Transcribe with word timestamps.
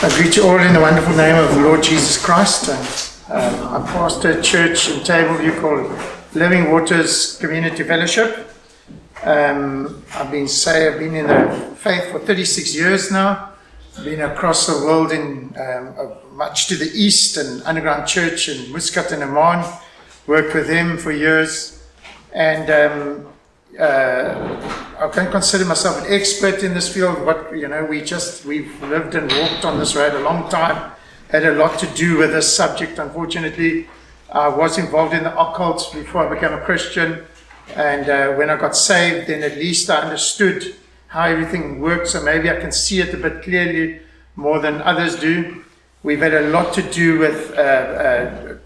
I 0.00 0.08
greet 0.10 0.36
you 0.36 0.44
all 0.44 0.60
in 0.60 0.72
the 0.72 0.80
wonderful 0.80 1.16
name 1.16 1.34
of 1.34 1.52
the 1.56 1.60
Lord 1.60 1.82
Jesus 1.82 2.24
Christ. 2.24 2.68
And 2.68 3.34
um, 3.34 3.82
I 3.82 3.86
pastor 3.90 4.38
a 4.38 4.40
church 4.40 4.88
in 4.88 5.00
Tableview 5.00 5.60
called 5.60 5.90
Living 6.36 6.70
Waters 6.70 7.36
Community 7.38 7.82
Fellowship. 7.82 8.48
Um, 9.24 10.04
I've 10.14 10.30
been 10.30 10.46
say 10.46 10.86
I've 10.86 11.00
been 11.00 11.16
in 11.16 11.26
the 11.26 11.74
faith 11.74 12.12
for 12.12 12.20
36 12.20 12.76
years 12.76 13.10
now. 13.10 13.54
I've 13.98 14.04
been 14.04 14.20
across 14.20 14.68
the 14.68 14.86
world 14.86 15.10
in 15.10 15.52
um, 15.58 15.94
uh, 15.98 16.14
much 16.30 16.68
to 16.68 16.76
the 16.76 16.92
east 16.94 17.36
and 17.36 17.60
underground 17.64 18.06
church 18.06 18.48
in 18.48 18.70
Muscat 18.70 19.10
and 19.10 19.24
Amman. 19.24 19.68
Worked 20.28 20.54
with 20.54 20.68
them 20.68 20.96
for 20.96 21.10
years, 21.10 21.84
and 22.32 22.70
um, 22.70 23.26
uh, 23.78 24.94
I 24.98 25.08
can't 25.08 25.30
consider 25.30 25.64
myself 25.64 26.04
an 26.04 26.12
expert 26.12 26.62
in 26.62 26.74
this 26.74 26.92
field. 26.92 27.24
What 27.24 27.56
you 27.56 27.68
know, 27.68 27.84
we 27.84 28.02
just 28.02 28.44
we've 28.44 28.82
lived 28.82 29.14
and 29.14 29.30
walked 29.32 29.64
on 29.64 29.78
this 29.78 29.94
road 29.94 30.14
a 30.14 30.20
long 30.20 30.50
time. 30.50 30.92
Had 31.30 31.44
a 31.44 31.52
lot 31.52 31.78
to 31.80 31.86
do 31.88 32.18
with 32.18 32.32
this 32.32 32.54
subject. 32.54 32.98
Unfortunately, 32.98 33.86
I 34.32 34.48
was 34.48 34.78
involved 34.78 35.14
in 35.14 35.24
the 35.24 35.38
occult 35.38 35.92
before 35.92 36.26
I 36.26 36.34
became 36.34 36.52
a 36.52 36.60
Christian, 36.60 37.24
and 37.76 38.08
uh, 38.08 38.32
when 38.34 38.50
I 38.50 38.56
got 38.56 38.76
saved, 38.76 39.28
then 39.28 39.42
at 39.42 39.56
least 39.56 39.88
I 39.90 40.00
understood 40.00 40.74
how 41.08 41.24
everything 41.24 41.80
works, 41.80 42.10
so 42.10 42.22
maybe 42.22 42.50
I 42.50 42.56
can 42.56 42.72
see 42.72 43.00
it 43.00 43.14
a 43.14 43.16
bit 43.16 43.42
clearly 43.42 44.00
more 44.36 44.58
than 44.58 44.82
others 44.82 45.16
do. 45.16 45.64
We've 46.02 46.20
had 46.20 46.34
a 46.34 46.48
lot 46.50 46.74
to 46.74 46.82
do 46.82 47.18
with 47.18 47.52
uh, 47.56 47.60
uh, 47.60 48.56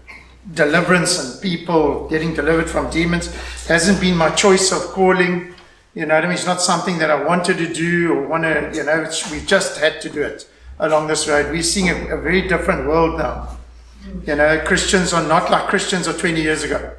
deliverance 0.51 1.19
and 1.19 1.41
people 1.41 2.07
getting 2.09 2.33
delivered 2.33 2.69
from 2.69 2.89
demons. 2.89 3.27
It 3.27 3.67
hasn't 3.67 4.01
been 4.01 4.17
my 4.17 4.29
choice 4.31 4.71
of 4.71 4.81
calling. 4.91 5.53
You 5.95 6.05
know, 6.05 6.15
I 6.15 6.21
mean, 6.21 6.31
it's 6.31 6.45
not 6.45 6.61
something 6.61 6.97
that 6.97 7.09
I 7.09 7.23
wanted 7.23 7.57
to 7.57 7.73
do 7.73 8.13
or 8.13 8.27
want 8.27 8.43
to. 8.43 8.71
You 8.73 8.83
know, 8.83 9.09
we 9.31 9.41
just 9.45 9.79
had 9.79 10.01
to 10.01 10.09
do 10.09 10.21
it 10.21 10.49
along 10.79 11.07
this 11.07 11.27
road. 11.27 11.51
We're 11.51 11.63
seeing 11.63 11.89
a, 11.89 12.15
a 12.15 12.21
very 12.21 12.47
different 12.47 12.87
world 12.87 13.17
now. 13.17 13.57
You 14.25 14.35
know, 14.35 14.59
Christians 14.65 15.13
are 15.13 15.25
not 15.25 15.49
like 15.49 15.67
Christians 15.69 16.07
of 16.07 16.19
20 16.19 16.41
years 16.41 16.63
ago. 16.63 16.93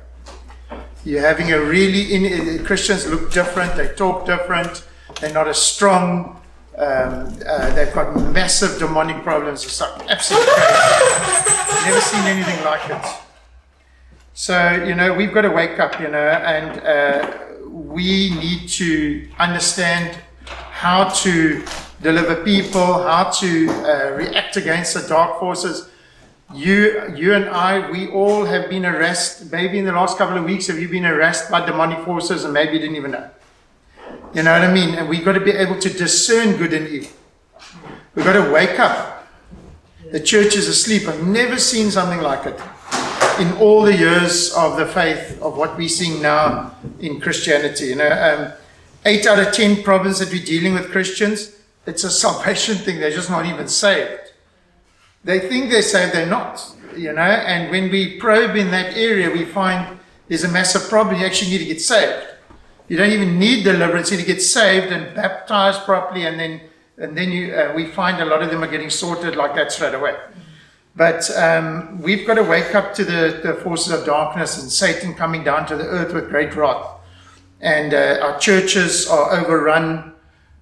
You're 1.05 1.20
having 1.20 1.52
a 1.52 1.61
really 1.61 2.14
in, 2.14 2.64
Christians 2.64 3.06
look 3.06 3.30
different. 3.30 3.77
They 3.77 3.88
talk 3.88 4.24
different. 4.24 4.86
They're 5.20 5.34
not 5.34 5.48
as 5.48 5.61
strong. 5.61 6.40
Um, 6.78 7.38
uh, 7.46 7.74
they've 7.74 7.92
got 7.92 8.16
massive 8.33 8.78
demonic 8.78 9.22
problems. 9.22 9.64
It's 9.64 9.80
like 9.80 10.11
absolutely 10.11 10.50
crazy. 10.55 11.84
Never 11.84 12.00
seen 12.00 12.22
anything 12.22 12.64
like 12.64 12.88
it. 12.90 13.23
So, 14.36 14.84
you 14.84 14.96
know, 14.96 15.14
we've 15.14 15.32
got 15.32 15.42
to 15.42 15.50
wake 15.50 15.78
up, 15.78 16.00
you 16.00 16.08
know, 16.08 16.18
and 16.18 16.80
uh, 16.80 17.38
we 17.68 18.30
need 18.30 18.68
to 18.70 19.28
understand 19.38 20.18
how 20.46 21.08
to 21.10 21.64
deliver 22.02 22.42
people, 22.42 23.05
how 23.05 23.30
to 23.30 23.70
uh, 23.70 24.10
react 24.16 24.56
against 24.56 24.94
the 24.94 25.06
dark 25.06 25.38
forces. 25.38 25.88
You, 26.52 27.14
you 27.14 27.34
and 27.34 27.44
I, 27.44 27.88
we 27.92 28.08
all 28.08 28.44
have 28.44 28.68
been 28.68 28.84
arrested. 28.84 29.52
Maybe 29.52 29.78
in 29.78 29.84
the 29.84 29.92
last 29.92 30.18
couple 30.18 30.36
of 30.36 30.44
weeks, 30.44 30.66
have 30.66 30.80
you 30.80 30.88
been 30.88 31.06
arrested 31.06 31.52
by 31.52 31.64
demonic 31.64 32.05
forces 32.05 32.42
and 32.42 32.52
maybe 32.52 32.72
you 32.72 32.80
didn't 32.80 32.96
even 32.96 33.12
know? 33.12 33.30
You 34.34 34.42
know 34.42 34.52
what 34.52 34.68
I 34.68 34.72
mean? 34.72 34.96
And 34.96 35.08
we've 35.08 35.24
got 35.24 35.34
to 35.34 35.40
be 35.40 35.52
able 35.52 35.78
to 35.78 35.88
discern 35.90 36.56
good 36.56 36.72
and 36.72 36.88
evil. 36.88 37.10
We've 38.16 38.24
got 38.24 38.44
to 38.44 38.50
wake 38.50 38.80
up. 38.80 39.28
The 40.10 40.18
church 40.18 40.56
is 40.56 40.66
asleep. 40.66 41.06
I've 41.06 41.24
never 41.24 41.56
seen 41.56 41.92
something 41.92 42.20
like 42.20 42.46
it 42.46 42.60
in 43.40 43.52
all 43.58 43.82
the 43.82 43.96
years 43.96 44.52
of 44.54 44.77
the 44.77 44.86
faith 44.86 45.40
of 45.42 45.56
what 45.56 45.77
we're 45.77 45.88
seeing 45.88 46.22
now 46.22 46.74
in 47.00 47.20
Christianity. 47.20 47.86
You 47.86 47.96
know, 47.96 48.10
um, 48.10 48.52
eight 49.04 49.27
out 49.27 49.38
of 49.38 49.52
ten 49.52 49.82
problems 49.82 50.18
that 50.20 50.30
we're 50.30 50.44
dealing 50.44 50.74
with 50.74 50.90
Christians, 50.90 51.56
it's 51.86 52.05
a 52.05 52.10
salvation 52.10 52.77
thing. 52.77 53.00
They're 53.00 53.10
just 53.10 53.30
not 53.30 53.46
even 53.46 53.68
saved. 53.68 54.32
They 55.24 55.40
think 55.40 55.70
they're 55.70 55.82
saved, 55.82 56.14
they're 56.14 56.27
not. 56.27 56.64
You 56.96 57.12
know, 57.12 57.22
and 57.22 57.70
when 57.70 57.90
we 57.90 58.18
probe 58.20 58.55
in 58.56 58.70
that 58.70 58.96
area, 58.96 59.30
we 59.30 59.44
find 59.44 59.98
there's 60.28 60.44
a 60.44 60.48
massive 60.48 60.88
problem. 60.88 61.18
You 61.18 61.27
actually 61.27 61.51
need 61.51 61.58
to 61.58 61.64
get 61.64 61.80
saved. 61.80 62.27
You 62.89 62.96
don't 62.96 63.11
even 63.11 63.39
need 63.39 63.64
deliverance. 63.64 64.11
You 64.11 64.18
need 64.18 64.24
to 64.24 64.33
get 64.33 64.42
saved 64.42 64.92
and 64.92 65.14
baptized 65.14 65.80
properly, 65.80 66.27
and 66.27 66.39
then 66.39 66.61
and 66.98 67.16
then 67.18 67.33
you 67.33 67.52
uh, 67.52 67.72
we 67.74 67.86
find 67.86 68.20
a 68.20 68.24
lot 68.24 68.42
of 68.42 68.51
them 68.51 68.62
are 68.62 68.70
getting 68.70 68.90
sorted 68.90 69.34
like 69.34 69.55
that 69.56 69.72
straight 69.72 69.95
away. 69.95 70.14
But 70.96 71.28
um, 71.36 72.00
we've 72.00 72.27
got 72.27 72.34
to 72.34 72.44
wake 72.44 72.74
up 72.74 72.94
to 72.94 73.05
the, 73.05 73.40
the, 73.42 73.55
forces 73.55 73.92
of 73.92 74.06
darkness 74.06 74.62
and 74.62 74.70
Satan 74.70 75.14
coming 75.14 75.42
down 75.42 75.66
to 75.66 75.77
the 75.77 75.84
earth 75.84 76.14
with 76.14 76.28
great 76.30 76.55
wrath. 76.55 76.86
And 77.60 77.92
uh, 77.92 78.18
our 78.22 78.38
churches 78.38 79.08
are 79.08 79.33
overrun. 79.33 80.12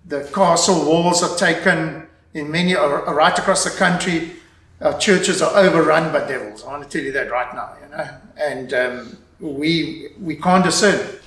The 0.07 0.25
castle 0.35 0.87
walls 0.87 1.23
are 1.23 1.37
taken 1.37 2.07
in 2.33 2.51
many, 2.51 2.75
are 2.75 3.15
right 3.15 3.39
across 3.39 3.65
the 3.65 3.71
country. 3.71 4.33
Our 4.81 4.99
churches 4.99 5.43
are 5.43 5.55
overrun 5.57 6.13
by 6.13 6.27
devils. 6.27 6.65
I 6.65 6.69
want 6.69 6.85
to 6.85 6.89
tell 6.89 7.05
you 7.05 7.13
that 7.13 7.31
right 7.31 7.55
now, 7.55 7.75
you 7.83 7.97
know. 7.97 8.09
And 8.37 8.73
um, 8.75 9.19
we 9.39 10.09
we 10.19 10.37
can't 10.37 10.65
discern. 10.65 11.19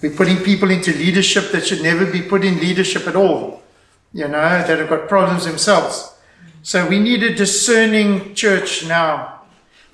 We're 0.00 0.14
putting 0.14 0.38
people 0.38 0.70
into 0.70 0.92
leadership 0.92 1.50
that 1.52 1.66
should 1.66 1.82
never 1.82 2.06
be 2.06 2.22
put 2.22 2.44
in 2.44 2.60
leadership 2.60 3.06
at 3.06 3.14
all, 3.14 3.62
you 4.12 4.26
know, 4.26 4.32
that 4.66 4.78
have 4.78 4.88
got 4.88 5.08
problems 5.08 5.44
themselves. 5.44 6.11
So 6.62 6.88
we 6.88 6.98
need 6.98 7.22
a 7.22 7.34
discerning 7.34 8.34
church 8.34 8.86
now. 8.86 9.40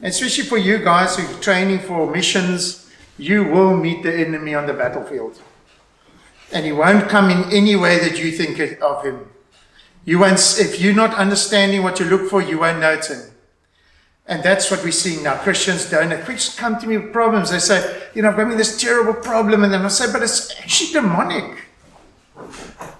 Especially 0.02 0.44
for 0.44 0.58
you 0.58 0.78
guys 0.78 1.16
who 1.16 1.26
are 1.26 1.40
training 1.40 1.80
for 1.80 2.08
missions, 2.10 2.90
you 3.18 3.44
will 3.44 3.76
meet 3.76 4.02
the 4.02 4.14
enemy 4.14 4.54
on 4.54 4.66
the 4.66 4.72
battlefield. 4.72 5.40
And 6.52 6.64
he 6.64 6.72
won't 6.72 7.08
come 7.08 7.30
in 7.30 7.50
any 7.52 7.74
way 7.74 7.98
that 7.98 8.18
you 8.18 8.30
think 8.30 8.80
of 8.80 9.04
him. 9.04 9.28
You 10.04 10.20
won't, 10.20 10.38
if 10.58 10.80
you're 10.80 10.94
not 10.94 11.14
understanding 11.14 11.82
what 11.82 12.00
you 12.00 12.06
look 12.06 12.30
for, 12.30 12.40
you 12.40 12.60
won't 12.60 12.80
notice 12.80 13.10
him. 13.10 13.34
And 14.26 14.42
that's 14.42 14.70
what 14.70 14.84
we're 14.84 14.92
seeing 14.92 15.22
now. 15.22 15.36
Christians 15.36 15.90
don't. 15.90 16.10
Christians 16.22 16.54
come 16.54 16.78
to 16.78 16.86
me 16.86 16.98
with 16.98 17.12
problems. 17.12 17.50
They 17.50 17.58
say, 17.58 18.08
you 18.14 18.22
know, 18.22 18.28
I've 18.28 18.36
got 18.36 18.56
this 18.56 18.78
terrible 18.78 19.14
problem. 19.14 19.64
And 19.64 19.72
then 19.72 19.82
I 19.82 19.88
say, 19.88 20.12
but 20.12 20.22
it's 20.22 20.58
actually 20.60 20.92
demonic. 20.92 21.67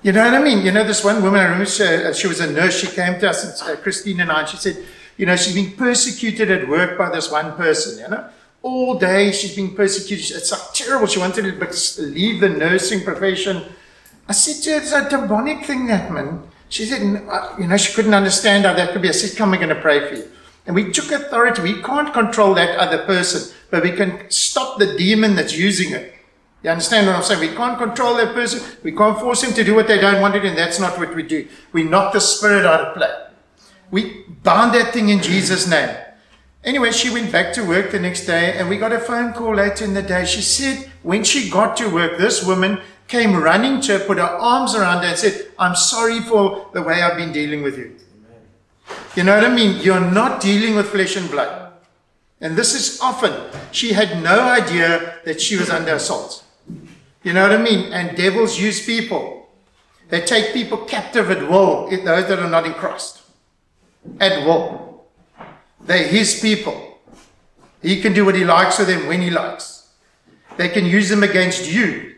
You 0.02 0.12
know 0.12 0.24
what 0.24 0.34
I 0.34 0.42
mean? 0.42 0.64
You 0.64 0.72
know, 0.72 0.84
this 0.84 1.04
one 1.04 1.22
woman, 1.22 1.40
I 1.40 1.44
remember 1.44 1.66
she, 1.66 1.84
uh, 1.84 2.12
she 2.12 2.26
was 2.26 2.40
a 2.40 2.50
nurse. 2.50 2.78
She 2.78 2.86
came 2.86 3.18
to 3.20 3.30
us, 3.30 3.62
and, 3.62 3.70
uh, 3.70 3.80
Christine 3.80 4.20
and 4.20 4.30
I, 4.30 4.40
and 4.40 4.48
she 4.48 4.56
said, 4.56 4.84
you 5.16 5.26
know, 5.26 5.34
she's 5.36 5.54
been 5.54 5.72
persecuted 5.72 6.50
at 6.50 6.68
work 6.68 6.96
by 6.96 7.10
this 7.10 7.30
one 7.30 7.56
person, 7.56 7.98
you 7.98 8.08
know. 8.08 8.28
All 8.62 8.98
day 8.98 9.32
she's 9.32 9.54
been 9.54 9.74
persecuted. 9.74 10.36
It's 10.36 10.50
like 10.50 10.72
terrible. 10.72 11.06
She 11.06 11.18
wanted 11.18 11.42
to 11.42 12.02
leave 12.02 12.40
the 12.40 12.48
nursing 12.48 13.02
profession. 13.02 13.64
I 14.28 14.32
said 14.32 14.62
to 14.64 14.70
her, 14.70 14.76
it's 14.78 14.92
a 14.92 15.08
demonic 15.08 15.64
thing, 15.64 15.86
that 15.86 16.12
man. 16.12 16.42
She 16.68 16.84
said, 16.84 17.00
uh, 17.28 17.56
you 17.58 17.66
know, 17.66 17.76
she 17.76 17.94
couldn't 17.94 18.14
understand 18.14 18.66
how 18.66 18.74
that 18.74 18.92
could 18.92 19.02
be. 19.02 19.08
I 19.08 19.12
said, 19.12 19.36
come, 19.36 19.50
we're 19.50 19.56
going 19.56 19.70
to 19.70 19.80
pray 19.80 20.08
for 20.08 20.14
you. 20.16 20.30
And 20.66 20.74
we 20.74 20.92
took 20.92 21.10
authority. 21.10 21.62
We 21.62 21.82
can't 21.82 22.12
control 22.12 22.54
that 22.54 22.78
other 22.78 23.04
person, 23.06 23.54
but 23.70 23.82
we 23.82 23.92
can 23.92 24.30
stop 24.30 24.78
the 24.78 24.96
demon 24.98 25.34
that's 25.34 25.56
using 25.56 25.92
it. 25.92 26.14
You 26.62 26.70
understand 26.70 27.06
what 27.06 27.16
I'm 27.16 27.22
saying? 27.22 27.40
We 27.40 27.54
can't 27.54 27.78
control 27.78 28.16
that 28.16 28.34
person. 28.34 28.60
We 28.82 28.92
can't 28.92 29.18
force 29.18 29.44
him 29.44 29.54
to 29.54 29.62
do 29.62 29.74
what 29.74 29.86
they 29.86 30.00
don't 30.00 30.20
want 30.20 30.34
to 30.34 30.40
do, 30.40 30.48
and 30.48 30.58
that's 30.58 30.80
not 30.80 30.98
what 30.98 31.14
we 31.14 31.22
do. 31.22 31.46
We 31.72 31.84
knock 31.84 32.12
the 32.12 32.20
spirit 32.20 32.66
out 32.66 32.80
of 32.80 32.96
play. 32.96 33.12
We 33.90 34.24
bound 34.42 34.74
that 34.74 34.92
thing 34.92 35.08
in 35.08 35.22
Jesus' 35.22 35.68
name. 35.68 35.96
Anyway, 36.64 36.90
she 36.90 37.10
went 37.10 37.30
back 37.30 37.52
to 37.52 37.64
work 37.64 37.92
the 37.92 38.00
next 38.00 38.26
day, 38.26 38.58
and 38.58 38.68
we 38.68 38.76
got 38.76 38.92
a 38.92 38.98
phone 38.98 39.32
call 39.32 39.54
later 39.54 39.84
in 39.84 39.94
the 39.94 40.02
day. 40.02 40.24
She 40.24 40.42
said 40.42 40.90
when 41.02 41.22
she 41.22 41.48
got 41.48 41.76
to 41.76 41.88
work, 41.88 42.18
this 42.18 42.44
woman 42.44 42.80
came 43.06 43.36
running 43.36 43.80
to 43.82 43.98
her, 43.98 44.04
put 44.04 44.18
her 44.18 44.24
arms 44.24 44.74
around 44.74 45.02
her, 45.02 45.08
and 45.08 45.18
said, 45.18 45.52
I'm 45.58 45.76
sorry 45.76 46.20
for 46.20 46.68
the 46.74 46.82
way 46.82 47.00
I've 47.00 47.16
been 47.16 47.32
dealing 47.32 47.62
with 47.62 47.78
you. 47.78 47.96
You 49.14 49.22
know 49.22 49.36
what 49.36 49.44
I 49.44 49.54
mean? 49.54 49.80
You're 49.80 50.00
not 50.00 50.40
dealing 50.40 50.74
with 50.74 50.88
flesh 50.88 51.16
and 51.16 51.30
blood. 51.30 51.72
And 52.40 52.56
this 52.56 52.74
is 52.74 53.00
often, 53.00 53.32
she 53.72 53.92
had 53.92 54.22
no 54.22 54.40
idea 54.40 55.14
that 55.24 55.40
she 55.40 55.56
was 55.56 55.70
under 55.70 55.94
assault. 55.94 56.44
You 57.22 57.32
know 57.32 57.42
what 57.42 57.52
I 57.52 57.62
mean? 57.62 57.92
And 57.92 58.16
devils 58.16 58.58
use 58.58 58.84
people. 58.84 59.48
They 60.08 60.20
take 60.22 60.54
people 60.54 60.78
captive 60.78 61.30
at 61.30 61.48
will, 61.48 61.90
those 61.90 62.28
that 62.28 62.38
are 62.38 62.48
not 62.48 62.66
in 62.66 62.72
Christ. 62.72 63.22
At 64.20 64.46
will. 64.46 65.06
They're 65.80 66.06
his 66.06 66.40
people. 66.40 66.98
He 67.82 68.00
can 68.00 68.12
do 68.12 68.24
what 68.24 68.34
he 68.34 68.44
likes 68.44 68.78
with 68.78 68.88
them 68.88 69.06
when 69.06 69.20
he 69.20 69.30
likes. 69.30 69.90
They 70.56 70.68
can 70.68 70.84
use 70.84 71.08
them 71.08 71.22
against 71.22 71.70
you, 71.70 72.16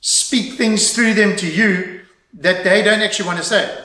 speak 0.00 0.54
things 0.54 0.94
through 0.94 1.14
them 1.14 1.36
to 1.36 1.46
you 1.46 2.00
that 2.34 2.64
they 2.64 2.82
don't 2.82 3.00
actually 3.00 3.26
want 3.26 3.38
to 3.38 3.44
say. 3.44 3.78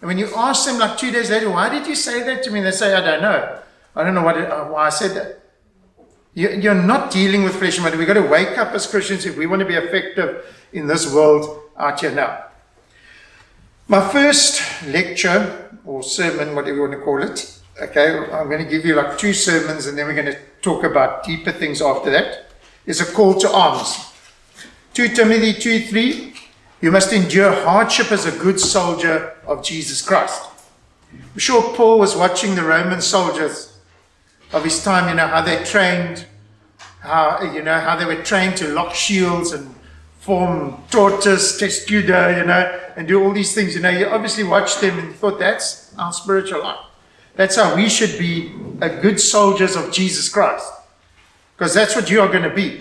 And 0.00 0.08
when 0.08 0.18
you 0.18 0.28
ask 0.34 0.66
them, 0.66 0.78
like 0.78 0.98
two 0.98 1.10
days 1.10 1.30
later, 1.30 1.50
why 1.50 1.68
did 1.68 1.86
you 1.86 1.94
say 1.94 2.22
that 2.24 2.42
to 2.44 2.50
me? 2.50 2.60
They 2.60 2.72
say, 2.72 2.94
I 2.94 3.00
don't 3.00 3.22
know. 3.22 3.60
I 3.94 4.04
don't 4.04 4.14
know 4.14 4.22
what 4.22 4.36
uh, 4.36 4.64
why 4.64 4.86
I 4.86 4.90
said 4.90 5.16
that. 5.16 5.42
You're 6.36 6.74
not 6.74 7.10
dealing 7.10 7.44
with 7.44 7.56
flesh 7.56 7.78
and 7.78 7.86
blood. 7.86 7.96
We've 7.96 8.06
got 8.06 8.12
to 8.14 8.20
wake 8.20 8.58
up 8.58 8.74
as 8.74 8.86
Christians 8.86 9.24
if 9.24 9.38
we 9.38 9.46
want 9.46 9.60
to 9.60 9.66
be 9.66 9.72
effective 9.72 10.44
in 10.70 10.86
this 10.86 11.10
world 11.10 11.62
out 11.78 11.98
here 11.98 12.10
now. 12.10 12.44
My 13.88 14.06
first 14.06 14.60
lecture 14.86 15.70
or 15.86 16.02
sermon, 16.02 16.54
whatever 16.54 16.76
you 16.76 16.82
want 16.82 16.92
to 16.92 16.98
call 16.98 17.22
it, 17.22 17.58
okay, 17.80 18.18
I'm 18.18 18.50
going 18.50 18.62
to 18.62 18.70
give 18.70 18.84
you 18.84 18.96
like 18.96 19.16
two 19.16 19.32
sermons 19.32 19.86
and 19.86 19.96
then 19.96 20.06
we're 20.06 20.12
going 20.12 20.26
to 20.26 20.38
talk 20.60 20.84
about 20.84 21.24
deeper 21.24 21.52
things 21.52 21.80
after 21.80 22.10
that, 22.10 22.50
is 22.84 23.00
a 23.00 23.10
call 23.10 23.40
to 23.40 23.50
arms. 23.50 23.96
2 24.92 25.08
Timothy 25.14 25.54
2 25.54 25.86
3, 25.86 26.34
you 26.82 26.92
must 26.92 27.14
endure 27.14 27.50
hardship 27.64 28.12
as 28.12 28.26
a 28.26 28.38
good 28.38 28.60
soldier 28.60 29.34
of 29.46 29.64
Jesus 29.64 30.02
Christ. 30.02 30.42
I'm 31.14 31.38
sure 31.38 31.74
Paul 31.74 31.98
was 31.98 32.14
watching 32.14 32.56
the 32.56 32.62
Roman 32.62 33.00
soldiers 33.00 33.75
of 34.52 34.64
his 34.64 34.82
time, 34.82 35.08
you 35.08 35.14
know, 35.14 35.26
how 35.26 35.42
they 35.42 35.62
trained, 35.64 36.26
how, 37.00 37.42
you 37.54 37.62
know, 37.62 37.78
how 37.78 37.96
they 37.96 38.04
were 38.04 38.22
trained 38.22 38.56
to 38.58 38.68
lock 38.68 38.94
shields 38.94 39.52
and 39.52 39.74
form 40.20 40.82
tortoise, 40.90 41.56
testudo, 41.58 42.36
you 42.36 42.44
know, 42.44 42.80
and 42.96 43.06
do 43.06 43.22
all 43.22 43.32
these 43.32 43.54
things. 43.54 43.74
You 43.74 43.80
know, 43.80 43.90
you 43.90 44.06
obviously 44.06 44.44
watched 44.44 44.80
them 44.80 44.98
and 44.98 45.14
thought 45.14 45.38
that's 45.38 45.94
our 45.98 46.12
spiritual 46.12 46.62
life. 46.62 46.80
That's 47.36 47.56
how 47.56 47.76
we 47.76 47.88
should 47.88 48.18
be 48.18 48.52
a 48.80 48.88
good 48.88 49.20
soldiers 49.20 49.76
of 49.76 49.92
Jesus 49.92 50.28
Christ. 50.28 50.66
Because 51.56 51.74
that's 51.74 51.94
what 51.94 52.10
you 52.10 52.20
are 52.20 52.28
going 52.28 52.42
to 52.42 52.54
be. 52.54 52.80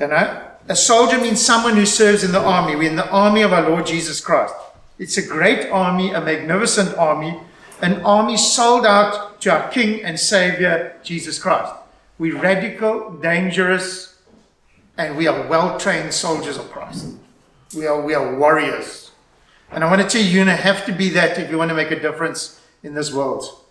You 0.00 0.08
know? 0.08 0.46
A 0.68 0.76
soldier 0.76 1.20
means 1.20 1.40
someone 1.40 1.74
who 1.74 1.86
serves 1.86 2.24
in 2.24 2.32
the 2.32 2.40
army. 2.40 2.76
We're 2.76 2.90
in 2.90 2.96
the 2.96 3.10
army 3.10 3.42
of 3.42 3.52
our 3.52 3.68
Lord 3.68 3.86
Jesus 3.86 4.20
Christ. 4.20 4.54
It's 4.98 5.16
a 5.16 5.26
great 5.26 5.70
army, 5.70 6.12
a 6.12 6.20
magnificent 6.20 6.96
army, 6.96 7.38
an 7.80 8.02
army 8.02 8.36
sold 8.36 8.84
out 8.84 9.29
to 9.40 9.50
our 9.50 9.70
King 9.70 10.02
and 10.04 10.18
Savior, 10.18 10.96
Jesus 11.02 11.38
Christ. 11.38 11.72
We're 12.18 12.38
radical, 12.38 13.12
dangerous, 13.12 14.18
and 14.98 15.16
we 15.16 15.26
are 15.26 15.48
well 15.48 15.78
trained 15.78 16.12
soldiers 16.12 16.58
of 16.58 16.70
Christ. 16.70 17.14
We 17.74 17.86
are, 17.86 18.00
we 18.00 18.14
are 18.14 18.36
warriors. 18.36 19.10
And 19.70 19.82
I 19.82 19.90
want 19.90 20.02
to 20.02 20.08
tell 20.08 20.22
you, 20.22 20.40
you 20.40 20.44
don't 20.44 20.56
have 20.56 20.84
to 20.86 20.92
be 20.92 21.08
that 21.10 21.38
if 21.38 21.50
you 21.50 21.56
want 21.56 21.70
to 21.70 21.74
make 21.74 21.90
a 21.90 21.98
difference 22.00 22.60
in 22.82 22.94
this 22.94 23.12
world. 23.12 23.64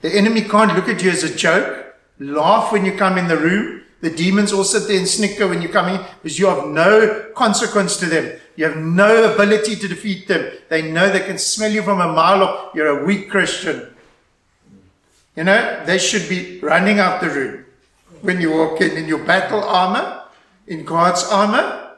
The 0.00 0.12
enemy 0.12 0.42
can't 0.42 0.74
look 0.74 0.88
at 0.88 1.02
you 1.02 1.10
as 1.10 1.22
a 1.22 1.34
joke, 1.34 1.94
laugh 2.18 2.72
when 2.72 2.84
you 2.84 2.96
come 2.96 3.18
in 3.18 3.28
the 3.28 3.36
room. 3.36 3.82
The 4.00 4.10
demons 4.10 4.52
all 4.52 4.64
sit 4.64 4.88
there 4.88 4.98
and 4.98 5.08
snicker 5.08 5.48
when 5.48 5.62
you 5.62 5.68
come 5.68 5.88
in 5.88 6.04
because 6.22 6.38
you 6.38 6.46
have 6.46 6.66
no 6.66 7.30
consequence 7.34 7.96
to 7.98 8.06
them. 8.06 8.38
You 8.56 8.64
have 8.66 8.76
no 8.76 9.32
ability 9.32 9.76
to 9.76 9.88
defeat 9.88 10.28
them. 10.28 10.52
They 10.68 10.90
know 10.90 11.10
they 11.10 11.20
can 11.20 11.38
smell 11.38 11.70
you 11.70 11.82
from 11.82 12.00
a 12.00 12.12
mile 12.12 12.42
off. 12.42 12.74
You're 12.74 13.00
a 13.00 13.04
weak 13.04 13.30
Christian. 13.30 13.95
You 15.36 15.44
know, 15.44 15.84
they 15.84 15.98
should 15.98 16.28
be 16.28 16.58
running 16.60 16.98
out 16.98 17.20
the 17.20 17.28
room 17.28 17.66
when 18.22 18.40
you 18.40 18.52
walk 18.52 18.80
in 18.80 18.92
in 18.96 19.06
your 19.06 19.22
battle 19.24 19.62
armor, 19.62 20.22
in 20.66 20.84
God's 20.84 21.24
armor. 21.24 21.96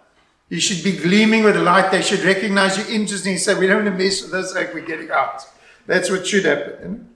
You 0.48 0.60
should 0.60 0.82
be 0.82 0.96
gleaming 0.96 1.44
with 1.44 1.56
a 1.56 1.62
light. 1.62 1.90
They 1.90 2.02
should 2.02 2.24
recognize 2.24 2.76
you 2.76 2.94
interesting 2.94 3.32
and 3.32 3.40
say, 3.40 3.54
We 3.54 3.66
don't 3.66 3.84
want 3.84 3.96
to 3.96 4.04
mess 4.04 4.22
with 4.22 4.32
this, 4.32 4.54
like 4.54 4.74
we're 4.74 4.86
getting 4.86 5.10
out. 5.10 5.42
That's 5.86 6.10
what 6.10 6.26
should 6.26 6.44
happen. 6.44 7.10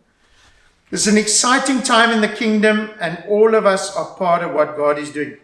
It's 0.93 1.07
an 1.07 1.17
exciting 1.17 1.83
time 1.83 2.11
in 2.11 2.21
the 2.21 2.29
kingdom, 2.29 2.91
and 3.01 3.25
all 3.29 3.55
of 3.55 3.65
us 3.65 3.97
are 3.97 4.15
part 4.17 4.43
of 4.43 4.53
what 4.53 4.77
God 4.77 4.99
is 4.99 5.11
doing. 5.11 5.39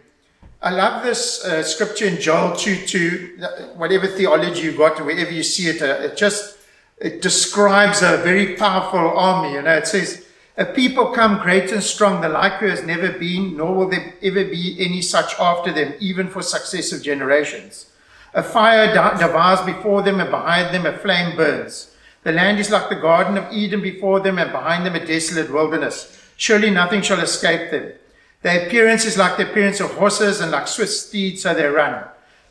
I 0.61 0.69
love 0.71 1.03
this 1.03 1.43
uh, 1.43 1.63
scripture 1.63 2.05
in 2.05 2.21
Joel 2.21 2.55
2 2.55 2.85
2, 2.85 3.39
whatever 3.75 4.07
theology 4.07 4.61
you've 4.61 4.77
got, 4.77 5.03
wherever 5.03 5.31
you 5.31 5.43
see 5.43 5.67
it, 5.69 5.81
uh, 5.81 6.03
it 6.03 6.17
just 6.17 6.57
it 6.99 7.21
describes 7.21 8.01
a 8.01 8.17
very 8.17 8.55
powerful 8.55 9.17
army. 9.17 9.53
You 9.53 9.61
know, 9.61 9.73
it 9.73 9.87
says, 9.87 10.25
A 10.59 10.65
people 10.65 11.13
come 11.13 11.41
great 11.41 11.71
and 11.71 11.81
strong, 11.81 12.19
the 12.19 12.27
like 12.27 12.55
who 12.55 12.67
has 12.67 12.83
never 12.83 13.13
been, 13.13 13.55
nor 13.55 13.73
will 13.73 13.87
there 13.87 14.13
ever 14.21 14.43
be 14.43 14.75
any 14.77 15.01
such 15.01 15.33
after 15.39 15.71
them, 15.71 15.93
even 16.01 16.27
for 16.27 16.41
successive 16.41 17.01
generations. 17.01 17.85
A 18.33 18.43
fire 18.43 18.87
devours 19.17 19.61
before 19.61 20.01
them, 20.01 20.19
and 20.19 20.29
behind 20.29 20.75
them 20.75 20.85
a 20.85 20.97
flame 20.97 21.37
burns. 21.37 21.95
The 22.23 22.33
land 22.33 22.59
is 22.59 22.69
like 22.69 22.89
the 22.89 22.95
Garden 22.95 23.37
of 23.37 23.53
Eden 23.53 23.81
before 23.81 24.19
them, 24.19 24.37
and 24.37 24.51
behind 24.51 24.85
them 24.85 24.95
a 24.95 25.05
desolate 25.05 25.49
wilderness. 25.49 26.21
Surely 26.35 26.71
nothing 26.71 27.03
shall 27.03 27.21
escape 27.21 27.71
them. 27.71 27.93
Their 28.41 28.67
appearance 28.67 29.05
is 29.05 29.17
like 29.17 29.37
the 29.37 29.49
appearance 29.49 29.79
of 29.79 29.93
horses, 29.93 30.41
and 30.41 30.51
like 30.51 30.67
swift 30.67 30.91
steeds, 30.91 31.43
so 31.43 31.53
they 31.53 31.67
run. 31.67 32.03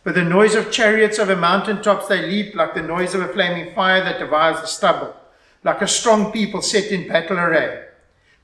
With 0.05 0.15
the 0.15 0.25
noise 0.25 0.55
of 0.55 0.73
chariots 0.73 1.19
over 1.19 1.37
mountain 1.37 1.83
tops, 1.83 2.09
they 2.09 2.23
leap 2.23 2.55
like 2.55 2.73
the 2.73 2.81
noise 2.81 3.15
of 3.15 3.21
a 3.21 3.29
flaming 3.29 3.75
fire 3.75 4.03
that 4.03 4.19
devours 4.19 4.63
the 4.63 4.67
stubble, 4.67 5.15
like 5.63 5.83
a 5.83 5.87
strong 5.87 6.33
people 6.33 6.63
set 6.63 6.91
in 6.91 7.07
battle 7.07 7.39
array. 7.39 7.85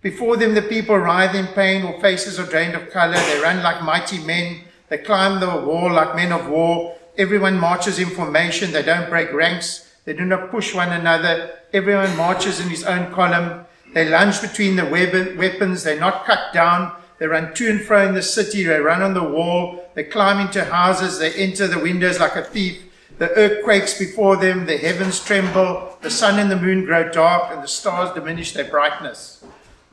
Before 0.04 0.36
them, 0.36 0.52
the 0.52 0.60
people 0.60 0.98
writhe 0.98 1.34
in 1.34 1.46
pain, 1.46 1.82
or 1.82 1.98
faces 1.98 2.38
are 2.38 2.44
drained 2.44 2.74
of 2.74 2.90
color. 2.90 3.16
They 3.16 3.40
run 3.40 3.62
like 3.62 3.82
mighty 3.82 4.18
men. 4.18 4.60
They 4.90 4.98
climb 4.98 5.40
the 5.40 5.48
wall 5.66 5.90
like 5.90 6.14
men 6.14 6.30
of 6.30 6.46
war. 6.46 6.98
Everyone 7.16 7.58
marches 7.58 7.98
in 7.98 8.10
formation. 8.10 8.70
They 8.70 8.82
don't 8.82 9.08
break 9.08 9.32
ranks. 9.32 9.90
They 10.04 10.12
do 10.12 10.26
not 10.26 10.50
push 10.50 10.74
one 10.74 10.92
another. 10.92 11.58
Everyone 11.72 12.14
marches 12.18 12.60
in 12.60 12.68
his 12.68 12.84
own 12.84 13.14
column. 13.14 13.64
They 13.94 14.06
lunge 14.06 14.42
between 14.42 14.76
the 14.76 14.84
weapons. 14.84 15.84
They're 15.84 15.98
not 15.98 16.26
cut 16.26 16.52
down. 16.52 16.92
They 17.18 17.26
run 17.26 17.54
to 17.54 17.70
and 17.70 17.80
fro 17.80 18.06
in 18.06 18.14
the 18.14 18.20
city. 18.20 18.62
They 18.62 18.80
run 18.80 19.00
on 19.00 19.14
the 19.14 19.24
wall. 19.24 19.90
They 19.94 20.04
climb 20.04 20.38
into 20.38 20.66
houses. 20.66 21.18
They 21.18 21.32
enter 21.32 21.66
the 21.66 21.78
windows 21.78 22.20
like 22.20 22.36
a 22.36 22.44
thief. 22.44 22.92
The 23.16 23.30
earth 23.38 23.64
quakes 23.64 23.98
before 23.98 24.36
them. 24.36 24.66
The 24.66 24.76
heavens 24.76 25.24
tremble. 25.24 25.96
The 26.02 26.10
sun 26.10 26.38
and 26.38 26.50
the 26.50 26.60
moon 26.60 26.84
grow 26.84 27.10
dark, 27.10 27.54
and 27.54 27.62
the 27.62 27.68
stars 27.68 28.12
diminish 28.12 28.52
their 28.52 28.68
brightness. 28.68 29.42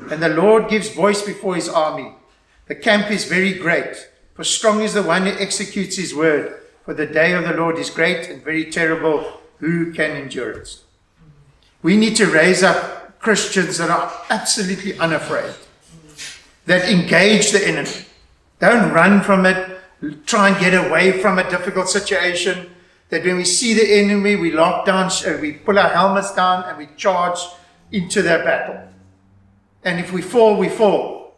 And 0.09 0.21
the 0.21 0.29
Lord 0.29 0.69
gives 0.69 0.89
voice 0.89 1.21
before 1.21 1.55
his 1.55 1.69
army. 1.69 2.13
The 2.67 2.75
camp 2.75 3.11
is 3.11 3.25
very 3.25 3.53
great, 3.53 4.09
for 4.33 4.43
strong 4.43 4.81
is 4.81 4.93
the 4.93 5.03
one 5.03 5.25
who 5.25 5.31
executes 5.31 5.97
his 5.97 6.15
word. 6.15 6.61
For 6.85 6.93
the 6.93 7.05
day 7.05 7.33
of 7.33 7.43
the 7.43 7.53
Lord 7.53 7.77
is 7.77 7.89
great 7.89 8.27
and 8.29 8.43
very 8.43 8.65
terrible. 8.65 9.41
Who 9.59 9.93
can 9.93 10.17
endure 10.17 10.51
it? 10.51 10.79
We 11.83 11.97
need 11.97 12.15
to 12.15 12.25
raise 12.25 12.63
up 12.63 13.19
Christians 13.19 13.77
that 13.77 13.91
are 13.91 14.11
absolutely 14.29 14.97
unafraid 14.97 15.53
that 16.65 16.89
engage 16.89 17.51
the 17.51 17.67
enemy. 17.67 18.05
Don't 18.59 18.91
run 18.91 19.21
from 19.21 19.45
it. 19.45 19.79
Try 20.25 20.49
and 20.49 20.59
get 20.59 20.73
away 20.73 21.21
from 21.21 21.39
a 21.39 21.49
difficult 21.49 21.89
situation. 21.89 22.69
That 23.09 23.25
when 23.25 23.37
we 23.37 23.45
see 23.45 23.73
the 23.73 23.93
enemy, 23.99 24.35
we 24.35 24.51
lock 24.51 24.85
down, 24.85 25.11
we 25.41 25.53
pull 25.53 25.77
our 25.77 25.89
helmets 25.89 26.33
down, 26.33 26.63
and 26.63 26.77
we 26.77 26.87
charge 26.95 27.39
into 27.91 28.21
their 28.21 28.43
battle. 28.43 28.87
And 29.83 29.99
if 29.99 30.11
we 30.11 30.21
fall, 30.21 30.57
we 30.57 30.69
fall. 30.69 31.35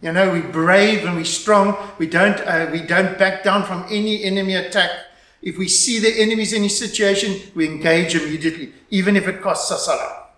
You 0.00 0.12
know, 0.12 0.30
we're 0.30 0.48
brave 0.48 1.04
and 1.04 1.16
we're 1.16 1.24
strong. 1.24 1.76
We 1.98 2.06
don't, 2.06 2.38
uh, 2.40 2.68
we 2.70 2.80
don't 2.82 3.18
back 3.18 3.42
down 3.42 3.64
from 3.64 3.84
any 3.90 4.22
enemy 4.24 4.54
attack. 4.54 4.90
If 5.42 5.58
we 5.58 5.68
see 5.68 5.98
the 5.98 6.20
enemies 6.20 6.52
in 6.52 6.64
a 6.64 6.68
situation, 6.68 7.40
we 7.54 7.66
engage 7.66 8.14
immediately, 8.14 8.72
even 8.90 9.16
if 9.16 9.26
it 9.26 9.40
costs 9.40 9.70
us 9.70 9.86
a 9.88 9.92
lot. 9.92 10.34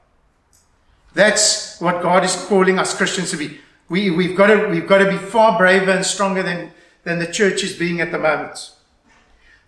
That's 1.15 1.81
what 1.81 2.03
God 2.03 2.25
is 2.25 2.37
calling 2.37 2.79
us 2.79 2.97
Christians 2.97 3.31
to 3.33 3.37
be. 3.37 3.59
We, 3.89 4.11
we've, 4.11 4.37
got 4.37 4.47
to, 4.49 4.69
we've 4.69 4.87
got 4.87 4.99
to 4.99 5.11
be 5.11 5.17
far 5.17 5.59
braver 5.59 5.91
and 5.91 6.07
stronger 6.07 6.43
than, 6.43 6.71
than 7.05 7.19
the 7.19 7.27
church 7.27 7.65
is 7.65 7.77
being 7.77 8.01
at 8.01 8.13
the 8.13 8.19
moment. 8.19 8.73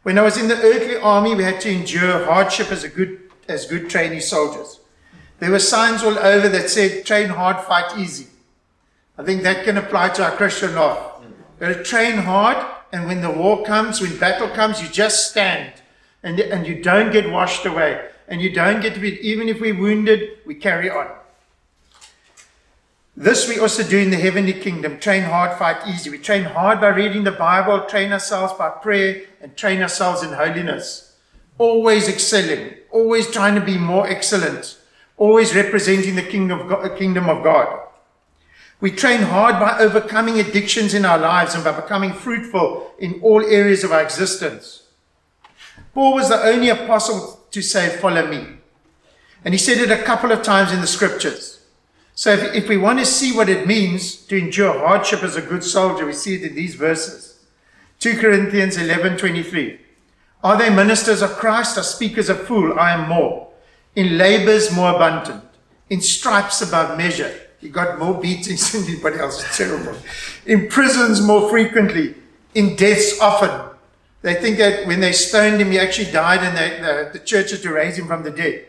When 0.04 0.18
I 0.18 0.22
was 0.22 0.36
in 0.36 0.48
the 0.48 0.56
earthly 0.56 0.96
army, 0.96 1.34
we 1.34 1.44
had 1.44 1.60
to 1.62 1.70
endure 1.70 2.24
hardship 2.24 2.70
as, 2.70 2.84
a 2.84 2.88
good, 2.88 3.30
as 3.48 3.66
good 3.66 3.90
trainee 3.90 4.20
soldiers. 4.20 4.80
There 5.42 5.50
were 5.50 5.58
signs 5.58 6.04
all 6.04 6.20
over 6.20 6.48
that 6.50 6.70
said, 6.70 7.04
train 7.04 7.30
hard, 7.30 7.66
fight 7.66 7.98
easy. 7.98 8.28
I 9.18 9.24
think 9.24 9.42
that 9.42 9.64
can 9.64 9.76
apply 9.76 10.10
to 10.10 10.24
our 10.24 10.30
Christian 10.30 10.76
life. 10.76 11.02
You've 11.60 11.82
train 11.82 12.18
hard, 12.18 12.64
and 12.92 13.08
when 13.08 13.22
the 13.22 13.30
war 13.30 13.64
comes, 13.64 14.00
when 14.00 14.16
battle 14.18 14.48
comes, 14.50 14.80
you 14.80 14.86
just 14.86 15.28
stand 15.32 15.72
and, 16.22 16.38
and 16.38 16.64
you 16.64 16.80
don't 16.80 17.10
get 17.10 17.28
washed 17.28 17.66
away. 17.66 18.08
And 18.28 18.40
you 18.40 18.52
don't 18.52 18.80
get 18.80 18.94
to 18.94 19.00
be, 19.00 19.18
even 19.18 19.48
if 19.48 19.60
we're 19.60 19.76
wounded, 19.76 20.38
we 20.46 20.54
carry 20.54 20.88
on. 20.88 21.08
This 23.16 23.48
we 23.48 23.58
also 23.58 23.82
do 23.82 23.98
in 23.98 24.10
the 24.10 24.18
heavenly 24.18 24.52
kingdom 24.52 25.00
train 25.00 25.24
hard, 25.24 25.58
fight 25.58 25.88
easy. 25.88 26.08
We 26.08 26.18
train 26.18 26.44
hard 26.44 26.80
by 26.80 26.90
reading 26.90 27.24
the 27.24 27.32
Bible, 27.32 27.86
train 27.86 28.12
ourselves 28.12 28.52
by 28.52 28.68
prayer, 28.68 29.22
and 29.40 29.56
train 29.56 29.82
ourselves 29.82 30.22
in 30.22 30.34
holiness. 30.34 31.16
Always 31.58 32.08
excelling, 32.08 32.74
always 32.92 33.28
trying 33.28 33.56
to 33.56 33.60
be 33.60 33.76
more 33.76 34.06
excellent, 34.06 34.78
always 35.22 35.54
representing 35.54 36.16
the 36.16 36.22
kingdom 36.22 36.58
of 36.58 36.68
God. 36.68 36.98
Kingdom 36.98 37.28
of 37.28 37.44
God. 37.44 37.78
We 38.80 38.90
train 38.90 39.22
hard 39.22 39.60
by 39.60 39.78
overcoming 39.78 40.40
addictions 40.40 40.94
in 40.94 41.04
our 41.04 41.16
lives 41.16 41.54
and 41.54 41.62
by 41.62 41.80
becoming 41.80 42.12
fruitful 42.12 42.90
in 42.98 43.20
all 43.22 43.40
areas 43.46 43.84
of 43.84 43.92
our 43.92 44.02
existence. 44.02 44.82
Paul 45.94 46.14
was 46.14 46.28
the 46.28 46.42
only 46.42 46.70
apostle 46.70 47.40
to 47.52 47.62
say, 47.62 47.96
Follow 47.98 48.26
me. 48.26 48.58
And 49.44 49.54
he 49.54 49.58
said 49.58 49.78
it 49.78 49.92
a 49.92 50.02
couple 50.02 50.32
of 50.32 50.42
times 50.42 50.72
in 50.72 50.80
the 50.80 50.88
scriptures. 50.88 51.60
So 52.16 52.32
if, 52.32 52.54
if 52.56 52.68
we 52.68 52.76
want 52.76 52.98
to 52.98 53.06
see 53.06 53.32
what 53.32 53.48
it 53.48 53.68
means 53.68 54.16
to 54.26 54.36
endure 54.36 54.76
hardship 54.76 55.22
as 55.22 55.36
a 55.36 55.42
good 55.42 55.62
soldier, 55.62 56.04
we 56.04 56.14
see 56.14 56.34
it 56.34 56.42
in 56.42 56.56
these 56.56 56.74
verses. 56.74 57.38
2 58.00 58.18
Corinthians 58.18 58.76
11 58.76 59.18
23. 59.18 59.78
Are 60.42 60.58
they 60.58 60.68
ministers 60.68 61.22
of 61.22 61.36
Christ 61.36 61.78
or 61.78 61.84
speakers 61.84 62.28
of 62.28 62.44
fool? 62.44 62.76
I 62.76 62.90
am 62.90 63.08
more. 63.08 63.51
In 63.94 64.16
labors 64.16 64.74
more 64.74 64.94
abundant. 64.94 65.44
In 65.90 66.00
stripes 66.00 66.62
above 66.62 66.96
measure. 66.96 67.32
He 67.58 67.68
got 67.68 67.98
more 67.98 68.20
beatings 68.20 68.72
than 68.72 68.84
anybody 68.84 69.18
else. 69.18 69.44
It's 69.44 69.56
terrible. 69.56 69.96
In 70.46 70.68
prisons 70.68 71.20
more 71.20 71.48
frequently. 71.48 72.14
In 72.54 72.76
deaths 72.76 73.20
often. 73.20 73.70
They 74.22 74.34
think 74.34 74.58
that 74.58 74.86
when 74.86 75.00
they 75.00 75.12
stoned 75.12 75.60
him, 75.60 75.70
he 75.70 75.78
actually 75.78 76.10
died 76.12 76.40
and 76.40 76.56
they, 76.56 76.80
the, 76.80 77.10
the 77.12 77.24
church 77.24 77.50
had 77.50 77.62
to 77.62 77.72
raise 77.72 77.98
him 77.98 78.06
from 78.06 78.22
the 78.22 78.30
dead. 78.30 78.66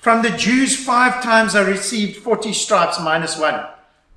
From 0.00 0.22
the 0.22 0.30
Jews, 0.30 0.76
five 0.76 1.22
times 1.22 1.54
I 1.54 1.62
received 1.62 2.18
40 2.18 2.52
stripes 2.52 3.00
minus 3.00 3.38
one. 3.38 3.64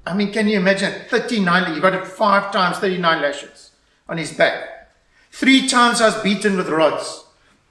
I 0.05 0.13
mean, 0.13 0.33
can 0.33 0.47
you 0.47 0.57
imagine? 0.57 0.91
39, 1.09 1.73
he 1.73 1.79
got 1.79 1.93
it 1.93 2.05
five 2.05 2.51
times, 2.51 2.77
39 2.77 3.21
lashes 3.21 3.71
on 4.09 4.17
his 4.17 4.33
back. 4.33 4.89
Three 5.31 5.67
times 5.67 6.01
I 6.01 6.07
was 6.07 6.23
beaten 6.23 6.57
with 6.57 6.69
rods. 6.69 7.25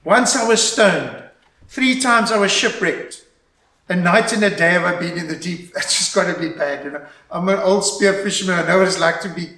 Once 0.04 0.37
I 0.37 0.47
was 0.47 0.62
stoned. 0.62 1.24
Three 1.75 1.99
times 1.99 2.31
I 2.31 2.38
was 2.38 2.52
shipwrecked. 2.52 3.25
A 3.88 3.97
night 3.97 4.33
and 4.33 4.45
a 4.45 4.57
day 4.57 4.71
have 4.71 4.85
I 4.85 4.97
been 4.97 5.19
in 5.19 5.26
the 5.26 5.35
deep. 5.35 5.73
That's 5.75 5.99
just 5.99 6.14
got 6.14 6.33
to 6.33 6.40
be 6.40 6.50
bad, 6.50 6.85
you 6.85 6.93
know. 6.93 7.04
I'm 7.33 7.49
an 7.49 7.59
old 7.59 7.85
spear 7.85 8.12
fisherman. 8.12 8.61
I 8.61 8.69
know 8.69 8.78
what 8.78 8.87
it's 8.87 9.00
like 9.00 9.21
to 9.23 9.28
be. 9.28 9.49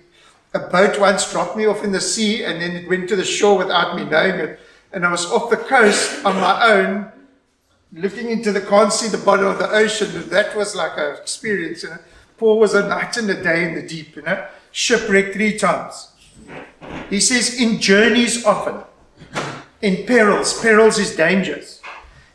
A 0.55 0.61
boat 0.61 0.99
once 0.99 1.31
dropped 1.31 1.59
me 1.59 1.67
off 1.67 1.85
in 1.85 1.93
the 1.93 2.01
sea 2.01 2.43
and 2.43 2.59
then 2.63 2.75
it 2.75 2.89
went 2.89 3.11
to 3.11 3.17
the 3.17 3.25
shore 3.25 3.59
without 3.59 3.97
me 3.97 4.05
knowing 4.05 4.41
it. 4.41 4.59
And 4.95 5.05
I 5.05 5.11
was 5.11 5.27
off 5.27 5.51
the 5.51 5.59
coast 5.59 6.25
on 6.25 6.37
my 6.37 6.73
own, 6.73 7.13
looking 7.93 8.31
into 8.31 8.51
the, 8.51 8.63
can't 8.63 8.95
see 8.95 9.09
the 9.09 9.23
bottom 9.23 9.49
of 9.49 9.59
the 9.59 9.71
ocean. 9.71 10.31
That 10.31 10.57
was 10.57 10.75
like 10.75 10.97
an 10.97 11.17
experience, 11.17 11.83
you 11.83 11.91
know. 11.91 11.99
Paul 12.39 12.59
was 12.59 12.73
a 12.73 12.89
night 12.89 13.19
and 13.19 13.29
a 13.29 13.43
day 13.43 13.69
in 13.69 13.75
the 13.75 13.87
deep, 13.87 14.17
you 14.17 14.23
know. 14.23 14.49
Shipwrecked 14.73 15.35
three 15.35 15.59
times. 15.59 16.13
He 17.11 17.21
says, 17.21 17.61
in 17.61 17.79
journeys 17.79 18.43
often, 18.47 18.85
in 19.83 20.07
perils, 20.07 20.59
perils 20.63 20.99
is 20.99 21.15
dangers, 21.15 21.76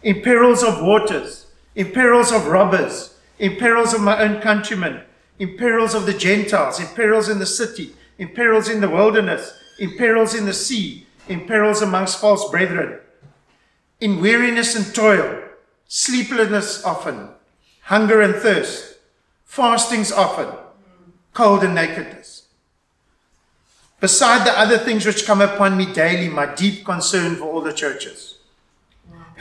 in 0.03 0.22
perils 0.22 0.63
of 0.63 0.81
waters, 0.81 1.48
in 1.75 1.91
perils 1.91 2.31
of 2.31 2.48
robbers, 2.48 3.17
in 3.39 3.55
perils 3.55 3.93
of 3.93 4.01
my 4.01 4.22
own 4.22 4.41
countrymen, 4.41 5.01
in 5.39 5.58
perils 5.58 5.93
of 5.93 6.05
the 6.05 6.13
Gentiles, 6.13 6.79
in 6.79 6.88
perils 6.88 7.29
in 7.29 7.39
the 7.39 7.46
city, 7.46 7.96
in 8.17 8.29
perils 8.29 8.70
in 8.70 8.81
the 8.81 8.89
wilderness, 8.89 9.53
in 9.79 9.98
perils 9.98 10.36
in 10.36 10.46
the 10.46 10.53
sea, 10.53 11.08
in 11.27 11.48
perils 11.48 11.81
amongst 11.81 12.20
false 12.20 12.50
brethren, 12.50 13.00
in 14.00 14.20
weariness 14.20 14.75
and 14.75 14.93
toil, 14.93 15.41
sleeplessness 15.88 16.84
often, 16.86 17.29
hunger 17.84 18.22
and 18.22 18.36
thirst, 18.36 18.98
fastings 19.46 20.12
often, 20.12 20.48
cold 21.34 21.63
and 21.63 21.75
nakedness. 21.75 22.48
Beside 24.00 24.46
the 24.48 24.60
other 24.60 24.79
things 24.79 25.05
which 25.05 25.25
come 25.25 25.41
upon 25.41 25.77
me 25.77 25.91
daily, 25.91 26.27
my 26.27 26.53
deep 26.55 26.84
concern 26.84 27.36
for 27.36 27.46
all 27.46 27.62
the 27.62 27.74
churches. 27.74 28.39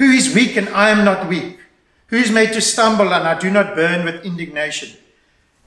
Who 0.01 0.13
is 0.13 0.35
weak 0.35 0.57
and 0.57 0.71
I 0.71 0.89
am 0.89 1.05
not 1.05 1.29
weak? 1.29 1.59
Who 2.07 2.17
is 2.17 2.33
made 2.33 2.55
to 2.55 2.63
stumble 2.63 3.13
and 3.13 3.29
I 3.29 3.39
do 3.39 3.51
not 3.51 3.75
burn 3.75 4.07
with 4.07 4.25
indignation? 4.25 4.97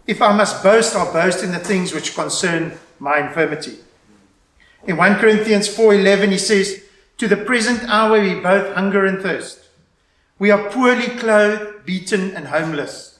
If 0.07 0.23
I 0.23 0.35
must 0.35 0.63
boast, 0.63 0.95
I'll 0.95 1.13
boast 1.13 1.43
in 1.43 1.51
the 1.51 1.59
things 1.59 1.93
which 1.93 2.15
concern 2.15 2.79
my 2.97 3.19
infirmity. 3.19 3.77
In 4.87 4.97
1 4.97 5.19
Corinthians 5.19 5.67
4:11 5.67 6.31
he 6.31 6.39
says, 6.39 6.81
"To 7.19 7.27
the 7.27 7.37
present 7.37 7.85
hour 7.87 8.19
we 8.19 8.33
both 8.33 8.73
hunger 8.73 9.05
and 9.05 9.21
thirst. 9.21 9.69
We 10.39 10.49
are 10.49 10.67
poorly 10.71 11.09
clothed, 11.21 11.85
beaten 11.85 12.35
and 12.35 12.47
homeless." 12.47 13.19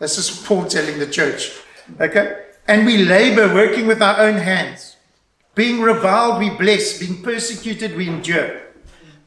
This 0.00 0.18
is 0.18 0.30
Paul 0.30 0.64
telling 0.64 0.98
the 0.98 1.06
church. 1.06 1.52
Okay? 2.00 2.26
And 2.66 2.84
we 2.84 2.98
labor 2.98 3.54
working 3.54 3.86
with 3.86 4.02
our 4.02 4.18
own 4.18 4.38
hands. 4.38 4.96
Being 5.54 5.80
reviled, 5.80 6.40
we 6.40 6.50
bless. 6.50 6.98
Being 6.98 7.22
persecuted, 7.22 7.94
we 7.96 8.08
endure. 8.08 8.73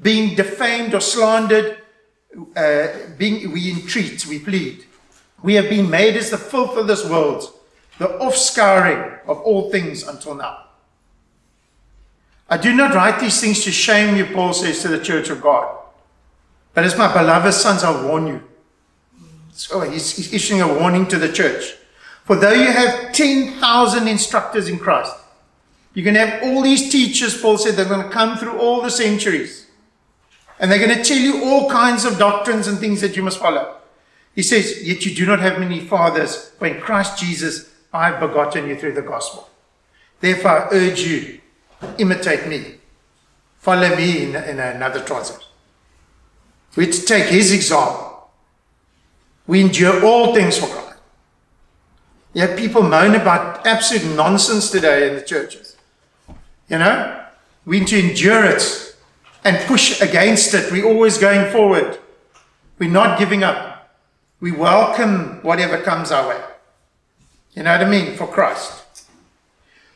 Being 0.01 0.35
defamed 0.35 0.93
or 0.93 1.01
slandered, 1.01 1.77
uh, 2.55 2.87
being, 3.17 3.51
we 3.51 3.71
entreat, 3.71 4.25
we 4.27 4.39
plead. 4.39 4.85
We 5.43 5.55
have 5.55 5.69
been 5.69 5.89
made 5.89 6.15
as 6.15 6.29
the 6.29 6.37
filth 6.37 6.77
of 6.77 6.87
this 6.87 7.07
world, 7.07 7.51
the 7.99 8.07
offscouring 8.07 9.19
of 9.25 9.39
all 9.41 9.71
things 9.71 10.07
until 10.07 10.35
now. 10.35 10.65
I 12.49 12.57
do 12.57 12.73
not 12.73 12.93
write 12.93 13.19
these 13.19 13.41
things 13.41 13.63
to 13.65 13.71
shame 13.71 14.15
you, 14.15 14.25
Paul 14.25 14.53
says 14.53 14.81
to 14.81 14.87
the 14.87 15.03
church 15.03 15.29
of 15.29 15.41
God. 15.41 15.77
But 16.73 16.85
as 16.85 16.97
my 16.97 17.11
beloved 17.11 17.53
sons, 17.53 17.83
I 17.83 18.05
warn 18.05 18.27
you. 18.27 18.43
So 19.51 19.81
he's, 19.81 20.15
he's 20.15 20.33
issuing 20.33 20.61
a 20.61 20.67
warning 20.67 21.07
to 21.07 21.17
the 21.17 21.31
church. 21.31 21.75
For 22.23 22.35
though 22.35 22.53
you 22.53 22.71
have 22.71 23.13
10,000 23.13 24.07
instructors 24.07 24.69
in 24.69 24.77
Christ, 24.77 25.13
you're 25.93 26.03
going 26.03 26.13
to 26.13 26.25
have 26.25 26.43
all 26.43 26.61
these 26.61 26.91
teachers, 26.91 27.41
Paul 27.41 27.57
said, 27.57 27.75
they're 27.75 27.85
going 27.85 28.03
to 28.03 28.13
come 28.13 28.37
through 28.37 28.59
all 28.59 28.81
the 28.81 28.91
centuries. 28.91 29.66
And 30.59 30.71
they're 30.71 30.85
going 30.85 30.97
to 30.97 31.03
tell 31.03 31.17
you 31.17 31.43
all 31.43 31.69
kinds 31.69 32.03
of 32.05 32.17
doctrines 32.17 32.67
and 32.67 32.79
things 32.79 33.01
that 33.01 33.15
you 33.15 33.23
must 33.23 33.39
follow. 33.39 33.77
He 34.33 34.41
says, 34.41 34.83
Yet 34.83 35.05
you 35.05 35.13
do 35.13 35.25
not 35.25 35.39
have 35.39 35.59
many 35.59 35.79
fathers, 35.79 36.51
in 36.61 36.79
Christ 36.79 37.19
Jesus 37.19 37.73
I've 37.93 38.19
begotten 38.19 38.67
you 38.67 38.75
through 38.75 38.93
the 38.93 39.01
gospel. 39.01 39.49
Therefore, 40.19 40.51
I 40.51 40.67
urge 40.71 41.01
you, 41.01 41.39
imitate 41.97 42.47
me. 42.47 42.75
Follow 43.59 43.95
me 43.95 44.23
in, 44.23 44.35
in 44.35 44.59
another. 44.59 45.03
We're 46.75 46.91
to 46.91 47.05
take 47.05 47.25
his 47.25 47.51
example. 47.51 48.29
We 49.47 49.61
endure 49.61 50.05
all 50.05 50.33
things 50.33 50.57
for 50.57 50.67
Christ. 50.67 50.99
Yet 52.33 52.57
people 52.57 52.83
moan 52.83 53.15
about 53.15 53.65
absolute 53.65 54.15
nonsense 54.15 54.69
today 54.69 55.09
in 55.09 55.15
the 55.15 55.21
churches. 55.21 55.75
You 56.69 56.77
know? 56.77 57.25
We 57.65 57.79
need 57.79 57.87
to 57.87 58.09
endure 58.09 58.45
it 58.45 58.86
and 59.47 59.65
push 59.65 60.01
against 60.01 60.53
it. 60.53 60.69
We're 60.73 60.85
always 60.85 61.17
going 61.17 61.49
forward. 61.53 61.97
We're 62.79 62.91
not 62.91 63.17
giving 63.17 63.43
up. 63.43 63.95
We 64.41 64.51
welcome 64.51 65.39
whatever 65.41 65.81
comes 65.81 66.11
our 66.11 66.27
way. 66.27 66.41
You 67.53 67.63
know 67.63 67.71
what 67.71 67.87
I 67.87 67.89
mean? 67.89 68.17
For 68.17 68.27
Christ. 68.27 69.05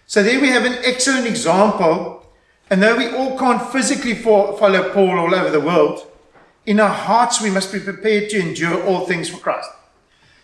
So 0.08 0.24
there 0.24 0.40
we 0.40 0.48
have 0.48 0.64
an 0.64 0.78
excellent 0.86 1.28
example. 1.28 2.26
And 2.70 2.82
though 2.82 2.96
we 2.96 3.10
all 3.10 3.38
can't 3.38 3.62
physically 3.74 4.16
follow 4.16 4.94
Paul 4.94 5.20
all 5.20 5.36
over 5.36 5.50
the 5.50 5.60
world, 5.60 6.08
in 6.66 6.80
our 6.80 6.88
hearts 6.88 7.42
we 7.42 7.50
must 7.50 7.74
be 7.74 7.82
prepared 7.82 8.30
to 8.30 8.40
endure 8.40 8.82
all 8.86 9.06
things 9.06 9.28
for 9.28 9.38
Christ. 9.38 9.70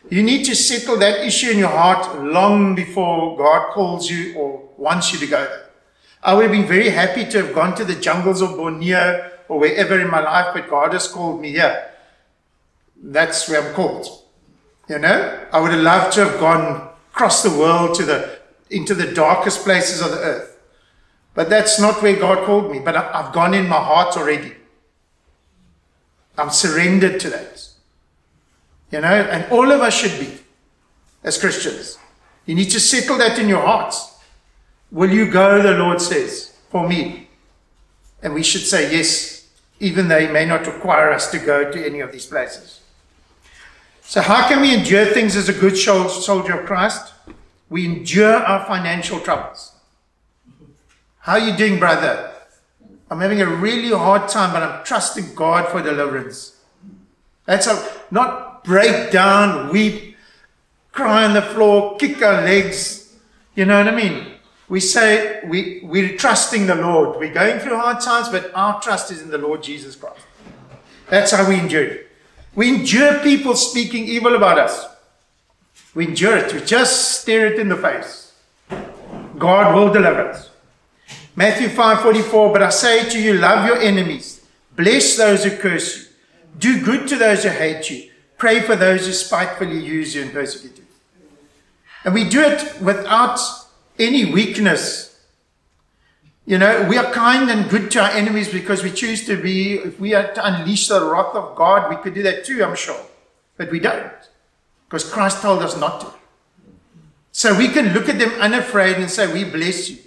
You 0.09 0.21
need 0.21 0.43
to 0.47 0.55
settle 0.55 0.97
that 0.97 1.25
issue 1.25 1.51
in 1.51 1.59
your 1.59 1.69
heart 1.69 2.21
long 2.21 2.75
before 2.75 3.37
God 3.37 3.71
calls 3.71 4.09
you 4.09 4.35
or 4.35 4.69
wants 4.75 5.13
you 5.13 5.19
to 5.19 5.27
go 5.27 5.45
there. 5.45 5.66
I 6.27 6.33
would 6.33 6.43
have 6.43 6.51
been 6.51 6.67
very 6.67 6.89
happy 6.89 7.23
to 7.23 7.41
have 7.41 7.55
gone 7.55 7.73
to 7.75 7.85
the 7.85 7.95
jungles 7.95 8.41
of 8.41 8.57
Borneo 8.57 9.31
or 9.47 9.59
wherever 9.59 9.97
in 9.97 10.11
my 10.11 10.19
life, 10.19 10.53
but 10.53 10.69
God 10.69 10.91
has 10.91 11.07
called 11.07 11.39
me 11.39 11.51
here. 11.51 11.89
That's 13.01 13.47
where 13.47 13.65
I'm 13.65 13.73
called. 13.73 14.05
You 14.89 14.99
know, 14.99 15.45
I 15.53 15.61
would 15.61 15.71
have 15.71 15.79
loved 15.79 16.13
to 16.15 16.25
have 16.25 16.37
gone 16.37 16.89
across 17.13 17.43
the 17.43 17.57
world 17.57 17.95
to 17.95 18.03
the 18.03 18.39
into 18.69 18.93
the 18.93 19.13
darkest 19.13 19.63
places 19.63 20.01
of 20.01 20.11
the 20.11 20.17
earth. 20.17 20.59
But 21.33 21.49
that's 21.49 21.79
not 21.79 22.01
where 22.01 22.17
God 22.17 22.45
called 22.45 22.71
me. 22.71 22.79
But 22.79 22.97
I've 22.97 23.33
gone 23.33 23.53
in 23.53 23.69
my 23.69 23.79
heart 23.79 24.17
already. 24.17 24.53
I'm 26.37 26.49
surrendered 26.49 27.21
to 27.21 27.29
that. 27.29 27.69
You 28.91 28.99
know, 28.99 29.07
and 29.07 29.49
all 29.49 29.71
of 29.71 29.79
us 29.79 29.93
should 29.93 30.19
be 30.19 30.39
as 31.23 31.37
Christians. 31.37 31.97
You 32.45 32.55
need 32.55 32.69
to 32.71 32.81
settle 32.81 33.17
that 33.17 33.39
in 33.39 33.47
your 33.47 33.61
hearts. 33.61 34.16
Will 34.91 35.11
you 35.11 35.29
go, 35.29 35.61
the 35.61 35.77
Lord 35.77 36.01
says, 36.01 36.57
for 36.69 36.87
me? 36.87 37.27
And 38.23 38.33
we 38.33 38.43
should 38.43 38.61
say 38.61 38.91
yes, 38.91 39.47
even 39.79 40.07
though 40.07 40.19
He 40.19 40.27
may 40.27 40.45
not 40.45 40.65
require 40.65 41.11
us 41.11 41.29
to 41.31 41.39
go 41.39 41.71
to 41.71 41.85
any 41.85 41.99
of 41.99 42.11
these 42.11 42.25
places. 42.25 42.81
So, 44.01 44.21
how 44.21 44.47
can 44.47 44.61
we 44.61 44.73
endure 44.73 45.05
things 45.05 45.35
as 45.35 45.49
a 45.49 45.53
good 45.53 45.77
soldier 45.77 46.61
of 46.61 46.65
Christ? 46.65 47.13
We 47.69 47.85
endure 47.85 48.35
our 48.35 48.65
financial 48.65 49.19
troubles. 49.19 49.73
How 51.19 51.33
are 51.33 51.39
you 51.39 51.57
doing, 51.57 51.77
brother? 51.77 52.31
I'm 53.11 53.19
having 53.19 53.41
a 53.41 53.45
really 53.45 53.89
hard 53.89 54.29
time, 54.29 54.53
but 54.53 54.63
I'm 54.63 54.85
trusting 54.85 55.35
God 55.35 55.67
for 55.69 55.81
deliverance. 55.81 56.55
That's 57.45 57.67
a, 57.67 57.85
not 58.09 58.63
break 58.63 59.11
down, 59.11 59.69
weep, 59.69 60.15
cry 60.93 61.25
on 61.25 61.33
the 61.33 61.41
floor, 61.41 61.97
kick 61.97 62.21
our 62.21 62.41
legs. 62.43 63.13
You 63.55 63.65
know 63.65 63.77
what 63.77 63.93
I 63.93 63.95
mean? 63.95 64.36
We 64.69 64.79
say 64.79 65.41
we, 65.45 65.81
we're 65.83 66.17
trusting 66.17 66.67
the 66.67 66.75
Lord. 66.75 67.19
We're 67.19 67.33
going 67.33 67.59
through 67.59 67.77
hard 67.77 68.01
times, 68.01 68.29
but 68.29 68.51
our 68.53 68.81
trust 68.81 69.11
is 69.11 69.21
in 69.21 69.29
the 69.29 69.37
Lord 69.37 69.63
Jesus 69.63 69.95
Christ. 69.95 70.25
That's 71.09 71.31
how 71.31 71.47
we 71.47 71.59
endure. 71.59 71.97
We 72.53 72.69
endure 72.69 73.19
people 73.19 73.55
speaking 73.55 74.05
evil 74.05 74.35
about 74.35 74.59
us. 74.59 74.85
We 75.95 76.07
endure 76.07 76.37
it. 76.37 76.53
We 76.53 76.61
just 76.61 77.21
stare 77.21 77.47
it 77.47 77.59
in 77.59 77.69
the 77.69 77.77
face. 77.77 78.33
God 79.37 79.73
will 79.73 79.93
deliver 79.93 80.29
us. 80.29 80.49
Matthew 81.35 81.69
5:44, 81.69 82.51
but 82.51 82.63
I 82.63 82.69
say 82.69 83.07
to 83.09 83.21
you, 83.21 83.35
love 83.35 83.65
your 83.67 83.77
enemies, 83.77 84.41
bless 84.75 85.15
those 85.15 85.43
who 85.43 85.55
curse 85.55 85.97
you, 85.97 86.03
do 86.57 86.83
good 86.83 87.07
to 87.09 87.15
those 87.15 87.43
who 87.43 87.49
hate 87.49 87.89
you, 87.89 88.09
pray 88.37 88.59
for 88.61 88.75
those 88.75 89.05
who 89.05 89.13
spitefully 89.13 89.77
use 89.77 90.15
you 90.15 90.23
and 90.23 90.33
persecute 90.33 90.77
you. 90.77 90.85
And 92.03 92.13
we 92.13 92.27
do 92.27 92.41
it 92.41 92.81
without 92.81 93.39
any 93.99 94.31
weakness. 94.31 95.19
You 96.45 96.57
know, 96.57 96.87
we 96.89 96.97
are 96.97 97.11
kind 97.11 97.49
and 97.49 97.69
good 97.69 97.91
to 97.91 97.99
our 97.99 98.11
enemies 98.11 98.49
because 98.51 98.81
we 98.81 98.91
choose 98.91 99.25
to 99.25 99.41
be, 99.41 99.73
if 99.73 99.99
we 99.99 100.11
had 100.11 100.33
to 100.35 100.45
unleash 100.45 100.87
the 100.87 101.03
wrath 101.03 101.35
of 101.35 101.55
God, 101.55 101.89
we 101.89 101.97
could 101.97 102.13
do 102.13 102.23
that 102.23 102.45
too, 102.45 102.63
I'm 102.63 102.75
sure. 102.75 103.01
But 103.57 103.69
we 103.69 103.79
don't. 103.79 104.11
Because 104.87 105.09
Christ 105.09 105.41
told 105.41 105.61
us 105.61 105.77
not 105.77 106.01
to. 106.01 106.13
So 107.31 107.55
we 107.57 107.67
can 107.67 107.93
look 107.93 108.07
at 108.07 108.17
them 108.17 108.31
unafraid 108.39 108.95
and 108.95 109.11
say, 109.11 109.31
We 109.31 109.43
bless 109.43 109.89
you. 109.89 109.97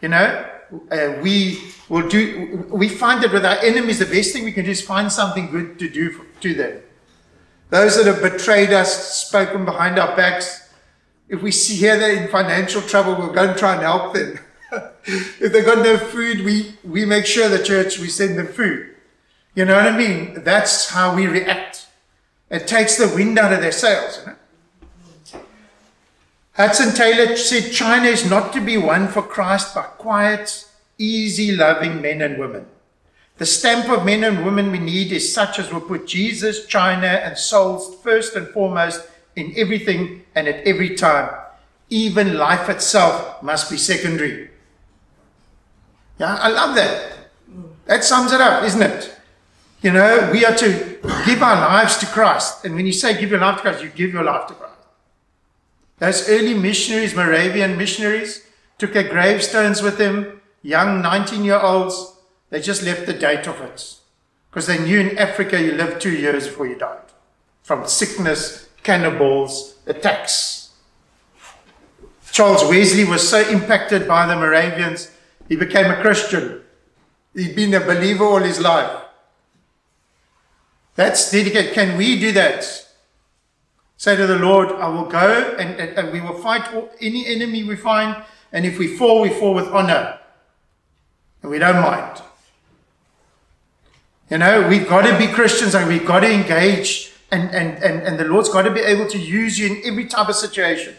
You 0.00 0.08
know, 0.08 0.50
uh, 0.90 1.14
we 1.22 1.60
will 1.88 2.08
do, 2.08 2.66
we 2.70 2.88
find 2.88 3.22
that 3.22 3.32
with 3.32 3.44
our 3.44 3.58
enemies, 3.58 4.00
the 4.00 4.06
best 4.06 4.32
thing 4.32 4.44
we 4.44 4.52
can 4.52 4.64
do 4.64 4.70
is 4.70 4.82
find 4.82 5.12
something 5.12 5.50
good 5.50 5.78
to 5.78 5.88
do 5.88 6.10
for, 6.10 6.26
to 6.40 6.54
them. 6.54 6.82
Those 7.70 7.96
that 7.96 8.06
have 8.06 8.20
betrayed 8.20 8.72
us, 8.72 9.26
spoken 9.26 9.64
behind 9.64 9.98
our 9.98 10.14
backs, 10.16 10.61
if 11.32 11.40
we 11.40 11.50
see 11.50 11.76
here 11.76 11.98
they're 11.98 12.22
in 12.22 12.28
financial 12.28 12.82
trouble, 12.82 13.16
we'll 13.16 13.32
go 13.32 13.48
and 13.48 13.58
try 13.58 13.72
and 13.72 13.80
help 13.82 14.12
them. 14.12 14.38
if 15.04 15.50
they've 15.50 15.64
got 15.64 15.82
no 15.82 15.96
food, 15.96 16.44
we, 16.44 16.74
we 16.84 17.06
make 17.06 17.24
sure 17.24 17.48
the 17.48 17.64
church, 17.64 17.98
we 17.98 18.08
send 18.08 18.38
them 18.38 18.48
food. 18.48 18.94
You 19.54 19.64
know 19.64 19.74
what 19.74 19.86
I 19.86 19.96
mean? 19.96 20.44
That's 20.44 20.90
how 20.90 21.16
we 21.16 21.26
react 21.26 21.86
It 22.50 22.66
takes 22.66 22.98
the 22.98 23.08
wind 23.14 23.38
out 23.38 23.52
of 23.52 23.62
their 23.62 23.72
sails. 23.72 24.20
You 24.20 24.32
know? 24.32 25.40
Hudson 26.52 26.94
Taylor 26.94 27.34
said 27.38 27.72
China 27.72 28.08
is 28.08 28.28
not 28.28 28.52
to 28.52 28.60
be 28.60 28.76
won 28.76 29.08
for 29.08 29.22
Christ 29.22 29.74
by 29.74 29.82
quiet, 29.84 30.66
easy 30.98 31.56
loving 31.56 32.02
men 32.02 32.20
and 32.20 32.38
women. 32.38 32.66
The 33.38 33.46
stamp 33.46 33.88
of 33.88 34.04
men 34.04 34.22
and 34.22 34.44
women 34.44 34.70
we 34.70 34.78
need 34.78 35.10
is 35.12 35.32
such 35.32 35.58
as 35.58 35.72
will 35.72 35.80
put 35.80 36.06
Jesus, 36.06 36.66
China, 36.66 37.06
and 37.06 37.38
souls 37.38 37.96
first 38.02 38.36
and 38.36 38.48
foremost 38.48 39.08
in 39.36 39.52
everything 39.56 40.24
and 40.34 40.48
at 40.48 40.66
every 40.66 40.94
time. 40.94 41.30
Even 41.88 42.38
life 42.38 42.68
itself 42.68 43.42
must 43.42 43.70
be 43.70 43.76
secondary. 43.76 44.50
Yeah, 46.18 46.36
I 46.36 46.48
love 46.48 46.74
that. 46.76 47.12
That 47.86 48.04
sums 48.04 48.32
it 48.32 48.40
up, 48.40 48.62
isn't 48.64 48.82
it? 48.82 49.14
You 49.82 49.92
know, 49.92 50.30
we 50.32 50.44
are 50.44 50.54
to 50.54 50.98
give 51.26 51.42
our 51.42 51.56
lives 51.56 51.96
to 51.98 52.06
Christ. 52.06 52.64
And 52.64 52.74
when 52.74 52.86
you 52.86 52.92
say 52.92 53.20
give 53.20 53.30
your 53.30 53.40
life 53.40 53.56
to 53.56 53.62
Christ, 53.62 53.82
you 53.82 53.88
give 53.88 54.12
your 54.12 54.22
life 54.22 54.46
to 54.46 54.54
Christ. 54.54 54.72
Those 55.98 56.28
early 56.28 56.54
missionaries, 56.54 57.14
Moravian 57.14 57.76
missionaries, 57.76 58.46
took 58.78 58.92
their 58.92 59.08
gravestones 59.08 59.82
with 59.82 59.98
them, 59.98 60.40
young 60.62 61.02
19 61.02 61.44
year 61.44 61.60
olds. 61.60 62.16
They 62.50 62.60
just 62.60 62.82
left 62.82 63.06
the 63.06 63.12
date 63.12 63.46
of 63.46 63.60
it. 63.60 63.96
Because 64.50 64.66
they 64.66 64.78
knew 64.78 65.00
in 65.00 65.18
Africa 65.18 65.60
you 65.60 65.72
lived 65.72 66.00
two 66.00 66.12
years 66.12 66.46
before 66.46 66.66
you 66.66 66.76
died. 66.76 66.98
From 67.62 67.86
sickness, 67.86 68.68
cannibals, 68.82 69.76
attacks. 69.86 70.70
Charles 72.30 72.64
Wesley 72.64 73.04
was 73.04 73.28
so 73.28 73.46
impacted 73.48 74.08
by 74.08 74.26
the 74.26 74.36
Moravians, 74.36 75.10
he 75.48 75.56
became 75.56 75.90
a 75.90 76.00
Christian. 76.00 76.62
He'd 77.34 77.54
been 77.54 77.74
a 77.74 77.80
believer 77.80 78.24
all 78.24 78.40
his 78.40 78.60
life. 78.60 79.02
That's 80.94 81.30
dedicated. 81.30 81.74
Can 81.74 81.96
we 81.96 82.18
do 82.18 82.32
that? 82.32 82.64
Say 83.96 84.16
to 84.16 84.26
the 84.26 84.38
Lord, 84.38 84.68
I 84.72 84.88
will 84.88 85.04
go 85.04 85.54
and, 85.58 85.78
and, 85.78 85.98
and 85.98 86.12
we 86.12 86.20
will 86.20 86.34
fight 86.34 86.68
any 87.00 87.26
enemy 87.26 87.64
we 87.64 87.76
find. 87.76 88.22
And 88.52 88.66
if 88.66 88.78
we 88.78 88.96
fall, 88.96 89.20
we 89.20 89.30
fall 89.30 89.54
with 89.54 89.68
honor. 89.68 90.18
And 91.42 91.50
we 91.50 91.58
don't 91.58 91.80
mind. 91.80 92.20
You 94.30 94.38
know, 94.38 94.66
we've 94.66 94.88
got 94.88 95.02
to 95.02 95.16
be 95.18 95.32
Christians 95.32 95.74
and 95.74 95.88
we've 95.88 96.06
got 96.06 96.20
to 96.20 96.32
engage. 96.32 97.11
And, 97.32 97.50
and, 97.54 97.82
and, 97.82 98.02
and 98.02 98.18
the 98.18 98.24
Lord's 98.24 98.50
got 98.50 98.62
to 98.62 98.70
be 98.70 98.80
able 98.80 99.08
to 99.08 99.18
use 99.18 99.58
you 99.58 99.74
in 99.74 99.82
every 99.84 100.04
type 100.04 100.28
of 100.28 100.36
situation. 100.36 100.94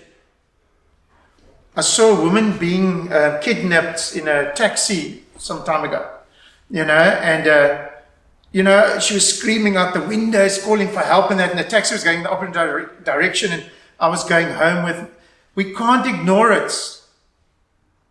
I 1.75 1.81
saw 1.81 2.17
a 2.17 2.21
woman 2.21 2.57
being 2.57 3.13
uh, 3.13 3.39
kidnapped 3.41 4.15
in 4.15 4.27
a 4.27 4.51
taxi 4.53 5.23
some 5.37 5.63
time 5.63 5.85
ago, 5.85 6.09
you 6.69 6.83
know, 6.85 6.93
and 6.93 7.47
uh, 7.47 7.89
you 8.51 8.61
know, 8.61 8.99
she 8.99 9.15
was 9.15 9.37
screaming 9.37 9.77
out 9.77 9.95
the 9.95 10.01
windows, 10.01 10.63
calling 10.63 10.87
for 10.87 10.99
help, 10.99 11.31
and 11.31 11.39
that, 11.39 11.49
and 11.49 11.59
the 11.59 11.63
taxi 11.63 11.95
was 11.95 12.03
going 12.03 12.21
the 12.21 12.29
opposite 12.29 12.53
dire- 12.53 12.91
direction, 13.03 13.51
and 13.51 13.65
I 13.99 14.07
was 14.07 14.23
going 14.23 14.49
home 14.49 14.85
with. 14.85 15.09
We 15.55 15.73
can't 15.73 16.05
ignore 16.05 16.51
it. 16.51 16.71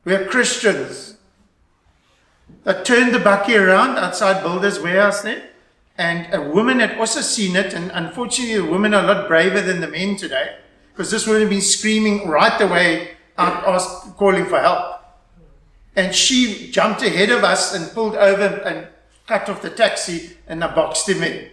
We 0.04 0.14
are 0.14 0.24
Christians. 0.26 1.16
I 2.66 2.72
turned 2.82 3.14
the 3.14 3.20
bucky 3.20 3.56
around 3.56 3.98
outside 3.98 4.42
Builders 4.42 4.80
Warehouse 4.80 5.22
there, 5.22 5.48
and 6.02 6.34
a 6.34 6.42
woman 6.42 6.80
had 6.80 6.98
also 6.98 7.20
seen 7.20 7.54
it, 7.54 7.72
and 7.74 7.92
unfortunately, 7.94 8.56
the 8.56 8.64
women 8.64 8.92
are 8.92 9.04
a 9.04 9.06
lot 9.06 9.28
braver 9.28 9.60
than 9.60 9.80
the 9.80 9.86
men 9.86 10.16
today, 10.16 10.56
because 10.90 11.12
this 11.12 11.28
woman 11.28 11.42
had 11.42 11.50
been 11.50 11.60
screaming 11.60 12.26
right 12.26 12.60
away 12.60 13.12
out, 13.38 13.64
asked, 13.64 14.16
calling 14.16 14.46
for 14.46 14.58
help. 14.58 15.00
And 15.94 16.12
she 16.12 16.72
jumped 16.72 17.02
ahead 17.02 17.30
of 17.30 17.44
us 17.44 17.72
and 17.72 17.88
pulled 17.92 18.16
over 18.16 18.46
and 18.64 18.88
cut 19.28 19.48
off 19.48 19.62
the 19.62 19.70
taxi 19.70 20.36
and 20.48 20.64
I 20.64 20.74
boxed 20.74 21.08
him 21.08 21.22
in. 21.22 21.50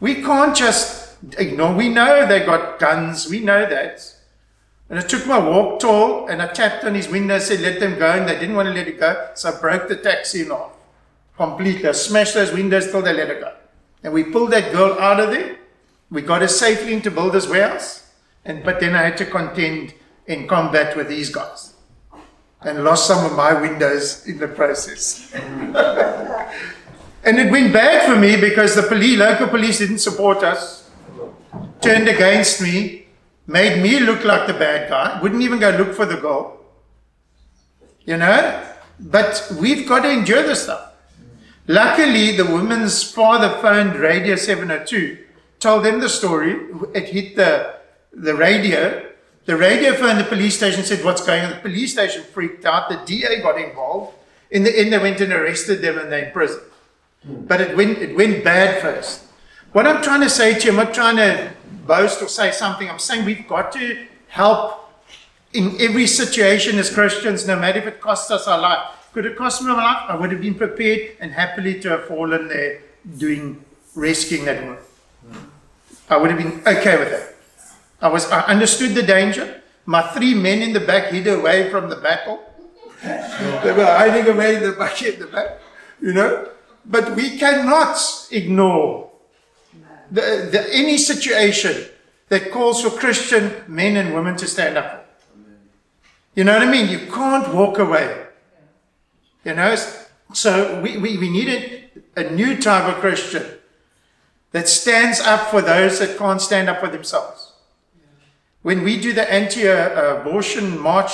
We 0.00 0.22
can't 0.22 0.56
just 0.56 1.18
ignore. 1.36 1.74
We 1.74 1.90
know 1.90 2.24
they 2.24 2.46
got 2.46 2.78
guns. 2.78 3.28
We 3.28 3.40
know 3.40 3.68
that. 3.68 4.14
And 4.88 4.98
I 4.98 5.02
took 5.02 5.26
my 5.26 5.38
walk 5.38 5.80
tall 5.80 6.28
and 6.28 6.40
I 6.40 6.46
tapped 6.46 6.84
on 6.84 6.94
his 6.94 7.08
window 7.08 7.38
said, 7.38 7.60
let 7.60 7.80
them 7.80 7.98
go. 7.98 8.12
And 8.12 8.28
they 8.28 8.38
didn't 8.38 8.54
want 8.54 8.68
to 8.68 8.74
let 8.74 8.88
it 8.88 8.98
go. 8.98 9.30
So 9.34 9.52
I 9.52 9.60
broke 9.60 9.88
the 9.88 9.96
taxi 9.96 10.42
in 10.42 10.52
off 10.52 10.77
completely. 11.38 11.88
I 11.88 11.92
smashed 11.92 12.34
those 12.34 12.52
windows 12.52 12.90
till 12.90 13.00
they 13.00 13.14
let 13.14 13.28
her 13.28 13.40
go. 13.40 13.52
And 14.02 14.12
we 14.12 14.24
pulled 14.24 14.50
that 14.50 14.72
girl 14.72 14.98
out 14.98 15.20
of 15.20 15.30
there. 15.30 15.56
We 16.10 16.20
got 16.20 16.42
her 16.42 16.48
safely 16.48 16.92
into 16.92 17.10
Builders 17.10 17.48
Warehouse. 17.48 18.12
And, 18.44 18.62
but 18.62 18.80
then 18.80 18.94
I 18.94 19.02
had 19.02 19.16
to 19.18 19.26
contend 19.26 19.94
in 20.26 20.46
combat 20.46 20.96
with 20.96 21.08
these 21.08 21.30
guys 21.30 21.74
and 22.62 22.82
lost 22.82 23.06
some 23.06 23.24
of 23.24 23.36
my 23.36 23.58
windows 23.58 24.26
in 24.26 24.38
the 24.38 24.48
process. 24.48 25.32
and 25.34 25.74
it 27.38 27.50
went 27.52 27.72
bad 27.72 28.06
for 28.06 28.18
me 28.18 28.36
because 28.36 28.74
the 28.74 28.82
police, 28.82 29.18
local 29.18 29.48
police 29.48 29.78
didn't 29.78 29.98
support 29.98 30.42
us, 30.42 30.90
turned 31.80 32.08
against 32.08 32.60
me, 32.60 33.06
made 33.46 33.80
me 33.82 34.00
look 34.00 34.24
like 34.24 34.46
the 34.46 34.54
bad 34.54 34.88
guy, 34.88 35.20
wouldn't 35.22 35.42
even 35.42 35.60
go 35.60 35.70
look 35.70 35.94
for 35.94 36.04
the 36.04 36.16
goal. 36.16 36.58
You 38.04 38.16
know? 38.16 38.64
But 38.98 39.52
we've 39.60 39.88
got 39.88 40.00
to 40.00 40.10
endure 40.10 40.42
this 40.42 40.64
stuff. 40.64 40.87
Luckily, 41.70 42.34
the 42.34 42.46
woman's 42.46 43.02
father 43.02 43.60
phoned 43.60 43.96
Radio 43.96 44.36
702, 44.36 45.18
told 45.60 45.84
them 45.84 46.00
the 46.00 46.08
story. 46.08 46.56
It 46.94 47.10
hit 47.10 47.36
the, 47.36 47.74
the 48.10 48.34
radio, 48.34 49.06
the 49.44 49.54
radio 49.54 49.92
phoned 49.94 50.18
the 50.18 50.24
police 50.24 50.56
station 50.56 50.82
said, 50.82 51.04
What's 51.04 51.24
going 51.24 51.44
on? 51.44 51.50
The 51.50 51.56
police 51.56 51.92
station 51.92 52.22
freaked 52.22 52.64
out. 52.64 52.88
The 52.88 52.96
DA 53.04 53.42
got 53.42 53.60
involved. 53.60 54.14
In 54.50 54.62
the 54.62 54.78
end, 54.78 54.94
they 54.94 54.98
went 54.98 55.20
and 55.20 55.30
arrested 55.30 55.82
them 55.82 55.98
and 55.98 56.10
they're 56.10 56.26
in 56.26 56.32
prison. 56.32 56.60
Hmm. 57.24 57.44
But 57.46 57.60
it 57.60 57.76
went, 57.76 57.98
it 57.98 58.16
went 58.16 58.42
bad 58.42 58.80
first. 58.80 59.24
What 59.72 59.86
I'm 59.86 60.02
trying 60.02 60.22
to 60.22 60.30
say 60.30 60.58
to 60.58 60.64
you, 60.64 60.70
I'm 60.70 60.76
not 60.76 60.94
trying 60.94 61.16
to 61.16 61.52
boast 61.86 62.22
or 62.22 62.28
say 62.28 62.50
something. 62.50 62.88
I'm 62.88 62.98
saying 62.98 63.26
we've 63.26 63.46
got 63.46 63.72
to 63.72 64.06
help 64.28 64.90
in 65.52 65.78
every 65.80 66.06
situation 66.06 66.78
as 66.78 66.90
Christians, 66.90 67.46
no 67.46 67.58
matter 67.58 67.78
if 67.78 67.86
it 67.86 68.00
costs 68.00 68.30
us 68.30 68.46
our 68.46 68.58
life. 68.58 68.97
Could 69.18 69.34
cost 69.34 69.62
me 69.62 69.66
my 69.66 69.74
life? 69.74 70.04
I 70.10 70.14
would 70.14 70.30
have 70.30 70.40
been 70.40 70.54
prepared 70.54 71.16
and 71.18 71.32
happily 71.32 71.80
to 71.80 71.88
have 71.88 72.06
fallen 72.06 72.46
there 72.46 72.82
doing 73.18 73.64
rescuing 73.96 74.44
that 74.44 74.62
woman. 74.62 74.78
I 76.08 76.16
would 76.18 76.30
have 76.30 76.38
been 76.38 76.62
okay 76.64 76.96
with 76.96 77.10
that. 77.10 77.34
I 78.00 78.06
was 78.06 78.30
I 78.30 78.42
understood 78.42 78.94
the 78.94 79.02
danger. 79.02 79.60
My 79.86 80.02
three 80.14 80.34
men 80.34 80.62
in 80.62 80.72
the 80.72 80.78
back 80.78 81.10
hid 81.10 81.26
away 81.26 81.68
from 81.68 81.90
the 81.90 81.96
battle. 81.96 82.38
they 83.02 83.72
were 83.72 83.86
hiding 83.86 84.32
away 84.32 84.54
in 84.54 84.62
the 84.62 84.76
back 84.78 85.02
in 85.02 85.18
the 85.18 85.26
back, 85.26 85.58
you 86.00 86.12
know. 86.12 86.50
But 86.86 87.16
we 87.16 87.38
cannot 87.38 87.98
ignore 88.30 89.10
the, 90.12 90.48
the, 90.52 90.64
any 90.72 90.96
situation 90.96 91.90
that 92.28 92.52
calls 92.52 92.82
for 92.82 92.90
Christian 92.90 93.50
men 93.66 93.96
and 93.96 94.14
women 94.14 94.36
to 94.36 94.46
stand 94.46 94.78
up. 94.78 95.10
You 96.36 96.44
know 96.44 96.52
what 96.52 96.62
I 96.62 96.70
mean? 96.70 96.88
You 96.88 97.10
can't 97.10 97.52
walk 97.52 97.80
away. 97.80 98.26
You 99.48 99.54
know, 99.54 99.76
so 100.34 100.78
we, 100.82 100.98
we, 100.98 101.16
we 101.16 101.30
need 101.30 101.48
a, 101.48 102.20
a 102.20 102.30
new 102.30 102.60
type 102.60 102.84
of 102.84 103.00
Christian 103.00 103.46
that 104.52 104.68
stands 104.68 105.20
up 105.20 105.48
for 105.50 105.62
those 105.62 106.00
that 106.00 106.18
can't 106.18 106.38
stand 106.38 106.68
up 106.68 106.80
for 106.80 106.88
themselves. 106.88 107.54
When 108.60 108.82
we 108.82 109.00
do 109.00 109.14
the 109.14 109.32
anti 109.32 109.62
abortion 109.64 110.78
march, 110.78 111.12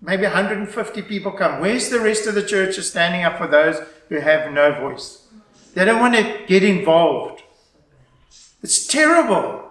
maybe 0.00 0.22
150 0.22 1.02
people 1.02 1.32
come. 1.32 1.60
Where's 1.60 1.90
the 1.90 2.00
rest 2.00 2.26
of 2.26 2.34
the 2.34 2.42
church 2.42 2.78
standing 2.78 3.24
up 3.24 3.36
for 3.36 3.46
those 3.46 3.86
who 4.08 4.20
have 4.20 4.50
no 4.54 4.72
voice? 4.80 5.26
They 5.74 5.84
don't 5.84 6.00
want 6.00 6.14
to 6.14 6.44
get 6.46 6.64
involved. 6.64 7.42
It's 8.62 8.86
terrible. 8.86 9.70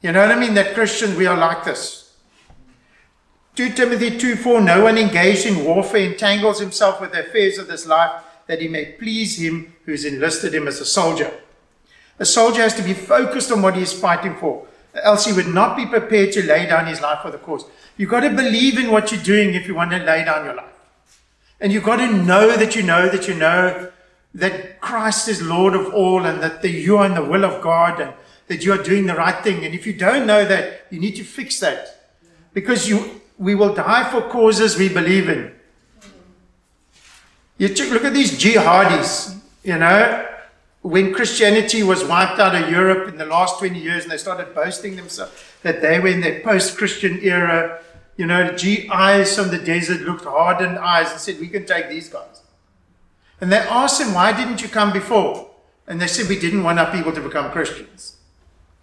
You 0.00 0.10
know 0.10 0.22
what 0.26 0.36
I 0.36 0.40
mean? 0.40 0.54
That 0.54 0.74
Christians, 0.74 1.14
we 1.14 1.26
are 1.26 1.38
like 1.38 1.64
this. 1.64 2.01
2 3.56 3.70
Timothy 3.70 4.18
2 4.18 4.36
4 4.36 4.60
No 4.60 4.84
one 4.84 4.98
engaged 4.98 5.46
in 5.46 5.64
warfare 5.64 6.10
entangles 6.10 6.60
himself 6.60 7.00
with 7.00 7.12
the 7.12 7.20
affairs 7.20 7.58
of 7.58 7.68
this 7.68 7.86
life 7.86 8.22
that 8.46 8.60
he 8.60 8.68
may 8.68 8.86
please 8.86 9.38
him 9.38 9.74
who's 9.84 10.04
enlisted 10.04 10.54
him 10.54 10.66
as 10.66 10.80
a 10.80 10.84
soldier. 10.84 11.32
A 12.18 12.24
soldier 12.24 12.62
has 12.62 12.74
to 12.74 12.82
be 12.82 12.94
focused 12.94 13.50
on 13.52 13.62
what 13.62 13.76
he 13.76 13.82
is 13.82 13.92
fighting 13.92 14.36
for 14.36 14.66
else 14.94 15.24
he 15.24 15.32
would 15.32 15.48
not 15.48 15.76
be 15.76 15.86
prepared 15.86 16.32
to 16.32 16.42
lay 16.42 16.66
down 16.66 16.86
his 16.86 17.00
life 17.00 17.20
for 17.22 17.30
the 17.30 17.38
cause. 17.38 17.64
You've 17.96 18.10
got 18.10 18.20
to 18.20 18.30
believe 18.30 18.78
in 18.78 18.90
what 18.90 19.10
you're 19.10 19.22
doing 19.22 19.54
if 19.54 19.66
you 19.66 19.74
want 19.74 19.90
to 19.92 19.98
lay 19.98 20.24
down 20.24 20.44
your 20.44 20.54
life. 20.54 20.66
And 21.60 21.72
you've 21.72 21.84
got 21.84 21.96
to 21.96 22.12
know 22.12 22.56
that 22.56 22.74
you 22.74 22.82
know 22.82 23.08
that 23.08 23.28
you 23.28 23.34
know 23.34 23.90
that 24.34 24.80
Christ 24.80 25.28
is 25.28 25.42
Lord 25.42 25.74
of 25.74 25.92
all 25.92 26.24
and 26.24 26.42
that 26.42 26.64
you 26.64 26.98
are 26.98 27.06
in 27.06 27.14
the 27.14 27.24
will 27.24 27.44
of 27.44 27.62
God 27.62 28.00
and 28.00 28.12
that 28.48 28.64
you 28.64 28.72
are 28.72 28.82
doing 28.82 29.06
the 29.06 29.14
right 29.14 29.42
thing. 29.44 29.64
And 29.64 29.74
if 29.74 29.86
you 29.86 29.92
don't 29.92 30.26
know 30.26 30.44
that, 30.44 30.86
you 30.90 30.98
need 30.98 31.16
to 31.16 31.24
fix 31.24 31.60
that. 31.60 32.10
Because 32.52 32.88
you, 32.88 33.21
we 33.42 33.56
will 33.56 33.74
die 33.74 34.08
for 34.10 34.22
causes 34.22 34.78
we 34.78 34.88
believe 34.88 35.28
in. 35.28 35.52
You 37.58 37.68
look 37.68 38.04
at 38.04 38.14
these 38.14 38.38
jihadis, 38.38 39.36
you 39.64 39.78
know, 39.78 40.28
when 40.82 41.12
Christianity 41.12 41.82
was 41.82 42.04
wiped 42.04 42.38
out 42.38 42.54
of 42.54 42.70
Europe 42.70 43.08
in 43.08 43.18
the 43.18 43.26
last 43.26 43.58
20 43.58 43.78
years 43.78 44.04
and 44.04 44.12
they 44.12 44.16
started 44.16 44.54
boasting 44.54 44.96
themselves 44.96 45.32
that 45.62 45.82
they 45.82 45.98
were 45.98 46.08
in 46.08 46.20
their 46.20 46.40
post 46.40 46.78
Christian 46.78 47.18
era, 47.20 47.80
you 48.16 48.26
know, 48.26 48.46
the 48.46 48.52
GIs 48.52 49.36
from 49.36 49.48
the 49.50 49.58
desert 49.58 50.02
looked 50.02 50.24
hardened 50.24 50.78
eyes 50.78 51.10
and 51.10 51.20
said, 51.20 51.40
We 51.40 51.48
can 51.48 51.66
take 51.66 51.88
these 51.88 52.08
guys. 52.08 52.42
And 53.40 53.50
they 53.50 53.58
asked 53.58 54.00
him, 54.00 54.14
Why 54.14 54.32
didn't 54.32 54.62
you 54.62 54.68
come 54.68 54.92
before? 54.92 55.50
And 55.88 56.00
they 56.00 56.06
said 56.06 56.28
we 56.28 56.38
didn't 56.38 56.62
want 56.62 56.78
our 56.78 56.92
people 56.92 57.12
to 57.12 57.20
become 57.20 57.50
Christians. 57.50 58.16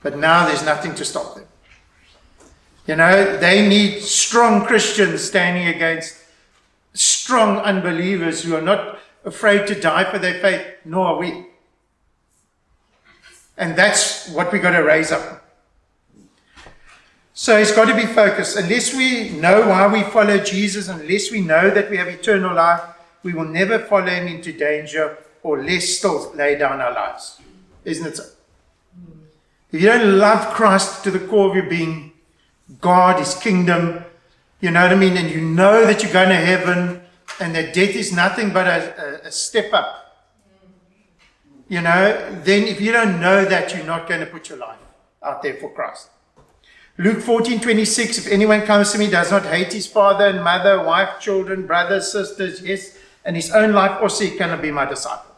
But 0.02 0.18
now 0.18 0.46
there's 0.46 0.66
nothing 0.66 0.96
to 0.96 1.06
stop 1.06 1.36
them. 1.36 1.46
You 2.90 2.96
know, 2.96 3.38
they 3.38 3.70
need 3.70 4.02
strong 4.02 4.66
Christians 4.66 5.22
standing 5.22 5.68
against 5.68 6.18
strong 6.96 7.58
unbelievers 7.58 8.42
who 8.42 8.56
are 8.56 8.64
not 8.64 8.98
afraid 9.24 9.68
to 9.68 9.80
die 9.80 10.10
for 10.10 10.18
their 10.18 10.40
faith, 10.40 10.66
nor 10.86 11.06
are 11.06 11.18
we. 11.20 11.46
And 13.60 13.76
that's 13.76 14.30
what 14.30 14.52
we've 14.52 14.64
got 14.64 14.72
to 14.72 14.80
raise 14.80 15.12
up. 15.12 15.46
So 17.36 17.58
it's 17.58 17.76
got 17.76 17.86
to 17.90 17.96
be 17.96 18.08
focused. 18.08 18.58
Unless 18.58 18.96
we 18.96 19.30
know 19.40 19.70
why 19.70 19.86
we 19.86 20.02
follow 20.10 20.40
Jesus, 20.40 20.88
unless 20.88 21.30
we 21.30 21.42
know 21.42 21.70
that 21.70 21.92
we 21.92 21.98
have 21.98 22.08
eternal 22.08 22.56
life, 22.56 22.82
we 23.22 23.34
will 23.34 23.46
never 23.46 23.78
follow 23.78 24.08
him 24.08 24.28
into 24.28 24.52
danger 24.52 25.16
or 25.44 25.62
less 25.62 25.90
still 25.90 26.34
lay 26.34 26.58
down 26.58 26.82
our 26.82 26.96
lives. 26.96 27.40
Isn't 27.86 28.08
it 28.08 28.18
so? 28.18 28.24
If 29.72 29.80
you 29.80 29.90
don't 29.90 30.18
love 30.18 30.56
Christ 30.56 31.04
to 31.04 31.12
the 31.12 31.20
core 31.20 31.50
of 31.50 31.56
your 31.56 31.70
being, 31.70 32.09
God, 32.82 33.20
His 33.20 33.34
kingdom, 33.36 34.06
you 34.62 34.72
know 34.72 34.84
what 34.84 34.92
I 34.92 34.96
mean, 34.96 35.18
and 35.18 35.30
you 35.30 35.42
know 35.42 35.86
that 35.86 36.04
you're 36.04 36.14
going 36.14 36.30
to 36.30 36.36
heaven 36.36 37.02
and 37.40 37.56
that 37.56 37.74
death 37.74 37.96
is 37.96 38.12
nothing 38.14 38.52
but 38.52 38.68
a, 38.68 39.24
a, 39.24 39.28
a 39.28 39.32
step 39.32 39.74
up, 39.74 40.10
you 41.70 41.82
know, 41.82 42.42
then 42.44 42.64
if 42.64 42.82
you 42.82 42.92
don't 42.92 43.22
know 43.22 43.46
that, 43.46 43.74
you're 43.74 43.86
not 43.86 44.08
going 44.08 44.20
to 44.20 44.26
put 44.26 44.50
your 44.50 44.58
life 44.58 44.80
out 45.24 45.44
there 45.44 45.54
for 45.56 45.72
Christ. 45.72 46.10
Luke 46.98 47.22
14, 47.22 47.62
26, 47.62 48.18
if 48.18 48.28
anyone 48.28 48.64
comes 48.64 48.92
to 48.92 48.98
me, 48.98 49.10
does 49.10 49.32
not 49.32 49.46
hate 49.46 49.72
his 49.72 49.88
father 49.88 50.26
and 50.26 50.44
mother, 50.44 50.84
wife, 50.84 51.20
children, 51.22 51.66
brothers, 51.66 52.12
sisters, 52.12 52.62
yes, 52.62 52.98
and 53.24 53.36
his 53.36 53.52
own 53.52 53.72
life 53.72 54.02
also, 54.02 54.26
he 54.26 54.32
cannot 54.32 54.62
be 54.62 54.72
my 54.72 54.86
disciple. 54.86 55.32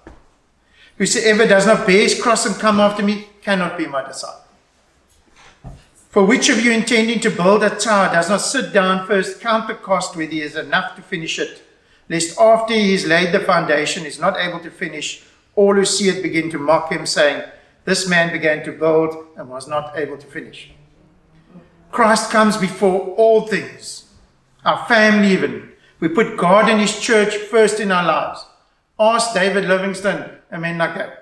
Whosoever 0.98 1.46
does 1.46 1.68
not 1.68 1.86
bear 1.86 2.02
his 2.02 2.20
cross 2.20 2.46
and 2.46 2.56
come 2.56 2.80
after 2.80 3.04
me 3.04 3.28
cannot 3.42 3.78
be 3.78 3.86
my 3.86 4.08
disciple. 4.08 4.42
For 6.12 6.26
which 6.26 6.50
of 6.50 6.60
you 6.64 6.74
intending 6.74 7.22
to 7.22 7.30
build 7.30 7.64
a 7.64 7.70
tower 7.70 8.14
does 8.14 8.30
not 8.30 8.42
sit 8.42 8.74
down 8.74 9.08
first, 9.08 9.40
count 9.40 9.70
the 9.70 9.76
cost 9.76 10.18
whether 10.18 10.30
he 10.30 10.42
has 10.42 10.58
enough 10.58 10.98
to 10.98 11.02
finish 11.02 11.40
it, 11.40 11.64
lest 12.10 12.38
after 12.38 12.74
he 12.74 12.92
has 12.92 13.06
laid 13.06 13.34
the 13.34 13.40
foundation, 13.40 14.06
is 14.06 14.20
not 14.20 14.38
able 14.38 14.60
to 14.60 14.70
finish, 14.70 15.24
all 15.56 15.74
who 15.74 15.86
see 15.86 16.10
it 16.10 16.22
begin 16.22 16.52
to 16.52 16.60
mock 16.60 16.92
him, 16.92 17.06
saying, 17.06 17.50
This 17.86 18.10
man 18.10 18.34
began 18.34 18.62
to 18.66 18.74
build 18.74 19.16
and 19.38 19.50
was 19.50 19.70
not 19.70 19.98
able 19.98 20.18
to 20.18 20.28
finish. 20.28 20.72
Christ 21.92 22.30
comes 22.30 22.58
before 22.58 23.16
all 23.16 23.48
things, 23.48 24.12
our 24.66 24.86
family 24.88 25.30
even. 25.30 25.72
We 26.02 26.10
put 26.10 26.36
God 26.36 26.70
and 26.70 26.82
His 26.82 27.00
church 27.00 27.38
first 27.38 27.80
in 27.80 27.90
our 27.90 28.04
lives. 28.04 28.46
Ask 29.00 29.34
David 29.34 29.66
Livingstone, 29.66 30.40
a 30.52 30.60
man 30.60 30.78
like 30.78 30.96
that. 30.96 31.21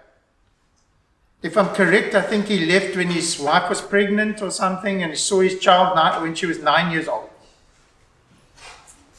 If 1.41 1.58
I'm 1.58 1.69
correct, 1.69 2.15
I 2.15 2.21
think 2.21 2.47
he 2.47 2.65
left 2.65 2.97
when 2.97 3.10
his 3.10 3.39
wife 3.39 3.69
was 3.69 3.80
pregnant 3.80 4.41
or 4.41 4.52
something 4.52 5.04
and 5.04 5.12
he 5.12 5.17
saw 5.17 5.39
his 5.39 5.58
child 5.60 5.97
when 6.21 6.36
she 6.36 6.45
was 6.45 6.60
nine 6.60 6.91
years 6.91 7.08
old. 7.08 7.30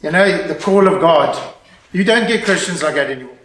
You 0.03 0.11
know, 0.11 0.47
the 0.47 0.55
call 0.55 0.87
of 0.87 1.01
God. 1.01 1.55
You 1.93 2.05
don't 2.05 2.27
get 2.27 2.45
Christians 2.45 2.83
like 2.83 2.95
that 2.95 3.11
anymore. 3.11 3.37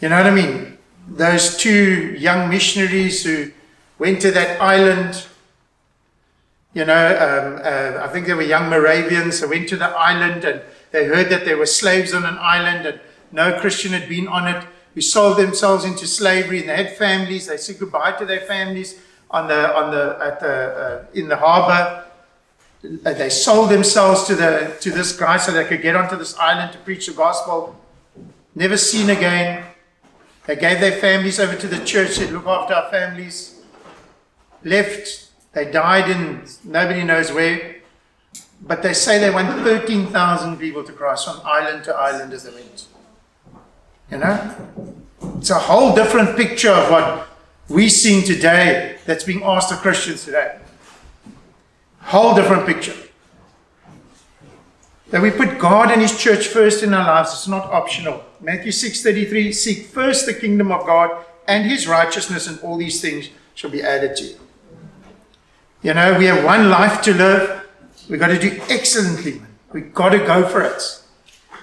You 0.00 0.08
know 0.08 0.16
what 0.16 0.26
I 0.26 0.30
mean? 0.30 0.78
Those 1.08 1.56
two 1.56 2.14
young 2.18 2.48
missionaries 2.48 3.24
who 3.24 3.50
went 3.98 4.20
to 4.22 4.30
that 4.30 4.60
island, 4.60 5.26
you 6.72 6.84
know, 6.84 6.94
um, 6.94 7.60
uh, 7.64 8.04
I 8.04 8.08
think 8.08 8.26
they 8.26 8.34
were 8.34 8.42
young 8.42 8.70
Moravians, 8.70 9.40
they 9.40 9.46
went 9.48 9.68
to 9.70 9.76
the 9.76 9.88
island 9.88 10.44
and 10.44 10.62
they 10.92 11.06
heard 11.06 11.30
that 11.30 11.44
there 11.44 11.56
were 11.56 11.66
slaves 11.66 12.14
on 12.14 12.24
an 12.24 12.38
island 12.38 12.86
and 12.86 13.00
no 13.32 13.58
Christian 13.60 13.92
had 13.92 14.08
been 14.08 14.28
on 14.28 14.46
it 14.46 14.64
who 14.98 15.02
sold 15.02 15.36
themselves 15.36 15.84
into 15.84 16.08
slavery 16.08 16.58
and 16.58 16.68
they 16.68 16.76
had 16.76 16.96
families. 16.96 17.46
They 17.46 17.56
said 17.56 17.78
goodbye 17.78 18.18
to 18.18 18.26
their 18.26 18.40
families 18.40 19.00
on 19.30 19.46
the 19.46 19.60
on 19.76 19.92
the 19.92 20.18
at 20.20 20.40
the 20.40 20.54
uh, 20.82 21.04
in 21.14 21.28
the 21.28 21.36
harbor. 21.36 22.04
Uh, 22.82 23.12
they 23.12 23.28
sold 23.30 23.70
themselves 23.70 24.24
to 24.24 24.34
the 24.34 24.76
to 24.80 24.90
this 24.90 25.12
guy 25.16 25.36
so 25.36 25.52
they 25.52 25.64
could 25.64 25.82
get 25.82 25.94
onto 25.94 26.16
this 26.16 26.36
island 26.36 26.72
to 26.72 26.78
preach 26.78 27.06
the 27.06 27.12
gospel. 27.12 27.76
Never 28.56 28.76
seen 28.76 29.08
again. 29.10 29.64
They 30.46 30.56
gave 30.56 30.80
their 30.80 30.98
families 31.06 31.38
over 31.38 31.54
to 31.54 31.68
the 31.68 31.84
church. 31.84 32.10
Said, 32.18 32.32
"Look 32.32 32.48
after 32.48 32.74
our 32.74 32.90
families." 32.90 33.54
Left. 34.64 35.28
They 35.52 35.70
died 35.70 36.10
in 36.10 36.42
nobody 36.64 37.04
knows 37.04 37.30
where. 37.30 37.76
But 38.60 38.82
they 38.82 38.94
say 38.94 39.20
they 39.20 39.30
won 39.30 39.46
13,000 39.62 40.56
people 40.58 40.82
to 40.82 40.92
Christ 40.92 41.26
from 41.26 41.40
island 41.44 41.84
to 41.84 41.94
island 41.94 42.32
as 42.32 42.42
they 42.42 42.50
went. 42.50 42.88
You 44.10 44.18
know? 44.18 44.54
It's 45.38 45.50
a 45.50 45.58
whole 45.58 45.94
different 45.94 46.36
picture 46.36 46.70
of 46.70 46.90
what 46.90 47.28
we're 47.68 47.88
seeing 47.88 48.24
today 48.24 48.98
that's 49.04 49.24
being 49.24 49.42
asked 49.42 49.72
of 49.72 49.78
Christians 49.78 50.24
today. 50.24 50.58
Whole 52.00 52.34
different 52.34 52.66
picture. 52.66 52.94
That 55.10 55.22
we 55.22 55.30
put 55.30 55.58
God 55.58 55.90
and 55.90 56.00
His 56.00 56.18
church 56.18 56.48
first 56.48 56.82
in 56.82 56.94
our 56.94 57.06
lives. 57.06 57.32
It's 57.32 57.48
not 57.48 57.64
optional. 57.66 58.22
Matthew 58.40 58.72
6:33, 58.72 59.52
seek 59.52 59.86
first 59.86 60.26
the 60.26 60.34
kingdom 60.34 60.70
of 60.70 60.86
God 60.86 61.24
and 61.48 61.64
his 61.64 61.88
righteousness, 61.88 62.46
and 62.46 62.60
all 62.60 62.76
these 62.76 63.00
things 63.00 63.30
shall 63.54 63.70
be 63.70 63.82
added 63.82 64.14
to 64.16 64.24
you. 64.24 64.36
You 65.82 65.94
know, 65.94 66.18
we 66.18 66.26
have 66.26 66.44
one 66.44 66.68
life 66.68 67.00
to 67.02 67.14
live. 67.14 67.66
We've 68.08 68.20
got 68.20 68.28
to 68.28 68.38
do 68.38 68.60
excellently. 68.68 69.40
We've 69.72 69.92
got 69.92 70.10
to 70.10 70.18
go 70.18 70.46
for 70.46 70.60
it. 70.60 71.02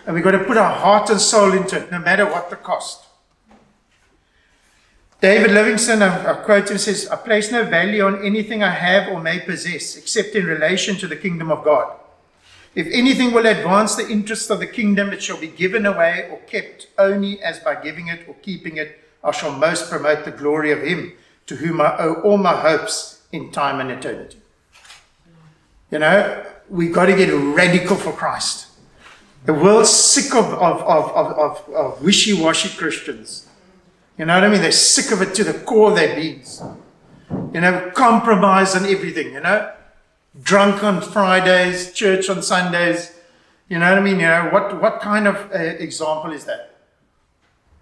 And 0.06 0.14
we've 0.14 0.24
got 0.24 0.32
to 0.32 0.44
put 0.44 0.58
our 0.58 0.74
heart 0.74 1.10
and 1.10 1.20
soul 1.20 1.52
into 1.54 1.78
it, 1.78 1.92
no 1.92 2.00
matter 2.00 2.26
what 2.26 2.50
the 2.50 2.56
cost. 2.56 3.06
David 5.22 5.52
Livingstone, 5.52 6.04
I, 6.04 6.32
I 6.32 6.34
quote 6.44 6.70
him, 6.70 6.78
says, 6.78 7.08
I 7.08 7.16
place 7.16 7.52
no 7.52 7.64
value 7.64 8.04
on 8.06 8.24
anything 8.24 8.62
I 8.62 8.70
have 8.70 9.08
or 9.08 9.20
may 9.20 9.40
possess, 9.40 9.98
except 9.98 10.36
in 10.36 10.46
relation 10.46 10.98
to 10.98 11.08
the 11.08 11.16
kingdom 11.16 11.52
of 11.52 11.64
God. 11.64 11.92
If 12.76 12.88
anything 12.92 13.32
will 13.32 13.48
advance 13.48 13.96
the 13.96 14.08
interests 14.08 14.50
of 14.50 14.60
the 14.60 14.68
kingdom, 14.68 15.12
it 15.12 15.24
shall 15.24 15.40
be 15.40 15.48
given 15.48 15.86
away 15.86 16.28
or 16.30 16.38
kept 16.40 16.88
only 16.98 17.42
as 17.42 17.60
by 17.60 17.82
giving 17.82 18.10
it 18.10 18.28
or 18.28 18.36
keeping 18.42 18.78
it, 18.78 19.00
I 19.24 19.32
shall 19.32 19.54
most 19.54 19.90
promote 19.90 20.26
the 20.26 20.32
glory 20.32 20.72
of 20.72 20.84
Him 20.84 21.14
to 21.48 21.56
whom 21.56 21.80
I 21.80 21.96
owe 21.98 22.16
all 22.22 22.38
my 22.38 22.56
hopes 22.56 23.24
in 23.32 23.52
time 23.52 23.80
and 23.80 23.90
eternity. 23.90 24.38
You 25.90 26.00
know, 26.00 26.46
we've 26.70 26.94
got 26.94 27.06
to 27.06 27.16
get 27.16 27.32
radical 27.32 27.96
for 27.96 28.12
Christ. 28.12 28.68
The 29.46 29.54
world's 29.54 29.92
sick 29.92 30.34
of, 30.34 30.46
of, 30.46 30.82
of, 30.82 31.12
of, 31.38 31.70
of 31.74 32.02
wishy 32.02 32.34
washy 32.34 32.76
Christians. 32.78 33.48
You 34.18 34.26
know 34.26 34.36
what 34.36 34.44
I 34.44 34.50
mean? 34.50 34.62
They're 34.62 34.72
sick 34.72 35.12
of 35.12 35.22
it 35.22 35.36
to 35.36 35.44
the 35.44 35.54
core 35.54 35.92
of 35.92 35.96
their 35.96 36.16
beings. 36.16 36.64
You 37.54 37.62
know, 37.62 37.92
compromise 37.94 38.76
on 38.76 38.86
everything, 38.86 39.34
you 39.34 39.42
know? 39.42 39.72
Drunk 40.42 40.84
on 40.84 41.02
Fridays, 41.02 41.94
church 41.94 42.30
on 42.30 42.42
Sundays. 42.42 43.18
You 43.70 43.80
know 43.80 43.90
what 43.90 44.00
I 44.00 44.02
mean? 44.02 44.20
You 44.20 44.28
know, 44.28 44.50
what, 44.52 44.82
what 44.82 45.00
kind 45.00 45.28
of 45.28 45.52
uh, 45.54 45.58
example 45.58 46.32
is 46.32 46.46
that? 46.46 46.76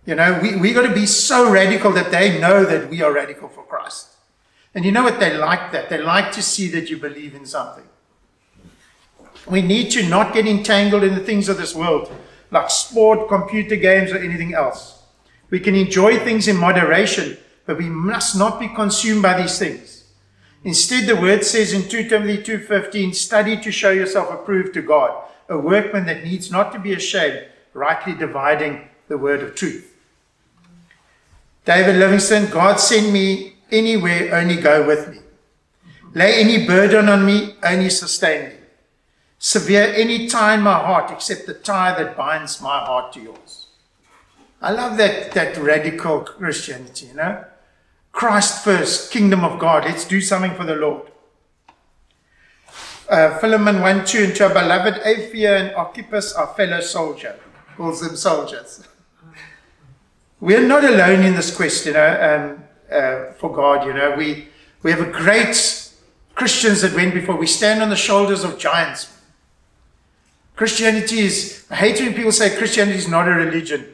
You 0.05 0.15
know, 0.15 0.39
we, 0.41 0.55
we 0.57 0.73
got 0.73 0.87
to 0.87 0.93
be 0.93 1.05
so 1.05 1.49
radical 1.49 1.91
that 1.93 2.11
they 2.11 2.39
know 2.39 2.65
that 2.65 2.89
we 2.89 3.01
are 3.01 3.13
radical 3.13 3.47
for 3.47 3.63
Christ. 3.63 4.09
And 4.75 4.83
you 4.83 4.91
know 4.91 5.03
what? 5.03 5.19
They 5.19 5.37
like 5.37 5.71
that. 5.71 5.89
They 5.89 5.97
like 5.97 6.31
to 6.33 6.41
see 6.41 6.67
that 6.69 6.89
you 6.89 6.97
believe 6.97 7.35
in 7.35 7.45
something. 7.45 7.85
We 9.47 9.61
need 9.61 9.91
to 9.91 10.07
not 10.07 10.33
get 10.33 10.47
entangled 10.47 11.03
in 11.03 11.15
the 11.15 11.23
things 11.23 11.49
of 11.49 11.57
this 11.57 11.75
world, 11.75 12.11
like 12.51 12.69
sport, 12.69 13.27
computer 13.27 13.75
games, 13.75 14.11
or 14.11 14.17
anything 14.17 14.53
else. 14.53 15.03
We 15.49 15.59
can 15.59 15.75
enjoy 15.75 16.17
things 16.19 16.47
in 16.47 16.55
moderation, 16.57 17.37
but 17.65 17.77
we 17.77 17.89
must 17.89 18.37
not 18.37 18.59
be 18.59 18.67
consumed 18.67 19.21
by 19.21 19.41
these 19.41 19.59
things. 19.59 20.05
Instead, 20.63 21.07
the 21.07 21.19
word 21.19 21.43
says 21.43 21.73
in 21.73 21.89
2 21.89 22.07
Timothy 22.07 22.41
2.15, 22.41 23.13
study 23.13 23.57
to 23.57 23.71
show 23.71 23.91
yourself 23.91 24.31
approved 24.31 24.73
to 24.73 24.81
God, 24.81 25.11
a 25.49 25.57
workman 25.57 26.05
that 26.05 26.23
needs 26.23 26.49
not 26.49 26.71
to 26.71 26.79
be 26.79 26.93
ashamed, 26.93 27.45
rightly 27.73 28.13
dividing 28.13 28.87
the 29.09 29.17
word 29.17 29.43
of 29.43 29.55
truth. 29.55 29.93
David 31.65 31.97
Livingstone, 31.97 32.49
God 32.49 32.79
send 32.79 33.11
me 33.11 33.55
anywhere, 33.71 34.33
only 34.33 34.55
go 34.55 34.85
with 34.87 35.09
me. 35.09 35.19
Lay 36.13 36.39
any 36.39 36.65
burden 36.65 37.09
on 37.09 37.25
me, 37.25 37.55
only 37.63 37.89
sustain 37.89 38.49
me. 38.49 38.55
Severe 39.45 39.93
any 39.93 40.29
tie 40.29 40.53
in 40.53 40.61
my 40.61 40.79
heart 40.79 41.11
except 41.11 41.47
the 41.47 41.53
tie 41.53 41.93
that 42.01 42.15
binds 42.15 42.61
my 42.61 42.79
heart 42.79 43.11
to 43.11 43.19
yours. 43.19 43.67
I 44.61 44.71
love 44.71 44.95
that, 44.95 45.33
that 45.33 45.57
radical 45.57 46.21
Christianity, 46.21 47.07
you 47.07 47.15
know? 47.15 47.43
Christ 48.13 48.63
first, 48.63 49.11
kingdom 49.11 49.43
of 49.43 49.59
God. 49.59 49.83
Let's 49.83 50.05
do 50.05 50.21
something 50.21 50.55
for 50.55 50.63
the 50.63 50.75
Lord. 50.75 51.11
Uh, 53.09 53.37
Philemon 53.39 53.81
1 53.81 54.05
2 54.05 54.23
and 54.23 54.35
to 54.37 54.47
our 54.47 54.53
beloved 54.53 55.03
Apphia 55.03 55.59
and 55.59 55.75
Archippus, 55.75 56.31
our 56.35 56.47
fellow 56.55 56.79
soldier, 56.79 57.37
calls 57.75 57.99
them 57.99 58.15
soldiers. 58.15 58.87
We're 60.39 60.65
not 60.65 60.85
alone 60.85 61.21
in 61.25 61.35
this 61.35 61.53
quest, 61.53 61.85
you 61.85 61.91
know, 61.91 62.55
um, 62.55 62.63
uh, 62.89 63.33
for 63.33 63.53
God, 63.53 63.85
you 63.85 63.93
know. 63.93 64.15
We, 64.15 64.47
we 64.83 64.91
have 64.91 65.01
a 65.01 65.11
great 65.11 65.91
Christians 66.33 66.81
that 66.81 66.93
went 66.93 67.13
before. 67.13 67.35
We 67.35 67.47
stand 67.47 67.83
on 67.83 67.89
the 67.89 67.97
shoulders 67.97 68.45
of 68.45 68.57
giants. 68.57 69.12
Christianity 70.55 71.19
is, 71.19 71.65
I 71.69 71.75
hate 71.75 71.99
when 71.99 72.13
people 72.13 72.31
say 72.31 72.55
Christianity 72.55 72.97
is 72.97 73.07
not 73.07 73.27
a 73.27 73.31
religion. 73.31 73.87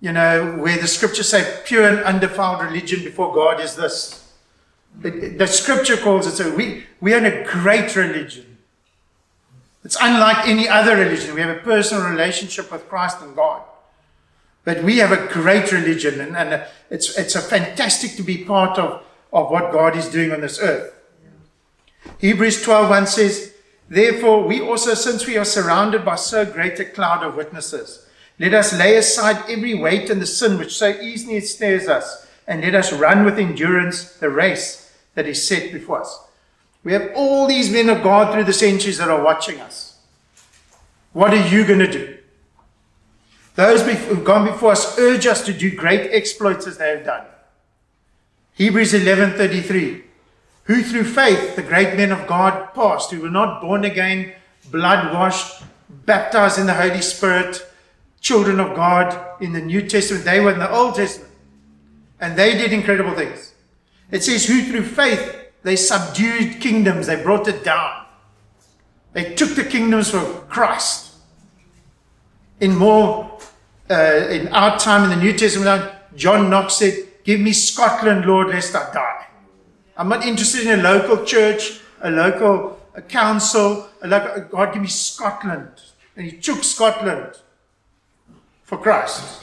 you 0.00 0.12
know, 0.12 0.56
where 0.58 0.78
the 0.78 0.86
scriptures 0.86 1.28
say 1.28 1.60
pure 1.64 1.88
and 1.88 1.98
undefiled 2.00 2.62
religion 2.62 3.02
before 3.02 3.34
God 3.34 3.60
is 3.60 3.74
this. 3.74 4.32
The, 5.00 5.46
scripture 5.46 5.96
calls 5.96 6.26
it 6.26 6.32
so. 6.32 6.54
We, 6.54 6.84
we 7.00 7.14
are 7.14 7.24
a 7.24 7.44
great 7.44 7.94
religion. 7.94 8.58
It's 9.84 9.96
unlike 10.00 10.46
any 10.46 10.68
other 10.68 10.96
religion. 10.96 11.34
We 11.34 11.40
have 11.40 11.56
a 11.56 11.60
personal 11.60 12.08
relationship 12.08 12.70
with 12.70 12.88
Christ 12.88 13.18
and 13.22 13.34
God. 13.34 13.62
But 14.64 14.82
we 14.82 14.98
have 14.98 15.12
a 15.12 15.32
great 15.32 15.72
religion, 15.72 16.20
and, 16.20 16.36
and 16.36 16.64
it's, 16.90 17.16
it's 17.16 17.34
a 17.34 17.40
fantastic 17.40 18.16
to 18.16 18.22
be 18.22 18.44
part 18.44 18.78
of, 18.78 19.02
of 19.32 19.50
what 19.50 19.72
God 19.72 19.96
is 19.96 20.08
doing 20.08 20.32
on 20.32 20.40
this 20.42 20.58
earth. 20.60 20.92
Hebrews 22.18 22.62
12 22.62 22.90
1 22.90 23.06
says, 23.06 23.54
Therefore, 23.88 24.42
we 24.42 24.60
also, 24.60 24.94
since 24.94 25.26
we 25.26 25.36
are 25.36 25.44
surrounded 25.44 26.04
by 26.04 26.16
so 26.16 26.44
great 26.44 26.78
a 26.78 26.84
cloud 26.84 27.24
of 27.24 27.36
witnesses, 27.36 28.06
let 28.38 28.54
us 28.54 28.78
lay 28.78 28.96
aside 28.96 29.50
every 29.50 29.74
weight 29.74 30.10
and 30.10 30.20
the 30.20 30.26
sin 30.26 30.58
which 30.58 30.76
so 30.76 30.88
easily 31.00 31.36
ensnares 31.36 31.88
us, 31.88 32.26
and 32.46 32.60
let 32.62 32.74
us 32.74 32.92
run 32.92 33.24
with 33.24 33.38
endurance 33.38 34.14
the 34.14 34.28
race 34.28 34.94
that 35.14 35.26
is 35.26 35.46
set 35.46 35.72
before 35.72 36.02
us. 36.02 36.20
We 36.84 36.92
have 36.92 37.10
all 37.14 37.46
these 37.46 37.70
men 37.70 37.88
of 37.88 38.02
God 38.02 38.32
through 38.32 38.44
the 38.44 38.52
centuries 38.52 38.98
that 38.98 39.08
are 39.08 39.22
watching 39.22 39.60
us. 39.60 39.98
What 41.12 41.32
are 41.32 41.48
you 41.48 41.66
going 41.66 41.80
to 41.80 41.90
do? 41.90 42.18
Those 43.56 43.82
who've 43.82 44.24
gone 44.24 44.46
before 44.46 44.72
us 44.72 44.98
urge 44.98 45.26
us 45.26 45.44
to 45.46 45.52
do 45.52 45.74
great 45.74 46.12
exploits 46.12 46.66
as 46.66 46.78
they 46.78 46.90
have 46.90 47.04
done. 47.04 47.24
Hebrews 48.54 48.92
11:33 48.92 50.04
Who 50.68 50.82
through 50.82 51.04
faith 51.04 51.56
the 51.56 51.62
great 51.62 51.96
men 51.96 52.12
of 52.12 52.26
God 52.26 52.74
passed 52.74 53.10
who 53.10 53.22
were 53.22 53.30
not 53.30 53.62
born 53.62 53.86
again, 53.86 54.34
blood 54.70 55.14
washed, 55.14 55.62
baptized 55.88 56.58
in 56.58 56.66
the 56.66 56.74
Holy 56.74 57.00
Spirit, 57.00 57.66
children 58.20 58.60
of 58.60 58.76
God 58.76 59.40
in 59.40 59.54
the 59.54 59.62
New 59.62 59.88
Testament. 59.88 60.26
They 60.26 60.40
were 60.40 60.52
in 60.52 60.58
the 60.58 60.70
Old 60.70 60.96
Testament. 60.96 61.32
And 62.20 62.36
they 62.36 62.52
did 62.52 62.74
incredible 62.74 63.14
things. 63.14 63.54
It 64.10 64.22
says, 64.22 64.46
who 64.46 64.62
through 64.62 64.84
faith 64.84 65.36
they 65.62 65.74
subdued 65.74 66.60
kingdoms, 66.60 67.06
they 67.06 67.22
brought 67.22 67.48
it 67.48 67.64
down. 67.64 68.04
They 69.14 69.34
took 69.34 69.54
the 69.54 69.64
kingdoms 69.64 70.10
for 70.10 70.22
Christ. 70.50 71.14
In 72.60 72.76
more, 72.76 73.38
uh, 73.88 74.26
in 74.28 74.48
our 74.48 74.78
time 74.78 75.04
in 75.04 75.10
the 75.10 75.24
New 75.24 75.32
Testament, 75.32 75.90
John 76.14 76.50
Knox 76.50 76.74
said, 76.74 77.08
Give 77.24 77.40
me 77.40 77.54
Scotland, 77.54 78.26
Lord, 78.26 78.48
lest 78.48 78.74
I 78.74 78.92
die. 78.92 79.17
I'm 79.98 80.08
not 80.08 80.24
interested 80.24 80.66
in 80.66 80.80
a 80.80 80.82
local 80.82 81.24
church, 81.24 81.80
a 82.00 82.10
local 82.10 82.78
a 82.98 83.02
council, 83.02 83.88
a 84.02 84.08
local, 84.08 84.42
God, 84.42 84.72
give 84.72 84.82
me 84.82 84.88
Scotland. 84.88 85.70
And 86.16 86.26
he 86.26 86.36
took 86.36 86.64
Scotland 86.64 87.34
for 88.64 88.76
Christ. 88.76 89.42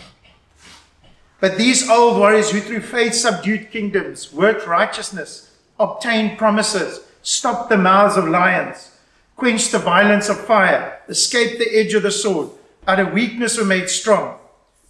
But 1.39 1.57
these 1.57 1.89
old 1.89 2.17
warriors 2.17 2.51
who 2.51 2.59
through 2.59 2.81
faith 2.81 3.13
subdued 3.13 3.71
kingdoms, 3.71 4.33
worked 4.33 4.67
righteousness, 4.67 5.55
obtained 5.79 6.37
promises, 6.37 7.01
stopped 7.21 7.69
the 7.69 7.77
mouths 7.77 8.17
of 8.17 8.27
lions, 8.27 8.91
quenched 9.37 9.71
the 9.71 9.79
violence 9.79 10.27
of 10.27 10.37
fire, 10.37 10.99
escaped 11.07 11.57
the 11.57 11.77
edge 11.77 11.93
of 11.93 12.03
the 12.03 12.11
sword, 12.11 12.49
out 12.87 12.99
of 12.99 13.13
weakness 13.13 13.57
were 13.57 13.65
made 13.65 13.89
strong, 13.89 14.37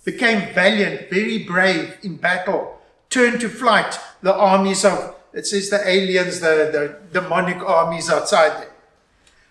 became 0.03 0.53
valiant, 0.53 1.09
very 1.09 1.43
brave 1.43 1.97
in 2.01 2.15
battle, 2.15 2.79
turned 3.09 3.39
to 3.41 3.49
flight 3.49 3.99
the 4.21 4.33
armies 4.33 4.83
of, 4.83 5.14
it 5.35 5.45
says 5.45 5.69
the 5.69 5.87
aliens, 5.87 6.39
the, 6.39 6.97
the 7.11 7.19
demonic 7.19 7.57
armies 7.57 8.09
outside 8.09 8.61
there. 8.61 8.71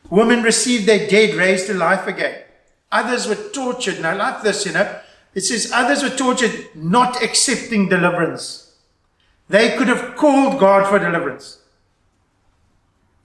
Women 0.09 0.43
received 0.43 0.87
their 0.87 1.07
dead 1.07 1.35
raised 1.35 1.67
to 1.67 1.75
life 1.75 2.07
again. 2.07 2.43
Others 2.91 3.29
were 3.29 3.51
tortured. 3.53 4.01
Now, 4.01 4.17
like 4.17 4.43
this, 4.43 4.65
you 4.65 4.73
know, 4.73 4.99
it 5.35 5.43
says 5.43 5.71
others 5.73 6.03
were 6.03 6.17
tortured 6.17 6.69
not 6.75 7.23
accepting 7.23 7.89
deliverance. 7.89 8.73
They 9.49 9.77
could 9.77 9.89
have 9.89 10.17
called 10.17 10.59
God 10.59 10.89
for 10.89 10.99
deliverance. 10.99 11.59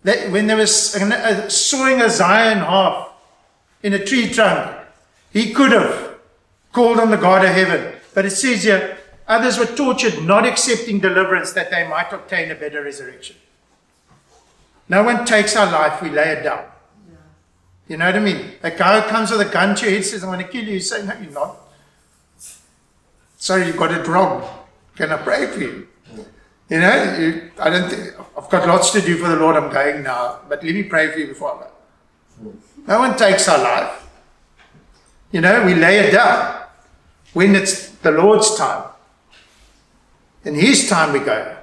They, 0.03 0.29
when 0.29 0.47
they 0.47 0.55
were 0.55 0.61
uh, 0.63 1.49
sawing 1.49 2.01
Isaiah 2.01 2.55
half 2.55 3.13
in 3.83 3.93
a 3.93 4.03
tree 4.03 4.29
trunk, 4.29 4.75
he 5.31 5.53
could 5.53 5.71
have 5.71 6.17
called 6.73 6.99
on 6.99 7.09
the 7.11 7.17
God 7.17 7.45
of 7.45 7.53
heaven. 7.53 7.93
But 8.13 8.25
it 8.25 8.31
says 8.31 8.63
here, 8.63 8.97
others 9.29 9.57
were 9.57 9.65
tortured 9.65 10.23
not 10.23 10.45
accepting 10.45 10.99
deliverance 10.99 11.53
that 11.53 11.71
they 11.71 11.87
might 11.87 12.11
obtain 12.11 12.51
a 12.51 12.55
better 12.55 12.83
resurrection. 12.83 13.37
No 14.89 15.03
one 15.03 15.23
takes 15.23 15.55
our 15.55 15.71
life, 15.71 16.01
we 16.01 16.09
lay 16.09 16.31
it 16.31 16.43
down. 16.43 16.65
You 17.87 17.97
know 17.97 18.05
what 18.05 18.15
I 18.15 18.19
mean? 18.19 18.51
A 18.61 18.71
guy 18.71 19.07
comes 19.07 19.31
with 19.31 19.41
a 19.41 19.51
gun 19.51 19.75
to 19.75 19.85
your 19.85 19.95
head 19.95 20.05
says, 20.05 20.23
I'm 20.23 20.29
going 20.31 20.45
to 20.45 20.51
kill 20.51 20.63
you. 20.63 20.73
You 20.73 20.79
say, 20.79 21.05
No, 21.05 21.13
you're 21.19 21.31
not. 21.31 21.57
Sorry, 23.37 23.65
you 23.65 23.73
got 23.73 23.91
it 23.91 24.07
wrong. 24.07 24.47
Can 24.95 25.11
I 25.11 25.17
pray 25.17 25.47
for 25.47 25.59
you? 25.59 25.87
You 26.69 26.79
know, 26.79 27.17
you, 27.17 27.51
I 27.57 27.69
don't 27.71 27.89
think, 27.89 28.13
I've 28.37 28.49
got 28.49 28.67
lots 28.67 28.91
to 28.91 29.01
do 29.01 29.17
for 29.17 29.27
the 29.27 29.37
Lord. 29.37 29.55
I'm 29.55 29.71
going 29.71 30.03
now, 30.03 30.39
but 30.47 30.63
let 30.63 30.73
me 30.73 30.83
pray 30.83 31.11
for 31.11 31.17
you 31.17 31.27
before 31.27 31.55
I 31.55 32.43
go. 32.43 32.53
No 32.85 32.99
one 32.99 33.17
takes 33.17 33.47
our 33.47 33.57
life. 33.57 34.07
You 35.31 35.41
know, 35.41 35.65
we 35.65 35.73
lay 35.73 35.99
it 35.99 36.11
down 36.11 36.63
when 37.33 37.55
it's 37.55 37.89
the 37.89 38.11
Lord's 38.11 38.55
time. 38.55 38.89
In 40.45 40.55
His 40.55 40.89
time, 40.89 41.13
we 41.13 41.19
go. 41.19 41.57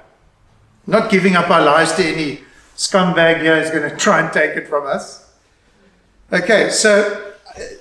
Not 0.85 1.11
giving 1.11 1.35
up 1.35 1.49
our 1.49 1.61
lives 1.61 1.93
to 1.95 2.05
any 2.05 2.41
scumbag 2.75 3.41
here 3.41 3.61
who's 3.61 3.71
going 3.71 3.89
to 3.89 3.95
try 3.95 4.21
and 4.21 4.31
take 4.31 4.55
it 4.55 4.67
from 4.67 4.85
us. 4.85 5.29
Okay, 6.31 6.69
so 6.69 7.33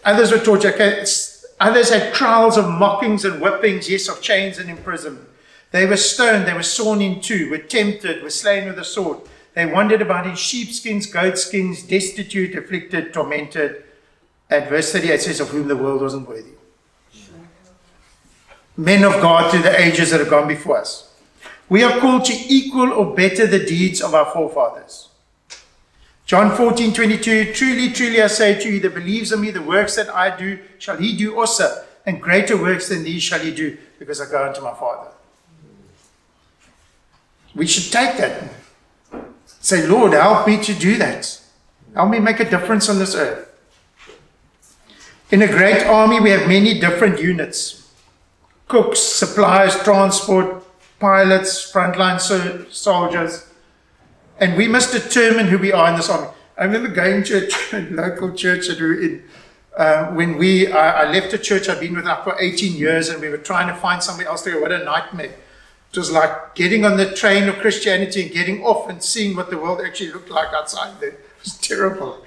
others 0.05 0.33
were 0.33 0.39
tortured. 0.39 0.75
Okay, 0.75 1.05
others 1.61 1.91
had 1.91 2.15
trials 2.15 2.57
of 2.57 2.69
mockings 2.69 3.25
and 3.25 3.41
whippings, 3.41 3.89
yes, 3.89 4.09
of 4.09 4.23
chains 4.23 4.59
and 4.59 4.71
imprisonment. 4.71 5.29
They 5.71 5.85
were 5.85 5.97
stoned, 5.97 6.47
they 6.47 6.55
were 6.55 6.63
sawn 6.63 7.03
in 7.03 7.21
two, 7.21 7.51
were 7.51 7.59
tempted, 7.59 8.23
were 8.23 8.31
slain 8.31 8.67
with 8.67 8.79
a 8.79 8.85
sword. 8.85 9.19
They 9.55 9.67
wandered 9.67 10.03
about 10.03 10.27
in 10.27 10.37
sheepskins, 10.37 11.07
goatskins, 11.07 11.83
destitute, 11.83 12.55
afflicted, 12.55 13.13
tormented. 13.13 13.85
At 14.51 14.69
verse 14.69 14.93
38 14.93 15.21
says, 15.21 15.41
Of 15.41 15.49
whom 15.49 15.67
the 15.67 15.77
world 15.77 16.03
wasn't 16.03 16.29
worthy. 16.29 16.56
Men 18.77 19.05
of 19.05 19.23
God 19.23 19.51
through 19.51 19.63
the 19.63 19.81
ages 19.81 20.11
that 20.11 20.21
have 20.21 20.29
gone 20.29 20.49
before 20.49 20.79
us. 20.79 21.15
We 21.69 21.83
are 21.83 21.99
called 21.99 22.25
to 22.27 22.35
equal 22.35 22.93
or 22.93 23.15
better 23.15 23.47
the 23.47 23.65
deeds 23.65 24.01
of 24.01 24.15
our 24.15 24.31
forefathers. 24.33 25.09
John 26.27 26.57
14, 26.57 26.93
22, 26.93 27.53
truly, 27.53 27.93
truly 27.93 28.21
I 28.21 28.27
say 28.27 28.59
to 28.61 28.69
you, 28.69 28.81
that 28.81 28.95
believes 28.95 29.33
in 29.33 29.41
me, 29.41 29.51
the 29.51 29.63
works 29.63 29.97
that 29.97 30.09
I 30.09 30.37
do 30.37 30.59
shall 30.79 30.97
he 30.97 31.17
do 31.17 31.39
also, 31.39 31.85
and 32.05 32.21
greater 32.21 32.57
works 32.57 32.89
than 32.89 33.05
these 33.05 33.23
shall 33.23 33.39
he 33.39 33.55
do, 33.55 33.79
because 33.99 34.21
I 34.21 34.31
go 34.31 34.47
unto 34.47 34.61
my 34.61 34.75
Father. 34.75 35.11
We 37.55 37.67
should 37.67 37.93
take 37.93 38.19
that. 38.19 38.53
Say, 39.47 39.87
Lord, 39.87 40.13
help 40.13 40.47
me 40.47 40.63
to 40.63 40.75
do 40.75 40.99
that. 40.99 41.41
Help 41.95 42.11
me 42.11 42.19
make 42.19 42.41
a 42.41 42.49
difference 42.49 42.89
on 42.89 42.99
this 42.99 43.15
earth. 43.15 43.49
In 45.31 45.43
a 45.43 45.49
great 45.49 45.85
army, 45.85 46.21
we 46.21 46.31
have 46.31 46.47
many 46.47 46.79
different 46.79 47.21
units 47.21 47.86
cooks, 48.69 49.01
suppliers, 49.01 49.77
transport, 49.83 50.65
pilots, 50.99 51.71
frontline 51.71 52.21
soldiers. 52.71 53.47
And 54.39 54.57
we 54.57 54.69
must 54.69 54.93
determine 54.93 55.47
who 55.47 55.59
we 55.59 55.73
are 55.73 55.89
in 55.91 55.97
this 55.97 56.11
army. 56.11 56.29
I 56.59 56.65
remember 56.65 56.89
going 56.89 57.23
to 57.25 57.49
a 57.73 57.81
local 57.91 58.33
church 58.33 58.69
that 58.69 58.81
we 58.81 58.87
were 58.87 59.01
in. 59.01 59.23
Uh, 59.77 60.07
when 60.13 60.39
we, 60.39 60.67
uh, 60.73 60.79
I 60.79 61.11
left 61.11 61.31
the 61.31 61.39
church 61.39 61.69
I'd 61.69 61.81
been 61.81 61.95
with 61.95 62.07
for 62.25 62.35
18 62.41 62.77
years, 62.77 63.11
and 63.11 63.21
we 63.21 63.29
were 63.29 63.37
trying 63.37 63.69
to 63.69 63.75
find 63.75 64.03
somewhere 64.03 64.27
else 64.27 64.43
to 64.43 64.53
go. 64.53 64.61
What 64.61 64.73
a 64.73 64.83
nightmare! 64.83 65.35
It 65.93 65.99
was 65.99 66.11
like 66.11 66.55
getting 66.55 66.87
on 66.87 66.97
the 66.97 67.13
train 67.13 67.47
of 67.49 67.57
Christianity 67.57 68.23
and 68.23 68.33
getting 68.33 68.65
off 68.65 68.89
and 68.89 69.03
seeing 69.03 69.37
what 69.37 69.51
the 69.51 69.59
world 69.59 69.83
actually 69.85 70.13
looked 70.13 70.31
like 70.31 70.49
outside 70.55 70.99
there. 71.01 71.11
It 71.11 71.21
was 71.43 71.59
terrible. 71.59 72.25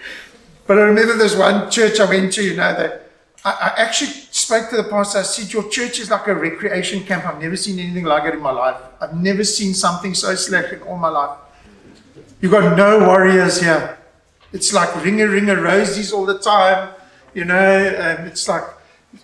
But 0.67 0.77
I 0.77 0.81
remember 0.81 1.17
there's 1.17 1.35
one 1.35 1.71
church 1.71 1.99
I 1.99 2.05
went 2.07 2.33
to, 2.33 2.43
you 2.43 2.55
know, 2.55 2.73
that 2.73 3.09
I, 3.43 3.51
I 3.75 3.81
actually 3.81 4.11
spoke 4.49 4.69
to 4.71 4.77
the 4.77 4.83
pastor. 4.83 5.19
I 5.19 5.21
said, 5.21 5.53
Your 5.53 5.69
church 5.69 5.99
is 5.99 6.09
like 6.09 6.25
a 6.27 6.33
recreation 6.33 7.03
camp. 7.03 7.25
I've 7.25 7.39
never 7.39 7.55
seen 7.55 7.77
anything 7.77 8.05
like 8.05 8.23
it 8.23 8.33
in 8.33 8.41
my 8.41 8.51
life. 8.51 8.77
I've 8.99 9.15
never 9.15 9.43
seen 9.43 9.75
something 9.75 10.15
so 10.15 10.33
slack 10.33 10.73
in 10.73 10.81
all 10.81 10.97
my 10.97 11.09
life. 11.09 11.37
You've 12.41 12.51
got 12.51 12.75
no 12.75 13.05
warriors 13.05 13.61
here. 13.61 13.97
It's 14.51 14.73
like 14.73 15.03
ringer, 15.03 15.27
ringer, 15.27 15.57
rosies 15.57 16.11
all 16.11 16.25
the 16.25 16.39
time. 16.39 16.89
You 17.35 17.45
know, 17.45 17.89
um, 17.99 18.25
it's 18.25 18.47
like 18.47 18.63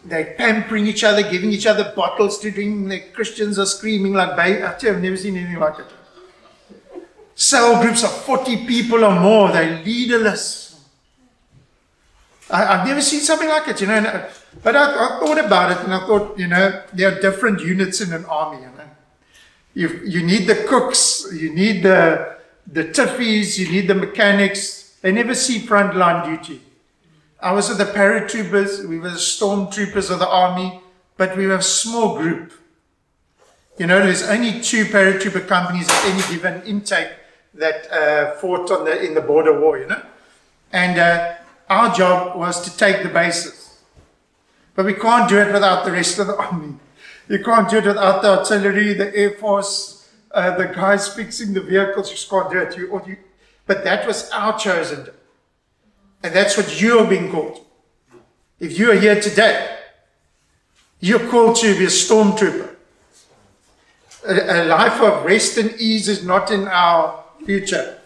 they're 0.06 0.36
pampering 0.38 0.86
each 0.86 1.04
other, 1.04 1.24
giving 1.24 1.52
each 1.52 1.66
other 1.66 1.92
bottles 1.96 2.38
to 2.40 2.52
drink. 2.52 2.88
The 2.90 3.00
Christians 3.16 3.58
are 3.58 3.66
screaming 3.66 4.14
like 4.14 4.36
baby. 4.36 4.62
I've 4.62 5.02
never 5.02 5.18
seen 5.18 5.38
anything 5.38 5.60
like 5.60 5.80
it. 5.80 5.88
Cell 7.34 7.82
groups 7.82 8.04
of 8.04 8.12
40 8.12 8.68
people 8.68 9.04
or 9.04 9.20
more, 9.20 9.52
they're 9.52 9.84
leaderless. 9.84 10.65
I, 12.50 12.78
have 12.78 12.88
never 12.88 13.02
seen 13.02 13.22
something 13.22 13.48
like 13.48 13.68
it, 13.68 13.82
you 13.82 13.88
know. 13.88 14.30
But 14.64 14.76
I, 14.76 14.84
I, 14.84 15.20
thought 15.20 15.44
about 15.44 15.72
it 15.72 15.84
and 15.84 15.94
I 15.94 16.06
thought, 16.06 16.38
you 16.38 16.48
know, 16.48 16.84
there 16.94 17.12
are 17.12 17.20
different 17.20 17.62
units 17.62 18.02
in 18.02 18.14
an 18.14 18.26
army, 18.26 18.62
you 18.62 18.68
know. 18.68 18.90
You, 19.74 19.90
you 20.06 20.24
need 20.24 20.48
the 20.48 20.66
cooks, 20.68 21.28
you 21.34 21.54
need 21.54 21.84
the 21.84 22.36
the 22.68 22.86
tiffies, 22.86 23.58
you 23.58 23.70
need 23.70 23.88
the 23.88 23.96
mechanics. 23.96 24.98
They 25.02 25.12
never 25.12 25.36
see 25.36 25.60
frontline 25.60 26.26
duty. 26.26 26.62
I 27.40 27.52
was 27.52 27.70
with 27.70 27.78
the 27.78 27.86
paratroopers, 27.86 28.88
we 28.88 28.98
were 28.98 29.12
the 29.12 29.18
stormtroopers 29.18 30.10
of 30.10 30.20
the 30.20 30.28
army. 30.28 30.82
but 31.18 31.38
we 31.38 31.48
were 31.48 31.56
a 31.56 31.62
small 31.62 32.18
group. 32.18 32.52
You 33.78 33.88
know, 33.88 34.00
there's 34.00 34.24
only 34.24 34.62
two 34.62 34.86
paratrooper 34.86 35.48
companies 35.48 35.90
at 35.90 36.06
any 36.06 36.22
given 36.34 36.62
intake 36.64 37.12
that 37.54 37.92
uh, 37.92 38.36
fought 38.36 38.72
on 38.72 38.86
the, 38.86 39.02
in 39.02 39.14
the 39.14 39.22
border 39.22 39.60
war, 39.60 39.78
you 39.78 39.88
know. 39.88 40.02
And 40.72 41.00
uh, 41.00 41.36
our 41.70 41.94
job 41.94 42.38
was 42.38 42.62
to 42.62 42.78
take 42.78 43.04
the 43.04 43.10
bases. 43.10 43.80
But 44.76 44.86
we 44.86 44.94
can't 44.94 45.30
do 45.30 45.38
it 45.38 45.52
without 45.52 45.86
the 45.86 45.92
rest 45.92 46.20
of 46.20 46.28
the 46.28 46.36
army. 46.36 46.76
You 47.30 47.44
can't 47.44 47.70
do 47.70 47.78
it 47.78 47.86
without 47.86 48.22
the 48.22 48.40
artillery, 48.40 48.94
the 48.94 49.16
air 49.16 49.32
force, 49.32 50.10
uh, 50.32 50.56
the 50.58 50.66
guys 50.66 51.08
fixing 51.08 51.54
the 51.54 51.62
vehicles. 51.62 52.10
You 52.10 52.16
just 52.16 52.30
can't 52.30 52.52
do 52.52 52.60
it. 52.60 52.78
You, 52.78 53.02
you, 53.08 53.18
but 53.66 53.84
that 53.84 54.06
was 54.06 54.30
our 54.32 54.58
chosen. 54.60 55.08
And 56.22 56.34
that's 56.34 56.58
what 56.58 56.82
you 56.82 57.00
are 57.00 57.08
being 57.08 57.32
called. 57.32 57.66
If 58.60 58.78
you 58.78 58.92
are 58.92 58.96
here 58.96 59.20
today, 59.20 59.80
you're 61.00 61.28
called 61.30 61.56
to 61.58 61.78
be 61.78 61.86
a 61.86 61.88
stormtrooper. 61.88 62.76
A, 64.28 64.64
a 64.64 64.66
life 64.66 65.02
of 65.02 65.26
rest 65.26 65.58
and 65.58 65.72
ease 65.80 66.08
is 66.08 66.24
not 66.24 66.52
in 66.52 66.68
our 66.68 67.24
future. 67.46 68.00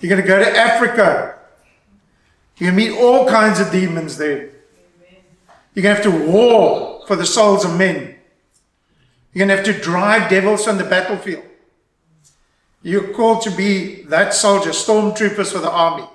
You're 0.00 0.10
going 0.10 0.22
to 0.22 0.26
go 0.26 0.38
to 0.38 0.56
Africa. 0.56 1.39
Going 2.60 2.76
to 2.76 2.76
meet 2.76 2.98
all 2.98 3.26
kinds 3.26 3.58
of 3.58 3.72
demons 3.72 4.18
there. 4.18 4.50
You're 5.74 5.82
going 5.82 5.96
to 5.96 6.02
have 6.02 6.04
to 6.04 6.26
war 6.30 7.02
for 7.06 7.16
the 7.16 7.24
souls 7.24 7.64
of 7.64 7.78
men. 7.78 8.16
You're 9.32 9.46
going 9.46 9.48
to 9.48 9.56
have 9.56 9.74
to 9.74 9.82
drive 9.82 10.28
devils 10.28 10.68
on 10.68 10.76
the 10.76 10.84
battlefield. 10.84 11.44
You're 12.82 13.14
called 13.14 13.42
to 13.42 13.50
be 13.50 14.02
that 14.04 14.34
soldier, 14.34 14.70
stormtroopers 14.70 15.52
for 15.52 15.60
the 15.60 15.70
army. 15.70 16.06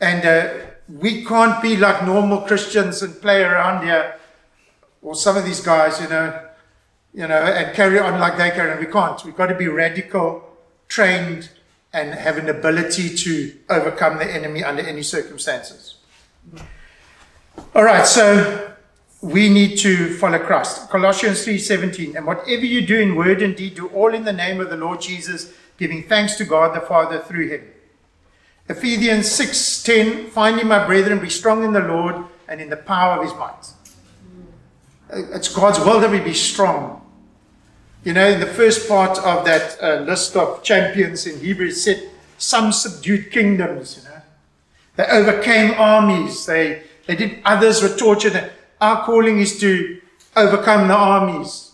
And 0.00 0.24
uh, 0.24 0.66
we 0.88 1.24
can't 1.26 1.60
be 1.60 1.76
like 1.76 2.06
normal 2.06 2.42
Christians 2.42 3.02
and 3.02 3.20
play 3.20 3.42
around 3.42 3.84
here, 3.84 4.18
or 5.02 5.14
some 5.14 5.36
of 5.36 5.44
these 5.44 5.60
guys, 5.60 6.00
you 6.00 6.08
know, 6.08 6.48
you 7.12 7.26
know, 7.26 7.36
and 7.36 7.74
carry 7.74 7.98
on 7.98 8.18
like 8.18 8.38
they 8.38 8.50
carry 8.50 8.70
on. 8.70 8.78
We 8.78 8.86
can't. 8.86 9.22
We've 9.24 9.36
got 9.36 9.48
to 9.48 9.54
be 9.54 9.68
radical, 9.68 10.56
trained, 10.86 11.50
and 11.92 12.14
have 12.14 12.36
an 12.36 12.48
ability 12.48 13.14
to 13.16 13.52
overcome 13.68 14.18
the 14.18 14.30
enemy 14.30 14.62
under 14.62 14.82
any 14.82 15.02
circumstances. 15.02 15.96
All 17.74 17.82
right, 17.82 18.06
so 18.06 18.74
we 19.20 19.48
need 19.48 19.78
to 19.78 20.16
follow 20.16 20.38
Christ. 20.38 20.90
Colossians 20.90 21.44
3:17, 21.44 22.16
and 22.16 22.26
whatever 22.26 22.64
you 22.64 22.86
do 22.86 23.00
in 23.00 23.16
word 23.16 23.42
and 23.42 23.56
deed, 23.56 23.74
do 23.74 23.88
all 23.88 24.14
in 24.14 24.24
the 24.24 24.32
name 24.32 24.60
of 24.60 24.70
the 24.70 24.76
Lord 24.76 25.00
Jesus, 25.00 25.52
giving 25.76 26.02
thanks 26.04 26.36
to 26.36 26.44
God 26.44 26.74
the 26.74 26.80
Father 26.80 27.18
through 27.18 27.48
him. 27.48 27.62
Ephesians 28.68 29.28
6:10, 29.28 30.30
finally, 30.30 30.64
my 30.64 30.84
brethren, 30.86 31.18
be 31.18 31.30
strong 31.30 31.64
in 31.64 31.72
the 31.72 31.80
Lord 31.80 32.16
and 32.46 32.60
in 32.60 32.68
the 32.68 32.76
power 32.76 33.16
of 33.16 33.24
his 33.24 33.34
might. 33.34 33.72
It's 35.34 35.48
God's 35.48 35.80
will 35.80 36.00
that 36.00 36.10
we 36.10 36.20
be 36.20 36.34
strong. 36.34 37.00
You 38.04 38.12
know, 38.12 38.28
in 38.28 38.40
the 38.40 38.46
first 38.46 38.88
part 38.88 39.18
of 39.18 39.44
that 39.44 39.76
uh, 39.82 40.00
list 40.02 40.36
of 40.36 40.62
champions 40.62 41.26
in 41.26 41.40
Hebrew, 41.40 41.68
it 41.68 41.74
said 41.74 42.08
some 42.38 42.72
subdued 42.72 43.30
kingdoms, 43.30 43.98
you 43.98 44.08
know. 44.08 44.22
They 44.96 45.04
overcame 45.06 45.74
armies. 45.78 46.46
They, 46.46 46.82
they 47.06 47.16
did, 47.16 47.40
others 47.44 47.82
were 47.82 47.96
tortured. 47.96 48.50
Our 48.80 49.04
calling 49.04 49.38
is 49.38 49.58
to 49.60 50.00
overcome 50.36 50.88
the 50.88 50.94
armies, 50.94 51.72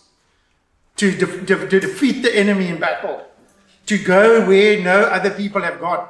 to, 0.97 1.11
de- 1.11 1.41
de- 1.41 1.67
to 1.67 1.79
defeat 1.79 2.23
the 2.23 2.35
enemy 2.35 2.67
in 2.67 2.79
battle, 2.79 3.23
to 3.85 3.97
go 3.97 4.47
where 4.47 4.81
no 4.83 5.03
other 5.03 5.29
people 5.29 5.61
have 5.61 5.79
gone. 5.79 6.07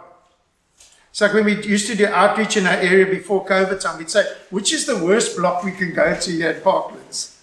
It's 1.12 1.21
like 1.21 1.34
when 1.34 1.45
we 1.45 1.62
used 1.65 1.88
to 1.88 1.95
do 1.95 2.08
outreach 2.08 2.58
in 2.58 2.65
our 2.67 2.73
area 2.73 3.06
before 3.06 3.45
COVID 3.45 3.80
time, 3.80 3.97
we'd 3.97 4.10
say, 4.10 4.25
which 4.49 4.73
is 4.73 4.86
the 4.86 4.97
worst 4.97 5.38
block 5.38 5.63
we 5.63 5.71
can 5.71 5.93
go 5.93 6.17
to 6.17 6.32
here 6.32 6.49
at 6.49 6.63
Parklands? 6.63 7.35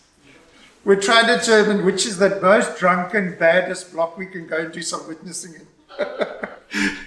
We're 0.85 1.01
trying 1.01 1.27
to 1.29 1.39
determine 1.39 1.85
which 1.85 2.07
is 2.07 2.19
the 2.19 2.41
most 2.41 2.79
drunken, 2.79 3.37
baddest 3.39 3.93
block 3.93 4.19
we 4.19 4.27
can 4.27 4.49
go 4.49 4.57
and 4.59 4.73
do 4.73 4.83
some 4.83 5.07
witnessing 5.07 5.55
in. 5.55 5.67
and 5.99 6.99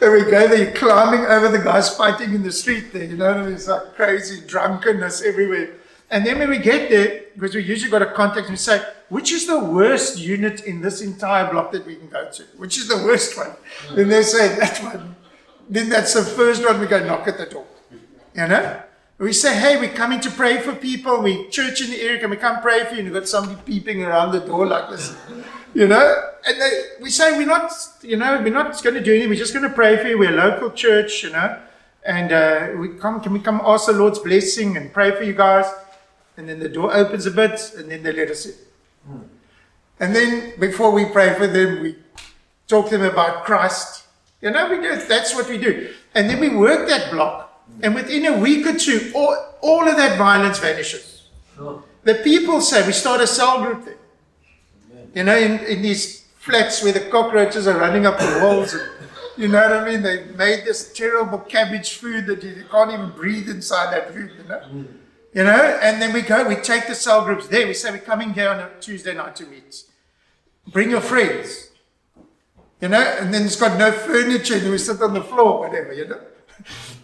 we 0.00 0.22
go 0.30 0.48
there, 0.48 0.72
climbing 0.72 1.26
over 1.26 1.48
the 1.48 1.58
guys 1.62 1.94
fighting 1.94 2.34
in 2.34 2.42
the 2.42 2.52
street 2.52 2.92
there, 2.92 3.04
you 3.04 3.18
know, 3.18 3.30
I 3.32 3.42
mean? 3.42 3.52
it's 3.52 3.68
like 3.68 3.94
crazy 3.94 4.40
drunkenness 4.46 5.22
everywhere. 5.22 5.74
And 6.10 6.24
then 6.24 6.38
when 6.38 6.48
we 6.48 6.58
get 6.58 6.88
there, 6.88 7.24
because 7.34 7.54
we 7.54 7.62
usually 7.62 7.90
got 7.90 8.02
a 8.02 8.12
contact, 8.12 8.48
we 8.48 8.56
say, 8.56 8.82
which 9.10 9.32
is 9.32 9.46
the 9.46 9.62
worst 9.62 10.18
unit 10.18 10.64
in 10.64 10.80
this 10.80 11.02
entire 11.02 11.50
block 11.50 11.72
that 11.72 11.86
we 11.86 11.96
can 11.96 12.08
go 12.08 12.30
to? 12.30 12.42
Which 12.56 12.78
is 12.78 12.88
the 12.88 12.96
worst 12.96 13.36
one? 13.36 13.50
And 13.90 14.10
they 14.10 14.22
say, 14.22 14.56
that 14.58 14.82
one. 14.82 15.14
Then 15.68 15.88
that's 15.88 16.14
the 16.14 16.22
first 16.22 16.64
one 16.64 16.80
we 16.80 16.86
go 16.86 17.04
knock 17.04 17.28
at 17.28 17.36
the 17.36 17.46
door. 17.46 17.66
You 18.34 18.48
know? 18.48 18.82
We 19.20 19.34
say, 19.34 19.54
hey, 19.54 19.76
we're 19.76 19.92
coming 19.92 20.18
to 20.20 20.30
pray 20.30 20.60
for 20.62 20.74
people. 20.74 21.20
We 21.20 21.46
church 21.48 21.82
in 21.82 21.90
the 21.90 22.00
area, 22.00 22.18
can 22.18 22.30
we 22.30 22.36
come 22.36 22.62
pray 22.62 22.86
for 22.86 22.94
you? 22.94 23.00
And 23.00 23.04
you've 23.04 23.14
got 23.14 23.28
somebody 23.28 23.60
peeping 23.66 24.02
around 24.02 24.32
the 24.32 24.40
door 24.40 24.66
like 24.66 24.88
this. 24.88 25.14
You 25.74 25.88
know? 25.88 26.30
And 26.46 26.58
they, 26.58 26.82
we 27.02 27.10
say, 27.10 27.36
we're 27.36 27.46
not, 27.46 27.70
you 28.00 28.16
know, 28.16 28.40
we're 28.42 28.50
not 28.50 28.82
going 28.82 28.94
to 28.94 29.02
do 29.02 29.12
anything. 29.12 29.28
We're 29.28 29.34
just 29.34 29.52
going 29.52 29.68
to 29.68 29.74
pray 29.74 29.98
for 29.98 30.08
you. 30.08 30.18
We're 30.18 30.32
a 30.32 30.50
local 30.50 30.70
church, 30.70 31.22
you 31.22 31.30
know. 31.30 31.60
And 32.02 32.32
uh, 32.32 32.68
we 32.78 32.96
come, 32.96 33.20
can 33.20 33.34
we 33.34 33.40
come 33.40 33.60
ask 33.62 33.88
the 33.88 33.92
Lord's 33.92 34.18
blessing 34.18 34.78
and 34.78 34.90
pray 34.90 35.10
for 35.10 35.22
you 35.22 35.34
guys? 35.34 35.66
And 36.38 36.48
then 36.48 36.58
the 36.58 36.70
door 36.70 36.90
opens 36.94 37.26
a 37.26 37.30
bit, 37.30 37.74
and 37.76 37.90
then 37.90 38.02
they 38.02 38.12
let 38.14 38.30
us 38.30 38.46
in. 38.46 38.54
And 40.00 40.16
then 40.16 40.58
before 40.58 40.92
we 40.92 41.04
pray 41.04 41.34
for 41.34 41.46
them, 41.46 41.82
we 41.82 41.96
talk 42.66 42.88
to 42.88 42.96
them 42.96 43.12
about 43.12 43.44
Christ. 43.44 44.06
You 44.40 44.50
know, 44.50 44.70
we 44.70 44.76
do, 44.76 44.96
that's 44.96 45.34
what 45.34 45.46
we 45.46 45.58
do. 45.58 45.92
And 46.14 46.30
then 46.30 46.40
we 46.40 46.48
work 46.48 46.88
that 46.88 47.10
block. 47.10 47.48
And 47.82 47.94
within 47.94 48.26
a 48.26 48.38
week 48.38 48.66
or 48.66 48.76
two, 48.76 49.12
all, 49.14 49.36
all 49.60 49.88
of 49.88 49.96
that 49.96 50.18
violence 50.18 50.58
vanishes. 50.58 51.28
The 52.04 52.14
people 52.14 52.60
say, 52.60 52.86
we 52.86 52.92
start 52.92 53.20
a 53.20 53.26
cell 53.26 53.62
group 53.62 53.84
there. 53.84 53.96
You 55.14 55.24
know, 55.24 55.36
in, 55.36 55.58
in 55.60 55.82
these 55.82 56.20
flats 56.36 56.82
where 56.82 56.92
the 56.92 57.00
cockroaches 57.00 57.66
are 57.66 57.78
running 57.78 58.06
up 58.06 58.18
the 58.18 58.40
walls. 58.42 58.74
And, 58.74 58.88
you 59.36 59.48
know 59.48 59.60
what 59.60 59.72
I 59.72 59.84
mean? 59.84 60.02
They 60.02 60.24
made 60.36 60.64
this 60.64 60.92
terrible 60.92 61.38
cabbage 61.38 61.94
food 61.94 62.26
that 62.26 62.42
you 62.42 62.64
can't 62.70 62.92
even 62.92 63.10
breathe 63.10 63.48
inside 63.48 63.92
that 63.92 64.12
food, 64.14 64.30
you 64.36 64.48
know? 64.48 64.60
Mm. 64.60 64.86
You 65.32 65.44
know, 65.44 65.78
and 65.82 66.02
then 66.02 66.12
we 66.12 66.22
go, 66.22 66.48
we 66.48 66.56
take 66.56 66.88
the 66.88 66.94
cell 66.94 67.24
groups 67.24 67.46
there. 67.46 67.66
We 67.66 67.74
say, 67.74 67.90
we're 67.92 67.98
coming 67.98 68.32
here 68.32 68.48
on 68.48 68.58
a 68.58 68.70
Tuesday 68.80 69.14
night 69.14 69.36
to 69.36 69.46
meet. 69.46 69.84
Bring 70.72 70.90
your 70.90 71.00
friends. 71.00 71.70
You 72.80 72.88
know, 72.88 73.00
and 73.00 73.32
then 73.32 73.44
it's 73.44 73.60
got 73.60 73.78
no 73.78 73.92
furniture 73.92 74.54
and 74.54 74.70
we 74.70 74.78
sit 74.78 75.00
on 75.02 75.12
the 75.14 75.22
floor, 75.22 75.60
whatever, 75.60 75.92
you 75.92 76.08
know. 76.08 76.20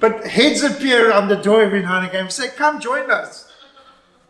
But 0.01 0.27
heads 0.27 0.63
appear 0.63 1.13
on 1.13 1.29
the 1.29 1.37
door 1.37 1.63
every 1.63 1.83
now 1.83 1.99
and 1.99 2.07
again 2.09 2.25
and 2.25 2.33
say, 2.33 2.49
come 2.49 2.81
join 2.81 3.11
us. 3.11 3.51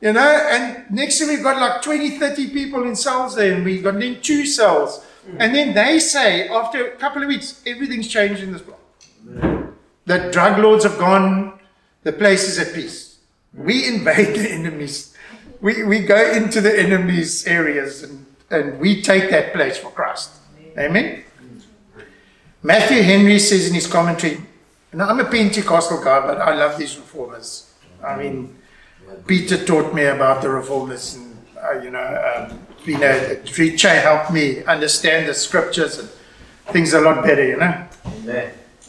You 0.01 0.13
know, 0.13 0.49
and 0.51 0.91
next 0.91 1.19
thing 1.19 1.29
we've 1.29 1.43
got 1.43 1.59
like 1.59 1.83
20, 1.83 2.19
30 2.19 2.51
people 2.51 2.83
in 2.85 2.95
cells 2.95 3.35
there, 3.35 3.55
and 3.55 3.65
we've 3.65 3.83
got 3.83 3.99
then 3.99 4.21
two 4.21 4.45
cells. 4.45 5.05
And 5.39 5.55
then 5.55 5.75
they 5.75 5.99
say, 5.99 6.49
after 6.49 6.87
a 6.87 6.97
couple 6.97 7.23
of 7.23 7.29
weeks, 7.29 7.63
everything's 7.67 8.07
changed 8.07 8.43
in 8.43 8.53
this 8.53 8.63
block. 8.63 8.81
Mm. 9.27 9.73
The 10.05 10.31
drug 10.31 10.59
lords 10.59 10.85
have 10.85 10.99
gone, 10.99 11.59
the 12.05 12.13
place 12.13 12.49
is 12.49 12.59
at 12.59 12.75
peace. 12.75 13.19
We 13.53 13.87
invade 13.89 14.37
the 14.37 14.51
enemies. 14.53 15.15
We, 15.61 15.83
we 15.83 16.01
go 16.01 16.31
into 16.31 16.61
the 16.61 16.79
enemy's 16.79 17.47
areas 17.47 18.03
and, 18.03 18.27
and 18.51 18.79
we 18.79 19.03
take 19.03 19.31
that 19.31 19.53
place 19.53 19.79
for 19.79 19.91
Christ. 19.91 20.31
Amen? 20.79 21.25
Matthew 22.63 23.03
Henry 23.03 23.39
says 23.39 23.69
in 23.69 23.75
his 23.75 23.87
commentary, 23.87 24.39
now, 24.97 25.09
I'm 25.09 25.21
a 25.21 25.27
Pentecostal 25.27 26.03
guy, 26.03 26.27
but 26.27 26.41
I 26.41 26.55
love 26.55 26.79
these 26.79 26.97
reformers. 26.97 27.71
I 28.03 28.17
mean, 28.17 28.57
Peter 29.27 29.63
taught 29.63 29.93
me 29.93 30.05
about 30.05 30.41
the 30.41 30.49
reformers, 30.49 31.17
and 31.17 31.37
uh, 31.63 31.79
you 31.83 31.91
know, 31.91 32.49
um, 32.49 32.67
you 32.87 32.97
know, 32.97 33.37
preacher 33.53 33.91
helped 33.91 34.33
me 34.33 34.65
understand 34.65 35.29
the 35.29 35.35
scriptures 35.35 35.99
and 35.99 36.09
things 36.73 36.95
a 36.95 37.01
lot 37.03 37.23
better. 37.23 37.47
You 37.47 37.59
know. 37.59 37.87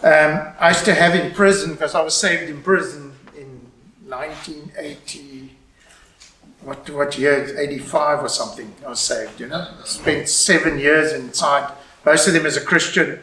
Um, 0.01 0.53
I 0.61 0.69
used 0.69 0.85
to 0.85 0.93
have 0.93 1.13
in 1.13 1.33
prison 1.33 1.73
because 1.73 1.93
I 1.93 2.01
was 2.01 2.15
saved 2.15 2.49
in 2.49 2.63
prison 2.63 3.11
in 3.35 3.59
1980. 4.07 5.57
What 6.61 6.89
what 6.89 7.17
year? 7.17 7.53
85 7.59 8.23
or 8.23 8.29
something. 8.29 8.73
I 8.85 8.89
was 8.89 9.01
saved. 9.01 9.41
You 9.41 9.47
know, 9.47 9.67
spent 9.83 10.29
seven 10.29 10.79
years 10.79 11.11
inside. 11.11 11.69
Most 12.05 12.29
of 12.29 12.33
them 12.33 12.45
as 12.45 12.55
a 12.55 12.61
Christian. 12.61 13.19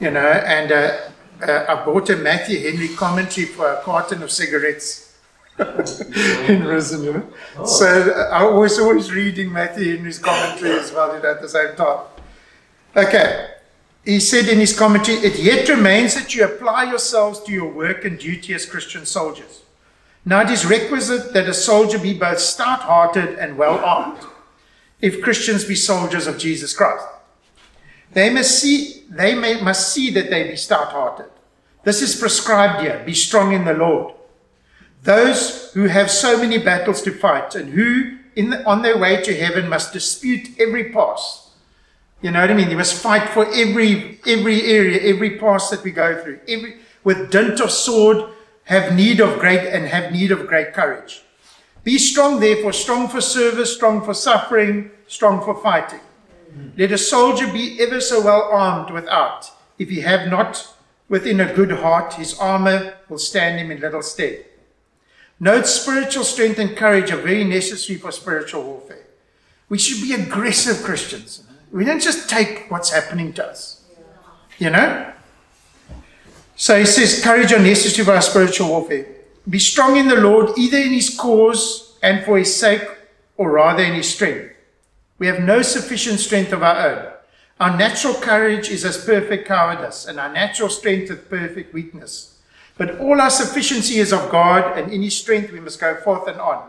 You 0.00 0.10
know, 0.12 0.30
and. 0.30 0.72
Uh, 0.72 0.96
uh, 1.42 1.66
I 1.68 1.84
bought 1.84 2.08
a 2.10 2.16
Matthew 2.16 2.60
Henry 2.60 2.88
commentary 2.88 3.46
for 3.46 3.72
a 3.72 3.82
carton 3.82 4.22
of 4.22 4.30
cigarettes 4.30 5.16
in 5.58 6.62
prison, 6.62 7.04
you 7.04 7.12
know. 7.12 7.28
Oh. 7.58 7.66
So 7.66 7.86
uh, 7.86 8.30
I 8.32 8.44
was 8.44 8.78
always 8.78 9.12
reading 9.12 9.52
Matthew 9.52 9.96
Henry's 9.96 10.18
commentary 10.18 10.78
as 10.78 10.92
well, 10.92 11.14
you 11.14 11.22
know, 11.22 11.30
at 11.30 11.42
the 11.42 11.48
same 11.48 11.74
time. 11.76 12.06
Okay. 12.96 13.48
He 14.04 14.18
said 14.18 14.48
in 14.48 14.58
his 14.58 14.76
commentary, 14.76 15.18
it 15.18 15.38
yet 15.38 15.68
remains 15.68 16.14
that 16.14 16.34
you 16.34 16.44
apply 16.44 16.84
yourselves 16.84 17.40
to 17.44 17.52
your 17.52 17.72
work 17.72 18.04
and 18.04 18.18
duty 18.18 18.54
as 18.54 18.66
Christian 18.66 19.06
soldiers. 19.06 19.62
Now 20.24 20.40
it 20.40 20.50
is 20.50 20.64
requisite 20.64 21.32
that 21.34 21.48
a 21.48 21.54
soldier 21.54 21.98
be 21.98 22.14
both 22.14 22.38
stout 22.38 22.80
hearted 22.80 23.38
and 23.38 23.56
well 23.56 23.78
armed, 23.84 24.20
if 25.00 25.22
Christians 25.22 25.64
be 25.64 25.74
soldiers 25.74 26.26
of 26.26 26.38
Jesus 26.38 26.74
Christ. 26.74 27.04
They 28.12 28.30
must 28.30 28.58
see, 28.58 29.04
they 29.08 29.34
may, 29.34 29.60
must 29.60 29.92
see 29.92 30.10
that 30.10 30.30
they 30.30 30.48
be 30.48 30.56
stout 30.56 30.88
hearted. 30.88 31.30
This 31.84 32.02
is 32.02 32.14
prescribed 32.14 32.82
here. 32.82 33.02
Be 33.04 33.14
strong 33.14 33.52
in 33.52 33.64
the 33.64 33.74
Lord. 33.74 34.14
Those 35.02 35.72
who 35.72 35.84
have 35.84 36.10
so 36.10 36.38
many 36.38 36.58
battles 36.58 37.02
to 37.02 37.12
fight 37.12 37.54
and 37.54 37.70
who, 37.70 38.18
the, 38.36 38.64
on 38.64 38.82
their 38.82 38.98
way 38.98 39.20
to 39.22 39.34
heaven, 39.34 39.68
must 39.68 39.92
dispute 39.92 40.48
every 40.60 40.92
pass. 40.92 41.50
You 42.20 42.30
know 42.30 42.40
what 42.40 42.50
I 42.50 42.54
mean? 42.54 42.70
You 42.70 42.76
must 42.76 43.02
fight 43.02 43.28
for 43.30 43.44
every 43.52 44.20
every 44.26 44.62
area, 44.62 45.00
every 45.12 45.38
pass 45.38 45.70
that 45.70 45.82
we 45.82 45.90
go 45.90 46.22
through. 46.22 46.38
Every 46.46 46.76
with 47.02 47.32
dint 47.32 47.58
of 47.58 47.72
sword, 47.72 48.30
have 48.64 48.94
need 48.94 49.20
of 49.20 49.40
great 49.40 49.66
and 49.66 49.86
have 49.86 50.12
need 50.12 50.30
of 50.30 50.46
great 50.46 50.72
courage. 50.72 51.22
Be 51.82 51.98
strong, 51.98 52.38
therefore, 52.38 52.72
strong 52.72 53.08
for 53.08 53.20
service, 53.20 53.74
strong 53.74 54.04
for 54.04 54.14
suffering, 54.14 54.92
strong 55.08 55.44
for 55.44 55.60
fighting. 55.60 55.98
Let 56.76 56.92
a 56.92 56.98
soldier 56.98 57.50
be 57.52 57.78
ever 57.80 58.00
so 58.00 58.22
well 58.22 58.48
armed 58.50 58.90
without. 58.90 59.50
If 59.78 59.88
he 59.90 60.00
have 60.00 60.28
not 60.28 60.74
within 61.08 61.40
a 61.40 61.52
good 61.52 61.72
heart, 61.72 62.14
his 62.14 62.38
armor 62.38 62.94
will 63.08 63.18
stand 63.18 63.60
him 63.60 63.70
in 63.70 63.80
little 63.80 64.02
stead. 64.02 64.46
Note 65.38 65.66
spiritual 65.66 66.24
strength 66.24 66.58
and 66.58 66.76
courage 66.76 67.10
are 67.10 67.16
very 67.16 67.44
necessary 67.44 67.98
for 67.98 68.12
spiritual 68.12 68.62
warfare. 68.62 69.06
We 69.68 69.78
should 69.78 70.00
be 70.00 70.14
aggressive 70.14 70.84
Christians. 70.84 71.44
We 71.72 71.84
don't 71.84 72.02
just 72.02 72.28
take 72.30 72.70
what's 72.70 72.90
happening 72.90 73.32
to 73.34 73.46
us. 73.46 73.84
You 74.58 74.70
know? 74.70 75.12
So 76.54 76.78
he 76.78 76.84
says, 76.84 77.22
courage 77.24 77.52
are 77.52 77.58
necessary 77.58 78.04
for 78.04 78.12
our 78.12 78.22
spiritual 78.22 78.68
warfare. 78.68 79.06
Be 79.48 79.58
strong 79.58 79.96
in 79.96 80.08
the 80.08 80.20
Lord, 80.20 80.56
either 80.56 80.78
in 80.78 80.92
his 80.92 81.16
cause 81.18 81.98
and 82.02 82.24
for 82.24 82.38
his 82.38 82.54
sake, 82.54 82.86
or 83.36 83.50
rather 83.50 83.82
in 83.82 83.94
his 83.94 84.14
strength. 84.14 84.51
We 85.22 85.28
have 85.28 85.38
no 85.38 85.62
sufficient 85.62 86.18
strength 86.18 86.52
of 86.52 86.64
our 86.64 86.76
own. 86.88 87.12
Our 87.60 87.78
natural 87.78 88.14
courage 88.14 88.68
is 88.68 88.84
as 88.84 89.04
perfect 89.04 89.46
cowardice, 89.46 90.04
and 90.04 90.18
our 90.18 90.32
natural 90.32 90.68
strength 90.68 91.12
is 91.12 91.18
perfect 91.30 91.72
weakness. 91.72 92.40
But 92.76 92.98
all 92.98 93.20
our 93.20 93.30
sufficiency 93.30 94.00
is 94.00 94.12
of 94.12 94.32
God, 94.32 94.76
and 94.76 94.92
in 94.92 95.00
His 95.00 95.16
strength 95.16 95.52
we 95.52 95.60
must 95.60 95.78
go 95.78 95.94
forth 95.94 96.26
and 96.26 96.40
on. 96.40 96.68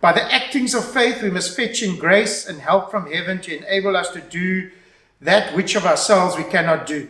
By 0.00 0.12
the 0.12 0.24
actings 0.24 0.74
of 0.74 0.90
faith, 0.90 1.22
we 1.22 1.30
must 1.30 1.54
fetch 1.54 1.80
in 1.80 2.00
grace 2.00 2.48
and 2.48 2.58
help 2.58 2.90
from 2.90 3.12
heaven 3.12 3.40
to 3.42 3.56
enable 3.56 3.96
us 3.96 4.10
to 4.10 4.22
do 4.22 4.72
that 5.20 5.54
which 5.54 5.76
of 5.76 5.86
ourselves 5.86 6.36
we 6.36 6.42
cannot 6.42 6.84
do 6.84 7.06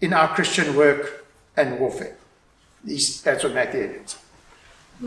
in 0.00 0.12
our 0.12 0.26
Christian 0.34 0.74
work 0.74 1.24
and 1.56 1.78
warfare. 1.78 2.16
that's 2.84 3.44
what 3.44 3.54
Matthew 3.54 4.02
is. 4.02 4.16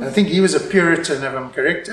I 0.01 0.11
think 0.11 0.29
he 0.29 0.39
was 0.39 0.53
a 0.53 0.61
Puritan, 0.61 1.25
if 1.25 1.33
I'm 1.33 1.51
correct. 1.51 1.89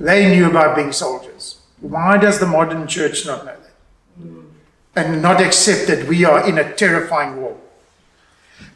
They 0.00 0.34
knew 0.34 0.48
about 0.48 0.74
being 0.74 0.92
soldiers. 0.92 1.58
Why 1.82 2.16
does 2.16 2.38
the 2.38 2.46
modern 2.46 2.86
church 2.86 3.26
not 3.26 3.44
know 3.44 3.56
that? 3.56 5.04
And 5.04 5.20
not 5.20 5.40
accept 5.40 5.88
that 5.88 6.06
we 6.06 6.24
are 6.24 6.48
in 6.48 6.56
a 6.58 6.72
terrifying 6.74 7.40
war? 7.40 7.56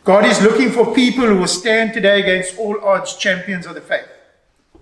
God 0.02 0.24
is 0.24 0.42
looking 0.42 0.70
for 0.70 0.92
people 0.92 1.24
who 1.24 1.38
will 1.38 1.46
stand 1.46 1.92
today 1.92 2.20
against 2.20 2.59
all 2.59 2.84
odds, 2.84 3.16
champions 3.16 3.64
of 3.64 3.74
the 3.74 3.80
faith. 3.80 4.09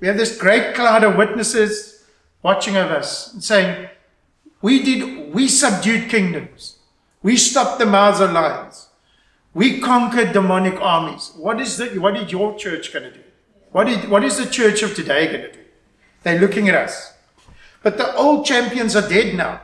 We 0.01 0.07
have 0.07 0.17
this 0.17 0.39
great 0.39 0.75
cloud 0.75 1.05
of 1.05 1.17
witnesses 1.17 2.05
watching 2.43 2.77
over 2.77 2.95
us 2.97 3.33
and 3.33 3.45
saying, 3.45 3.89
We 4.63 4.83
did, 4.83 5.35
we 5.35 5.47
subdued 5.49 6.09
kingdoms. 6.09 6.79
We 7.23 7.37
stopped 7.37 7.79
the 7.79 7.87
mouths 7.87 8.21
of 8.21 8.33
lions. 8.33 8.89
We 9.53 9.81
conquered 9.81 10.33
demonic 10.33 10.81
armies. 10.81 11.33
What 11.37 11.61
is 11.61 11.77
the, 11.77 11.99
what 11.99 12.17
is 12.17 12.33
your 12.33 12.57
church 12.57 12.93
going 12.93 13.05
to 13.05 13.13
do? 13.13 13.25
What 13.73 13.89
is, 13.89 14.07
what 14.07 14.25
is 14.25 14.39
the 14.39 14.47
church 14.47 14.83
of 14.83 14.95
today 14.95 15.27
going 15.27 15.43
to 15.43 15.53
do? 15.53 15.59
They're 16.23 16.41
looking 16.41 16.69
at 16.69 16.75
us. 16.75 17.14
But 17.85 17.97
the 17.97 18.13
old 18.17 18.45
champions 18.45 18.97
are 18.97 19.09
dead 19.09 19.37
now. 19.37 19.61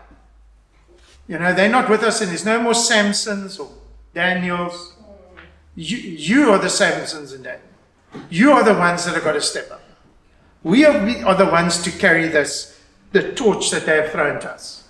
You 1.27 1.39
know, 1.39 1.53
they're 1.53 1.69
not 1.69 1.91
with 1.91 2.05
us, 2.05 2.21
and 2.21 2.31
there's 2.31 2.45
no 2.45 2.63
more 2.63 2.75
Samsons 2.75 3.59
or 3.59 3.73
Daniels 4.15 4.95
you, 5.75 5.97
you 5.97 6.51
are 6.51 6.59
the 6.59 6.69
Samsons 6.69 7.33
and 7.33 7.45
Daniel. 7.45 7.63
You 8.29 8.53
are 8.53 8.65
the 8.65 8.75
ones 8.75 9.05
that 9.05 9.15
have 9.15 9.25
got 9.25 9.33
to 9.33 9.41
step 9.41 9.71
up. 9.71 9.83
We 10.63 10.85
are, 10.85 11.05
we 11.05 11.23
are 11.23 11.35
the 11.35 11.47
ones 11.47 11.83
to 11.83 11.91
carry 11.91 12.29
this, 12.29 12.79
the 13.13 13.33
torch 13.33 13.71
that 13.71 13.87
they 13.87 13.97
have 13.97 14.11
thrown 14.11 14.41
to 14.41 14.51
us. 14.51 14.89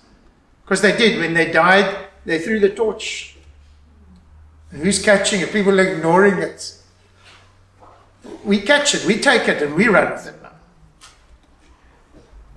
Because 0.63 0.81
they 0.81 0.97
did. 0.97 1.19
When 1.19 1.33
they 1.33 1.51
died, 1.51 2.07
they 2.25 2.39
threw 2.39 2.59
the 2.59 2.69
torch. 2.69 3.37
And 4.71 4.81
who's 4.81 5.01
catching 5.01 5.41
it? 5.41 5.53
People 5.53 5.79
are 5.79 5.87
ignoring 5.87 6.39
it. 6.39 6.77
We 8.43 8.59
catch 8.59 8.95
it, 8.95 9.05
we 9.05 9.17
take 9.17 9.47
it, 9.47 9.61
and 9.61 9.75
we 9.75 9.87
run 9.87 10.11
with 10.11 10.27
it. 10.27 10.40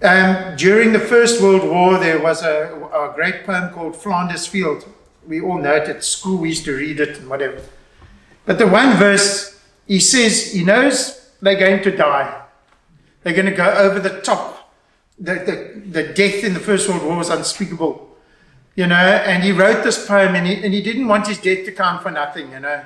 Um, 0.05 0.55
during 0.57 0.93
the 0.93 1.01
First 1.01 1.41
World 1.41 1.63
War, 1.63 1.97
there 1.99 2.23
was 2.23 2.43
a, 2.43 2.75
a 2.93 3.15
great 3.15 3.45
poem 3.45 3.73
called 3.73 3.97
Flanders 3.97 4.47
Field. 4.47 4.85
We 5.27 5.41
all 5.41 5.57
know 5.57 5.77
it 5.77 5.89
at 5.89 6.05
school, 6.05 6.37
we 6.37 6.51
used 6.51 6.67
to 6.67 6.77
read 6.77 7.01
it 7.01 7.17
and 7.17 7.31
whatever. 7.31 7.63
But 8.45 8.59
the 8.59 8.67
one 8.67 8.99
verse, 8.99 9.59
he 9.87 9.99
says 9.99 10.53
he 10.53 10.63
knows 10.63 11.33
they're 11.41 11.59
going 11.59 11.83
to 11.85 11.97
die. 11.97 12.43
They're 13.23 13.33
going 13.33 13.47
to 13.47 13.57
go 13.57 13.65
over 13.65 13.99
the 13.99 14.21
top. 14.21 14.75
The, 15.19 15.37
the, 15.37 16.03
the 16.03 16.13
death 16.13 16.45
in 16.45 16.53
the 16.53 16.61
First 16.61 16.87
World 16.87 17.03
War 17.03 17.17
was 17.17 17.31
unspeakable. 17.31 18.15
You 18.75 18.87
know, 18.89 18.97
and 18.97 19.43
he 19.43 19.53
wrote 19.53 19.85
this 19.85 20.07
poem 20.07 20.35
and 20.35 20.47
he, 20.47 20.63
and 20.63 20.75
he 20.75 20.83
didn't 20.83 21.09
want 21.09 21.29
his 21.29 21.39
death 21.39 21.65
to 21.65 21.73
count 21.73 22.03
for 22.03 22.11
nothing, 22.11 22.53
you 22.53 22.61
know. 22.61 22.85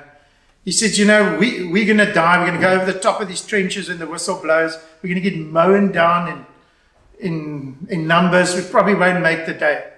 He 0.63 0.71
said, 0.71 0.95
you 0.95 1.03
know, 1.03 1.37
we, 1.37 1.65
we're 1.65 1.85
going 1.85 1.97
to 1.97 2.13
die. 2.13 2.39
We're 2.39 2.47
going 2.47 2.61
to 2.61 2.65
go 2.65 2.79
over 2.79 2.89
the 2.89 2.99
top 2.99 3.19
of 3.19 3.27
these 3.27 3.45
trenches 3.45 3.89
and 3.89 3.99
the 3.99 4.07
whistle 4.07 4.41
blows. 4.41 4.77
We're 5.01 5.13
going 5.13 5.21
to 5.21 5.29
get 5.29 5.37
mown 5.37 5.91
down 5.91 6.29
in, 6.29 6.45
in, 7.19 7.87
in 7.89 8.07
numbers. 8.07 8.55
We 8.55 8.61
probably 8.61 8.95
won't 8.95 9.21
make 9.21 9.45
the 9.45 9.53
day. 9.53 9.91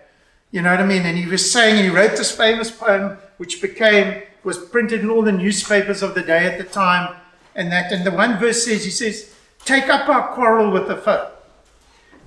You 0.51 0.61
know 0.61 0.71
what 0.71 0.81
I 0.81 0.85
mean? 0.85 1.03
And 1.03 1.17
he 1.17 1.27
was 1.27 1.49
saying, 1.49 1.83
he 1.83 1.89
wrote 1.89 2.17
this 2.17 2.35
famous 2.35 2.69
poem, 2.69 3.17
which 3.37 3.61
became 3.61 4.23
was 4.43 4.57
printed 4.57 5.01
in 5.01 5.09
all 5.09 5.21
the 5.21 5.31
newspapers 5.31 6.01
of 6.01 6.15
the 6.15 6.21
day 6.21 6.45
at 6.45 6.57
the 6.57 6.63
time. 6.63 7.15
And 7.55 7.71
that, 7.71 7.91
and 7.91 8.05
the 8.05 8.11
one 8.11 8.39
verse 8.39 8.65
says, 8.65 8.83
he 8.83 8.91
says, 8.91 9.35
Take 9.65 9.89
up 9.89 10.09
our 10.09 10.33
quarrel 10.33 10.71
with 10.71 10.87
the 10.87 10.95
foe. 10.95 11.31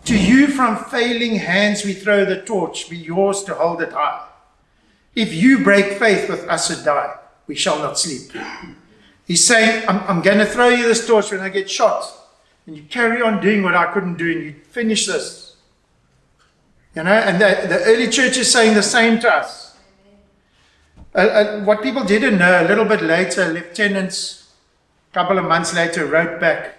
To 0.04 0.16
you 0.16 0.46
from 0.48 0.76
failing 0.84 1.36
hands 1.36 1.84
we 1.84 1.94
throw 1.94 2.24
the 2.24 2.42
torch, 2.42 2.88
be 2.88 2.96
yours 2.96 3.42
to 3.44 3.54
hold 3.54 3.82
it 3.82 3.92
high. 3.92 4.28
If 5.16 5.32
you 5.32 5.64
break 5.64 5.98
faith 5.98 6.28
with 6.28 6.48
us 6.48 6.70
and 6.70 6.84
die, 6.84 7.16
we 7.46 7.54
shall 7.54 7.78
not 7.78 7.98
sleep. 7.98 8.30
He's 9.26 9.46
saying, 9.46 9.84
I'm, 9.88 10.00
I'm 10.00 10.22
going 10.22 10.38
to 10.38 10.46
throw 10.46 10.68
you 10.68 10.86
this 10.86 11.06
torch 11.06 11.32
when 11.32 11.40
I 11.40 11.48
get 11.48 11.70
shot. 11.70 12.04
And 12.66 12.76
you 12.76 12.84
carry 12.84 13.20
on 13.20 13.40
doing 13.40 13.62
what 13.62 13.74
I 13.74 13.92
couldn't 13.92 14.16
do, 14.16 14.30
and 14.30 14.42
you 14.42 14.54
finish 14.70 15.06
this. 15.06 15.56
You 16.94 17.02
know, 17.02 17.12
and 17.12 17.40
the, 17.40 17.68
the 17.68 17.84
early 17.84 18.08
church 18.08 18.36
is 18.36 18.50
saying 18.50 18.74
the 18.74 18.82
same 18.82 19.18
to 19.20 19.32
us. 19.32 19.76
Uh, 21.14 21.18
uh, 21.18 21.64
what 21.64 21.82
people 21.82 22.04
didn't 22.04 22.38
know, 22.38 22.64
a 22.64 22.66
little 22.66 22.84
bit 22.84 23.02
later, 23.02 23.52
lieutenants, 23.52 24.52
a 25.10 25.14
couple 25.14 25.38
of 25.38 25.44
months 25.44 25.74
later, 25.74 26.06
wrote 26.06 26.40
back 26.40 26.76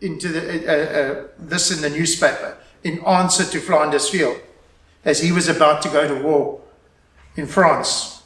into 0.00 0.28
the, 0.28 0.66
uh, 0.66 0.72
uh, 0.72 1.28
this 1.38 1.70
in 1.70 1.80
the 1.80 1.90
newspaper 1.90 2.56
in 2.84 3.04
answer 3.04 3.44
to 3.44 3.60
Flanders 3.60 4.08
Field 4.08 4.40
as 5.04 5.20
he 5.20 5.32
was 5.32 5.48
about 5.48 5.82
to 5.82 5.88
go 5.88 6.06
to 6.06 6.22
war 6.22 6.60
in 7.36 7.46
France. 7.46 8.22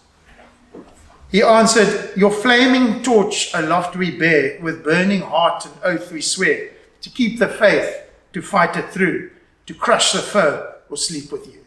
He 1.30 1.42
answered, 1.42 2.16
Your 2.16 2.30
flaming 2.30 3.02
torch 3.02 3.52
aloft 3.54 3.96
we 3.96 4.16
bear, 4.16 4.61
with 4.61 4.84
burning 4.84 5.22
heart 5.22 5.66
and 5.66 5.74
oath 5.82 6.12
we 6.12 6.22
swear, 6.22 6.70
to 7.07 7.12
keep 7.12 7.38
the 7.38 7.48
faith, 7.48 8.02
to 8.32 8.42
fight 8.42 8.76
it 8.76 8.90
through, 8.90 9.30
to 9.66 9.74
crush 9.74 10.12
the 10.12 10.18
foe, 10.18 10.74
or 10.90 10.96
sleep 10.96 11.30
with 11.30 11.46
you. 11.46 11.64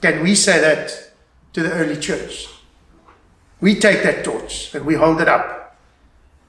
Can 0.00 0.22
we 0.22 0.34
say 0.34 0.60
that 0.60 1.08
to 1.52 1.62
the 1.62 1.72
early 1.72 1.96
church. 1.96 2.48
We 3.60 3.74
take 3.74 4.02
that 4.04 4.24
torch 4.24 4.74
and 4.74 4.86
we 4.86 4.94
hold 4.94 5.20
it 5.20 5.28
up. 5.28 5.76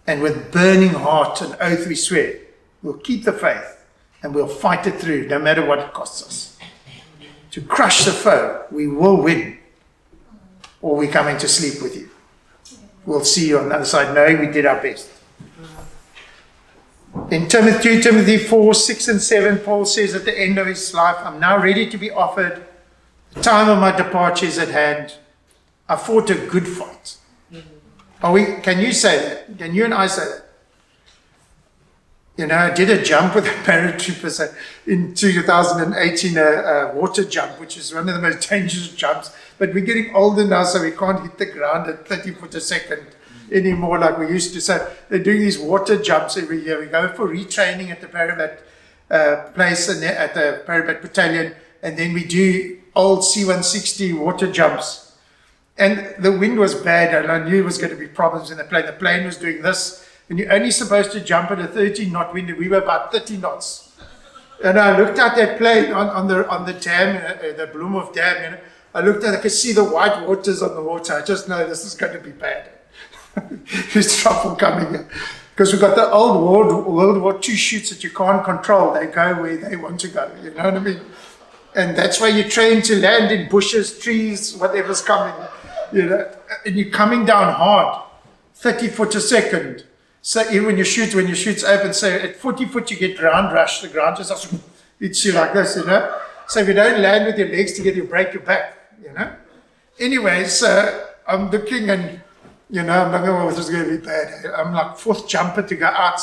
And 0.05 0.22
with 0.22 0.51
burning 0.51 0.89
heart 0.89 1.41
and 1.41 1.55
oath 1.60 1.88
we 1.88 1.95
swear, 1.95 2.39
we'll 2.84 2.97
keep 2.97 3.24
the 3.24 3.34
faith 3.34 3.86
and 4.22 4.36
we'll 4.36 4.47
fight 4.47 4.86
it 4.88 4.95
through 4.99 5.28
no 5.28 5.39
matter 5.39 5.66
what 5.66 5.80
it 5.80 5.93
costs 5.93 6.24
us. 6.24 6.57
To 7.51 7.62
crush 7.62 8.05
the 8.05 8.12
foe, 8.12 8.66
we 8.72 8.88
will 8.88 9.18
win. 9.18 9.57
Or 10.82 10.95
we're 10.95 11.12
coming 11.12 11.38
to 11.39 11.47
sleep 11.47 11.82
with 11.82 11.95
you. 11.95 12.10
We'll 13.05 13.26
see 13.26 13.49
you 13.49 13.57
on 13.57 13.70
the 13.70 13.76
other 13.76 13.86
side 13.86 14.14
knowing 14.14 14.39
we 14.39 14.47
did 14.47 14.66
our 14.66 14.82
best. 14.82 15.10
In 17.32 17.47
Timothy, 17.47 18.01
2 18.01 18.01
Timothy 18.01 18.38
4, 18.38 18.74
6 18.74 19.07
and 19.07 19.22
7, 19.22 19.60
Paul 19.60 19.86
says 19.86 20.16
at 20.16 20.26
the 20.26 20.38
end 20.38 20.57
of 20.57 20.68
his 20.68 20.93
life, 20.93 21.18
I'm 21.20 21.39
now 21.39 21.62
ready 21.62 21.89
to 21.89 21.97
be 21.97 22.12
offered 22.12 22.66
the 23.34 23.41
time 23.41 23.70
of 23.70 23.80
my 23.80 23.95
departure 23.95 24.45
is 24.45 24.57
at 24.57 24.70
hand. 24.70 25.16
I 25.88 25.95
fought 25.95 26.30
a 26.30 26.36
good 26.36 26.68
fight. 26.68 27.18
Mm-hmm. 27.51 28.26
Are 28.26 28.32
we, 28.32 28.45
can 28.62 28.80
you 28.80 28.91
say 28.91 29.20
that? 29.20 29.57
Can 29.57 29.74
you 29.74 29.86
and 29.86 29.93
I 29.93 30.07
say 30.07 30.26
that? 30.26 30.45
You 32.38 32.47
know, 32.47 32.55
I 32.55 32.74
did 32.74 32.89
a 32.89 33.03
jump 33.03 33.36
with 33.36 33.45
a 33.45 33.49
paratrooper 33.70 34.55
in 34.88 35.14
2018, 35.14 36.38
a, 36.38 36.41
a, 36.41 36.95
water 36.95 37.24
jump, 37.24 37.60
which 37.60 37.78
is 37.78 37.93
one 37.93 38.07
of 38.07 38.16
the 38.16 38.22
most 38.22 38.49
dangerous 38.49 38.93
jumps. 38.95 39.36
But 39.57 39.74
we're 39.74 39.86
getting 39.86 40.16
older 40.16 40.45
now, 40.45 40.64
so 40.64 40.82
we 40.82 40.91
can't 40.91 41.22
hit 41.22 41.38
the 41.38 41.45
ground 41.47 41.89
at 41.89 42.07
30 42.07 42.32
foot 42.36 42.55
a 42.55 42.62
second 42.62 43.07
anymore 43.52 44.00
like 44.00 44.18
we 44.18 44.28
used 44.28 44.54
to. 44.54 44.62
So 44.62 44.91
they're 45.10 45.24
doing 45.24 45.39
these 45.39 45.60
water 45.60 46.02
jumps 46.02 46.38
every 46.38 46.64
year. 46.64 46.80
We 46.80 46.88
go 46.88 47.08
for 47.10 47.28
retraining 47.28 47.89
at 47.89 48.02
the 48.02 48.08
Parabat 48.08 48.60
uh, 49.10 49.50
place 49.54 49.89
and 49.89 50.04
at 50.04 50.34
the 50.34 50.64
Parabat 50.68 51.02
Battalion, 51.02 51.56
and 51.82 51.97
then 51.97 52.14
we 52.14 52.26
do 52.26 52.80
old 52.95 53.24
C-160 53.24 54.20
water 54.20 54.52
jumps. 54.52 55.18
And 55.78 56.14
the 56.20 56.32
wind 56.32 56.60
was 56.60 56.76
bad, 56.76 57.16
and 57.16 57.32
I 57.32 57.43
knew 57.43 57.58
there 57.58 57.64
was 57.64 57.78
going 57.78 57.91
to 57.91 57.95
be 57.95 58.08
problems 58.08 58.52
in 58.52 58.58
the 58.58 58.66
plane. 58.66 58.86
The 58.86 58.93
plane 58.93 59.26
was 59.26 59.38
doing 59.38 59.62
this, 59.62 60.08
and 60.30 60.38
you're 60.38 60.52
only 60.52 60.72
supposed 60.72 61.12
to 61.14 61.22
jump 61.22 61.52
at 61.52 61.60
a 61.60 61.68
13 61.68 62.12
knot 62.12 62.34
wind, 62.34 62.50
and 62.50 62.60
we 62.60 62.68
were 62.68 62.82
about 62.82 63.14
30 63.14 63.38
knots. 63.38 63.89
And 64.62 64.78
I 64.78 64.97
looked 64.97 65.18
at 65.18 65.38
that 65.38 65.58
plane 65.58 65.93
on, 65.93 66.10
on 66.10 66.28
the 66.28 66.47
on 66.50 66.66
the 66.66 66.74
dam, 66.74 67.16
uh, 67.16 67.47
uh, 67.47 67.54
the 67.54 67.68
Bloemhof 67.68 68.14
Dam. 68.14 68.52
Know, 68.52 68.60
I 68.93 69.02
looked 69.02 69.24
at, 69.24 69.34
I 69.34 69.38
could 69.38 69.52
see 69.52 69.72
the 69.72 69.86
white 69.86 70.28
waters 70.28 70.62
on 70.62 70.76
the 70.76 70.82
water. 70.82 71.14
I 71.14 71.24
just 71.24 71.47
know 71.47 71.66
this 71.66 71.86
is 71.86 71.95
going 71.95 72.12
to 72.14 72.20
be 72.20 72.32
bad. 72.32 72.70
There's 73.94 74.16
trouble 74.18 74.56
coming 74.56 74.90
here. 74.90 75.10
Because 75.52 75.74
we've 75.74 75.82
got 75.82 75.96
the 75.96 76.10
old 76.10 76.42
World, 76.42 76.88
World 76.88 77.22
War 77.22 77.34
II 77.36 77.56
chutes 77.56 77.90
that 77.90 78.04
you 78.04 78.10
can't 78.10 78.44
control. 78.44 78.94
They 78.94 79.08
go 79.08 79.42
where 79.42 79.58
they 79.58 79.76
want 79.76 80.00
to 80.02 80.08
go. 80.08 80.32
You 80.42 80.52
know 80.52 80.64
what 80.64 80.76
I 80.76 80.80
mean? 80.80 81.02
And 81.76 81.98
that's 81.98 82.20
why 82.22 82.30
you 82.30 82.44
train 82.50 82.82
to 82.84 82.96
land 82.96 83.32
in 83.32 83.50
bushes, 83.50 84.00
trees, 84.00 84.56
whatever's 84.56 85.02
coming. 85.02 85.36
You 85.92 86.06
know, 86.06 86.32
and 86.66 86.76
you're 86.76 86.90
coming 86.90 87.26
down 87.26 87.54
hard, 87.54 88.04
30 88.56 88.88
foot 88.88 89.16
a 89.16 89.22
second. 89.22 89.84
So 90.22 90.50
even 90.52 90.66
when 90.66 90.78
you 90.78 90.84
chute, 90.84 91.16
when 91.16 91.28
you 91.28 91.36
chute's 91.36 91.64
open, 91.64 91.94
so 91.94 92.10
at 92.10 92.36
40 92.36 92.66
foot 92.66 92.92
you 92.92 92.98
get 92.98 93.18
ground 93.18 93.54
rush. 93.54 93.82
The 93.82 93.88
ground 93.88 94.18
just 94.18 94.54
hits 95.00 95.26
you 95.26 95.34
like 95.34 95.54
this, 95.54 95.76
you 95.76 95.86
know. 95.86 96.20
So 96.48 96.62
if 96.62 96.68
you 96.68 96.74
don't 96.74 97.02
land 97.02 97.26
with 97.26 97.38
your 97.38 97.50
legs 97.50 97.74
together, 97.74 97.98
you 97.98 98.04
break 98.04 98.34
your 98.34 98.44
back, 98.44 98.76
you 99.02 99.12
know. 99.14 99.32
Anyway, 100.00 100.46
so 100.46 101.06
I'm 101.28 101.50
looking 101.52 101.90
and, 101.90 102.22
you 102.70 102.84
know, 102.84 103.06
I'm 103.06 103.12
like, 103.12 103.28
oh, 103.28 103.50
this 103.50 103.60
is 103.60 103.70
going 103.70 103.86
to 103.90 103.98
be 103.98 104.06
bad. 104.06 104.46
I'm 104.56 104.74
like 104.74 104.98
fourth 104.98 105.28
jumper 105.28 105.64
to 105.64 105.76
go 105.76 105.88
out. 105.88 106.22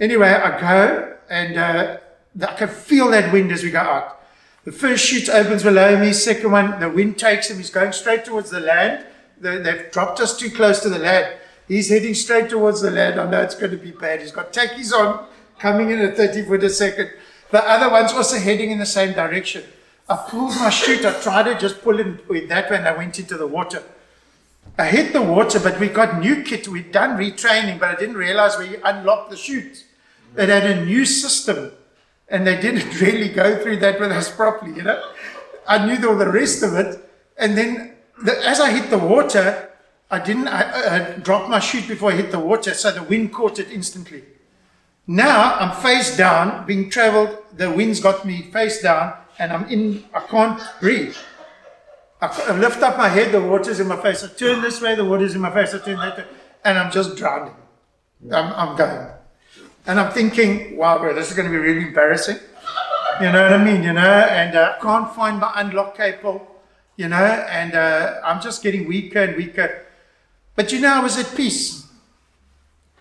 Anyway, 0.00 0.28
I 0.28 0.60
go 0.60 1.16
and 1.28 1.56
uh, 1.56 1.98
I 2.40 2.54
can 2.54 2.68
feel 2.68 3.10
that 3.10 3.32
wind 3.32 3.52
as 3.52 3.62
we 3.62 3.70
go 3.70 3.80
out. 3.80 4.20
The 4.64 4.72
first 4.72 5.04
chute 5.04 5.28
opens 5.28 5.62
below 5.62 5.98
me, 5.98 6.12
second 6.12 6.50
one, 6.50 6.80
the 6.80 6.88
wind 6.88 7.18
takes 7.18 7.50
him, 7.50 7.58
he's 7.58 7.70
going 7.70 7.92
straight 7.92 8.24
towards 8.24 8.50
the 8.50 8.60
land. 8.60 9.06
They, 9.40 9.58
they've 9.58 9.90
dropped 9.92 10.18
us 10.20 10.36
too 10.36 10.50
close 10.50 10.80
to 10.80 10.88
the 10.88 10.98
land. 10.98 11.36
He's 11.68 11.88
heading 11.88 12.14
straight 12.14 12.50
towards 12.50 12.80
the 12.80 12.90
land. 12.90 13.20
I 13.20 13.30
know 13.30 13.42
it's 13.42 13.54
going 13.54 13.70
to 13.72 13.76
be 13.76 13.90
bad. 13.90 14.20
He's 14.20 14.32
got 14.32 14.52
tackies 14.52 14.92
on, 14.92 15.26
coming 15.58 15.90
in 15.90 16.00
at 16.00 16.16
30 16.16 16.44
foot 16.44 16.64
a 16.64 16.70
second. 16.70 17.10
The 17.50 17.62
other 17.62 17.90
one's 17.90 18.12
also 18.12 18.38
heading 18.38 18.70
in 18.70 18.78
the 18.78 18.86
same 18.86 19.14
direction. 19.14 19.62
I 20.08 20.16
pulled 20.16 20.54
my 20.56 20.70
chute. 20.70 21.04
I 21.04 21.20
tried 21.20 21.44
to 21.44 21.58
just 21.58 21.82
pull 21.82 22.00
it 22.00 22.28
with 22.28 22.48
that 22.48 22.70
when 22.70 22.86
I 22.86 22.96
went 22.96 23.18
into 23.18 23.36
the 23.36 23.46
water. 23.46 23.82
I 24.78 24.86
hit 24.86 25.12
the 25.12 25.22
water, 25.22 25.58
but 25.58 25.80
we 25.80 25.88
got 25.88 26.20
new 26.20 26.42
kit. 26.42 26.68
We'd 26.68 26.92
done 26.92 27.18
retraining, 27.18 27.80
but 27.80 27.88
I 27.88 27.94
didn't 27.98 28.16
realize 28.16 28.58
we 28.58 28.76
unlocked 28.76 29.30
the 29.30 29.36
chute. 29.36 29.84
It 30.36 30.48
had 30.50 30.64
a 30.64 30.84
new 30.84 31.06
system, 31.06 31.72
and 32.28 32.46
they 32.46 32.60
didn't 32.60 33.00
really 33.00 33.28
go 33.28 33.62
through 33.62 33.78
that 33.78 33.98
with 33.98 34.12
us 34.12 34.30
properly, 34.34 34.76
you 34.76 34.82
know. 34.82 35.02
I 35.66 35.84
knew 35.84 36.08
all 36.08 36.16
the 36.16 36.30
rest 36.30 36.62
of 36.62 36.74
it, 36.74 37.00
and 37.38 37.56
then 37.56 37.94
the, 38.22 38.46
as 38.46 38.60
I 38.60 38.70
hit 38.70 38.90
the 38.90 38.98
water, 38.98 39.70
I 40.10 40.20
didn't 40.20 40.48
I, 40.48 40.96
I 40.96 41.12
dropped 41.18 41.48
my 41.48 41.58
chute 41.58 41.88
before 41.88 42.12
I 42.12 42.16
hit 42.16 42.30
the 42.30 42.38
water, 42.38 42.74
so 42.74 42.92
the 42.92 43.02
wind 43.02 43.32
caught 43.32 43.58
it 43.58 43.70
instantly. 43.72 44.22
Now 45.06 45.54
I'm 45.54 45.74
face 45.82 46.16
down, 46.16 46.66
being 46.66 46.90
traveled. 46.90 47.36
The 47.56 47.70
wind's 47.70 48.00
got 48.00 48.24
me 48.24 48.42
face 48.42 48.82
down, 48.82 49.14
and 49.38 49.52
I'm 49.52 49.64
in. 49.68 50.04
I 50.14 50.20
can't 50.20 50.60
breathe. 50.80 51.16
I, 52.32 52.58
lift 52.58 52.82
up 52.82 52.96
my 52.96 53.08
head, 53.08 53.32
the 53.32 53.40
water's 53.40 53.80
in 53.80 53.88
my 53.88 54.00
face. 54.00 54.22
I 54.24 54.28
turn 54.28 54.62
this 54.62 54.80
way, 54.80 54.94
the 54.94 55.04
water's 55.04 55.34
in 55.34 55.40
my 55.40 55.52
face. 55.52 55.74
I 55.74 55.78
turn 55.78 55.98
that 55.98 56.16
way, 56.18 56.24
and 56.64 56.78
I'm 56.78 56.90
just 56.90 57.16
drowning. 57.16 57.54
I'm, 58.32 58.52
I'm 58.52 58.76
going, 58.76 59.06
and 59.86 60.00
I'm 60.00 60.12
thinking, 60.12 60.76
wow, 60.76 60.98
bro, 60.98 61.14
this 61.14 61.30
is 61.30 61.36
going 61.36 61.50
to 61.50 61.52
be 61.52 61.58
really 61.58 61.86
embarrassing. 61.86 62.38
You 63.20 63.32
know 63.32 63.42
what 63.42 63.52
I 63.52 63.64
mean? 63.64 63.82
You 63.82 63.92
know, 63.92 64.00
and 64.02 64.56
uh, 64.56 64.76
I 64.76 64.82
can't 64.82 65.14
find 65.14 65.38
my 65.38 65.52
unlock 65.56 65.96
cable. 65.96 66.46
You 66.96 67.08
know, 67.08 67.16
and 67.16 67.74
uh, 67.74 68.20
I'm 68.24 68.40
just 68.40 68.62
getting 68.62 68.86
weaker 68.88 69.20
and 69.20 69.36
weaker. 69.36 69.86
But 70.54 70.72
you 70.72 70.80
know, 70.80 70.94
I 70.94 71.00
was 71.00 71.18
at 71.18 71.36
peace. 71.36 71.86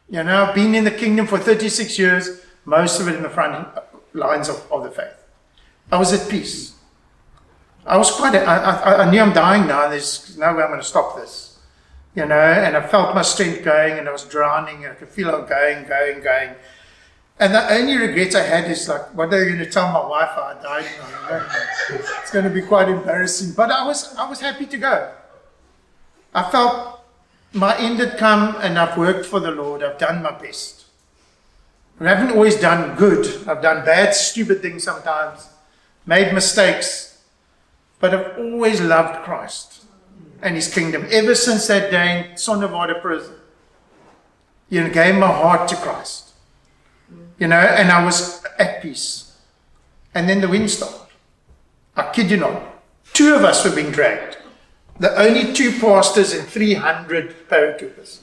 You 0.09 0.23
know, 0.23 0.45
I've 0.45 0.55
been 0.55 0.75
in 0.75 0.83
the 0.83 0.91
kingdom 0.91 1.25
for 1.25 1.39
36 1.39 1.97
years, 1.97 2.41
most 2.65 2.99
of 2.99 3.07
it 3.07 3.15
in 3.15 3.23
the 3.23 3.29
front 3.29 3.67
lines 4.13 4.49
of, 4.49 4.71
of 4.71 4.83
the 4.83 4.91
faith. 4.91 5.15
I 5.91 5.97
was 5.97 6.13
at 6.13 6.29
peace. 6.29 6.74
I 7.85 7.97
was 7.97 8.11
quite, 8.11 8.35
I, 8.35 9.09
knew 9.09 9.21
I'm 9.21 9.33
dying 9.33 9.67
now, 9.67 9.87
there's 9.87 10.37
no 10.37 10.55
way 10.55 10.63
I'm 10.63 10.69
going 10.69 10.79
to 10.79 10.85
stop 10.85 11.15
this. 11.15 11.59
You 12.15 12.25
know, 12.25 12.39
and 12.39 12.77
I 12.77 12.87
felt 12.87 13.13
my 13.13 13.21
strength 13.21 13.63
going 13.63 13.99
and 13.99 14.07
I 14.07 14.11
was 14.11 14.23
drowning 14.23 14.85
and 14.85 14.93
I 14.93 14.95
could 14.95 15.09
feel 15.09 15.29
it 15.29 15.49
going, 15.49 15.85
going, 15.85 16.23
going. 16.23 16.55
And 17.37 17.53
the 17.53 17.73
only 17.73 17.97
regret 17.97 18.33
I 18.35 18.43
had 18.43 18.71
is 18.71 18.87
like, 18.87 19.13
what 19.13 19.33
are 19.33 19.43
you 19.43 19.53
going 19.53 19.65
to 19.65 19.69
tell 19.69 19.91
my 19.91 20.07
wife 20.07 20.29
I 20.37 20.55
died? 20.63 20.85
You 20.95 21.29
know? 21.29 22.09
It's 22.21 22.31
going 22.31 22.45
to 22.45 22.51
be 22.51 22.61
quite 22.61 22.87
embarrassing. 22.87 23.53
But 23.55 23.69
I 23.69 23.85
was, 23.85 24.15
I 24.15 24.29
was 24.29 24.39
happy 24.39 24.65
to 24.65 24.77
go. 24.77 25.11
I 26.33 26.49
felt 26.49 27.01
my 27.51 27.77
end 27.77 27.99
had 27.99 28.17
come 28.17 28.55
and 28.61 28.79
I've 28.79 28.97
worked 28.97 29.25
for 29.25 29.41
the 29.41 29.51
Lord. 29.51 29.83
I've 29.83 29.97
done 29.97 30.23
my 30.23 30.31
best. 30.31 30.85
I 31.99 32.05
haven't 32.09 32.35
always 32.35 32.59
done 32.59 32.95
good. 32.95 33.47
I've 33.47 33.61
done 33.61 33.85
bad, 33.85 34.13
stupid 34.13 34.61
things 34.61 34.83
sometimes, 34.83 35.49
made 36.05 36.33
mistakes, 36.33 37.14
but 37.99 38.13
I've 38.13 38.37
always 38.37 38.81
loved 38.81 39.23
Christ 39.23 39.85
and 40.41 40.55
His 40.55 40.73
kingdom. 40.73 41.07
Ever 41.11 41.35
since 41.35 41.67
that 41.67 41.91
day 41.91 42.29
in 42.29 42.35
Zonderwater 42.35 43.01
prison, 43.01 43.35
you 44.69 44.83
know, 44.83 44.89
gave 44.89 45.15
my 45.15 45.31
heart 45.31 45.67
to 45.69 45.75
Christ. 45.75 46.33
You 47.37 47.47
know, 47.47 47.59
and 47.59 47.91
I 47.91 48.03
was 48.03 48.43
at 48.57 48.81
peace. 48.81 49.37
And 50.13 50.29
then 50.29 50.41
the 50.41 50.47
wind 50.47 50.71
stopped. 50.71 51.11
I 51.95 52.11
kid 52.11 52.31
you 52.31 52.37
not. 52.37 52.63
Two 53.13 53.35
of 53.35 53.43
us 53.43 53.63
were 53.63 53.75
being 53.75 53.91
dragged 53.91 54.37
the 54.99 55.17
only 55.19 55.53
two 55.53 55.77
pastors 55.79 56.33
and 56.33 56.47
300 56.47 57.49
paratroopers. 57.49 58.19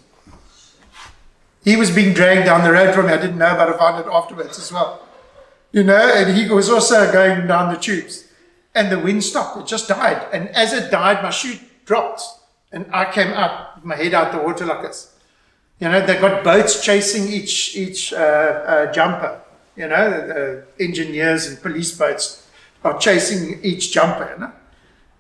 He 1.65 1.77
was 1.77 1.91
being 1.91 2.15
dragged 2.15 2.47
down 2.47 2.65
the 2.65 2.73
road 2.73 2.95
from 2.95 3.07
me. 3.07 3.13
I 3.13 3.19
didn't 3.19 3.39
know, 3.39 3.55
but 3.57 3.69
I 3.69 3.79
found 3.79 4.05
it 4.05 4.11
afterwards 4.11 4.59
as 4.59 4.73
well. 4.73 5.07
You 5.71 5.85
know, 5.85 5.97
and 5.97 6.37
he 6.37 6.49
was 6.49 6.69
also 6.69 7.11
going 7.13 7.47
down 7.47 7.73
the 7.73 7.79
tubes. 7.79 8.22
And 8.75 8.91
the 8.91 8.99
wind 8.99 9.23
stopped. 9.23 9.59
It 9.59 9.67
just 9.67 9.89
died. 9.89 10.27
And 10.33 10.49
as 10.51 10.73
it 10.73 10.91
died, 10.91 11.23
my 11.23 11.31
shoe 11.31 11.59
dropped. 11.85 12.23
And 12.73 12.87
I 12.93 13.11
came 13.13 13.33
up, 13.33 13.85
my 13.85 13.97
head 13.97 14.15
out 14.15 14.33
the 14.33 14.39
water 14.39 14.65
like 14.65 14.83
this. 14.83 15.15
You 15.79 15.89
know, 15.89 16.05
they 16.05 16.19
got 16.19 16.45
boats 16.45 16.83
chasing 16.83 17.29
each 17.29 17.77
each 17.77 18.13
uh, 18.13 18.17
uh, 18.17 18.93
jumper. 18.93 19.41
You 19.77 19.89
know, 19.89 20.11
the, 20.11 20.65
the, 20.77 20.85
engineers 20.85 21.47
and 21.47 21.61
police 21.61 21.97
boats 21.97 22.49
are 22.85 22.99
chasing 22.99 23.59
each 23.63 23.93
jumper. 23.93 24.31
You 24.33 24.41
know? 24.41 24.53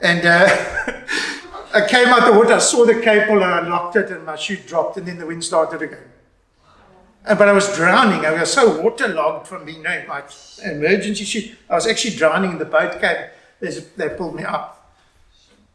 And 0.01 0.27
uh, 0.27 0.95
I 1.75 1.87
came 1.89 2.09
out 2.09 2.31
the 2.31 2.39
water, 2.39 2.55
I 2.55 2.59
saw 2.59 2.85
the 2.85 3.01
cable, 3.01 3.43
and 3.43 3.45
I 3.45 3.69
locked 3.69 3.97
it, 3.97 4.11
and 4.11 4.25
my 4.25 4.37
shoe 4.37 4.57
dropped, 4.57 4.99
and 4.99 5.07
then 5.07 5.19
the 5.19 5.27
wind 5.27 5.43
started 5.43 5.81
again. 5.83 6.11
And, 7.25 7.39
but 7.39 7.49
I 7.49 7.53
was 7.53 7.75
drowning. 7.77 8.27
I 8.27 8.33
was 8.33 8.53
so 8.53 8.81
waterlogged 8.81 9.47
from 9.47 9.65
being 9.65 9.85
in 9.85 10.07
my 10.07 10.23
emergency 10.65 11.25
chute. 11.25 11.59
I 11.71 11.75
was 11.75 11.87
actually 11.87 12.17
drowning 12.17 12.53
in 12.53 12.59
the 12.59 12.65
boat 12.67 13.01
came. 13.01 13.27
They 13.63 14.09
pulled 14.09 14.35
me 14.35 14.43
up. 14.43 14.93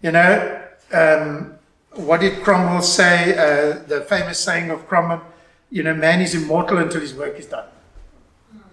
You 0.01 0.11
know, 0.11 0.61
um, 0.91 1.55
what 1.93 2.19
did 2.19 2.43
Cromwell 2.43 2.81
say? 2.81 3.31
Uh, 3.31 3.83
the 3.88 4.01
famous 4.01 4.39
saying 4.39 4.69
of 4.69 4.88
Cromwell, 4.88 5.23
you 5.71 5.83
know, 5.83 5.95
man 5.95 6.21
is 6.21 6.35
immortal 6.35 6.79
until 6.79 6.99
his 6.99 7.13
work 7.13 7.39
is 7.39 7.45
done. 7.45 7.65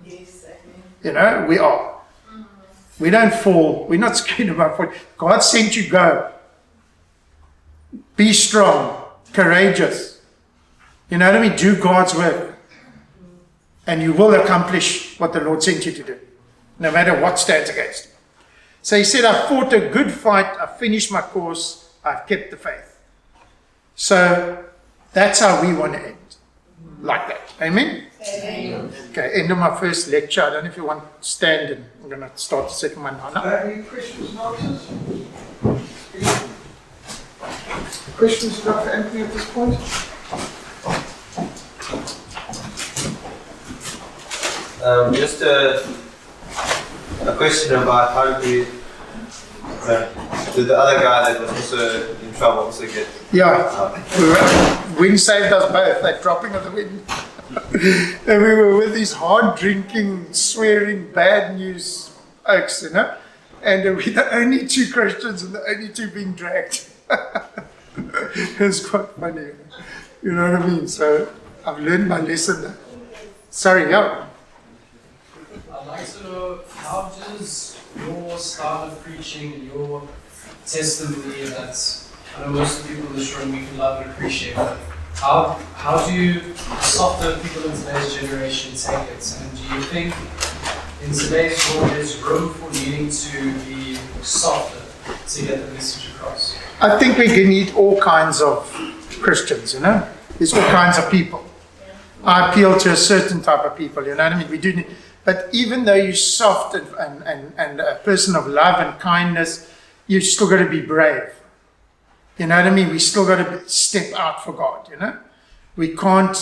Yes, 0.04 0.46
you 1.02 1.12
know, 1.12 1.46
we 1.48 1.58
are. 1.58 2.00
We 2.98 3.10
don't 3.10 3.32
fall. 3.32 3.86
We're 3.88 4.00
not 4.00 4.16
scared 4.22 4.48
about 4.48 4.76
falling. 4.76 4.92
God 5.16 5.38
sent 5.38 5.76
you 5.76 5.88
go. 5.88 6.32
Be 8.16 8.32
strong, 8.32 9.04
courageous. 9.32 10.20
You 11.08 11.18
know 11.18 11.26
what 11.26 11.36
I 11.36 11.48
mean? 11.48 11.56
Do 11.56 11.80
God's 11.80 12.14
work. 12.16 12.58
And 13.86 14.02
you 14.02 14.12
will 14.12 14.34
accomplish 14.34 15.20
what 15.20 15.32
the 15.32 15.40
Lord 15.40 15.62
sent 15.62 15.86
you 15.86 15.92
to 15.92 16.02
do, 16.02 16.18
no 16.80 16.90
matter 16.90 17.20
what 17.20 17.38
stands 17.38 17.70
against. 17.70 18.08
So 18.84 18.98
he 18.98 19.04
said, 19.04 19.24
I 19.24 19.48
fought 19.48 19.72
a 19.72 19.88
good 19.88 20.12
fight, 20.12 20.44
I 20.60 20.66
finished 20.66 21.10
my 21.10 21.22
course, 21.22 21.94
I've 22.04 22.26
kept 22.26 22.50
the 22.50 22.58
faith. 22.58 22.98
So 23.94 24.62
that's 25.14 25.40
how 25.40 25.62
we 25.62 25.72
want 25.72 25.94
to 25.94 26.06
end. 26.06 26.36
Like 27.00 27.26
that. 27.28 27.40
Amen? 27.62 28.08
Amen. 28.20 28.92
Okay, 29.08 29.40
end 29.40 29.50
of 29.50 29.56
my 29.56 29.74
first 29.74 30.08
lecture. 30.08 30.42
I 30.42 30.50
don't 30.50 30.64
know 30.64 30.70
if 30.70 30.76
you 30.76 30.84
want 30.84 31.02
to 31.02 31.26
stand 31.26 31.70
and 31.70 31.86
I'm 32.02 32.10
going 32.10 32.20
to 32.20 32.30
start 32.34 32.68
the 32.68 32.74
second 32.74 33.02
one 33.02 33.16
now. 33.16 33.42
Uh, 33.42 33.62
any 33.64 33.82
questions 33.84 34.28
and 34.28 34.38
answers? 34.38 34.86
Questions 38.18 38.60
for 38.60 38.66
Dr. 38.66 38.90
Anthony 38.90 39.22
at 39.22 39.32
this 39.32 39.50
point? 39.50 39.74
Um, 44.84 45.14
just 45.14 45.40
a, 45.40 46.03
a 47.26 47.36
question 47.36 47.74
about 47.74 48.12
how 48.12 48.40
do 48.40 48.46
we, 48.46 48.66
uh, 49.82 50.52
did 50.54 50.66
the 50.66 50.78
other 50.78 51.00
guy 51.00 51.32
that 51.32 51.40
was 51.40 51.50
also 51.50 52.14
in 52.16 52.34
trouble 52.34 52.64
also 52.64 52.86
get 52.86 53.08
Yeah, 53.32 53.98
we 54.18 54.28
were, 54.28 55.00
wind 55.00 55.20
saved 55.20 55.52
us 55.52 55.70
both, 55.72 56.02
that 56.02 56.22
dropping 56.22 56.54
of 56.54 56.64
the 56.64 56.70
wind. 56.70 57.02
and 58.28 58.42
we 58.42 58.54
were 58.54 58.76
with 58.76 58.94
these 58.94 59.12
hard 59.14 59.58
drinking, 59.58 60.32
swearing, 60.32 61.10
bad 61.12 61.56
news 61.56 62.12
oaks, 62.46 62.82
you 62.82 62.90
know? 62.90 63.16
And 63.62 63.88
uh, 63.88 63.92
we're 63.92 64.12
the 64.12 64.34
only 64.34 64.66
two 64.66 64.92
Christians 64.92 65.42
and 65.42 65.54
the 65.54 65.64
only 65.66 65.88
two 65.88 66.08
being 66.10 66.34
dragged. 66.34 66.86
it's 67.96 68.86
quite 68.86 69.08
funny. 69.18 69.50
You 70.22 70.32
know 70.32 70.52
what 70.52 70.62
I 70.62 70.66
mean? 70.66 70.88
So, 70.88 71.32
I've 71.66 71.78
learned 71.78 72.08
my 72.08 72.20
lesson. 72.20 72.74
Sorry, 73.48 73.90
yeah. 73.90 74.26
I'd 75.72 75.86
like 75.86 76.06
to 76.12 76.22
know 76.24 76.60
how 76.94 77.10
does 77.26 77.76
your 78.06 78.38
style 78.38 78.84
of 78.88 79.02
preaching 79.02 79.52
and 79.54 79.64
your 79.64 80.00
testimony 80.64 81.42
that 81.46 81.76
I 82.36 82.42
know 82.42 82.52
most 82.52 82.80
of 82.80 82.88
the 82.88 82.94
people 82.94 83.10
in 83.10 83.16
this 83.16 83.36
room 83.36 83.50
we 83.50 83.66
can 83.66 83.78
love 83.78 84.02
and 84.02 84.10
appreciate, 84.12 84.54
but 84.54 84.78
how 85.14 85.58
how 85.74 86.06
do 86.06 86.54
softer 86.80 87.36
people 87.42 87.68
in 87.68 87.76
today's 87.76 88.14
generation 88.14 88.76
take 88.76 89.10
it? 89.10 89.38
And 89.40 89.50
do 89.58 89.74
you 89.74 89.80
think 89.92 90.14
in 91.02 91.12
today's 91.12 91.58
world 91.74 91.90
there's 91.90 92.22
room 92.22 92.54
for 92.54 92.70
needing 92.70 93.10
to 93.10 93.38
be 93.66 93.96
softer 94.22 94.82
to 95.26 95.46
get 95.46 95.66
the 95.66 95.72
message 95.72 96.14
across? 96.14 96.56
I 96.80 96.96
think 97.00 97.18
we 97.18 97.26
can 97.26 97.48
need 97.48 97.74
all 97.74 98.00
kinds 98.00 98.40
of 98.40 98.70
Christians, 99.20 99.74
you 99.74 99.80
know? 99.80 100.06
There's 100.38 100.54
all 100.54 100.68
kinds 100.68 100.98
of 100.98 101.10
people. 101.10 101.44
I 102.22 102.50
appeal 102.50 102.78
to 102.78 102.92
a 102.92 102.96
certain 102.96 103.42
type 103.42 103.64
of 103.64 103.76
people, 103.76 104.02
you 104.06 104.14
know 104.14 104.24
what 104.24 104.32
I 104.32 104.38
mean? 104.38 104.48
We 104.48 104.58
do 104.58 104.72
need, 104.72 104.86
but 105.24 105.48
even 105.52 105.84
though 105.84 105.94
you're 105.94 106.12
soft 106.14 106.74
and, 106.74 106.86
and, 107.24 107.52
and, 107.56 107.80
a 107.80 107.96
person 108.04 108.36
of 108.36 108.46
love 108.46 108.78
and 108.78 109.00
kindness, 109.00 109.70
you 110.06 110.20
still 110.20 110.48
got 110.48 110.58
to 110.58 110.68
be 110.68 110.82
brave. 110.82 111.30
You 112.38 112.46
know 112.46 112.56
what 112.56 112.66
I 112.66 112.70
mean? 112.70 112.90
We 112.90 112.98
still 112.98 113.26
got 113.26 113.36
to 113.36 113.68
step 113.68 114.12
out 114.14 114.44
for 114.44 114.52
God, 114.52 114.90
you 114.90 114.96
know? 114.96 115.16
We 115.76 115.96
can't 115.96 116.36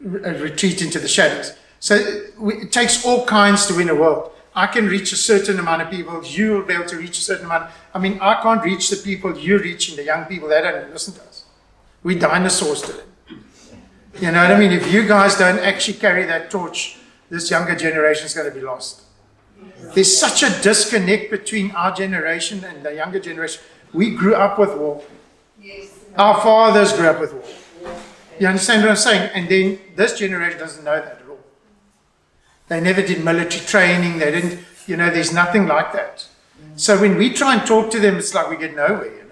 re- 0.00 0.38
retreat 0.38 0.82
into 0.82 0.98
the 0.98 1.08
shadows. 1.08 1.56
So 1.78 1.94
it 1.94 2.72
takes 2.72 3.04
all 3.06 3.24
kinds 3.24 3.66
to 3.66 3.74
win 3.74 3.88
a 3.88 3.94
world. 3.94 4.32
I 4.54 4.66
can 4.66 4.86
reach 4.86 5.12
a 5.12 5.16
certain 5.16 5.58
amount 5.58 5.82
of 5.82 5.90
people. 5.90 6.22
You 6.24 6.52
will 6.52 6.62
be 6.62 6.74
able 6.74 6.86
to 6.86 6.96
reach 6.96 7.18
a 7.18 7.22
certain 7.22 7.46
amount. 7.46 7.70
I 7.94 7.98
mean, 7.98 8.18
I 8.20 8.42
can't 8.42 8.62
reach 8.62 8.90
the 8.90 8.96
people 8.96 9.38
you're 9.38 9.60
reaching, 9.60 9.96
the 9.96 10.04
young 10.04 10.24
people. 10.26 10.48
They 10.48 10.60
don't 10.60 10.92
listen 10.92 11.14
to 11.14 11.22
us. 11.22 11.44
We 12.02 12.16
dinosaurs 12.16 12.82
to 12.82 12.92
them. 12.92 13.06
You 14.20 14.32
know 14.32 14.42
what 14.42 14.50
I 14.50 14.58
mean? 14.58 14.72
If 14.72 14.92
you 14.92 15.06
guys 15.06 15.38
don't 15.38 15.60
actually 15.60 15.98
carry 15.98 16.26
that 16.26 16.50
torch, 16.50 16.98
this 17.30 17.50
younger 17.50 17.74
generation 17.74 18.26
is 18.26 18.34
going 18.34 18.48
to 18.48 18.54
be 18.54 18.60
lost. 18.60 19.02
There's 19.94 20.16
such 20.16 20.42
a 20.42 20.62
disconnect 20.62 21.30
between 21.30 21.70
our 21.72 21.94
generation 21.94 22.64
and 22.64 22.82
the 22.84 22.94
younger 22.94 23.20
generation. 23.20 23.62
We 23.92 24.14
grew 24.14 24.34
up 24.34 24.58
with 24.58 24.76
war. 24.76 25.02
Our 26.16 26.40
fathers 26.40 26.92
grew 26.92 27.06
up 27.06 27.20
with 27.20 27.32
war. 27.32 27.44
You 28.38 28.46
understand 28.48 28.82
what 28.82 28.90
I'm 28.90 28.96
saying? 28.96 29.30
And 29.34 29.48
then 29.48 29.78
this 29.96 30.18
generation 30.18 30.58
doesn't 30.58 30.84
know 30.84 30.96
that 30.96 31.20
at 31.22 31.28
all. 31.28 31.38
They 32.68 32.80
never 32.80 33.02
did 33.02 33.24
military 33.24 33.64
training. 33.64 34.18
They 34.18 34.30
didn't, 34.30 34.60
you 34.86 34.96
know, 34.96 35.10
there's 35.10 35.32
nothing 35.32 35.66
like 35.66 35.92
that. 35.92 36.26
So 36.76 37.00
when 37.00 37.16
we 37.16 37.32
try 37.32 37.56
and 37.56 37.66
talk 37.66 37.90
to 37.90 38.00
them, 38.00 38.16
it's 38.16 38.34
like 38.34 38.48
we 38.48 38.56
get 38.56 38.74
nowhere, 38.74 39.12
you 39.14 39.30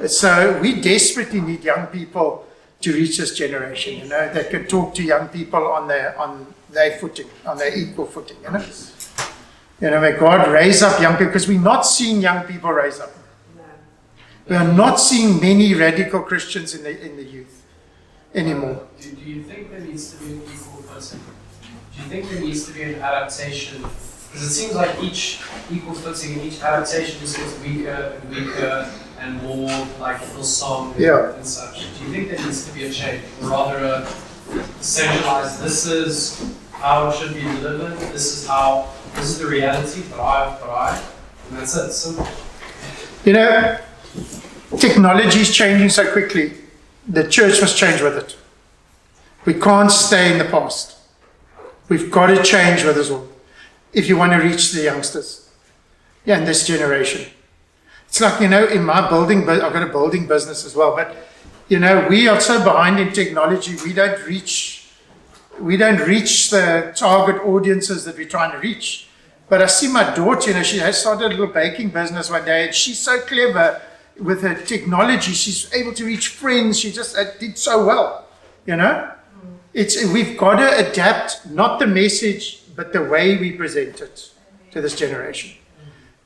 know. 0.00 0.06
So 0.06 0.58
we 0.60 0.80
desperately 0.80 1.40
need 1.40 1.64
young 1.64 1.86
people 1.86 2.46
to 2.82 2.92
reach 2.92 3.16
this 3.16 3.34
generation, 3.34 3.98
you 3.98 4.08
know, 4.08 4.32
that 4.32 4.50
can 4.50 4.66
talk 4.66 4.94
to 4.96 5.02
young 5.02 5.28
people 5.28 5.66
on 5.66 5.88
their 5.88 6.18
on 6.18 6.52
their 6.76 6.92
footing, 6.98 7.26
on 7.46 7.56
their 7.58 7.76
equal 7.76 8.06
footing, 8.06 8.36
you 8.44 8.50
know. 8.50 8.64
You 9.80 9.90
know, 9.90 10.00
may 10.00 10.12
God 10.12 10.48
raise 10.48 10.82
up 10.82 11.00
young 11.00 11.14
people 11.14 11.26
because 11.26 11.48
we're 11.48 11.60
not 11.72 11.82
seeing 11.86 12.20
young 12.20 12.44
people 12.44 12.70
raise 12.70 13.00
up. 13.00 13.10
We 14.48 14.54
are 14.56 14.72
not 14.72 14.96
seeing 15.00 15.40
many 15.40 15.74
radical 15.74 16.20
Christians 16.22 16.74
in 16.74 16.82
the 16.84 16.92
in 17.06 17.16
the 17.16 17.24
youth 17.24 17.62
anymore. 18.34 18.76
Uh, 18.76 19.02
do, 19.02 19.10
do 19.12 19.22
you 19.32 19.42
think 19.42 19.70
there 19.70 19.80
needs 19.80 20.04
to 20.12 20.16
be 20.24 20.32
an 20.34 20.42
equal 20.54 20.82
footing? 20.88 21.20
Do 21.92 22.02
you 22.02 22.08
think 22.08 22.30
there 22.30 22.40
needs 22.40 22.64
to 22.66 22.72
be 22.72 22.82
an 22.82 22.94
adaptation? 23.02 23.82
Because 23.82 24.42
it 24.50 24.54
seems 24.60 24.74
like 24.74 25.02
each 25.02 25.40
equal 25.70 25.94
footing 25.94 26.34
and 26.34 26.42
each 26.42 26.60
adaptation 26.62 27.18
just 27.20 27.36
gets 27.38 27.58
weaker 27.60 28.20
and 28.20 28.30
weaker 28.30 28.92
and 29.18 29.42
more 29.42 29.68
like 29.98 30.18
Hillsong 30.20 30.94
Yeah. 30.98 31.34
and 31.34 31.44
such. 31.46 31.76
Do 31.98 32.04
you 32.04 32.10
think 32.12 32.28
there 32.30 32.44
needs 32.46 32.66
to 32.68 32.72
be 32.74 32.84
a 32.84 32.90
change? 32.92 33.22
Or 33.42 33.48
rather 33.50 33.78
a 33.84 34.06
centralized, 34.80 35.62
this 35.62 35.86
is 35.86 36.54
how 36.78 37.08
it 37.08 37.16
should 37.16 37.34
be 37.34 37.42
delivered, 37.42 37.98
this 38.12 38.36
is 38.36 38.46
how, 38.46 38.90
this 39.14 39.24
is 39.24 39.38
the 39.38 39.46
reality 39.46 40.00
for 40.02 40.20
I, 40.20 40.56
for 40.60 40.70
I, 40.70 41.02
and 41.48 41.58
that's 41.58 41.76
it. 41.76 41.92
Simple. 41.92 42.26
You 43.24 43.32
know, 43.32 43.78
technology 44.78 45.40
is 45.40 45.54
changing 45.54 45.88
so 45.88 46.10
quickly. 46.12 46.54
The 47.08 47.28
church 47.28 47.60
must 47.60 47.76
change 47.76 48.02
with 48.02 48.16
it. 48.16 48.36
We 49.44 49.54
can't 49.54 49.90
stay 49.90 50.32
in 50.32 50.38
the 50.38 50.44
past. 50.44 50.96
We've 51.88 52.10
got 52.10 52.26
to 52.26 52.42
change 52.42 52.84
with 52.84 52.96
us 52.96 53.10
all 53.10 53.28
if 53.92 54.08
you 54.08 54.16
want 54.16 54.32
to 54.32 54.38
reach 54.38 54.72
the 54.72 54.82
youngsters. 54.82 55.48
Yeah, 56.24 56.38
in 56.38 56.44
this 56.44 56.66
generation. 56.66 57.30
It's 58.08 58.20
like, 58.20 58.40
you 58.40 58.48
know, 58.48 58.66
in 58.66 58.84
my 58.84 59.08
building, 59.08 59.46
but 59.46 59.62
I've 59.62 59.72
got 59.72 59.82
a 59.82 59.90
building 59.90 60.26
business 60.26 60.64
as 60.64 60.74
well, 60.74 60.94
but 60.94 61.16
you 61.68 61.78
know, 61.78 62.06
we 62.08 62.28
are 62.28 62.40
so 62.40 62.62
behind 62.62 63.00
in 63.00 63.12
technology, 63.12 63.76
we 63.84 63.92
don't 63.92 64.24
reach 64.26 64.85
we 65.60 65.76
don't 65.76 66.00
reach 66.00 66.50
the 66.50 66.92
target 66.96 67.42
audiences 67.42 68.04
that 68.04 68.16
we're 68.16 68.28
trying 68.28 68.52
to 68.52 68.58
reach. 68.58 69.08
But 69.48 69.62
I 69.62 69.66
see 69.66 69.88
my 69.88 70.14
daughter, 70.14 70.50
you 70.50 70.56
know, 70.56 70.62
she 70.62 70.78
has 70.78 71.00
started 71.00 71.26
a 71.26 71.28
little 71.28 71.46
baking 71.46 71.90
business 71.90 72.30
one 72.30 72.44
day, 72.44 72.66
and 72.66 72.74
she's 72.74 72.98
so 72.98 73.20
clever 73.20 73.80
with 74.18 74.42
her 74.42 74.54
technology. 74.54 75.32
She's 75.32 75.72
able 75.72 75.94
to 75.94 76.04
reach 76.04 76.28
friends. 76.28 76.80
She 76.80 76.90
just 76.90 77.16
uh, 77.16 77.24
did 77.38 77.56
so 77.56 77.86
well, 77.86 78.26
you 78.66 78.76
know. 78.76 79.12
It's 79.72 80.02
we've 80.10 80.36
got 80.38 80.56
to 80.56 80.90
adapt 80.90 81.46
not 81.50 81.78
the 81.78 81.86
message, 81.86 82.62
but 82.74 82.92
the 82.92 83.02
way 83.02 83.36
we 83.36 83.52
present 83.52 84.00
it 84.00 84.30
to 84.72 84.80
this 84.80 84.96
generation. 84.96 85.52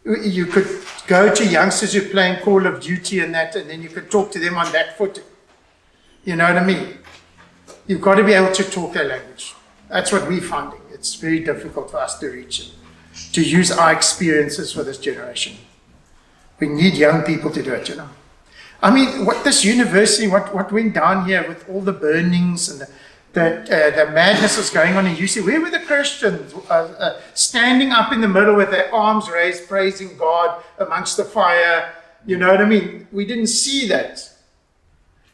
You 0.04 0.46
could 0.46 0.68
go 1.06 1.34
to 1.34 1.46
youngsters 1.46 1.92
who 1.92 2.02
are 2.02 2.08
playing 2.08 2.42
Call 2.42 2.64
of 2.66 2.80
Duty 2.80 3.20
and 3.20 3.34
that, 3.34 3.54
and 3.56 3.68
then 3.68 3.82
you 3.82 3.88
could 3.88 4.10
talk 4.10 4.30
to 4.32 4.38
them 4.38 4.56
on 4.56 4.70
that 4.72 4.96
footing. 4.96 5.24
You 6.24 6.36
know 6.36 6.44
what 6.44 6.62
I 6.62 6.64
mean? 6.64 6.98
You've 7.90 8.00
got 8.00 8.14
to 8.14 8.22
be 8.22 8.34
able 8.34 8.52
to 8.52 8.62
talk 8.62 8.92
their 8.92 9.08
language. 9.08 9.52
That's 9.88 10.12
what 10.12 10.28
we're 10.28 10.40
finding. 10.40 10.80
It's 10.92 11.16
very 11.16 11.40
difficult 11.40 11.90
for 11.90 11.96
us 11.96 12.20
to 12.20 12.28
reach 12.28 12.60
it, 12.60 12.70
to 13.32 13.42
use 13.42 13.72
our 13.72 13.92
experiences 13.92 14.72
for 14.72 14.84
this 14.84 14.96
generation. 14.96 15.56
We 16.60 16.68
need 16.68 16.94
young 16.94 17.24
people 17.24 17.50
to 17.50 17.60
do 17.60 17.72
it, 17.72 17.88
you 17.88 17.96
know. 17.96 18.08
I 18.80 18.94
mean, 18.94 19.26
what 19.26 19.42
this 19.42 19.64
university, 19.64 20.28
what, 20.28 20.54
what 20.54 20.70
went 20.70 20.94
down 20.94 21.26
here 21.26 21.44
with 21.48 21.68
all 21.68 21.80
the 21.80 21.92
burnings 21.92 22.68
and 22.68 22.82
the, 22.82 22.90
the, 23.32 23.62
uh, 23.64 24.04
the 24.04 24.12
madness 24.12 24.54
that's 24.54 24.70
going 24.70 24.94
on 24.94 25.08
in 25.08 25.16
UC, 25.16 25.44
where 25.44 25.60
were 25.60 25.70
the 25.70 25.80
Christians 25.80 26.54
uh, 26.54 26.72
uh, 26.72 27.20
standing 27.34 27.90
up 27.90 28.12
in 28.12 28.20
the 28.20 28.28
middle 28.28 28.54
with 28.54 28.70
their 28.70 28.94
arms 28.94 29.28
raised, 29.28 29.66
praising 29.66 30.16
God 30.16 30.62
amongst 30.78 31.16
the 31.16 31.24
fire? 31.24 31.92
You 32.24 32.36
know 32.36 32.52
what 32.52 32.60
I 32.60 32.66
mean? 32.66 33.08
We 33.10 33.24
didn't 33.24 33.48
see 33.48 33.88
that. 33.88 34.29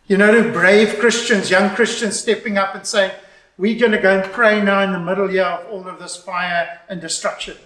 You 0.08 0.16
know, 0.16 0.40
the 0.40 0.52
brave 0.52 0.98
Christians, 1.00 1.50
young 1.50 1.74
Christians 1.74 2.18
stepping 2.18 2.58
up 2.58 2.74
and 2.74 2.86
saying, 2.86 3.12
We're 3.58 3.78
going 3.78 3.92
to 3.92 3.98
go 3.98 4.20
and 4.20 4.32
pray 4.32 4.62
now 4.62 4.82
in 4.82 4.92
the 4.92 5.00
middle 5.00 5.26
here 5.26 5.44
of 5.44 5.66
all 5.70 5.88
of 5.88 5.98
this 5.98 6.16
fire 6.16 6.80
and 6.88 7.00
destruction. 7.00 7.56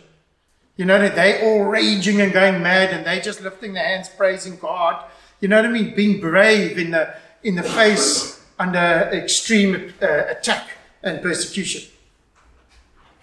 You 0.77 0.87
know, 0.87 0.99
that 0.99 1.15
they 1.15 1.43
all 1.43 1.65
raging 1.65 2.23
and 2.23 2.33
going 2.33 2.63
mad 2.63 2.95
and 2.95 3.05
they're 3.05 3.21
just 3.21 3.43
lifting 3.43 3.75
their 3.75 3.85
hands, 3.85 4.09
praising 4.09 4.57
God. 4.57 5.05
You 5.41 5.49
know 5.49 5.57
what 5.57 5.67
I 5.67 5.69
mean? 5.69 5.95
Being 5.95 6.21
brave 6.21 6.79
in 6.79 6.93
the 6.93 7.15
in 7.43 7.57
the 7.57 7.63
face 7.63 8.43
under 8.59 8.79
extreme 9.13 9.95
uh, 10.03 10.25
attack 10.29 10.69
and 11.03 11.23
persecution. 11.23 11.91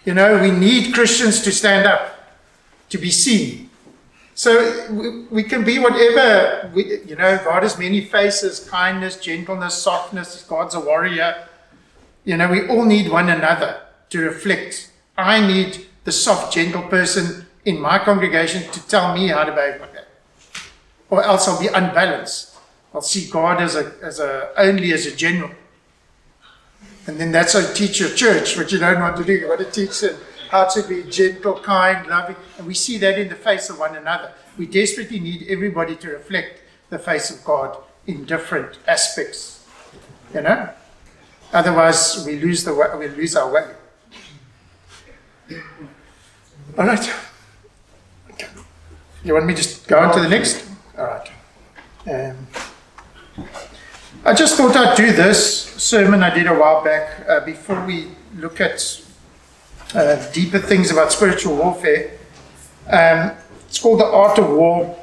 You 0.04 0.14
know, 0.14 0.40
we 0.40 0.50
need 0.50 0.94
Christians 0.94 1.42
to 1.42 1.52
stand 1.52 1.86
up, 1.86 2.38
to 2.90 2.98
be 2.98 3.10
seen. 3.10 3.67
So 4.38 4.86
we, 4.92 5.22
we 5.32 5.42
can 5.42 5.64
be 5.64 5.80
whatever, 5.80 6.70
we, 6.72 7.00
you 7.00 7.16
know, 7.16 7.38
God 7.38 7.64
has 7.64 7.76
many 7.76 8.04
faces 8.04 8.60
kindness, 8.68 9.16
gentleness, 9.16 9.74
softness. 9.74 10.44
God's 10.44 10.76
a 10.76 10.80
warrior. 10.80 11.48
You 12.24 12.36
know, 12.36 12.48
we 12.48 12.68
all 12.68 12.84
need 12.84 13.10
one 13.10 13.30
another 13.30 13.80
to 14.10 14.20
reflect. 14.20 14.92
I 15.16 15.44
need 15.44 15.88
the 16.04 16.12
soft, 16.12 16.54
gentle 16.54 16.82
person 16.82 17.46
in 17.64 17.80
my 17.80 17.98
congregation 17.98 18.70
to 18.70 18.86
tell 18.86 19.12
me 19.12 19.26
how 19.26 19.42
to 19.42 19.50
behave 19.50 19.80
like 19.80 19.92
that. 19.94 20.06
Or 21.10 21.24
else 21.24 21.48
I'll 21.48 21.60
be 21.60 21.66
unbalanced. 21.66 22.56
I'll 22.94 23.02
see 23.02 23.28
God 23.28 23.60
as 23.60 23.74
a, 23.74 23.92
as 24.04 24.20
a, 24.20 24.52
only 24.56 24.92
as 24.92 25.04
a 25.06 25.16
general. 25.16 25.50
And 27.08 27.18
then 27.18 27.32
that's 27.32 27.54
how 27.54 27.58
you 27.58 27.74
teach 27.74 27.98
your 27.98 28.10
church, 28.10 28.56
what 28.56 28.70
you 28.70 28.78
don't 28.78 29.00
want 29.00 29.16
to 29.16 29.24
do. 29.24 29.32
You've 29.32 29.48
got 29.48 29.58
to 29.58 29.64
teach 29.64 30.00
them 30.00 30.16
how 30.48 30.64
to 30.64 30.82
be 30.82 31.04
gentle, 31.04 31.60
kind, 31.60 32.06
loving. 32.06 32.36
And 32.56 32.66
we 32.66 32.74
see 32.74 32.98
that 32.98 33.18
in 33.18 33.28
the 33.28 33.34
face 33.34 33.70
of 33.70 33.78
one 33.78 33.96
another. 33.96 34.32
We 34.56 34.66
desperately 34.66 35.20
need 35.20 35.46
everybody 35.48 35.96
to 35.96 36.08
reflect 36.08 36.62
the 36.90 36.98
face 36.98 37.30
of 37.30 37.44
God 37.44 37.76
in 38.06 38.24
different 38.24 38.78
aspects. 38.86 39.66
You 40.34 40.42
know? 40.42 40.70
Otherwise, 41.52 42.24
we 42.26 42.36
lose, 42.36 42.64
the 42.64 42.74
way, 42.74 42.86
we 42.98 43.08
lose 43.08 43.36
our 43.36 43.50
way. 43.50 43.74
All 46.76 46.86
right. 46.86 47.14
You 49.24 49.34
want 49.34 49.46
me 49.46 49.54
to 49.54 49.62
just 49.62 49.88
go 49.88 49.98
on 49.98 50.14
to 50.14 50.20
the 50.20 50.28
next? 50.28 50.68
All 50.96 51.04
right. 51.04 51.30
Um, 52.06 52.46
I 54.24 54.34
just 54.34 54.56
thought 54.56 54.76
I'd 54.76 54.96
do 54.96 55.12
this 55.12 55.64
sermon 55.74 56.22
I 56.22 56.34
did 56.34 56.46
a 56.46 56.54
while 56.54 56.82
back 56.82 57.28
uh, 57.28 57.40
before 57.40 57.84
we 57.84 58.08
look 58.36 58.60
at 58.60 58.80
uh, 59.94 60.32
deeper 60.32 60.58
things 60.58 60.90
about 60.90 61.12
spiritual 61.12 61.56
warfare. 61.56 62.10
Um, 62.88 63.32
it's 63.66 63.78
called 63.78 64.00
The 64.00 64.06
Art 64.06 64.38
of 64.38 64.50
War. 64.50 64.96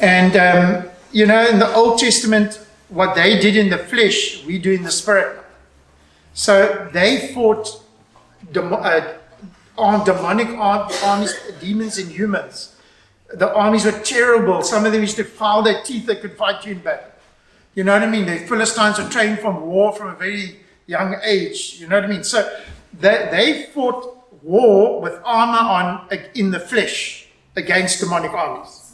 And, 0.00 0.36
um, 0.36 0.90
you 1.12 1.26
know, 1.26 1.46
in 1.46 1.58
the 1.58 1.72
Old 1.74 1.98
Testament, 1.98 2.64
what 2.88 3.14
they 3.14 3.38
did 3.38 3.56
in 3.56 3.70
the 3.70 3.78
flesh, 3.78 4.44
we 4.44 4.58
do 4.58 4.72
in 4.72 4.82
the 4.82 4.90
spirit. 4.90 5.38
So 6.34 6.88
they 6.92 7.32
fought 7.34 7.82
demo- 8.52 8.76
uh, 8.76 9.14
armed 9.76 10.06
demonic 10.06 10.48
ar- 10.48 10.90
armies, 11.04 11.34
demons 11.60 11.98
and 11.98 12.10
humans. 12.10 12.76
The 13.32 13.52
armies 13.54 13.84
were 13.84 13.92
terrible. 13.92 14.62
Some 14.62 14.86
of 14.86 14.92
them 14.92 15.02
used 15.02 15.16
to 15.16 15.24
file 15.24 15.62
their 15.62 15.82
teeth, 15.82 16.06
they 16.06 16.16
could 16.16 16.36
fight 16.36 16.64
you 16.64 16.72
in 16.72 16.78
battle. 16.78 17.06
You 17.74 17.84
know 17.84 17.92
what 17.92 18.02
I 18.02 18.10
mean? 18.10 18.26
The 18.26 18.38
Philistines 18.38 18.98
were 18.98 19.08
trained 19.08 19.38
from 19.38 19.66
war 19.66 19.92
from 19.92 20.08
a 20.08 20.14
very 20.16 20.60
young 20.86 21.16
age. 21.22 21.76
You 21.78 21.86
know 21.86 21.96
what 21.96 22.04
I 22.04 22.08
mean? 22.08 22.24
So 22.24 22.50
they, 23.00 23.28
they 23.30 23.66
fought 23.72 24.16
war 24.42 25.00
with 25.00 25.20
armor 25.24 25.58
on 25.58 26.08
in 26.34 26.50
the 26.50 26.60
flesh 26.60 27.28
against 27.56 28.00
demonic 28.00 28.32
armies. 28.32 28.92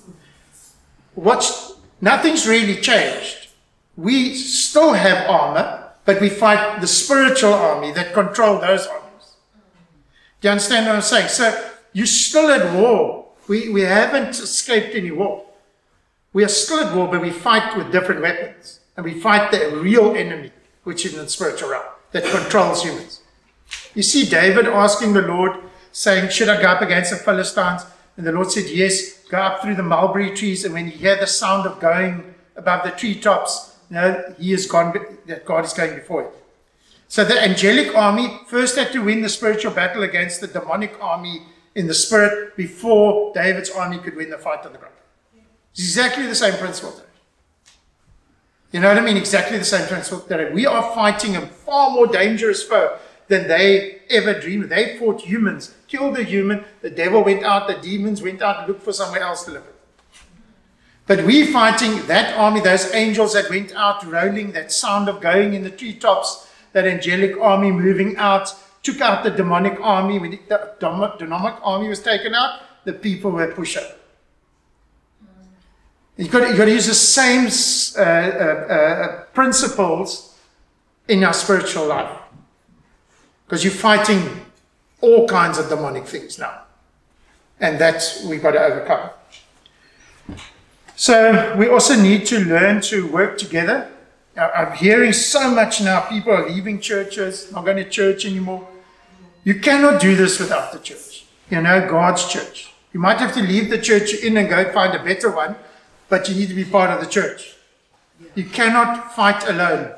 What's 1.15 1.75
nothing's 2.01 2.47
really 2.47 2.81
changed. 2.81 3.49
We 3.97 4.35
still 4.35 4.93
have 4.93 5.29
armor, 5.29 5.93
but 6.05 6.21
we 6.21 6.29
fight 6.29 6.81
the 6.81 6.87
spiritual 6.87 7.55
army 7.55 7.93
that 7.93 8.13
control 8.13 8.59
those 8.59 8.87
armies. 8.87 9.37
Do 10.41 10.49
you 10.49 10.53
understand 10.53 10.87
what 10.87 10.97
I'm 10.97 11.03
saying? 11.03 11.29
So 11.29 11.71
you're 11.93 12.07
still 12.07 12.51
at 12.51 12.75
war. 12.75 13.27
We, 13.49 13.71
we 13.71 13.83
haven't 13.83 14.31
escaped 14.31 14.95
any 14.95 15.11
war. 15.11 15.45
We 16.33 16.45
are 16.45 16.49
still 16.49 16.81
at 16.81 16.95
war, 16.95 17.09
but 17.09 17.23
we 17.23 17.31
fight 17.31 17.77
with 17.77 17.91
different 17.93 18.21
weapons. 18.21 18.81
And 18.97 19.05
we 19.05 19.19
fight 19.19 19.51
the 19.51 19.79
real 19.79 20.15
enemy, 20.15 20.53
which 20.85 21.07
is 21.07 21.15
in 21.15 21.25
the 21.25 21.29
spiritual 21.29 21.71
realm, 21.71 21.85
that 22.13 22.25
controls 22.25 22.83
humans. 22.83 23.21
You 23.95 24.03
see 24.03 24.29
David 24.29 24.67
asking 24.67 25.15
the 25.15 25.23
Lord, 25.23 25.59
saying, 25.93 26.29
Should 26.29 26.49
I 26.49 26.61
go 26.61 26.69
up 26.69 26.83
against 26.83 27.11
the 27.11 27.17
Philistines? 27.17 27.83
And 28.17 28.27
the 28.27 28.33
Lord 28.33 28.51
said, 28.51 28.69
Yes, 28.69 29.25
go 29.31 29.39
up 29.39 29.63
through 29.63 29.77
the 29.77 29.83
mulberry 29.83 30.35
trees. 30.35 30.65
And 30.65 30.75
when 30.75 30.87
you 30.87 30.93
hear 30.93 31.17
the 31.17 31.27
sound 31.27 31.67
of 31.67 31.81
going 31.81 32.35
above 32.55 32.85
the 32.85 32.91
treetops, 32.91 33.77
you 33.91 33.97
know, 33.97 34.35
he 34.39 34.53
is 34.53 34.67
gone, 34.67 34.95
that 35.27 35.45
God 35.45 35.65
is 35.65 35.73
going 35.73 35.95
before 35.95 36.23
you. 36.23 36.31
So 37.09 37.25
the 37.25 37.41
angelic 37.41 37.97
army 37.97 38.41
first 38.49 38.77
had 38.77 38.93
to 38.93 39.03
win 39.03 39.23
the 39.23 39.29
spiritual 39.29 39.73
battle 39.73 40.03
against 40.03 40.41
the 40.41 40.49
demonic 40.49 40.97
army 41.01 41.43
in 41.75 41.87
the 41.87 41.95
spirit 41.95 42.57
before 42.57 43.33
David's 43.33 43.71
army 43.71 43.99
could 43.99 44.17
win 44.17 44.31
the 44.31 44.39
fight 44.39 44.67
on 44.67 44.73
the 44.73 44.79
ground. 44.79 44.95
It's 45.71 45.81
exactly 45.81 46.27
the 46.27 46.35
same 46.35 46.55
principle. 46.55 47.01
You 48.73 48.81
know 48.81 48.89
what 48.89 48.99
I 48.99 49.03
mean? 49.03 49.17
Exactly 49.17 49.57
the 49.57 49.65
same 49.65 49.87
principle. 49.87 50.27
That 50.27 50.53
we 50.53 50.67
are 50.67 50.95
fighting 50.95 51.37
a 51.37 51.47
far 51.47 51.91
more 51.91 52.07
dangerous 52.07 52.63
foe 52.63 52.99
than 53.29 53.49
they 53.49 54.01
ever 54.11 54.39
dreamed. 54.39 54.71
They 54.71 54.97
fought 54.99 55.21
humans, 55.23 55.75
killed 55.89 56.17
the 56.17 56.23
human. 56.23 56.65
The 56.81 56.91
devil 56.91 57.25
went 57.25 57.45
out, 57.45 57.67
the 57.67 57.75
demons 57.75 58.23
went 58.23 58.43
out 58.43 58.61
and 58.61 58.69
looked 58.69 58.83
for 58.83 58.93
somewhere 58.93 59.23
else 59.23 59.45
to 59.45 59.53
live. 59.53 59.65
But 61.07 61.25
we 61.25 61.47
fighting 61.47 62.05
that 62.07 62.37
army, 62.37 62.61
those 62.61 62.93
angels 62.93 63.35
that 63.35 63.49
went 63.49 63.73
out 63.75 64.05
rolling, 64.05 64.53
that 64.53 64.73
sound 64.73 65.09
of 65.09 65.21
going 65.21 65.55
in 65.55 65.63
the 65.63 65.71
treetops, 65.71 66.51
that 66.73 66.87
angelic 66.87 67.37
army 67.41 67.71
moving 67.71 68.17
out, 68.17 68.53
took 68.83 69.01
out 69.01 69.23
the 69.23 69.31
demonic 69.31 69.79
army. 69.81 70.19
When 70.19 70.33
the 70.33 71.17
demonic 71.19 71.57
army 71.63 71.89
was 71.89 72.03
taken 72.03 72.35
out, 72.35 72.61
the 72.85 72.93
people 72.93 73.31
were 73.31 73.53
pushed 73.53 73.77
up. 73.77 73.99
You've 76.17 76.31
got, 76.31 76.41
to, 76.41 76.49
you've 76.49 76.57
got 76.57 76.65
to 76.65 76.73
use 76.73 76.87
the 76.87 76.95
same 76.95 77.47
uh, 77.99 78.03
uh, 78.03 78.45
uh, 78.73 79.25
principles 79.35 80.35
in 81.09 81.23
our 81.23 81.35
spiritual 81.35 81.87
life. 81.87 82.19
Because 83.47 83.65
you're 83.65 83.73
fighting 83.73 84.43
all 85.01 85.29
kinds 85.29 85.59
of 85.59 85.69
demonic 85.69 86.07
things 86.07 86.39
now. 86.39 86.63
And 87.61 87.79
that's 87.79 88.25
we've 88.25 88.43
got 88.43 88.53
to 88.53 88.61
overcome. 88.61 89.11
So 90.97 91.55
we 91.57 91.69
also 91.69 91.95
need 91.95 92.27
to 92.27 92.41
learn 92.41 92.81
to 92.83 93.07
work 93.07 93.39
together. 93.39 93.91
I'm 94.37 94.77
hearing 94.77 95.13
so 95.13 95.51
much 95.51 95.81
now 95.81 96.01
people 96.01 96.33
are 96.33 96.49
leaving 96.49 96.81
churches, 96.81 97.51
not 97.53 97.65
going 97.65 97.77
to 97.79 97.89
church 97.89 98.27
anymore. 98.27 98.67
You 99.45 99.61
cannot 99.61 100.01
do 100.01 100.17
this 100.17 100.39
without 100.41 100.73
the 100.73 100.79
church. 100.79 101.27
You 101.51 101.63
know, 101.63 101.89
God's 101.89 102.27
church. 102.27 102.73
You 102.93 103.01
might 103.01 103.19
have 103.19 103.33
to 103.35 103.43
leave 103.43 103.71
the 103.71 103.79
church 103.79 104.15
in 104.15 104.37
and 104.37 104.49
go 104.49 104.73
find 104.73 104.95
a 104.95 105.03
better 105.03 105.31
one, 105.31 105.55
but 106.09 106.29
you 106.29 106.35
need 106.35 106.49
to 106.49 106.55
be 106.55 106.65
part 106.65 106.91
of 106.91 107.01
the 107.01 107.11
church. 107.11 107.55
You 108.35 108.45
cannot 108.45 109.15
fight 109.15 109.47
alone. 109.49 109.93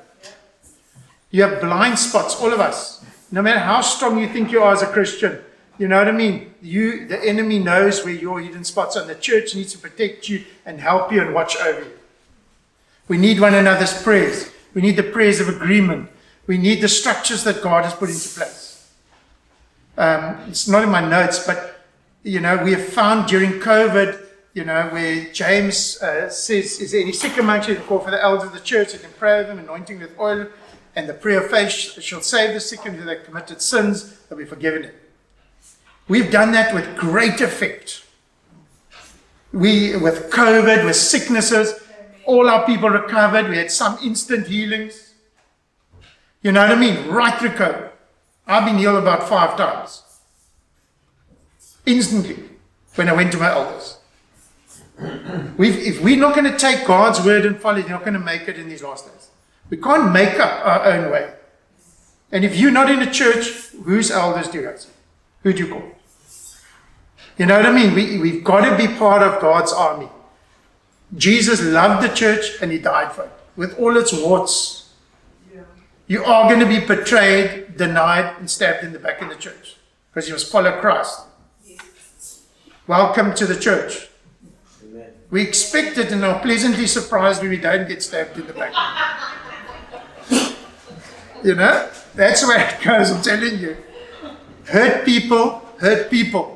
You 1.31 1.43
have 1.43 1.61
blind 1.61 1.99
spots, 1.99 2.35
all 2.37 2.53
of 2.53 2.61
us. 2.61 2.98
No 3.31 3.43
matter 3.43 3.61
how 3.61 3.81
strong 3.81 4.19
you 4.19 4.29
think 4.29 4.51
you 4.51 4.63
are 4.63 4.73
as 4.73 4.83
a 4.83 4.87
Christian, 4.87 5.39
you 5.79 5.87
know 5.87 5.99
what 5.99 6.09
I 6.09 6.13
mean? 6.13 6.55
You, 6.61 7.07
the 7.07 7.23
enemy 7.25 7.59
knows 7.59 8.05
where 8.05 8.15
your 8.15 8.41
hidden 8.41 8.65
spots 8.65 8.97
are, 8.97 9.03
and 9.03 9.11
the 9.11 9.15
church 9.15 9.55
needs 9.55 9.73
to 9.73 9.79
protect 9.79 10.29
you 10.29 10.45
and 10.67 10.81
help 10.81 11.13
you 11.13 11.21
and 11.21 11.33
watch 11.33 11.57
over 11.57 11.81
you. 11.81 11.93
We 13.07 13.17
need 13.17 13.41
one 13.41 13.55
another's 13.55 14.03
prayers. 14.03 14.51
We 14.75 14.83
need 14.83 14.97
the 14.97 15.03
prayers 15.03 15.41
of 15.41 15.49
agreement. 15.49 16.11
We 16.47 16.59
need 16.59 16.81
the 16.81 16.89
structures 16.89 17.45
that 17.45 17.63
God 17.63 17.85
has 17.85 17.95
put 17.95 18.11
into 18.11 18.29
place. 18.29 18.91
Um, 19.97 20.39
it's 20.49 20.69
not 20.69 20.83
in 20.83 20.91
my 20.91 21.07
notes, 21.07 21.47
but 21.47 21.87
you 22.23 22.41
know, 22.41 22.57
we 22.63 22.73
have 22.73 22.85
found 22.85 23.29
during 23.29 23.53
COVID, 23.53 24.27
you 24.55 24.65
know, 24.65 24.89
where 24.89 25.33
James 25.33 26.01
uh, 26.03 26.29
says, 26.29 26.81
Is 26.81 26.93
there 26.93 27.01
any 27.01 27.13
sick 27.13 27.37
amongst 27.39 27.69
you? 27.69 27.77
Call 27.77 28.01
for 28.01 28.11
the 28.11 28.23
elders 28.23 28.49
of 28.49 28.53
the 28.53 28.61
church, 28.61 28.93
they 28.93 28.99
can 28.99 29.11
pray 29.19 29.39
with 29.39 29.49
them, 29.49 29.59
anointing 29.59 30.01
with 30.01 30.19
oil, 30.19 30.49
and 30.97 31.09
the 31.09 31.15
prayer 31.15 31.45
of 31.45 31.51
faith 31.51 31.71
shall 31.71 32.21
save 32.21 32.55
the 32.55 32.61
sick, 32.61 32.85
and 32.85 32.97
who 32.97 33.05
they 33.05 33.17
committed 33.17 33.63
sins, 33.63 34.19
they'll 34.29 34.39
be 34.39 34.45
forgiven 34.45 34.83
them. 34.83 34.93
We've 36.09 36.31
done 36.31 36.53
that 36.53 36.75
with 36.75 36.97
great 36.97 37.41
effect. 37.41 38.05
We, 39.53 39.97
with 39.97 40.31
COVID, 40.31 40.85
with 40.85 40.97
sicknesses, 40.97 41.75
all 42.25 42.49
our 42.49 42.65
people 42.67 42.91
recovered. 42.91 43.49
We 43.49 43.59
had 43.59 43.71
some 43.71 43.99
instant 44.03 44.47
healings. 44.47 45.15
You 46.43 46.53
know 46.53 46.61
what 46.61 46.73
I 46.73 46.81
mean? 46.81 47.09
Right 47.09 47.39
through 47.39 47.51
COVID. 47.51 47.91
I've 48.47 48.65
been 48.65 48.79
healed 48.79 48.97
about 48.97 49.29
five 49.29 49.57
times. 49.57 50.03
Instantly, 51.85 52.43
when 52.95 53.09
I 53.09 53.13
went 53.13 53.33
to 53.33 53.39
my 53.39 53.51
elders. 53.51 53.99
We've, 55.57 55.79
if 55.79 56.03
we're 56.03 56.19
not 56.19 56.35
going 56.35 56.51
to 56.51 56.59
take 56.59 56.87
God's 56.87 57.25
word 57.25 57.47
and 57.47 57.61
follow 57.61 57.79
it, 57.79 57.83
you're 57.83 57.91
not 57.91 58.01
going 58.01 58.15
to 58.15 58.21
make 58.21 58.49
it 58.49 58.59
in 58.59 58.69
these 58.69 58.83
last 58.83 59.07
days. 59.07 59.28
We 59.71 59.77
can't 59.77 60.13
make 60.13 60.39
up 60.39 60.65
our 60.67 60.85
own 60.85 61.11
way. 61.11 61.33
And 62.33 62.45
if 62.45 62.57
you're 62.57 62.71
not 62.71 62.91
in 62.91 63.01
the 63.01 63.11
church, 63.11 63.49
whose 63.85 64.11
elders 64.11 64.49
do 64.49 64.59
you 64.59 64.67
guys? 64.67 64.91
Who 65.43 65.53
do 65.53 65.65
you 65.65 65.73
call? 65.73 65.83
You 67.39 67.47
know 67.47 67.57
what 67.57 67.67
I 67.67 67.73
mean? 67.73 67.95
We, 67.95 68.19
we've 68.19 68.45
got 68.45 68.69
to 68.69 68.77
be 68.77 68.93
part 68.95 69.23
of 69.23 69.41
God's 69.41 69.73
army. 69.73 70.09
Jesus 71.17 71.63
loved 71.63 72.05
the 72.05 72.15
church 72.15 72.61
and 72.61 72.71
he 72.71 72.79
died 72.79 73.13
for 73.13 73.25
it 73.25 73.33
with 73.57 73.79
all 73.79 73.97
its 73.97 74.13
warts. 74.13 74.93
You 76.07 76.25
are 76.25 76.49
going 76.49 76.61
to 76.61 76.67
be 76.67 76.85
betrayed, 76.85 77.77
denied, 77.77 78.37
and 78.39 78.51
stabbed 78.51 78.83
in 78.83 78.93
the 78.93 78.99
back 78.99 79.21
in 79.21 79.29
the 79.29 79.35
church 79.35 79.77
because 80.11 80.27
you 80.27 80.35
must 80.35 80.51
follow 80.51 80.81
Christ. 80.81 81.21
Welcome 82.87 83.35
to 83.35 83.45
the 83.45 83.59
church. 83.59 84.09
Amen. 84.83 85.13
We 85.31 85.43
expect 85.43 85.99
it 85.99 86.11
and 86.11 86.25
are 86.25 86.41
pleasantly 86.41 86.87
surprised 86.87 87.43
when 87.43 87.51
we 87.51 87.59
don't 87.59 87.87
get 87.87 88.03
stabbed 88.03 88.39
in 88.39 88.47
the 88.47 88.55
back. 88.55 88.73
you 91.43 91.55
know, 91.55 91.89
that's 92.15 92.47
where 92.47 92.69
it 92.69 92.83
goes, 92.83 93.11
I'm 93.11 93.23
telling 93.23 93.59
you. 93.59 93.77
Hurt 94.65 95.05
people, 95.05 95.63
hurt 95.79 96.11
people. 96.11 96.55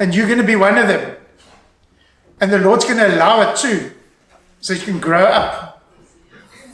And 0.00 0.14
you're 0.14 0.26
going 0.26 0.38
to 0.38 0.44
be 0.44 0.56
one 0.56 0.78
of 0.78 0.88
them. 0.88 1.16
And 2.40 2.52
the 2.52 2.58
Lord's 2.58 2.84
going 2.84 2.98
to 2.98 3.14
allow 3.14 3.50
it 3.50 3.56
too, 3.56 3.92
so 4.60 4.74
you 4.74 4.80
can 4.80 5.00
grow 5.00 5.24
up 5.24 5.82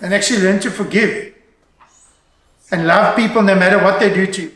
and 0.00 0.12
actually 0.12 0.42
learn 0.42 0.58
to 0.60 0.70
forgive 0.70 1.34
and 2.72 2.86
love 2.86 3.14
people 3.14 3.42
no 3.42 3.54
matter 3.54 3.78
what 3.78 4.00
they 4.00 4.12
do 4.12 4.26
to 4.26 4.42
you. 4.42 4.52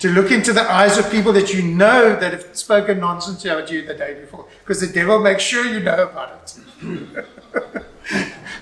To 0.00 0.08
look 0.08 0.32
into 0.32 0.52
the 0.52 0.62
eyes 0.62 0.98
of 0.98 1.10
people 1.10 1.32
that 1.32 1.54
you 1.54 1.62
know 1.62 2.16
that 2.16 2.32
have 2.32 2.56
spoken 2.56 2.98
nonsense 2.98 3.44
about 3.44 3.70
you 3.70 3.86
the 3.86 3.94
day 3.94 4.14
before, 4.20 4.46
because 4.60 4.80
the 4.80 4.92
devil 4.92 5.20
makes 5.20 5.42
sure 5.42 5.64
you 5.64 5.80
know 5.80 6.08
about 6.08 6.54
it. 6.82 7.84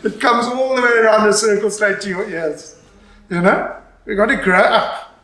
it 0.02 0.20
comes 0.20 0.46
all 0.46 0.74
the 0.74 0.82
way 0.82 0.98
around 0.98 1.26
the 1.26 1.32
circle 1.32 1.70
straight 1.70 2.00
to 2.02 2.08
your 2.08 2.28
ears. 2.28 2.76
You 3.28 3.42
know? 3.42 3.76
We've 4.04 4.16
got 4.16 4.26
to 4.26 4.36
grow 4.36 4.60
up. 4.60 5.14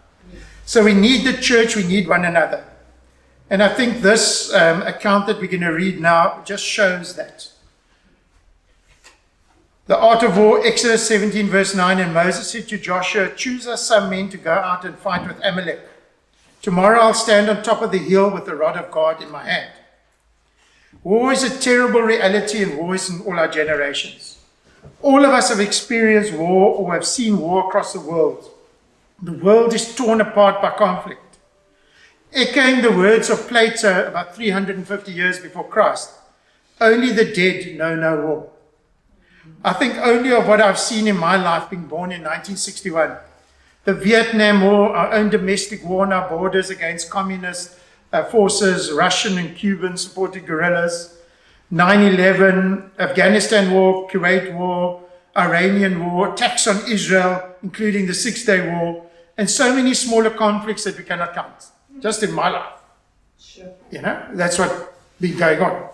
So 0.64 0.84
we 0.84 0.94
need 0.94 1.24
the 1.24 1.34
church, 1.40 1.76
we 1.76 1.84
need 1.84 2.08
one 2.08 2.24
another. 2.24 2.64
And 3.48 3.62
I 3.62 3.72
think 3.72 4.02
this 4.02 4.52
um, 4.52 4.82
account 4.82 5.26
that 5.26 5.40
we're 5.40 5.46
going 5.46 5.60
to 5.60 5.70
read 5.70 6.00
now 6.00 6.42
just 6.44 6.64
shows 6.64 7.14
that. 7.16 7.48
The 9.86 9.96
art 9.96 10.24
of 10.24 10.36
war, 10.36 10.66
Exodus 10.66 11.06
17, 11.06 11.46
verse 11.46 11.72
9, 11.72 12.00
and 12.00 12.12
Moses 12.12 12.50
said 12.50 12.66
to 12.68 12.78
Joshua, 12.78 13.30
Choose 13.36 13.68
us 13.68 13.86
some 13.86 14.10
men 14.10 14.28
to 14.30 14.36
go 14.36 14.52
out 14.52 14.84
and 14.84 14.98
fight 14.98 15.26
with 15.28 15.38
Amalek. 15.44 15.80
Tomorrow 16.60 16.98
I'll 16.98 17.14
stand 17.14 17.48
on 17.48 17.62
top 17.62 17.82
of 17.82 17.92
the 17.92 17.98
hill 17.98 18.28
with 18.28 18.46
the 18.46 18.56
rod 18.56 18.76
of 18.76 18.90
God 18.90 19.22
in 19.22 19.30
my 19.30 19.44
hand. 19.44 19.70
War 21.04 21.30
is 21.30 21.44
a 21.44 21.60
terrible 21.60 22.00
reality, 22.00 22.64
and 22.64 22.76
war 22.76 22.96
is 22.96 23.08
in 23.08 23.20
all 23.20 23.38
our 23.38 23.46
generations. 23.46 24.35
All 25.02 25.24
of 25.24 25.30
us 25.30 25.50
have 25.50 25.60
experienced 25.60 26.32
war 26.32 26.74
or 26.74 26.94
have 26.94 27.06
seen 27.06 27.38
war 27.38 27.66
across 27.66 27.92
the 27.92 28.00
world. 28.00 28.50
The 29.22 29.32
world 29.32 29.72
is 29.72 29.94
torn 29.94 30.20
apart 30.20 30.60
by 30.60 30.70
conflict. 30.70 31.38
Echoing 32.32 32.82
the 32.82 32.92
words 32.92 33.30
of 33.30 33.48
Plato 33.48 34.06
about 34.06 34.34
350 34.34 35.12
years 35.12 35.38
before 35.38 35.66
Christ, 35.68 36.10
only 36.80 37.12
the 37.12 37.24
dead 37.24 37.76
know 37.78 37.94
no 37.94 38.20
war. 38.20 38.50
I 39.64 39.72
think 39.72 39.96
only 39.96 40.32
of 40.32 40.46
what 40.46 40.60
I've 40.60 40.78
seen 40.78 41.06
in 41.06 41.16
my 41.16 41.36
life, 41.36 41.70
being 41.70 41.86
born 41.86 42.12
in 42.12 42.22
1961. 42.22 43.16
The 43.84 43.94
Vietnam 43.94 44.62
War, 44.62 44.94
our 44.94 45.14
own 45.14 45.30
domestic 45.30 45.84
war 45.84 46.04
on 46.04 46.12
our 46.12 46.28
borders 46.28 46.70
against 46.70 47.08
communist 47.08 47.78
uh, 48.12 48.24
forces, 48.24 48.92
Russian 48.92 49.38
and 49.38 49.56
Cuban 49.56 49.96
supported 49.96 50.46
guerrillas, 50.46 51.15
9 51.70 52.00
11, 52.14 52.92
Afghanistan 52.98 53.72
war, 53.72 54.08
Kuwait 54.08 54.54
war, 54.54 55.02
Iranian 55.36 56.12
war, 56.12 56.32
attacks 56.32 56.66
on 56.68 56.76
Israel, 56.88 57.56
including 57.62 58.06
the 58.06 58.14
Six 58.14 58.44
Day 58.44 58.70
War, 58.70 59.04
and 59.36 59.50
so 59.50 59.74
many 59.74 59.92
smaller 59.92 60.30
conflicts 60.30 60.84
that 60.84 60.96
we 60.96 61.02
cannot 61.02 61.34
count, 61.34 61.66
just 62.00 62.22
in 62.22 62.32
my 62.32 62.48
life. 62.50 62.72
Sure. 63.38 63.72
You 63.90 64.00
know, 64.02 64.28
that's 64.32 64.58
what 64.58 64.94
been 65.20 65.36
going 65.36 65.60
on. 65.60 65.88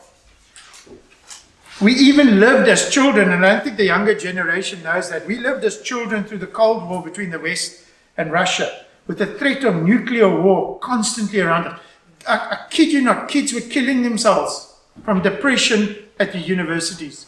We 1.81 1.95
even 1.95 2.39
lived 2.39 2.69
as 2.69 2.91
children, 2.91 3.33
and 3.33 3.45
I 3.45 3.55
don't 3.55 3.65
think 3.65 3.77
the 3.77 3.87
younger 3.87 4.15
generation 4.15 4.83
knows 4.83 5.09
that. 5.11 5.27
We 5.27 5.39
lived 5.39 5.65
as 5.65 5.81
children 5.81 6.25
through 6.25 6.39
the 6.39 6.47
Cold 6.47 6.89
War 6.89 7.03
between 7.03 7.31
the 7.31 7.41
West 7.41 7.85
and 8.17 8.31
Russia, 8.31 8.85
with 9.07 9.19
the 9.19 9.27
threat 9.27 9.65
of 9.65 9.77
nuclear 9.77 10.29
war 10.29 10.79
constantly 10.81 11.41
around 11.41 11.67
us. 11.67 11.81
I, 12.29 12.35
I 12.35 12.67
kid 12.71 12.93
you 12.93 13.01
not, 13.01 13.29
kids 13.29 13.55
were 13.55 13.63
killing 13.63 14.03
themselves 14.03 14.72
from 15.05 15.23
depression 15.23 15.97
at 16.19 16.33
the 16.33 16.39
universities 16.39 17.27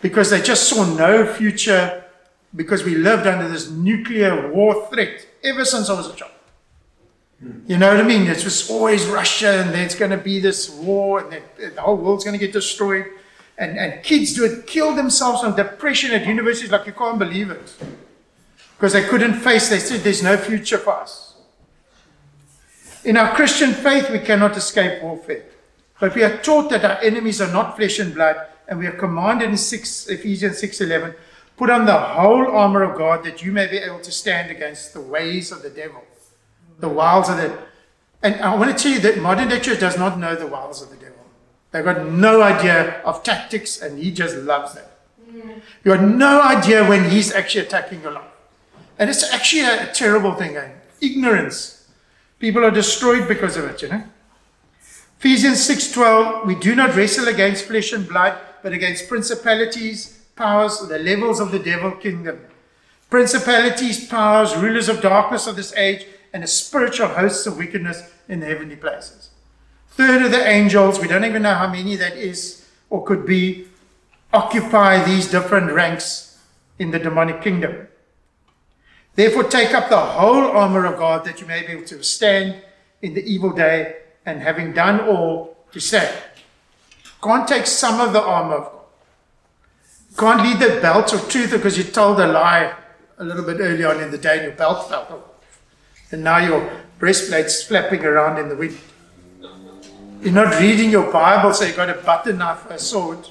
because 0.00 0.30
they 0.30 0.40
just 0.40 0.68
saw 0.68 0.84
no 0.96 1.26
future 1.26 2.04
because 2.54 2.84
we 2.84 2.94
lived 2.94 3.26
under 3.26 3.48
this 3.48 3.70
nuclear 3.70 4.50
war 4.50 4.86
threat 4.92 5.26
ever 5.44 5.64
since 5.64 5.88
I 5.88 5.94
was 5.94 6.08
a 6.08 6.14
child. 6.14 6.32
You 7.66 7.78
know 7.78 7.88
what 7.88 8.04
I 8.04 8.06
mean? 8.06 8.26
It 8.26 8.44
was 8.44 8.68
always 8.68 9.06
Russia, 9.06 9.62
and 9.62 9.70
there's 9.70 9.94
going 9.94 10.10
to 10.10 10.18
be 10.18 10.40
this 10.40 10.68
war, 10.68 11.20
and 11.20 11.32
the, 11.32 11.70
the 11.70 11.80
whole 11.80 11.96
world's 11.96 12.24
going 12.24 12.38
to 12.38 12.44
get 12.44 12.52
destroyed. 12.52 13.06
And, 13.56 13.78
and 13.78 14.02
kids 14.02 14.34
do 14.34 14.44
it, 14.44 14.66
kill 14.66 14.94
themselves 14.94 15.40
from 15.40 15.56
depression 15.56 16.10
at 16.12 16.26
universities 16.26 16.70
like 16.70 16.86
you 16.86 16.92
can't 16.92 17.18
believe 17.18 17.50
it. 17.50 17.74
Because 18.76 18.92
they 18.92 19.04
couldn't 19.04 19.34
face, 19.34 19.68
they 19.70 19.78
said, 19.78 20.00
there's 20.00 20.22
no 20.22 20.36
future 20.36 20.78
for 20.78 20.94
us. 20.94 21.34
In 23.04 23.16
our 23.16 23.34
Christian 23.34 23.72
faith, 23.72 24.10
we 24.10 24.18
cannot 24.18 24.56
escape 24.56 25.02
warfare. 25.02 25.44
But 26.00 26.14
we 26.14 26.24
are 26.24 26.38
taught 26.38 26.70
that 26.70 26.84
our 26.84 26.98
enemies 27.02 27.40
are 27.40 27.52
not 27.52 27.76
flesh 27.76 27.98
and 27.98 28.14
blood, 28.14 28.36
and 28.66 28.78
we 28.78 28.86
are 28.86 28.92
commanded 28.92 29.50
in 29.50 29.56
6, 29.56 30.08
Ephesians 30.08 30.60
6.11, 30.60 31.14
put 31.56 31.70
on 31.70 31.84
the 31.84 31.98
whole 31.98 32.46
armor 32.56 32.82
of 32.82 32.96
God 32.96 33.22
that 33.24 33.42
you 33.42 33.52
may 33.52 33.66
be 33.66 33.76
able 33.76 34.00
to 34.00 34.10
stand 34.10 34.50
against 34.50 34.94
the 34.94 35.00
ways 35.00 35.52
of 35.52 35.62
the 35.62 35.70
devil 35.70 36.02
the 36.80 36.88
wiles 36.88 37.28
of 37.28 37.36
the. 37.36 37.56
And 38.22 38.36
I 38.36 38.54
want 38.54 38.76
to 38.76 38.82
tell 38.82 38.92
you 38.92 39.00
that 39.00 39.18
modern 39.18 39.48
day 39.48 39.60
church 39.60 39.80
does 39.80 39.96
not 39.96 40.18
know 40.18 40.34
the 40.34 40.46
wiles 40.46 40.82
of 40.82 40.90
the 40.90 40.96
devil. 40.96 41.16
They've 41.70 41.84
got 41.84 42.06
no 42.06 42.42
idea 42.42 43.00
of 43.02 43.22
tactics, 43.22 43.80
and 43.80 43.98
he 43.98 44.10
just 44.10 44.36
loves 44.36 44.74
them. 44.74 44.84
You 45.84 45.92
have 45.92 46.02
no 46.02 46.42
idea 46.42 46.86
when 46.86 47.10
he's 47.10 47.32
actually 47.32 47.66
attacking 47.66 48.02
your 48.02 48.12
life. 48.12 48.24
And 48.98 49.08
it's 49.08 49.32
actually 49.32 49.62
a 49.62 49.86
terrible 49.92 50.34
thing, 50.34 50.56
eh? 50.56 50.72
ignorance. 51.00 51.88
People 52.38 52.64
are 52.64 52.70
destroyed 52.70 53.28
because 53.28 53.56
of 53.56 53.64
it, 53.64 53.80
you 53.80 53.88
know. 53.88 54.02
Ephesians 55.20 55.60
6:12, 55.68 56.46
we 56.46 56.54
do 56.54 56.74
not 56.74 56.96
wrestle 56.96 57.28
against 57.28 57.66
flesh 57.66 57.92
and 57.92 58.08
blood, 58.08 58.38
but 58.62 58.72
against 58.72 59.06
principalities, 59.06 60.16
powers, 60.34 60.78
the 60.88 60.98
levels 60.98 61.40
of 61.40 61.52
the 61.52 61.58
devil 61.58 61.90
kingdom. 61.90 62.40
Principalities, 63.10 64.06
powers, 64.06 64.56
rulers 64.56 64.88
of 64.88 65.02
darkness 65.02 65.46
of 65.46 65.56
this 65.56 65.76
age, 65.76 66.06
and 66.32 66.42
the 66.42 66.46
spiritual 66.46 67.08
hosts 67.08 67.46
of 67.46 67.58
wickedness 67.58 68.02
in 68.30 68.40
the 68.40 68.46
heavenly 68.46 68.76
places. 68.76 69.28
Third 69.90 70.22
of 70.22 70.30
the 70.30 70.48
angels, 70.48 70.98
we 70.98 71.06
don't 71.06 71.26
even 71.26 71.42
know 71.42 71.52
how 71.52 71.68
many 71.68 71.96
that 71.96 72.16
is 72.16 72.64
or 72.88 73.04
could 73.04 73.26
be, 73.26 73.68
occupy 74.32 75.04
these 75.04 75.30
different 75.30 75.70
ranks 75.70 76.38
in 76.78 76.92
the 76.92 76.98
demonic 76.98 77.42
kingdom. 77.42 77.88
Therefore, 79.16 79.44
take 79.44 79.74
up 79.74 79.90
the 79.90 80.00
whole 80.00 80.46
armor 80.46 80.86
of 80.86 80.96
God 80.96 81.26
that 81.26 81.42
you 81.42 81.46
may 81.46 81.60
be 81.60 81.72
able 81.72 81.84
to 81.88 82.02
stand 82.02 82.62
in 83.02 83.12
the 83.12 83.22
evil 83.30 83.50
day, 83.50 83.96
and 84.26 84.40
having 84.40 84.72
done 84.72 85.00
all, 85.00 85.56
to 85.72 85.80
stand. 85.80 86.16
Can't 87.22 87.46
take 87.46 87.66
some 87.66 88.00
of 88.00 88.12
the 88.12 88.22
armor 88.22 88.56
of 88.56 88.72
God. 88.72 88.80
Can't 90.18 90.42
lead 90.42 90.58
the 90.58 90.80
belt 90.80 91.12
of 91.12 91.28
truth 91.28 91.52
because 91.52 91.78
you 91.78 91.84
told 91.84 92.18
a 92.18 92.26
lie 92.26 92.74
a 93.18 93.24
little 93.24 93.44
bit 93.44 93.60
earlier 93.60 93.88
on 93.88 94.00
in 94.00 94.10
the 94.10 94.18
day 94.18 94.38
and 94.38 94.42
your 94.46 94.52
belt 94.52 94.88
fell 94.88 95.02
off 95.02 95.30
and 96.12 96.24
now 96.24 96.38
your 96.38 96.68
breastplate's 96.98 97.62
flapping 97.62 98.04
around 98.04 98.38
in 98.38 98.48
the 98.48 98.56
wind. 98.56 98.78
You're 100.20 100.32
not 100.32 100.60
reading 100.60 100.90
your 100.90 101.10
Bible, 101.10 101.54
so 101.54 101.64
you've 101.64 101.76
got 101.76 101.88
a 101.88 101.94
butter 101.94 102.32
knife, 102.32 102.68
a 102.68 102.78
sword, 102.78 103.26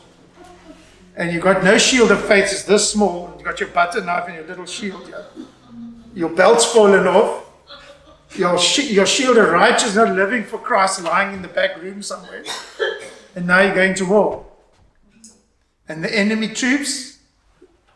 and 1.15 1.31
you've 1.31 1.43
got 1.43 1.63
no 1.63 1.77
shield 1.77 2.11
of 2.11 2.23
faith, 2.25 2.45
it's 2.45 2.63
this 2.63 2.91
small, 2.91 3.31
you've 3.35 3.45
got 3.45 3.59
your 3.59 3.69
butter 3.69 4.03
knife 4.03 4.25
and 4.27 4.35
your 4.35 4.45
little 4.45 4.65
shield. 4.65 5.13
Your 6.15 6.29
belt's 6.29 6.65
fallen 6.65 7.05
off. 7.05 7.48
Your, 8.35 8.57
sh- 8.57 8.91
your 8.91 9.05
shield 9.05 9.37
of 9.37 9.49
righteousness 9.49 10.09
living 10.09 10.43
for 10.43 10.59
Christ 10.59 11.01
lying 11.03 11.33
in 11.33 11.41
the 11.41 11.47
back 11.47 11.81
room 11.81 12.01
somewhere. 12.03 12.43
And 13.35 13.47
now 13.47 13.61
you're 13.61 13.75
going 13.75 13.95
to 13.95 14.05
war. 14.05 14.45
And 15.87 16.03
the 16.03 16.15
enemy 16.15 16.49
troops 16.49 17.19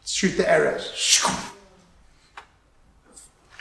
shoot 0.06 0.36
the 0.36 0.50
arrows 0.50 0.92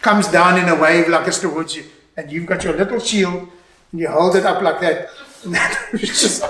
comes 0.03 0.27
down 0.29 0.59
in 0.59 0.69
a 0.69 0.75
wave 0.75 1.09
like 1.09 1.27
it's 1.29 1.39
towards 1.39 1.77
you, 1.77 1.85
and 2.17 2.31
you've 2.31 2.45
got 2.45 2.65
your 2.65 2.77
little 2.77 2.99
shield, 2.99 3.49
and 3.93 4.01
you 4.01 4.09
hold 4.09 4.37
it 4.37 4.45
up 4.45 4.61
like 4.61 4.81
that, 4.81 5.09
and 5.45 5.57
it's 5.95 6.21
just 6.21 6.45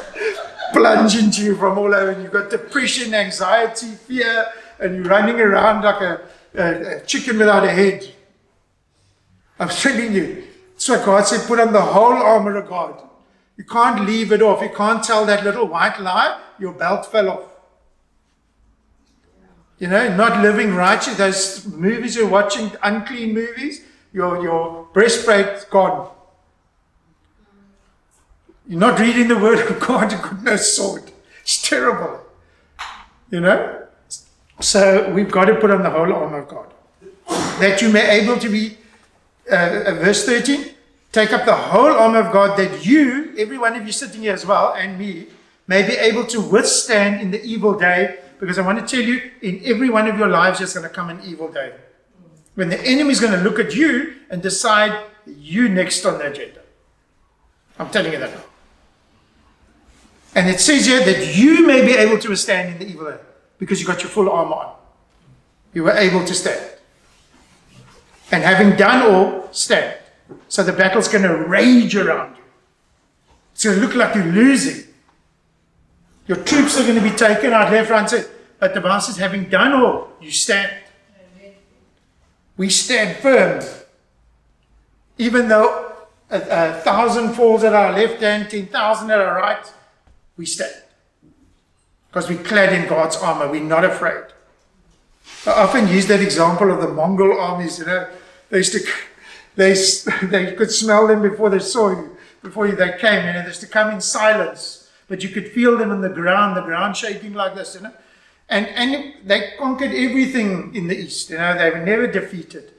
plunge 0.72 1.16
into 1.16 1.42
you 1.44 1.54
from 1.54 1.78
all 1.78 1.94
over, 1.94 2.10
and 2.10 2.22
you've 2.22 2.32
got 2.32 2.50
depression, 2.50 3.14
anxiety, 3.14 3.88
fear, 3.88 4.46
and 4.80 4.96
you're 4.96 5.04
running 5.04 5.38
around 5.38 5.82
like 5.84 6.00
a, 6.00 6.20
a, 6.54 6.96
a 6.96 7.00
chicken 7.00 7.38
without 7.38 7.64
a 7.64 7.70
head. 7.70 8.10
I'm 9.58 9.68
telling 9.68 10.12
you, 10.12 10.44
so 10.76 11.04
God 11.04 11.26
said, 11.26 11.46
put 11.46 11.60
on 11.60 11.72
the 11.72 11.80
whole 11.80 12.12
armor 12.12 12.56
of 12.56 12.68
God. 12.68 13.00
You 13.56 13.64
can't 13.64 14.04
leave 14.04 14.32
it 14.32 14.42
off. 14.42 14.62
You 14.62 14.70
can't 14.70 15.04
tell 15.04 15.24
that 15.26 15.44
little 15.44 15.66
white 15.66 16.00
lie, 16.00 16.40
your 16.58 16.72
belt 16.72 17.06
fell 17.06 17.28
off. 17.28 17.48
You 19.78 19.88
know, 19.88 20.14
not 20.14 20.42
living 20.42 20.74
righteous, 20.74 21.16
those 21.16 21.66
movies 21.66 22.14
you're 22.14 22.28
watching, 22.28 22.70
unclean 22.82 23.34
movies, 23.34 23.82
your, 24.12 24.42
your 24.42 24.88
breastplate's 24.92 25.64
gone. 25.64 26.10
You're 28.68 28.78
not 28.78 29.00
reading 29.00 29.28
the 29.28 29.38
word 29.38 29.58
of 29.68 29.80
God, 29.80 30.12
you've 30.12 30.22
got 30.22 30.42
no 30.42 30.56
sword. 30.56 31.10
It's 31.40 31.60
terrible. 31.68 32.20
You 33.30 33.40
know? 33.40 33.86
So 34.60 35.10
we've 35.10 35.30
got 35.30 35.46
to 35.46 35.56
put 35.56 35.70
on 35.70 35.82
the 35.82 35.90
whole 35.90 36.12
armor 36.12 36.38
of 36.38 36.48
God. 36.48 36.72
That 37.58 37.82
you 37.82 37.90
may 37.90 38.20
able 38.20 38.38
to 38.38 38.48
be, 38.48 38.76
uh, 39.50 39.54
uh, 39.86 39.94
verse 39.94 40.24
13, 40.24 40.70
take 41.10 41.32
up 41.32 41.44
the 41.44 41.54
whole 41.54 41.92
armor 41.92 42.20
of 42.20 42.32
God 42.32 42.58
that 42.58 42.84
you, 42.84 43.34
every 43.36 43.58
one 43.58 43.74
of 43.76 43.84
you 43.86 43.92
sitting 43.92 44.22
here 44.22 44.32
as 44.32 44.46
well, 44.46 44.74
and 44.74 44.98
me, 44.98 45.26
may 45.66 45.86
be 45.86 45.94
able 45.94 46.26
to 46.26 46.40
withstand 46.40 47.20
in 47.20 47.30
the 47.30 47.42
evil 47.42 47.78
day 47.78 48.18
because 48.38 48.58
I 48.58 48.62
want 48.62 48.78
to 48.80 48.96
tell 48.96 49.04
you, 49.04 49.30
in 49.40 49.60
every 49.64 49.88
one 49.88 50.08
of 50.08 50.18
your 50.18 50.28
lives, 50.28 50.58
there's 50.58 50.74
going 50.74 50.88
to 50.88 50.92
come 50.92 51.10
an 51.10 51.20
evil 51.24 51.50
day. 51.50 51.74
When 52.54 52.68
the 52.68 52.80
enemy 52.80 53.10
is 53.10 53.20
going 53.20 53.32
to 53.32 53.38
look 53.38 53.58
at 53.58 53.74
you 53.74 54.14
and 54.30 54.42
decide 54.42 55.06
you 55.26 55.68
next 55.68 56.04
on 56.04 56.18
the 56.18 56.30
agenda. 56.30 56.60
I'm 57.78 57.90
telling 57.90 58.12
you 58.12 58.18
that 58.18 58.34
now. 58.34 58.42
And 60.34 60.48
it 60.48 60.60
says 60.60 60.86
here 60.86 61.04
that 61.04 61.36
you 61.36 61.66
may 61.66 61.84
be 61.84 61.92
able 61.92 62.18
to 62.18 62.30
withstand 62.30 62.72
in 62.72 62.78
the 62.78 62.92
evil 62.92 63.10
day 63.10 63.18
because 63.58 63.80
you 63.80 63.86
got 63.86 64.02
your 64.02 64.10
full 64.10 64.28
armor 64.30 64.54
on. 64.54 64.76
You 65.72 65.84
were 65.84 65.92
able 65.92 66.24
to 66.24 66.34
stand. 66.34 66.71
And 68.32 68.42
having 68.42 68.76
done 68.76 69.12
all, 69.12 69.52
stand. 69.52 69.98
So 70.48 70.62
the 70.62 70.72
battle's 70.72 71.06
going 71.06 71.24
to 71.24 71.36
rage 71.36 71.94
around 71.94 72.36
you. 72.36 72.42
It's 73.52 73.64
going 73.64 73.78
to 73.78 73.86
look 73.86 73.94
like 73.94 74.14
you're 74.14 74.24
losing. 74.24 74.86
Your 76.26 76.38
troops 76.38 76.78
are 76.80 76.82
going 76.82 76.96
to 76.96 77.02
be 77.02 77.14
taken 77.14 77.52
out 77.52 77.70
left, 77.70 77.90
right. 77.90 78.28
But 78.58 78.72
the 78.72 78.80
Bible 78.80 79.00
says, 79.00 79.18
having 79.18 79.50
done 79.50 79.72
all, 79.72 80.08
you 80.20 80.30
stand. 80.30 80.72
We 82.56 82.70
stand 82.70 83.18
firm. 83.18 83.62
Even 85.18 85.48
though 85.48 85.92
a, 86.30 86.36
a 86.36 86.72
thousand 86.80 87.34
falls 87.34 87.64
at 87.64 87.74
our 87.74 87.92
left 87.92 88.22
hand, 88.22 88.48
ten 88.48 88.66
thousand 88.66 89.10
at 89.10 89.20
our 89.20 89.36
right, 89.36 89.72
we 90.38 90.46
stand. 90.46 90.74
Because 92.08 92.30
we're 92.30 92.42
clad 92.42 92.72
in 92.72 92.88
God's 92.88 93.16
armor. 93.16 93.50
We're 93.50 93.62
not 93.62 93.84
afraid. 93.84 94.24
I 95.46 95.50
often 95.50 95.88
use 95.88 96.06
that 96.06 96.20
example 96.20 96.70
of 96.70 96.80
the 96.80 96.88
Mongol 96.88 97.38
armies, 97.38 97.78
you 97.78 97.86
know. 97.86 98.08
They 98.52 98.58
used 98.58 98.72
to, 98.74 98.86
they, 99.56 99.72
they 100.26 100.52
could 100.52 100.70
smell 100.70 101.06
them 101.06 101.22
before 101.22 101.48
they 101.48 101.58
saw 101.58 101.90
you, 101.90 102.16
before 102.42 102.68
they 102.68 102.98
came, 102.98 103.26
you 103.26 103.32
know. 103.32 103.40
They 103.40 103.48
used 103.48 103.62
to 103.62 103.66
come 103.66 103.90
in 103.90 104.00
silence, 104.00 104.90
but 105.08 105.22
you 105.22 105.30
could 105.30 105.48
feel 105.48 105.78
them 105.78 105.90
in 105.90 106.02
the 106.02 106.10
ground, 106.10 106.54
the 106.54 106.60
ground 106.60 106.94
shaking 106.94 107.32
like 107.32 107.54
this, 107.54 107.74
you 107.74 107.80
know. 107.80 107.92
And, 108.50 108.66
and 108.66 109.14
they 109.24 109.54
conquered 109.58 109.92
everything 109.92 110.74
in 110.74 110.86
the 110.86 110.96
east, 110.96 111.30
you 111.30 111.38
know, 111.38 111.56
they 111.56 111.70
were 111.70 111.84
never 111.84 112.06
defeated. 112.06 112.72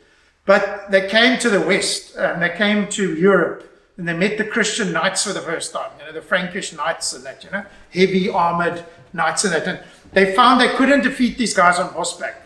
But 0.46 0.92
they 0.92 1.10
came 1.10 1.40
to 1.40 1.50
the 1.50 1.62
west, 1.62 2.16
and 2.16 2.40
they 2.40 2.52
came 2.52 2.88
to 2.90 3.16
Europe, 3.16 3.68
and 3.98 4.08
they 4.08 4.14
met 4.14 4.38
the 4.38 4.44
Christian 4.44 4.92
knights 4.92 5.26
for 5.26 5.34
the 5.34 5.42
first 5.42 5.74
time, 5.74 5.90
you 5.98 6.06
know, 6.06 6.12
the 6.12 6.22
Frankish 6.22 6.74
knights 6.74 7.14
and 7.14 7.26
that, 7.26 7.44
you 7.44 7.50
know, 7.50 7.66
heavy 7.92 8.30
armored 8.30 8.86
knights 9.12 9.44
and 9.44 9.54
that. 9.54 9.68
And 9.68 9.80
they 10.12 10.36
found 10.36 10.62
they 10.62 10.76
couldn't 10.76 11.02
defeat 11.02 11.40
these 11.40 11.56
guys 11.56 11.80
on 11.80 11.92
horseback. 11.94 12.43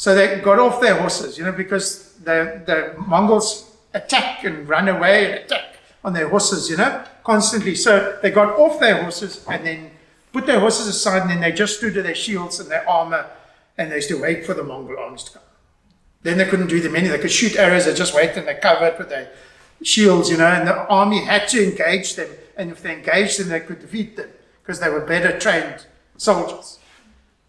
So 0.00 0.14
they 0.14 0.40
got 0.40 0.58
off 0.58 0.80
their 0.80 0.94
horses, 0.98 1.36
you 1.36 1.44
know, 1.44 1.52
because 1.52 2.14
the, 2.24 2.62
the 2.64 2.94
Mongols 3.02 3.70
attack 3.92 4.44
and 4.44 4.66
run 4.66 4.88
away 4.88 5.26
and 5.26 5.34
attack 5.44 5.76
on 6.02 6.14
their 6.14 6.26
horses, 6.26 6.70
you 6.70 6.78
know, 6.78 7.04
constantly. 7.22 7.74
So 7.74 8.18
they 8.22 8.30
got 8.30 8.58
off 8.58 8.80
their 8.80 9.02
horses 9.02 9.44
and 9.46 9.66
then 9.66 9.90
put 10.32 10.46
their 10.46 10.58
horses 10.58 10.86
aside 10.86 11.20
and 11.20 11.30
then 11.30 11.40
they 11.42 11.52
just 11.52 11.76
stood 11.76 11.92
to 11.92 12.02
their 12.02 12.14
shields 12.14 12.60
and 12.60 12.70
their 12.70 12.88
armor 12.88 13.28
and 13.76 13.92
they 13.92 13.96
used 13.96 14.08
to 14.08 14.18
wait 14.18 14.46
for 14.46 14.54
the 14.54 14.62
Mongol 14.62 14.96
armies 14.98 15.24
to 15.24 15.32
come. 15.32 15.42
Then 16.22 16.38
they 16.38 16.46
couldn't 16.46 16.68
do 16.68 16.80
them 16.80 16.96
any. 16.96 17.08
They 17.08 17.18
could 17.18 17.30
shoot 17.30 17.56
arrows, 17.56 17.84
they 17.84 17.92
just 17.92 18.14
wait 18.14 18.30
and 18.38 18.48
they 18.48 18.54
cover 18.54 18.86
it 18.86 18.98
with 18.98 19.10
their 19.10 19.30
shields, 19.82 20.30
you 20.30 20.38
know, 20.38 20.46
and 20.46 20.66
the 20.66 20.76
army 20.88 21.26
had 21.26 21.46
to 21.48 21.62
engage 21.62 22.14
them. 22.14 22.30
And 22.56 22.70
if 22.70 22.82
they 22.82 22.94
engaged 22.94 23.38
them, 23.38 23.50
they 23.50 23.60
could 23.60 23.80
defeat 23.80 24.16
them 24.16 24.30
because 24.62 24.80
they 24.80 24.88
were 24.88 25.04
better 25.04 25.38
trained 25.38 25.84
soldiers. 26.16 26.78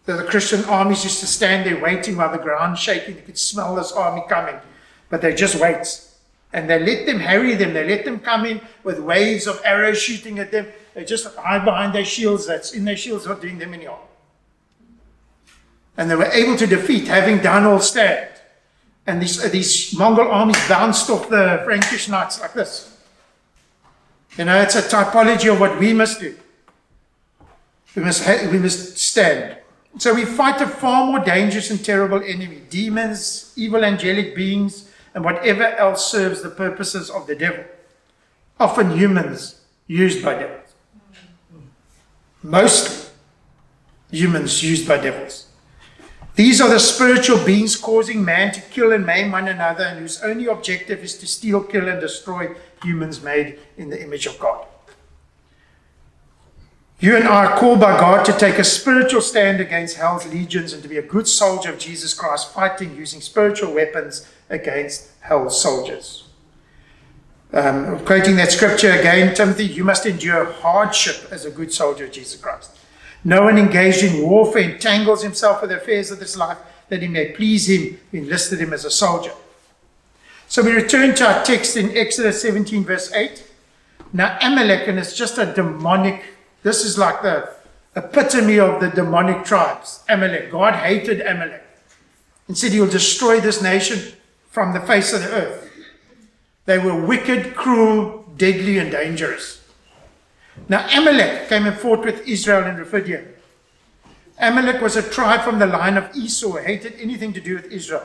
So 0.06 0.16
the 0.16 0.24
Christian 0.24 0.64
armies 0.64 1.04
used 1.04 1.20
to 1.20 1.26
stand 1.26 1.64
there 1.64 1.80
waiting 1.80 2.16
while 2.16 2.32
the 2.32 2.38
ground 2.38 2.76
shaking. 2.78 3.16
You 3.16 3.22
could 3.22 3.38
smell 3.38 3.76
this 3.76 3.92
army 3.92 4.22
coming, 4.28 4.56
but 5.08 5.22
they 5.22 5.34
just 5.34 5.60
wait. 5.60 6.00
And 6.52 6.68
they 6.68 6.78
let 6.78 7.06
them 7.06 7.20
harry 7.20 7.54
them. 7.54 7.72
They 7.72 7.86
let 7.88 8.04
them 8.04 8.18
come 8.18 8.44
in 8.44 8.60
with 8.82 8.98
waves 8.98 9.46
of 9.46 9.60
arrows 9.64 9.98
shooting 9.98 10.38
at 10.38 10.50
them. 10.50 10.66
They 10.94 11.04
just 11.04 11.26
hide 11.36 11.64
behind 11.64 11.94
their 11.94 12.04
shields. 12.04 12.46
That's 12.46 12.72
in 12.72 12.84
their 12.84 12.96
shields, 12.96 13.26
not 13.26 13.40
doing 13.40 13.58
them 13.58 13.72
any 13.72 13.86
harm. 13.86 14.00
And 15.96 16.10
they 16.10 16.16
were 16.16 16.24
able 16.24 16.56
to 16.56 16.66
defeat, 16.66 17.06
having 17.06 17.38
done 17.38 17.64
all 17.64 17.80
stand. 17.80 18.28
And 19.06 19.20
these, 19.20 19.42
uh, 19.44 19.48
these 19.48 19.96
Mongol 19.96 20.30
armies 20.30 20.68
bounced 20.68 21.10
off 21.10 21.28
the 21.28 21.62
Frankish 21.64 22.08
knights 22.08 22.40
like 22.40 22.54
this. 22.54 22.96
You 24.36 24.44
know, 24.44 24.60
it's 24.60 24.74
a 24.74 24.82
typology 24.82 25.52
of 25.52 25.60
what 25.60 25.78
we 25.78 25.92
must 25.92 26.20
do. 26.20 26.36
We 27.94 28.02
must, 28.02 28.24
ha- 28.24 28.48
we 28.50 28.58
must 28.58 28.96
stand. 28.98 29.58
So 29.98 30.14
we 30.14 30.24
fight 30.24 30.60
a 30.60 30.66
far 30.66 31.06
more 31.06 31.20
dangerous 31.20 31.70
and 31.70 31.84
terrible 31.84 32.22
enemy 32.22 32.62
demons, 32.70 33.52
evil 33.56 33.84
angelic 33.84 34.34
beings, 34.34 34.88
and 35.14 35.24
whatever 35.24 35.64
else 35.64 36.10
serves 36.10 36.42
the 36.42 36.48
purposes 36.48 37.10
of 37.10 37.26
the 37.26 37.34
devil. 37.34 37.64
Often 38.58 38.96
humans 38.96 39.60
used 39.86 40.24
by 40.24 40.34
devils. 40.34 40.74
Mostly 42.42 43.10
humans 44.10 44.62
used 44.62 44.88
by 44.88 44.98
devils. 44.98 45.46
These 46.34 46.62
are 46.62 46.68
the 46.70 46.80
spiritual 46.80 47.44
beings 47.44 47.76
causing 47.76 48.24
man 48.24 48.52
to 48.52 48.60
kill 48.62 48.92
and 48.92 49.04
maim 49.04 49.32
one 49.32 49.48
another, 49.48 49.84
and 49.84 49.98
whose 49.98 50.22
only 50.22 50.46
objective 50.46 51.04
is 51.04 51.18
to 51.18 51.26
steal, 51.26 51.62
kill, 51.62 51.88
and 51.88 52.00
destroy 52.00 52.54
humans 52.82 53.22
made 53.22 53.58
in 53.76 53.90
the 53.90 54.02
image 54.02 54.26
of 54.26 54.38
God. 54.38 54.66
You 57.02 57.16
and 57.16 57.26
I 57.26 57.46
are 57.46 57.58
called 57.58 57.80
by 57.80 57.98
God 57.98 58.24
to 58.26 58.32
take 58.32 58.60
a 58.60 58.64
spiritual 58.64 59.22
stand 59.22 59.60
against 59.60 59.96
hell's 59.96 60.24
legions 60.24 60.72
and 60.72 60.80
to 60.84 60.88
be 60.88 60.98
a 60.98 61.02
good 61.02 61.26
soldier 61.26 61.72
of 61.72 61.78
Jesus 61.80 62.14
Christ, 62.14 62.52
fighting 62.52 62.94
using 62.94 63.20
spiritual 63.20 63.74
weapons 63.74 64.24
against 64.48 65.10
hell's 65.18 65.60
soldiers. 65.60 66.28
Um, 67.52 67.98
quoting 68.04 68.36
that 68.36 68.52
scripture 68.52 68.92
again, 68.92 69.34
Timothy, 69.34 69.66
you 69.66 69.82
must 69.82 70.06
endure 70.06 70.44
hardship 70.44 71.26
as 71.32 71.44
a 71.44 71.50
good 71.50 71.72
soldier 71.72 72.04
of 72.04 72.12
Jesus 72.12 72.40
Christ. 72.40 72.78
No 73.24 73.42
one 73.42 73.58
engaged 73.58 74.04
in 74.04 74.22
warfare 74.22 74.70
entangles 74.70 75.24
himself 75.24 75.60
with 75.60 75.70
the 75.70 75.78
affairs 75.78 76.12
of 76.12 76.20
this 76.20 76.36
life 76.36 76.58
that 76.88 77.02
he 77.02 77.08
may 77.08 77.32
please 77.32 77.68
him 77.68 77.98
who 78.12 78.18
enlisted 78.18 78.60
him 78.60 78.72
as 78.72 78.84
a 78.84 78.92
soldier. 78.92 79.32
So 80.46 80.62
we 80.62 80.70
return 80.70 81.16
to 81.16 81.26
our 81.26 81.44
text 81.44 81.76
in 81.76 81.96
Exodus 81.96 82.40
17, 82.42 82.84
verse 82.84 83.12
8. 83.12 83.44
Now, 84.12 84.38
Amalek, 84.40 84.86
and 84.86 85.00
it's 85.00 85.16
just 85.16 85.38
a 85.38 85.52
demonic, 85.52 86.22
this 86.62 86.84
is 86.84 86.98
like 86.98 87.22
the 87.22 87.52
epitome 87.96 88.58
of 88.58 88.80
the 88.80 88.88
demonic 88.88 89.44
tribes. 89.44 90.02
Amalek. 90.08 90.50
God 90.50 90.74
hated 90.74 91.20
Amalek 91.20 91.64
and 92.48 92.56
said 92.56 92.72
he'll 92.72 92.86
destroy 92.86 93.40
this 93.40 93.62
nation 93.62 94.14
from 94.50 94.72
the 94.72 94.80
face 94.80 95.12
of 95.12 95.22
the 95.22 95.30
earth. 95.30 95.70
They 96.64 96.78
were 96.78 97.06
wicked, 97.06 97.54
cruel, 97.54 98.24
deadly, 98.36 98.78
and 98.78 98.90
dangerous. 98.90 99.60
Now, 100.68 100.86
Amalek 100.96 101.48
came 101.48 101.66
and 101.66 101.76
fought 101.76 102.04
with 102.04 102.26
Israel 102.28 102.66
in 102.66 102.76
Rephidim. 102.76 103.26
Amalek 104.38 104.80
was 104.80 104.96
a 104.96 105.08
tribe 105.08 105.42
from 105.42 105.58
the 105.58 105.66
line 105.66 105.96
of 105.96 106.14
Esau 106.16 106.56
hated 106.56 106.94
anything 106.98 107.32
to 107.32 107.40
do 107.40 107.54
with 107.54 107.66
Israel. 107.66 108.04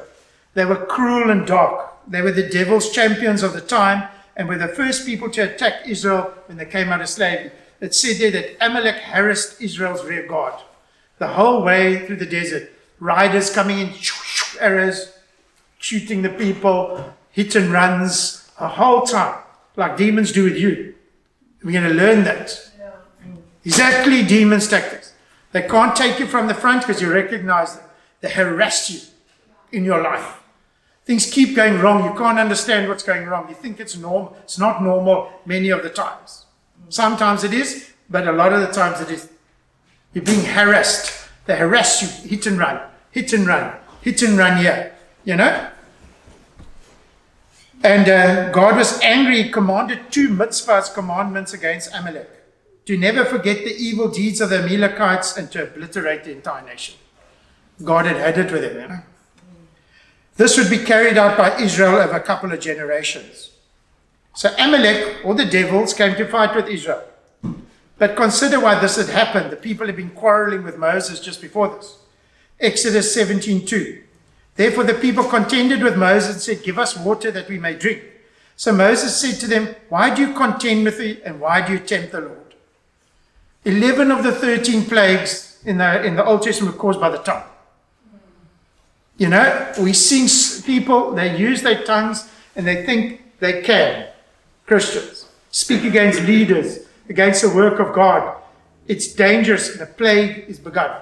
They 0.54 0.66
were 0.66 0.86
cruel 0.86 1.30
and 1.30 1.46
dark. 1.46 1.94
They 2.08 2.22
were 2.22 2.32
the 2.32 2.50
devil's 2.50 2.92
champions 2.92 3.44
of 3.44 3.54
the 3.54 3.62
time 3.62 4.08
and 4.36 4.48
were 4.48 4.58
the 4.58 4.68
first 4.68 5.06
people 5.06 5.30
to 5.32 5.42
attack 5.42 5.88
Israel 5.88 6.34
when 6.46 6.58
they 6.58 6.66
came 6.66 6.90
out 6.90 7.02
of 7.02 7.10
slavery. 7.10 7.52
It 7.80 7.94
said 7.94 8.18
there 8.18 8.32
that 8.32 8.66
Amalek 8.66 8.96
harassed 8.96 9.62
Israel's 9.62 10.04
rear 10.04 10.28
guard 10.28 10.54
the 11.20 11.28
whole 11.28 11.64
way 11.64 12.06
through 12.06 12.18
the 12.18 12.26
desert. 12.26 12.72
Riders 13.00 13.54
coming 13.54 13.80
in, 13.80 13.94
arrows, 14.60 15.18
shooting 15.78 16.22
the 16.22 16.30
people, 16.30 17.14
hit 17.32 17.56
and 17.56 17.72
runs, 17.72 18.50
the 18.60 18.68
whole 18.68 19.02
time, 19.04 19.40
like 19.76 19.98
demons 19.98 20.32
do 20.32 20.44
with 20.44 20.58
you. 20.58 20.96
We're 21.64 21.80
going 21.80 21.84
to 21.84 21.94
learn 21.94 22.24
that. 22.24 22.72
Exactly 23.64 24.24
demons' 24.24 24.68
tactics. 24.68 25.14
They 25.52 25.62
can't 25.62 25.96
take 25.96 26.20
you 26.20 26.26
from 26.26 26.48
the 26.48 26.54
front 26.54 26.82
because 26.82 27.02
you 27.02 27.12
recognize 27.12 27.76
them. 27.76 27.86
They 28.22 28.30
harass 28.30 28.90
you 28.90 29.00
in 29.72 29.84
your 29.84 30.02
life. 30.02 30.42
Things 31.06 31.30
keep 31.30 31.56
going 31.56 31.80
wrong. 31.80 32.04
You 32.04 32.18
can't 32.18 32.40
understand 32.40 32.90
what's 32.90 33.04
going 33.04 33.28
wrong. 33.28 33.48
You 33.48 33.56
think 33.56 33.80
it's 33.80 33.96
normal. 33.96 34.36
It's 34.44 34.58
not 34.58 34.82
normal 34.82 35.32
many 35.46 35.70
of 35.70 35.84
the 35.84 35.90
times. 35.90 36.47
Sometimes 36.90 37.44
it 37.44 37.54
is, 37.54 37.92
but 38.10 38.28
a 38.28 38.32
lot 38.32 38.54
of 38.54 38.62
the 38.62 38.68
times 38.68 39.02
it 39.02 39.12
is. 39.12 39.30
You're 40.14 40.24
being 40.24 40.46
harassed. 40.46 41.30
They 41.46 41.58
harass 41.58 42.02
you, 42.02 42.30
hit 42.30 42.46
and 42.48 42.58
run, 42.58 42.82
hit 43.12 43.32
and 43.34 43.48
run, 43.48 43.76
hit 44.02 44.22
and 44.22 44.38
run 44.38 44.58
here. 44.58 44.94
You 45.24 45.36
know? 45.36 45.70
And 47.84 48.10
uh, 48.10 48.52
God 48.52 48.76
was 48.76 49.00
angry, 49.02 49.44
he 49.44 49.50
commanded 49.50 50.12
two 50.12 50.30
mitzvahs, 50.30 50.94
commandments 50.94 51.54
against 51.54 51.94
Amalek 51.94 52.38
to 52.88 52.98
never 52.98 53.26
forget 53.26 53.58
the 53.58 53.76
evil 53.76 54.08
deeds 54.08 54.40
of 54.40 54.50
the 54.50 54.60
Amalekites 54.60 55.36
and 55.36 55.52
to 55.52 55.64
obliterate 55.64 56.24
the 56.24 56.32
entire 56.32 56.66
nation. 56.66 56.96
God 57.84 58.06
had 58.06 58.16
had 58.16 58.38
it 58.38 58.50
with 58.50 58.64
him, 58.64 58.82
you 58.82 58.88
know. 58.88 59.00
This 60.38 60.58
would 60.58 60.70
be 60.70 60.78
carried 60.78 61.18
out 61.18 61.38
by 61.38 61.60
Israel 61.60 61.98
over 61.98 62.16
a 62.16 62.22
couple 62.22 62.54
of 62.54 62.62
generations. 62.62 63.52
So 64.38 64.54
Amalek, 64.60 65.26
or 65.26 65.34
the 65.34 65.48
devils, 65.48 65.96
came 65.96 66.16
to 66.16 66.28
fight 66.28 66.56
with 66.56 66.68
Israel. 66.68 67.02
But 67.98 68.16
consider 68.16 68.60
why 68.60 68.80
this 68.80 68.98
had 68.98 69.10
happened. 69.10 69.52
The 69.52 69.56
people 69.56 69.88
had 69.88 69.96
been 69.96 70.12
quarreling 70.12 70.64
with 70.64 70.78
Moses 70.78 71.20
just 71.20 71.42
before 71.42 71.70
this. 71.70 71.98
Exodus 72.60 73.16
17:2. 73.16 74.04
Therefore 74.56 74.84
the 74.84 74.94
people 74.94 75.24
contended 75.24 75.82
with 75.82 75.98
Moses 75.98 76.34
and 76.34 76.42
said, 76.42 76.64
Give 76.64 76.78
us 76.78 76.96
water 76.96 77.32
that 77.32 77.50
we 77.50 77.58
may 77.58 77.74
drink. 77.74 78.04
So 78.56 78.72
Moses 78.74 79.20
said 79.20 79.40
to 79.40 79.48
them, 79.48 79.76
Why 79.90 80.14
do 80.14 80.22
you 80.22 80.34
contend 80.36 80.84
with 80.84 81.00
me 81.00 81.20
and 81.26 81.40
why 81.42 81.66
do 81.66 81.74
you 81.74 81.80
tempt 81.80 82.12
the 82.12 82.22
Lord? 82.22 82.54
Eleven 83.66 84.12
of 84.12 84.22
the 84.24 84.34
thirteen 84.34 84.86
plagues 84.86 85.60
in 85.66 85.80
the 85.80 86.06
in 86.06 86.16
the 86.16 86.24
Old 86.24 86.44
Testament 86.44 86.76
were 86.76 86.80
caused 86.80 87.02
by 87.02 87.10
the 87.10 87.24
tongue. 87.24 87.50
You 89.18 89.30
know, 89.30 89.74
we 89.82 89.94
see 89.94 90.28
people, 90.62 91.16
they 91.16 91.36
use 91.36 91.64
their 91.64 91.84
tongues 91.84 92.30
and 92.56 92.68
they 92.68 92.86
think 92.86 93.40
they 93.40 93.64
can. 93.64 94.10
Christians 94.68 95.26
speak 95.50 95.86
against 95.86 96.22
leaders, 96.24 96.80
against 97.10 97.42
the 97.42 97.50
work 97.50 97.80
of 97.80 97.96
God. 97.96 98.36
It's 98.86 99.08
dangerous. 99.14 99.78
The 99.78 99.86
plague 99.86 100.46
is 100.48 100.60
begun. 100.60 101.02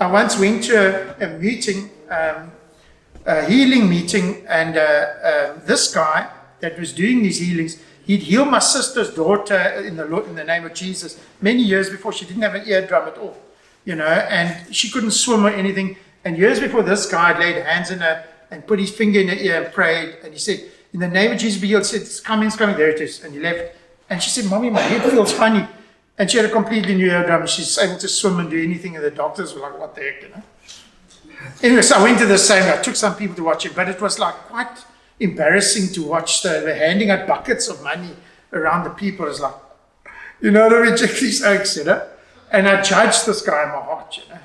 I 0.00 0.10
once 0.10 0.38
went 0.38 0.64
to 0.64 0.74
a, 1.20 1.26
a 1.26 1.38
meeting, 1.38 1.90
um, 2.10 2.50
a 3.24 3.44
healing 3.44 3.88
meeting, 3.88 4.44
and 4.48 4.76
uh, 4.76 5.52
um, 5.54 5.62
this 5.64 5.94
guy 5.94 6.28
that 6.58 6.76
was 6.76 6.92
doing 6.92 7.22
these 7.22 7.38
healings, 7.38 7.80
he'd 8.04 8.22
heal 8.22 8.44
my 8.44 8.58
sister's 8.58 9.14
daughter 9.14 9.58
in 9.86 9.96
the 9.96 10.22
in 10.24 10.34
the 10.34 10.44
name 10.44 10.64
of 10.64 10.74
Jesus 10.74 11.20
many 11.40 11.62
years 11.62 11.88
before 11.88 12.12
she 12.12 12.24
didn't 12.24 12.42
have 12.42 12.56
an 12.56 12.66
eardrum 12.66 13.06
at 13.06 13.16
all, 13.16 13.36
you 13.84 13.94
know, 13.94 14.06
and 14.06 14.74
she 14.74 14.90
couldn't 14.90 15.12
swim 15.12 15.46
or 15.46 15.50
anything. 15.50 15.96
And 16.24 16.36
years 16.36 16.58
before 16.58 16.82
this 16.82 17.06
guy 17.06 17.38
laid 17.38 17.64
hands 17.64 17.92
on 17.92 17.98
her 17.98 18.24
and 18.50 18.66
put 18.66 18.80
his 18.80 18.90
finger 18.90 19.20
in 19.20 19.28
her 19.28 19.34
ear 19.34 19.62
and 19.62 19.72
prayed, 19.72 20.16
and 20.24 20.32
he 20.32 20.38
said, 20.38 20.71
"In 20.92 21.00
the 21.00 21.08
name 21.08 21.32
of 21.32 21.38
Jesus, 21.38 21.60
be 21.60 21.68
healed." 21.68 21.82
He 21.82 21.88
said, 21.88 22.02
"It's 22.02 22.20
coming, 22.20 22.48
it's 22.48 22.56
coming." 22.56 22.76
There 22.76 22.90
it 22.90 23.00
is, 23.00 23.24
and 23.24 23.34
he 23.34 23.40
left. 23.40 23.76
And 24.08 24.22
she 24.22 24.30
said, 24.30 24.46
"Mommy, 24.46 24.70
my 24.70 24.80
head 24.80 25.02
feels 25.10 25.32
funny." 25.32 25.66
And 26.18 26.30
she 26.30 26.36
had 26.36 26.46
a 26.46 26.50
completely 26.50 26.94
new 26.94 27.10
eardrum. 27.10 27.46
She's 27.46 27.78
able 27.78 27.96
to 27.98 28.06
swim 28.06 28.38
and 28.38 28.50
do 28.50 28.62
anything. 28.62 28.96
And 28.96 29.04
the 29.04 29.10
doctors 29.10 29.54
were 29.54 29.60
like, 29.60 29.78
what 29.78 29.94
the 29.94 30.02
heck, 30.02 30.22
you 30.22 30.28
know? 30.28 30.42
Anyway, 31.62 31.82
so 31.82 31.96
I 31.96 32.02
went 32.02 32.18
to 32.18 32.26
the 32.26 32.38
same. 32.38 32.62
I 32.70 32.80
took 32.82 32.96
some 32.96 33.16
people 33.16 33.34
to 33.36 33.42
watch 33.42 33.64
it, 33.64 33.74
but 33.74 33.88
it 33.88 34.00
was 34.00 34.18
like 34.18 34.34
quite 34.34 34.84
embarrassing 35.18 35.92
to 35.94 36.02
watch. 36.02 36.42
The, 36.42 36.60
the 36.60 36.74
handing 36.74 37.10
out 37.10 37.26
buckets 37.26 37.66
of 37.68 37.82
money 37.82 38.10
around 38.52 38.84
the 38.84 38.90
people. 38.90 39.26
It's 39.26 39.40
like, 39.40 39.54
you 40.40 40.50
know, 40.50 40.68
to 40.68 40.76
reject 40.76 41.18
these 41.18 41.42
oaks, 41.42 41.78
you 41.78 41.84
know? 41.84 42.06
And 42.52 42.68
I 42.68 42.82
judged 42.82 43.26
this 43.26 43.40
guy 43.40 43.62
in 43.64 43.70
my 43.70 43.80
heart, 43.80 44.16
you 44.18 44.28
know? 44.28 44.40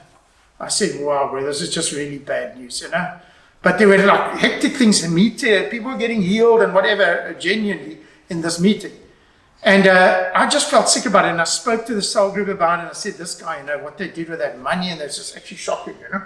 I 0.59 0.69
said, 0.69 1.03
wow, 1.03 1.29
bro, 1.29 1.45
this 1.45 1.61
is 1.61 1.71
just 1.71 1.91
really 1.91 2.17
bad 2.17 2.57
news, 2.57 2.81
you 2.81 2.89
know? 2.89 3.19
But 3.61 3.77
there 3.77 3.87
were 3.87 3.97
like 3.97 4.37
hectic 4.37 4.73
things 4.73 5.03
in 5.03 5.13
meeting. 5.13 5.65
People 5.65 5.91
were 5.91 5.97
getting 5.97 6.21
healed 6.21 6.61
and 6.61 6.73
whatever, 6.73 7.35
genuinely, 7.39 7.99
in 8.29 8.41
this 8.41 8.59
meeting. 8.59 8.93
And 9.63 9.87
uh, 9.87 10.31
I 10.35 10.47
just 10.47 10.69
felt 10.69 10.87
sick 10.87 11.05
about 11.05 11.25
it. 11.25 11.29
And 11.29 11.41
I 11.41 11.45
spoke 11.45 11.85
to 11.87 11.95
the 11.95 12.01
cell 12.01 12.31
group 12.31 12.47
about 12.47 12.79
it. 12.79 12.81
And 12.83 12.91
I 12.91 12.93
said, 12.93 13.15
This 13.15 13.35
guy, 13.35 13.59
you 13.59 13.65
know, 13.65 13.79
what 13.79 13.97
they 13.97 14.07
did 14.07 14.29
with 14.29 14.39
that 14.39 14.59
money, 14.59 14.89
and 14.89 15.01
it's 15.01 15.17
just 15.17 15.35
actually 15.35 15.57
shocking, 15.57 15.95
you 15.99 16.09
know. 16.13 16.25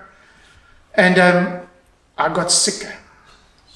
And 0.93 1.17
um, 1.17 1.67
I 2.17 2.33
got 2.33 2.51
sick. 2.51 2.87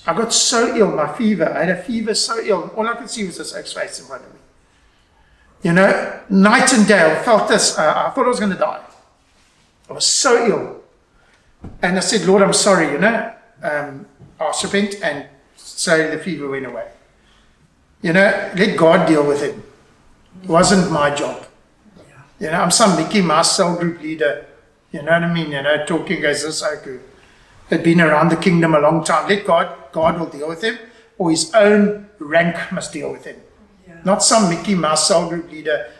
I 0.05 0.13
got 0.13 0.33
so 0.33 0.75
ill, 0.75 0.91
my 0.91 1.11
fever. 1.13 1.49
I 1.49 1.63
had 1.63 1.69
a 1.69 1.81
fever 1.81 2.13
so 2.13 2.39
ill. 2.39 2.71
All 2.75 2.87
I 2.87 2.95
could 2.95 3.09
see 3.09 3.25
was 3.25 3.37
this 3.37 3.55
X 3.55 3.73
face 3.73 3.99
in 3.99 4.05
front 4.05 4.23
of 4.23 4.33
me. 4.33 4.39
You 5.63 5.73
know, 5.73 6.19
night 6.29 6.73
and 6.73 6.87
day, 6.87 7.11
I 7.11 7.23
felt 7.23 7.47
this. 7.47 7.77
Uh, 7.77 8.05
I 8.07 8.11
thought 8.11 8.25
I 8.25 8.29
was 8.29 8.39
going 8.39 8.51
to 8.51 8.57
die. 8.57 8.83
I 9.89 9.93
was 9.93 10.05
so 10.05 10.47
ill. 10.47 10.81
And 11.81 11.97
I 11.97 12.01
said, 12.01 12.27
Lord, 12.27 12.43
I'm 12.43 12.53
sorry, 12.53 12.91
you 12.91 12.99
know. 12.99 13.33
Um, 13.61 14.05
I 14.39 14.51
and 15.03 15.27
so 15.55 16.11
the 16.11 16.17
fever 16.17 16.49
went 16.49 16.65
away. 16.65 16.89
You 18.01 18.13
know, 18.13 18.51
let 18.55 18.77
God 18.77 19.07
deal 19.07 19.25
with 19.25 19.41
it. 19.41 19.55
It 20.43 20.49
wasn't 20.49 20.91
my 20.91 21.13
job. 21.13 21.45
You 22.39 22.47
know, 22.47 22.61
I'm 22.61 22.71
some 22.71 22.97
Mickey 22.97 23.21
Mouse 23.21 23.55
cell 23.55 23.77
group 23.77 24.01
leader. 24.01 24.45
You 24.91 25.01
know 25.01 25.13
what 25.13 25.23
I 25.23 25.33
mean? 25.33 25.51
You 25.51 25.61
know, 25.61 25.85
talking 25.85 26.23
as 26.25 26.43
this 26.43 26.63
could. 26.83 27.01
Had 27.69 27.83
been 27.83 28.01
around 28.01 28.29
the 28.29 28.35
kingdom 28.35 28.75
a 28.75 28.79
long 28.79 29.03
time. 29.03 29.27
Let 29.27 29.45
God, 29.45 29.75
God 29.91 30.19
will 30.19 30.27
deal 30.27 30.47
with 30.47 30.63
him, 30.63 30.77
or 31.17 31.31
his 31.31 31.53
own 31.55 32.09
rank 32.19 32.71
must 32.71 32.93
deal 32.93 33.11
with 33.11 33.25
him. 33.25 33.37
Not 34.03 34.21
some 34.23 34.49
Mickey 34.49 34.75
Mouse 34.75 35.07
cell 35.07 35.27
group 35.27 35.49
leader 35.51 35.91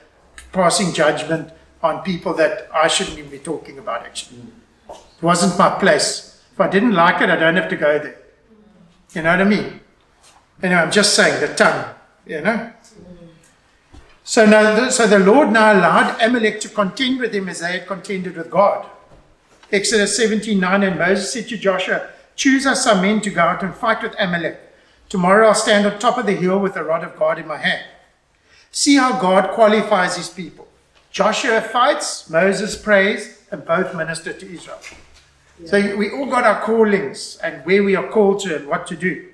passing 0.52 0.94
judgment 0.94 1.52
on 1.82 2.04
people 2.04 2.34
that 2.36 2.70
I 2.74 2.88
shouldn't 2.88 3.18
even 3.18 3.32
be 3.32 3.40
talking 3.40 3.80
about, 3.80 4.06
actually. 4.06 4.42
It 4.90 5.24
wasn't 5.24 5.58
my 5.58 5.70
place. 5.80 6.35
If 6.56 6.62
I 6.62 6.70
didn't 6.70 6.94
like 6.94 7.22
it, 7.22 7.30
I 7.30 7.36
don't 7.36 7.58
have 7.58 7.68
to 7.68 7.76
go 7.76 8.00
there. 8.00 8.18
You 9.14 9.24
know 9.24 9.32
what 9.32 9.42
I 9.42 9.44
mean? 9.44 9.82
Anyway, 10.64 10.80
I'm 10.80 10.90
just 10.90 11.14
saying 11.14 11.42
the 11.42 11.54
tongue, 11.54 11.94
you 12.26 12.40
know? 12.40 12.72
So, 14.24 14.46
now, 14.46 14.88
so 14.88 15.06
the 15.06 15.20
Lord 15.20 15.52
now 15.52 15.74
allowed 15.74 16.22
Amalek 16.22 16.62
to 16.62 16.70
contend 16.70 17.20
with 17.20 17.36
him 17.36 17.50
as 17.50 17.60
they 17.60 17.74
had 17.80 17.88
contended 17.88 18.38
with 18.38 18.50
God. 18.50 18.86
Exodus 19.70 20.16
17 20.16 20.58
9 20.58 20.84
And 20.84 20.98
Moses 20.98 21.34
said 21.34 21.50
to 21.50 21.58
Joshua, 21.58 22.08
Choose 22.38 22.66
us 22.66 22.86
some 22.86 23.02
men 23.02 23.20
to 23.20 23.30
go 23.32 23.42
out 23.42 23.62
and 23.62 23.76
fight 23.76 24.02
with 24.02 24.16
Amalek. 24.18 24.58
Tomorrow 25.10 25.50
I'll 25.50 25.56
stand 25.56 25.86
on 25.86 26.00
top 26.00 26.18
of 26.18 26.26
the 26.26 26.38
hill 26.38 26.60
with 26.60 26.76
the 26.76 26.86
rod 26.86 27.04
of 27.04 27.20
God 27.20 27.38
in 27.38 27.48
my 27.48 27.58
hand. 27.58 27.84
See 28.72 28.96
how 28.96 29.20
God 29.20 29.52
qualifies 29.52 30.16
his 30.16 30.30
people. 30.30 30.70
Joshua 31.12 31.60
fights, 31.60 32.30
Moses 32.30 32.78
prays, 32.78 33.42
and 33.52 33.66
both 33.66 33.94
minister 33.94 34.32
to 34.32 34.54
Israel. 34.54 34.80
So 35.64 35.96
we 35.96 36.12
all 36.12 36.26
got 36.26 36.44
our 36.44 36.62
callings 36.62 37.38
and 37.42 37.66
where 37.66 37.82
we 37.82 37.96
are 37.96 38.08
called 38.08 38.42
to 38.42 38.58
and 38.58 38.68
what 38.68 38.86
to 38.88 38.96
do. 38.98 39.30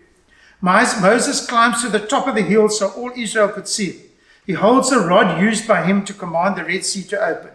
Moses 0.62 1.48
climbs 1.48 1.82
to 1.82 1.90
the 1.90 2.06
top 2.06 2.28
of 2.28 2.36
the 2.36 2.44
hill 2.44 2.70
so 2.70 2.90
all 2.90 3.12
Israel 3.16 3.50
could 3.50 3.68
see 3.68 3.92
him. 3.94 4.02
He 4.46 4.54
holds 4.54 4.90
the 4.90 5.00
rod 5.00 5.42
used 5.42 5.68
by 5.68 5.84
him 5.84 6.06
to 6.06 6.14
command 6.14 6.56
the 6.56 6.66
Red 6.66 6.86
Sea 6.86 7.04
to 7.04 7.20
open. 7.20 7.52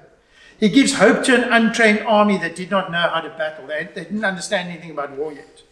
He 0.59 0.69
gives 0.69 0.95
hope 0.95 1.25
to 1.25 1.35
an 1.35 1.53
untrained 1.53 2.01
army 2.01 2.39
that 2.39 2.57
did 2.57 2.71
not 2.71 2.91
know 2.91 3.09
how 3.13 3.21
to 3.21 3.29
battle. 3.31 3.67
They, 3.67 3.89
they 3.95 4.05
didn't 4.05 4.25
understand 4.25 4.71
anything 4.71 4.93
about 4.93 5.13
war 5.13 5.33
yet. 5.33 5.63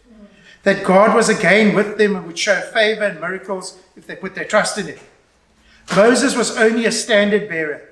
That 0.63 0.83
God 0.83 1.15
was 1.15 1.29
again 1.29 1.75
with 1.75 1.97
them 1.97 2.15
and 2.15 2.25
would 2.27 2.39
show 2.39 2.59
favor 2.61 3.03
and 3.03 3.19
miracles 3.19 3.79
if 3.95 4.07
they 4.07 4.15
put 4.15 4.35
their 4.35 4.45
trust 4.45 4.77
in 4.77 4.87
him. 4.87 4.99
Moses 5.95 6.35
was 6.35 6.57
only 6.57 6.85
a 6.85 6.91
standard 6.91 7.47
bearer, 7.49 7.89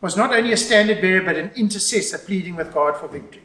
was 0.00 0.16
not 0.16 0.34
only 0.34 0.52
a 0.52 0.56
standard 0.56 1.00
bearer, 1.00 1.22
but 1.22 1.36
an 1.36 1.50
intercessor 1.56 2.18
pleading 2.18 2.56
with 2.56 2.72
God 2.72 2.96
for 2.96 3.08
victory. 3.08 3.43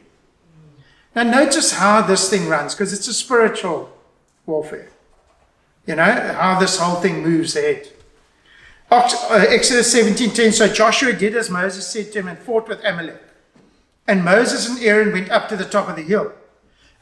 Now, 1.14 1.24
notice 1.24 1.72
how 1.72 2.02
this 2.02 2.30
thing 2.30 2.48
runs, 2.48 2.74
because 2.74 2.92
it's 2.92 3.08
a 3.08 3.14
spiritual 3.14 3.90
warfare. 4.46 4.90
You 5.86 5.96
know, 5.96 6.04
how 6.04 6.60
this 6.60 6.78
whole 6.78 7.00
thing 7.00 7.22
moves 7.22 7.56
ahead. 7.56 7.88
Uh, 8.90 9.46
Exodus 9.48 9.92
17:10. 9.94 10.52
So 10.52 10.68
Joshua 10.68 11.12
did 11.12 11.36
as 11.36 11.48
Moses 11.48 11.86
said 11.86 12.12
to 12.12 12.20
him 12.20 12.28
and 12.28 12.38
fought 12.38 12.68
with 12.68 12.84
Amalek. 12.84 13.22
And 14.06 14.24
Moses 14.24 14.68
and 14.68 14.80
Aaron 14.80 15.12
went 15.12 15.30
up 15.30 15.48
to 15.48 15.56
the 15.56 15.64
top 15.64 15.88
of 15.88 15.96
the 15.96 16.02
hill. 16.02 16.32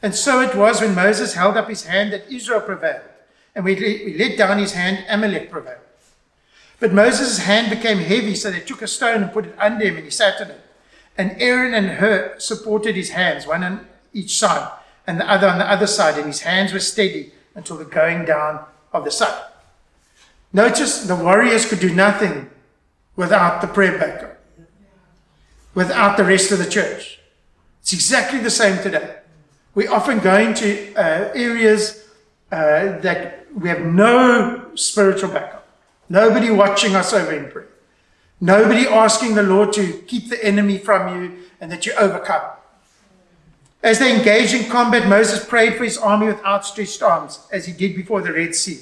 And 0.01 0.13
so 0.15 0.41
it 0.41 0.55
was 0.55 0.81
when 0.81 0.93
Moses 0.95 1.33
held 1.33 1.57
up 1.57 1.67
his 1.67 1.85
hand 1.85 2.13
that 2.13 2.31
Israel 2.31 2.61
prevailed. 2.61 3.01
And 3.55 3.65
when 3.65 3.77
he 3.77 4.15
let 4.17 4.37
down 4.37 4.59
his 4.59 4.73
hand, 4.73 5.03
Amalek 5.09 5.49
prevailed. 5.49 5.79
But 6.79 6.93
Moses' 6.93 7.39
hand 7.39 7.69
became 7.69 7.97
heavy, 7.97 8.35
so 8.35 8.51
they 8.51 8.61
took 8.61 8.81
a 8.81 8.87
stone 8.87 9.23
and 9.23 9.33
put 9.33 9.47
it 9.47 9.55
under 9.59 9.85
him, 9.85 9.97
and 9.97 10.05
he 10.05 10.11
sat 10.11 10.39
on 10.39 10.51
it. 10.51 10.61
And 11.17 11.35
Aaron 11.41 11.73
and 11.73 11.89
Hur 11.99 12.35
supported 12.37 12.95
his 12.95 13.09
hands, 13.09 13.45
one 13.45 13.63
on 13.63 13.87
each 14.13 14.37
side, 14.37 14.71
and 15.07 15.19
the 15.19 15.29
other 15.29 15.47
on 15.47 15.57
the 15.59 15.69
other 15.69 15.87
side, 15.87 16.17
and 16.17 16.27
his 16.27 16.41
hands 16.41 16.73
were 16.73 16.79
steady 16.79 17.31
until 17.55 17.77
the 17.77 17.85
going 17.85 18.25
down 18.25 18.65
of 18.93 19.03
the 19.03 19.11
sun. 19.11 19.33
Notice 20.51 21.05
the 21.05 21.15
warriors 21.15 21.67
could 21.67 21.79
do 21.79 21.93
nothing 21.93 22.49
without 23.15 23.61
the 23.61 23.67
prayer 23.67 23.97
backup, 23.97 24.39
without 25.75 26.17
the 26.17 26.23
rest 26.23 26.51
of 26.51 26.59
the 26.59 26.69
church. 26.69 27.19
It's 27.81 27.93
exactly 27.93 28.39
the 28.39 28.49
same 28.49 28.81
today. 28.81 29.17
We 29.75 29.87
often 29.87 30.19
go 30.19 30.37
into 30.37 30.93
uh, 30.95 31.31
areas 31.35 32.07
uh, 32.51 32.99
that 32.99 33.45
we 33.55 33.69
have 33.69 33.81
no 33.81 34.71
spiritual 34.75 35.29
backup, 35.29 35.67
nobody 36.07 36.49
watching 36.49 36.95
us 36.95 37.13
over 37.13 37.31
in 37.31 37.51
prayer, 37.51 37.67
nobody 38.41 38.87
asking 38.87 39.35
the 39.35 39.43
Lord 39.43 39.73
to 39.73 39.93
keep 40.07 40.29
the 40.29 40.43
enemy 40.43 40.77
from 40.77 41.15
you 41.15 41.39
and 41.61 41.71
that 41.71 41.85
you 41.85 41.93
overcome. 41.93 42.51
As 43.81 43.99
they 43.99 44.15
engaged 44.15 44.53
in 44.53 44.69
combat, 44.69 45.07
Moses 45.07 45.45
prayed 45.45 45.75
for 45.75 45.85
his 45.85 45.97
army 45.97 46.27
with 46.27 46.43
outstretched 46.43 47.01
arms, 47.01 47.47
as 47.51 47.65
he 47.65 47.71
did 47.71 47.95
before 47.95 48.21
the 48.21 48.33
Red 48.33 48.53
Sea. 48.53 48.79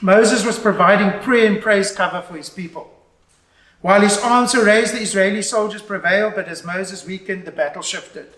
Moses 0.00 0.46
was 0.46 0.58
providing 0.58 1.20
prayer 1.20 1.46
and 1.46 1.60
praise 1.60 1.92
cover 1.92 2.22
for 2.22 2.36
his 2.36 2.48
people. 2.48 2.94
While 3.80 4.02
his 4.02 4.18
arms 4.18 4.54
were 4.54 4.64
raised, 4.64 4.94
the 4.94 5.00
Israeli 5.00 5.42
soldiers 5.42 5.82
prevailed, 5.82 6.34
but 6.34 6.48
as 6.48 6.64
Moses 6.64 7.06
weakened, 7.06 7.44
the 7.44 7.50
battle 7.50 7.82
shifted. 7.82 8.28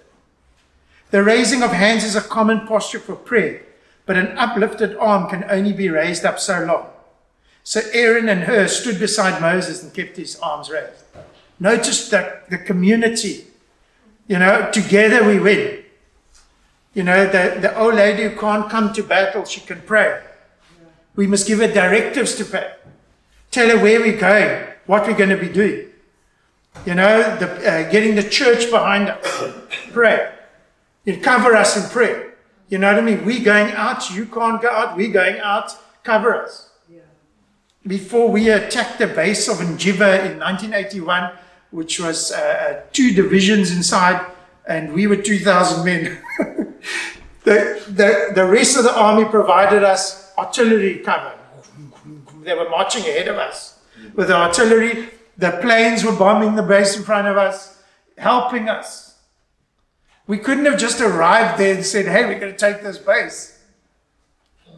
The 1.11 1.22
raising 1.22 1.62
of 1.62 1.72
hands 1.72 2.05
is 2.05 2.16
a 2.16 2.20
common 2.22 2.66
posture 2.66 2.99
for 2.99 3.16
prayer, 3.16 3.62
but 4.07 4.16
an 4.16 4.38
uplifted 4.38 4.97
arm 4.97 5.28
can 5.28 5.45
only 5.51 5.72
be 5.72 5.90
raised 5.90 6.24
up 6.24 6.38
so 6.40 6.64
long. 6.64 6.86
So 7.64 7.80
Aaron 7.93 8.28
and 8.28 8.45
Hur 8.45 8.66
stood 8.66 8.99
beside 8.99 9.43
Moses 9.43 9.82
and 9.82 9.93
kept 9.93 10.16
his 10.16 10.38
arms 10.40 10.70
raised. 10.70 11.05
Notice 11.61 12.09
that 12.09 12.49
the 12.51 12.59
community, 12.59 13.45
you 14.26 14.38
know, 14.38 14.70
together 14.72 15.24
we 15.24 15.38
win. 15.38 15.82
You 16.95 17.03
know, 17.03 17.24
the, 17.24 17.59
the 17.61 17.78
old 17.78 17.95
lady 17.95 18.24
who 18.24 18.36
can't 18.38 18.68
come 18.68 18.93
to 18.93 19.03
battle, 19.03 19.45
she 19.45 19.61
can 19.61 19.80
pray. 19.82 20.22
We 21.16 21.26
must 21.26 21.47
give 21.47 21.59
her 21.59 21.72
directives 21.72 22.34
to 22.36 22.45
pray. 22.45 22.72
Tell 23.51 23.68
her 23.68 23.82
where 23.82 24.01
we're 24.01 24.18
going, 24.18 24.66
what 24.86 25.07
we're 25.07 25.16
going 25.16 25.30
to 25.30 25.36
be 25.36 25.49
doing. 25.49 25.88
You 26.86 26.95
know, 26.95 27.36
the, 27.36 27.47
uh, 27.47 27.90
getting 27.90 28.14
the 28.14 28.23
church 28.23 28.70
behind 28.70 29.09
us. 29.10 29.52
Pray. 29.93 30.32
You 31.05 31.19
cover 31.19 31.55
us 31.55 31.77
in 31.77 31.90
prayer. 31.90 32.35
You 32.69 32.78
know 32.78 32.90
what 32.90 33.02
I 33.02 33.05
mean? 33.05 33.27
We're 33.27 33.44
going 33.44 33.73
out, 33.73 34.10
you 34.10 34.24
can't 34.24 34.60
go 34.60 34.70
out, 34.70 34.97
we're 34.97 35.12
going 35.12 35.39
out, 35.40 35.70
cover 36.02 36.35
us. 36.35 36.70
Before 37.86 38.31
we 38.31 38.48
attacked 38.48 38.98
the 38.98 39.09
base 39.09 39.48
of 39.48 39.56
Njiva 39.56 40.24
in 40.24 40.39
1981, 40.39 41.32
which 41.73 42.01
was 42.01 42.31
uh, 42.32 42.36
uh, 42.36 42.81
two 42.93 43.12
divisions 43.12 43.73
inside, 43.73 44.24
and 44.66 44.93
we 44.93 45.06
were 45.06 45.16
2,000 45.16 45.85
men. 45.85 46.23
the, 47.44 47.82
the, 47.88 48.32
the 48.34 48.44
rest 48.44 48.76
of 48.76 48.84
the 48.84 48.96
army 48.96 49.24
provided 49.24 49.82
us 49.82 50.32
artillery 50.38 50.98
cover. 50.98 51.38
They 52.42 52.54
were 52.54 52.68
marching 52.68 53.02
ahead 53.02 53.28
of 53.28 53.36
us 53.36 53.78
with 54.14 54.28
the 54.28 54.36
artillery. 54.36 55.09
The 55.38 55.52
planes 55.62 56.04
were 56.04 56.16
bombing 56.16 56.54
the 56.54 56.62
base 56.62 56.96
in 56.96 57.02
front 57.02 57.28
of 57.28 57.36
us, 57.36 57.82
helping 58.18 58.68
us. 58.68 59.18
We 60.26 60.38
couldn't 60.38 60.64
have 60.66 60.78
just 60.78 61.00
arrived 61.00 61.59
there 61.59 61.74
and 61.74 61.84
said, 61.84 62.06
hey, 62.06 62.24
we're 62.24 62.38
going 62.38 62.52
to 62.52 62.59
take 62.59 62.82
this 62.82 62.98
base. 62.98 63.59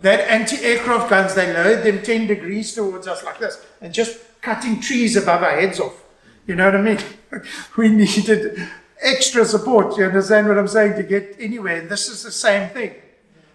That 0.00 0.20
anti 0.30 0.56
aircraft 0.62 1.10
guns, 1.10 1.34
they 1.34 1.52
lowered 1.52 1.82
them 1.82 2.02
10 2.02 2.26
degrees 2.26 2.74
towards 2.74 3.06
us 3.06 3.24
like 3.24 3.38
this 3.38 3.64
and 3.80 3.92
just 3.92 4.20
cutting 4.40 4.80
trees 4.80 5.16
above 5.16 5.42
our 5.42 5.58
heads 5.58 5.80
off. 5.80 6.02
You 6.46 6.54
know 6.56 6.66
what 6.66 6.76
I 6.76 6.82
mean? 6.82 6.98
we 7.76 7.88
needed 7.88 8.68
extra 9.04 9.44
support. 9.44 9.96
You 9.96 10.06
understand 10.06 10.48
what 10.48 10.58
I'm 10.58 10.68
saying? 10.68 10.96
To 10.96 11.02
get 11.02 11.36
anywhere. 11.38 11.80
And 11.80 11.88
this 11.88 12.08
is 12.08 12.22
the 12.22 12.32
same 12.32 12.70
thing. 12.70 12.94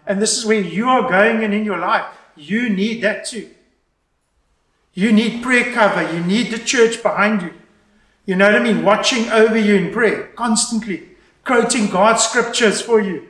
And 0.05 0.21
this 0.21 0.37
is 0.37 0.45
where 0.45 0.59
you 0.59 0.87
are 0.87 1.09
going 1.09 1.43
and 1.43 1.53
in 1.53 1.65
your 1.65 1.79
life. 1.79 2.05
You 2.35 2.69
need 2.69 3.01
that 3.03 3.25
too. 3.25 3.49
You 4.93 5.11
need 5.11 5.43
prayer 5.43 5.73
cover. 5.73 6.11
You 6.13 6.23
need 6.23 6.51
the 6.51 6.59
church 6.59 7.03
behind 7.03 7.41
you. 7.41 7.53
You 8.25 8.35
know 8.35 8.45
what 8.45 8.61
I 8.61 8.63
mean? 8.63 8.83
Watching 8.83 9.29
over 9.29 9.57
you 9.57 9.75
in 9.75 9.91
prayer 9.91 10.27
constantly, 10.35 11.09
quoting 11.43 11.87
God's 11.89 12.23
scriptures 12.23 12.79
for 12.79 13.01
you. 13.01 13.27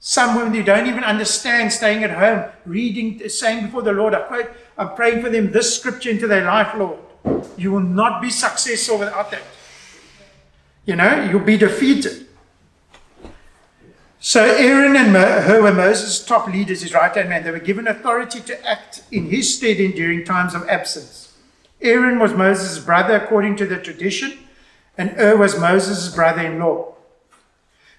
Some 0.00 0.36
women 0.36 0.54
who 0.54 0.62
don't 0.62 0.86
even 0.86 1.04
understand 1.04 1.72
staying 1.72 2.04
at 2.04 2.10
home, 2.10 2.50
reading, 2.64 3.28
saying 3.28 3.66
before 3.66 3.82
the 3.82 3.92
Lord, 3.92 4.14
I 4.14 4.20
quote, 4.22 4.50
I'm 4.76 4.94
praying 4.94 5.22
for 5.22 5.30
them 5.30 5.52
this 5.52 5.76
scripture 5.76 6.10
into 6.10 6.26
their 6.26 6.44
life, 6.44 6.74
Lord. 6.76 6.98
You 7.56 7.72
will 7.72 7.80
not 7.80 8.20
be 8.20 8.30
successful 8.30 8.98
without 8.98 9.30
that. 9.30 9.42
You 10.86 10.96
know, 10.96 11.24
you'll 11.24 11.40
be 11.40 11.58
defeated. 11.58 12.26
So 14.20 14.42
Aaron 14.42 14.96
and 14.96 15.08
Hur 15.10 15.62
were 15.62 15.74
Moses' 15.74 16.24
top 16.24 16.48
leaders, 16.48 16.82
his 16.82 16.94
right 16.94 17.14
hand 17.14 17.28
man. 17.28 17.44
They 17.44 17.50
were 17.50 17.58
given 17.58 17.86
authority 17.86 18.40
to 18.40 18.66
act 18.66 19.02
in 19.12 19.26
his 19.26 19.56
stead 19.56 19.78
in 19.78 19.92
during 19.92 20.24
times 20.24 20.54
of 20.54 20.68
absence. 20.68 21.34
Aaron 21.82 22.18
was 22.18 22.32
Moses' 22.32 22.78
brother 22.78 23.14
according 23.16 23.56
to 23.56 23.66
the 23.66 23.76
tradition, 23.76 24.38
and 24.96 25.10
Hur 25.10 25.36
was 25.36 25.60
Moses' 25.60 26.14
brother 26.14 26.42
in 26.42 26.58
law. 26.58 26.94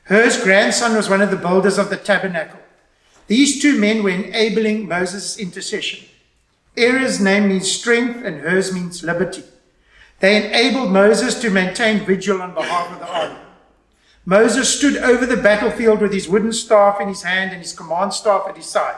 Hur's 0.03 0.41
grandson 0.41 0.95
was 0.95 1.09
one 1.09 1.21
of 1.21 1.29
the 1.29 1.37
builders 1.37 1.77
of 1.77 1.89
the 1.89 1.97
tabernacle. 1.97 2.59
These 3.27 3.61
two 3.61 3.77
men 3.79 4.03
were 4.03 4.09
enabling 4.09 4.87
Moses' 4.87 5.37
intercession. 5.37 6.07
Aaron's 6.77 7.19
name 7.19 7.49
means 7.49 7.69
strength, 7.69 8.23
and 8.23 8.39
Hur's 8.39 8.73
means 8.73 9.03
liberty. 9.03 9.43
They 10.19 10.45
enabled 10.45 10.91
Moses 10.91 11.39
to 11.41 11.49
maintain 11.49 12.05
vigil 12.05 12.41
on 12.41 12.53
behalf 12.53 12.91
of 12.91 12.99
the 12.99 13.07
army. 13.07 13.39
Moses 14.25 14.77
stood 14.77 14.97
over 14.97 15.25
the 15.25 15.37
battlefield 15.37 16.01
with 16.01 16.11
his 16.11 16.27
wooden 16.27 16.51
staff 16.51 16.99
in 16.99 17.07
his 17.07 17.23
hand 17.23 17.51
and 17.51 17.61
his 17.61 17.71
command 17.71 18.13
staff 18.13 18.43
at 18.49 18.57
his 18.57 18.65
side. 18.65 18.97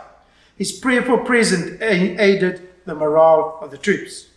His 0.58 0.72
prayerful 0.72 1.20
presence 1.20 1.82
aided 1.82 2.68
the 2.86 2.96
morale 2.96 3.60
of 3.62 3.70
the 3.70 3.78
troops. 3.78 4.28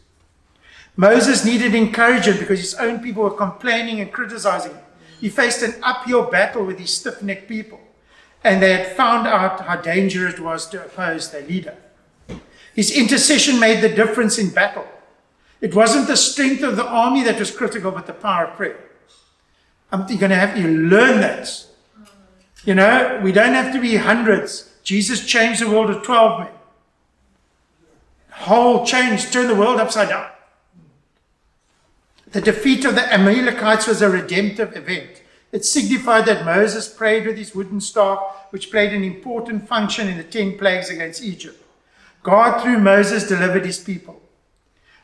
Moses 0.97 1.45
needed 1.45 1.75
encouragement 1.75 2.41
because 2.41 2.61
his 2.61 2.75
own 2.75 3.01
people 3.01 3.23
were 3.23 3.31
complaining 3.31 4.01
and 4.01 4.13
criticizing 4.13 4.73
him. 4.73 4.85
He 5.21 5.31
faced 5.31 5.63
an 5.63 5.75
uphill 5.83 6.25
battle 6.25 6.65
with 6.65 6.79
these 6.79 6.93
stiff 6.93 7.23
necked 7.23 7.49
people, 7.49 7.81
and 8.45 8.61
they 8.61 8.73
had 8.73 8.97
found 8.97 9.27
out 9.27 9.61
how 9.61 9.77
dangerous 9.77 10.35
it 10.35 10.41
was 10.41 10.69
to 10.69 10.85
oppose 10.85 11.31
their 11.31 11.47
leader. 11.47 11.77
His 12.75 12.91
intercession 12.91 13.59
made 13.59 13.81
the 13.81 13.89
difference 13.89 14.37
in 14.37 14.51
battle. 14.51 14.87
It 15.63 15.77
wasn't 15.77 16.09
the 16.09 16.17
strength 16.17 16.63
of 16.65 16.75
the 16.75 16.85
army 16.85 17.23
that 17.23 17.39
was 17.39 17.53
critical, 17.53 17.93
but 17.93 18.07
the 18.07 18.13
power 18.13 18.47
of 18.47 18.57
prayer. 18.57 18.81
I'm 19.93 20.07
going 20.07 20.31
to 20.31 20.35
have 20.35 20.57
to 20.57 20.67
learn 20.67 21.21
that. 21.21 21.65
You 22.65 22.75
know, 22.75 23.21
we 23.23 23.31
don't 23.31 23.55
have 23.55 23.73
to 23.73 23.81
be 23.81 23.97
hundreds. 23.97 24.71
Jesus 24.83 25.25
changed 25.25 25.63
the 25.63 25.71
world 25.71 25.89
of 25.89 26.03
12 26.03 26.41
men. 26.41 26.53
Whole 28.31 28.85
change, 28.85 29.31
turn 29.31 29.47
the 29.47 29.55
world 29.55 29.79
upside 29.79 30.09
down. 30.09 30.31
The 32.33 32.41
defeat 32.41 32.85
of 32.85 32.97
the 32.97 33.13
Amalekites 33.13 33.87
was 33.87 34.03
a 34.03 34.11
redemptive 34.11 34.77
event. 34.77 35.23
It 35.53 35.65
signified 35.65 36.25
that 36.27 36.47
Moses 36.47 36.89
prayed 36.89 37.27
with 37.27 37.37
his 37.37 37.55
wooden 37.55 37.81
staff, 37.81 38.19
which 38.51 38.71
played 38.71 38.93
an 38.93 39.05
important 39.05 39.69
function 39.69 40.09
in 40.09 40.17
the 40.17 40.25
ten 40.25 40.59
plagues 40.59 40.89
against 40.89 41.23
Egypt. 41.23 41.63
God, 42.23 42.63
through 42.63 42.79
Moses, 42.79 43.29
delivered 43.29 43.67
his 43.67 43.79
people. 43.79 44.22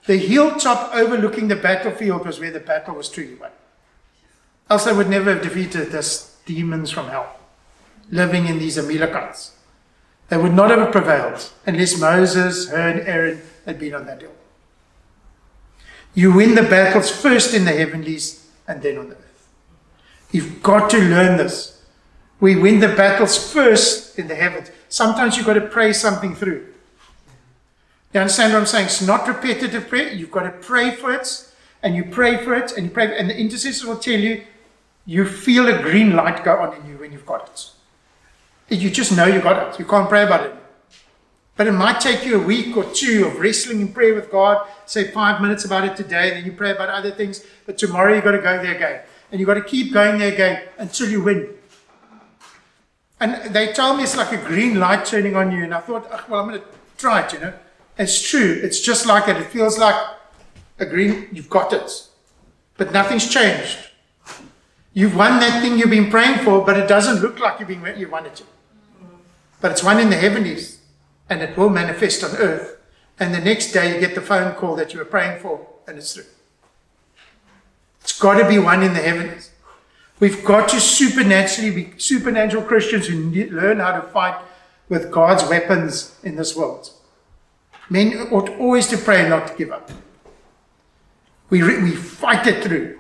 The 0.09 0.17
hilltop 0.17 0.95
overlooking 0.95 1.49
the 1.49 1.57
battlefield 1.57 2.25
was 2.25 2.41
where 2.41 2.51
the 2.51 2.61
battle 2.61 2.95
was 2.95 3.11
truly 3.11 3.35
won. 3.35 3.51
Else 4.71 4.87
they 4.87 4.93
would 4.95 5.11
never 5.11 5.35
have 5.35 5.43
defeated 5.43 5.93
these 5.93 6.35
demons 6.47 6.91
from 6.91 7.09
hell 7.09 7.37
living 8.11 8.47
in 8.47 8.59
these 8.59 8.79
Amalekites. 8.79 9.53
They 10.31 10.39
would 10.39 10.55
not 10.55 10.71
have 10.71 10.93
prevailed 10.93 11.51
unless 11.67 12.01
Moses, 12.01 12.71
Hur, 12.71 12.89
and 12.89 13.01
Aaron 13.07 13.43
had 13.67 13.79
been 13.79 13.95
on 13.95 14.07
that 14.07 14.23
hill. 14.23 14.33
You 16.15 16.33
win 16.33 16.55
the 16.55 16.63
battles 16.63 17.11
first 17.11 17.53
in 17.53 17.67
the 17.67 17.73
heavenlies 17.73 18.49
and 18.67 18.81
then 18.81 18.97
on 18.97 19.11
the 19.11 19.17
earth. 19.17 19.49
You've 20.33 20.63
got 20.63 20.89
to 20.89 20.99
learn 21.01 21.37
this. 21.37 21.83
We 22.41 22.57
win 22.57 22.81
the 22.81 22.89
battles 22.89 23.53
first 23.53 24.19
in 24.19 24.27
the 24.27 24.37
heavens. 24.37 24.71
Sometimes 24.89 25.37
you've 25.37 25.45
got 25.45 25.61
to 25.61 25.69
pray 25.69 25.93
something 25.93 26.35
through. 26.35 26.67
You 28.13 28.21
understand 28.21 28.53
what 28.53 28.61
I'm 28.61 28.67
saying? 28.67 28.87
It's 28.87 29.03
not 29.03 29.29
repetitive 29.29 29.89
prayer. 29.89 30.13
You've 30.13 30.31
got 30.31 30.45
to 30.45 30.51
pray 30.51 30.95
for 30.95 31.13
it, 31.13 31.53
and 31.83 31.95
you 31.95 32.05
pray 32.05 32.43
for 32.43 32.55
it, 32.55 32.73
and 32.73 32.87
you 32.87 32.91
pray, 32.91 33.19
and 33.19 33.29
the 33.29 33.37
intercessor 33.37 33.87
will 33.87 33.99
tell 33.99 34.19
you, 34.19 34.45
you 35.05 35.27
feel 35.27 35.69
a 35.69 35.83
green 35.83 36.17
light 36.17 36.45
go 36.45 36.57
on 36.59 36.75
in 36.77 36.87
you 36.89 36.99
when 36.99 37.13
you've 37.13 37.27
got 37.27 37.49
it. 37.49 38.79
You 38.79 38.91
just 38.91 39.17
know 39.17 39.27
you 39.27 39.41
got 39.41 39.75
it. 39.75 39.79
You 39.79 39.85
can't 39.87 40.09
pray 40.09 40.25
about 40.25 40.45
it. 40.45 40.55
But 41.57 41.67
it 41.67 41.73
might 41.73 42.01
take 42.01 42.25
you 42.25 42.41
a 42.41 42.45
week 42.45 42.77
or 42.77 42.85
two 42.85 43.27
of 43.27 43.41
wrestling 43.41 43.81
in 43.81 43.93
prayer 43.93 44.15
with 44.15 44.31
God. 44.31 44.67
Say 44.87 45.11
five 45.11 45.41
minutes 45.41 45.65
about 45.65 45.85
it 45.85 45.97
today, 45.97 46.31
then 46.31 46.45
you 46.45 46.53
pray 46.53 46.71
about 46.71 46.89
other 46.89 47.11
things. 47.11 47.45
But 47.67 47.79
tomorrow 47.79 48.15
you've 48.15 48.25
got 48.25 48.33
to 48.33 48.39
go 48.39 48.63
there 48.63 48.77
again. 48.77 49.01
And 49.31 49.41
you've 49.41 49.47
got 49.47 49.55
to 49.55 49.63
keep 49.63 49.93
going 49.93 50.19
there 50.19 50.33
again 50.33 50.63
until 50.79 51.09
you 51.09 51.23
win. 51.23 51.49
And 53.19 53.53
they 53.53 53.73
told 53.73 53.97
me 53.97 54.05
it's 54.05 54.17
like 54.17 54.33
a 54.33 54.45
green 54.47 54.79
light 54.79 55.05
turning 55.05 55.35
on 55.35 55.51
you. 55.51 55.65
And 55.65 55.75
I 55.75 55.81
thought, 55.81 56.07
oh, 56.11 56.25
well, 56.29 56.41
I'm 56.41 56.49
going 56.49 56.61
to 56.61 56.67
try 56.97 57.23
it, 57.23 57.33
you 57.33 57.41
know. 57.41 57.55
It's 57.99 58.23
true. 58.23 58.61
It's 58.63 58.81
just 58.81 59.07
like 59.07 59.29
it. 59.29 59.37
It 59.37 59.47
feels 59.47 59.77
like 59.79 59.97
a 60.79 60.87
green, 60.87 61.29
you've 61.33 61.51
got 61.51 61.73
it. 61.73 61.91
But 62.77 62.93
nothing's 62.93 63.29
changed. 63.29 63.79
You've 64.93 65.17
won 65.17 65.41
that 65.41 65.61
thing 65.63 65.79
you've 65.79 65.91
been 65.91 66.11
praying 66.11 66.45
for, 66.45 66.65
but 66.65 66.77
it 66.77 66.89
doesn't 66.89 67.21
look 67.21 67.39
like 67.39 67.59
you've 67.59 67.69
been 67.69 67.99
you 67.99 68.09
wanted 68.09 68.37
to. 68.37 68.45
But 69.61 69.73
it's 69.73 69.83
won 69.83 69.99
in 69.99 70.11
the 70.11 70.17
heavenlies, 70.17 70.81
and 71.29 71.43
it 71.43 71.57
will 71.57 71.71
manifest 71.71 72.23
on 72.23 72.37
earth. 72.37 72.77
And 73.19 73.35
the 73.35 73.41
next 73.41 73.73
day 73.73 73.95
you 73.95 74.01
get 74.01 74.15
the 74.15 74.21
phone 74.21 74.55
call 74.55 74.77
that 74.77 74.93
you 74.93 75.01
were 75.01 75.05
praying 75.05 75.41
for, 75.41 75.67
and 75.87 75.99
it's 75.99 76.15
through. 76.15 76.25
It's 78.01 78.19
got 78.19 78.41
to 78.41 78.49
be 78.49 78.59
won 78.59 78.83
in 78.83 78.95
the 78.95 79.03
heavens. 79.03 79.51
We've 80.21 80.45
got 80.45 80.69
to 80.71 80.81
supernaturally 80.81 81.71
be 81.71 81.93
supernatural 81.99 82.63
Christians 82.65 83.07
who 83.07 83.31
learn 83.51 83.79
how 83.79 84.01
to 84.01 84.03
fight 84.09 84.41
with 84.89 85.11
God's 85.11 85.49
weapons 85.49 86.17
in 86.23 86.37
this 86.37 86.57
world. 86.57 86.91
Men 87.91 88.29
ought 88.31 88.49
always 88.59 88.87
to 88.89 88.99
pray 88.99 89.29
not 89.29 89.49
to 89.49 89.55
give 89.55 89.73
up. 89.73 89.91
We, 91.51 91.63
we 91.63 91.93
fight 91.93 92.47
it 92.47 92.63
through. 92.63 92.99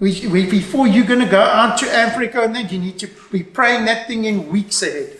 We, 0.00 0.26
we, 0.28 0.48
before 0.48 0.86
you're 0.86 1.06
going 1.06 1.20
to 1.20 1.30
go 1.30 1.40
out 1.40 1.78
to 1.78 1.86
Africa 1.86 2.42
and 2.42 2.54
then 2.54 2.68
you 2.68 2.78
need 2.78 2.98
to 3.00 3.08
be 3.30 3.42
praying 3.42 3.84
that 3.86 4.06
thing 4.06 4.24
in 4.24 4.48
weeks 4.48 4.82
ahead. 4.82 5.16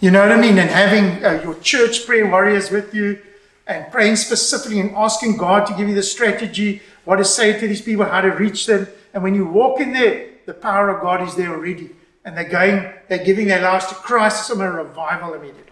You 0.00 0.10
know 0.10 0.20
what 0.20 0.32
I 0.32 0.40
mean? 0.40 0.58
And 0.58 0.68
having 0.68 1.24
uh, 1.24 1.42
your 1.42 1.54
church 1.60 2.06
prayer 2.06 2.26
warriors 2.26 2.70
with 2.70 2.94
you 2.94 3.18
and 3.66 3.90
praying 3.90 4.16
specifically 4.16 4.80
and 4.80 4.94
asking 4.94 5.38
God 5.38 5.66
to 5.66 5.74
give 5.74 5.88
you 5.88 5.94
the 5.94 6.02
strategy, 6.02 6.82
what 7.04 7.16
to 7.16 7.24
say 7.24 7.58
to 7.58 7.66
these 7.66 7.80
people, 7.80 8.04
how 8.04 8.20
to 8.20 8.28
reach 8.28 8.66
them. 8.66 8.86
And 9.14 9.22
when 9.22 9.34
you 9.34 9.46
walk 9.46 9.80
in 9.80 9.92
there, 9.92 10.28
the 10.44 10.54
power 10.54 10.90
of 10.90 11.00
God 11.00 11.26
is 11.26 11.34
there 11.34 11.50
already. 11.50 11.90
And 12.24 12.36
they're 12.36 12.48
going, 12.48 12.92
they're 13.08 13.24
giving 13.24 13.48
their 13.48 13.62
lives 13.62 13.86
to 13.86 13.94
Christ. 13.94 14.50
It's 14.50 14.58
a 14.58 14.70
revival 14.70 15.32
immediately. 15.32 15.65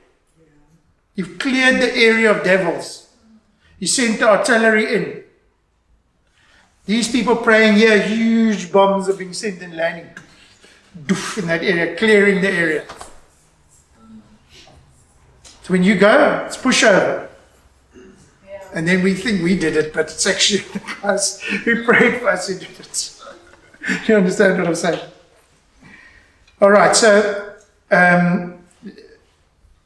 You've 1.14 1.38
cleared 1.38 1.80
the 1.80 1.94
area 1.94 2.30
of 2.30 2.42
devils. 2.42 3.08
You 3.78 3.86
sent 3.86 4.18
the 4.18 4.28
artillery 4.28 4.94
in. 4.94 5.24
These 6.86 7.10
people 7.10 7.36
praying 7.36 7.76
here, 7.76 8.02
huge 8.02 8.70
bombs 8.70 9.08
are 9.08 9.14
being 9.14 9.32
sent 9.32 9.62
and 9.62 9.74
landing 9.76 10.10
doof, 11.06 11.38
in 11.38 11.46
that 11.46 11.62
area, 11.62 11.96
clearing 11.96 12.40
the 12.40 12.50
area. 12.50 12.84
So 15.62 15.72
when 15.72 15.82
you 15.82 15.98
go, 15.98 16.44
it's 16.46 16.56
pushover. 16.56 17.28
And 18.74 18.86
then 18.88 19.02
we 19.02 19.14
think 19.14 19.42
we 19.42 19.56
did 19.56 19.76
it, 19.76 19.94
but 19.94 20.10
it's 20.10 20.26
actually 20.26 20.58
the 20.72 20.80
guys 21.00 21.40
who 21.40 21.84
prayed 21.84 22.20
for 22.20 22.28
us 22.28 22.48
who 22.48 22.58
did 22.58 22.68
it. 22.78 23.22
you 24.08 24.16
understand 24.16 24.58
what 24.58 24.66
I'm 24.66 24.74
saying? 24.74 25.00
All 26.60 26.70
right, 26.70 26.94
so 26.94 27.54
um, 27.90 28.53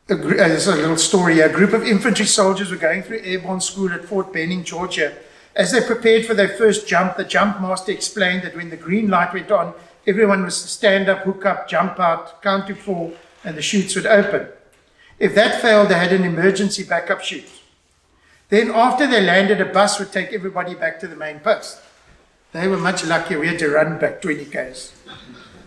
a, 0.08 0.14
uh, 0.14 0.74
a 0.74 0.76
little 0.76 0.96
story. 0.96 1.40
A 1.40 1.52
group 1.52 1.72
of 1.72 1.82
infantry 1.84 2.26
soldiers 2.26 2.70
were 2.70 2.76
going 2.76 3.02
through 3.02 3.20
airborne 3.22 3.60
school 3.60 3.92
at 3.92 4.04
Fort 4.04 4.32
Benning, 4.32 4.64
Georgia. 4.64 5.16
As 5.54 5.72
they 5.72 5.80
prepared 5.80 6.24
for 6.24 6.34
their 6.34 6.48
first 6.48 6.86
jump, 6.86 7.16
the 7.16 7.24
jump 7.24 7.60
master 7.60 7.92
explained 7.92 8.42
that 8.42 8.56
when 8.56 8.70
the 8.70 8.76
green 8.76 9.08
light 9.08 9.34
went 9.34 9.50
on, 9.50 9.74
everyone 10.06 10.44
was 10.44 10.62
to 10.62 10.68
stand 10.68 11.08
up, 11.08 11.20
hook 11.20 11.44
up, 11.44 11.68
jump 11.68 11.98
out, 11.98 12.42
count 12.42 12.66
to 12.68 12.74
four, 12.74 13.12
and 13.44 13.56
the 13.56 13.62
chutes 13.62 13.96
would 13.96 14.06
open. 14.06 14.48
If 15.18 15.34
that 15.34 15.60
failed, 15.60 15.88
they 15.88 15.98
had 15.98 16.12
an 16.12 16.24
emergency 16.24 16.84
backup 16.84 17.22
chute. 17.22 17.50
Then, 18.50 18.70
after 18.70 19.06
they 19.06 19.20
landed, 19.20 19.60
a 19.60 19.66
bus 19.66 19.98
would 19.98 20.12
take 20.12 20.32
everybody 20.32 20.74
back 20.74 21.00
to 21.00 21.08
the 21.08 21.16
main 21.16 21.40
post. 21.40 21.82
They 22.52 22.66
were 22.66 22.78
much 22.78 23.04
luckier. 23.04 23.38
We 23.38 23.48
had 23.48 23.58
to 23.58 23.68
run 23.68 23.98
back 23.98 24.22
20 24.22 24.46
k's. 24.46 24.92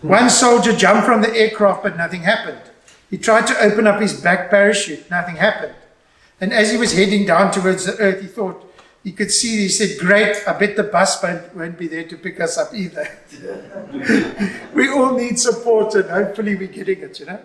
One 0.00 0.28
soldier 0.30 0.74
jumped 0.74 1.06
from 1.06 1.22
the 1.22 1.32
aircraft, 1.32 1.84
but 1.84 1.96
nothing 1.96 2.22
happened. 2.22 2.71
He 3.12 3.18
tried 3.18 3.46
to 3.48 3.60
open 3.60 3.86
up 3.86 4.00
his 4.00 4.18
back 4.18 4.48
parachute. 4.48 5.10
Nothing 5.10 5.36
happened. 5.36 5.74
And 6.40 6.50
as 6.50 6.72
he 6.72 6.78
was 6.78 6.94
heading 6.94 7.26
down 7.26 7.52
towards 7.52 7.84
the 7.84 7.96
earth, 7.98 8.22
he 8.22 8.26
thought, 8.26 8.66
he 9.04 9.12
could 9.12 9.30
see, 9.30 9.58
he 9.58 9.68
said, 9.68 9.98
Great, 9.98 10.36
I 10.48 10.58
bet 10.58 10.76
the 10.76 10.84
bus 10.84 11.22
won't, 11.22 11.54
won't 11.54 11.78
be 11.78 11.88
there 11.88 12.04
to 12.04 12.16
pick 12.16 12.40
us 12.40 12.56
up 12.56 12.72
either. 12.72 13.06
we 14.74 14.88
all 14.88 15.14
need 15.14 15.38
support, 15.38 15.94
and 15.94 16.08
hopefully 16.08 16.56
we're 16.56 16.68
getting 16.68 17.00
it, 17.00 17.20
you 17.20 17.26
know. 17.26 17.40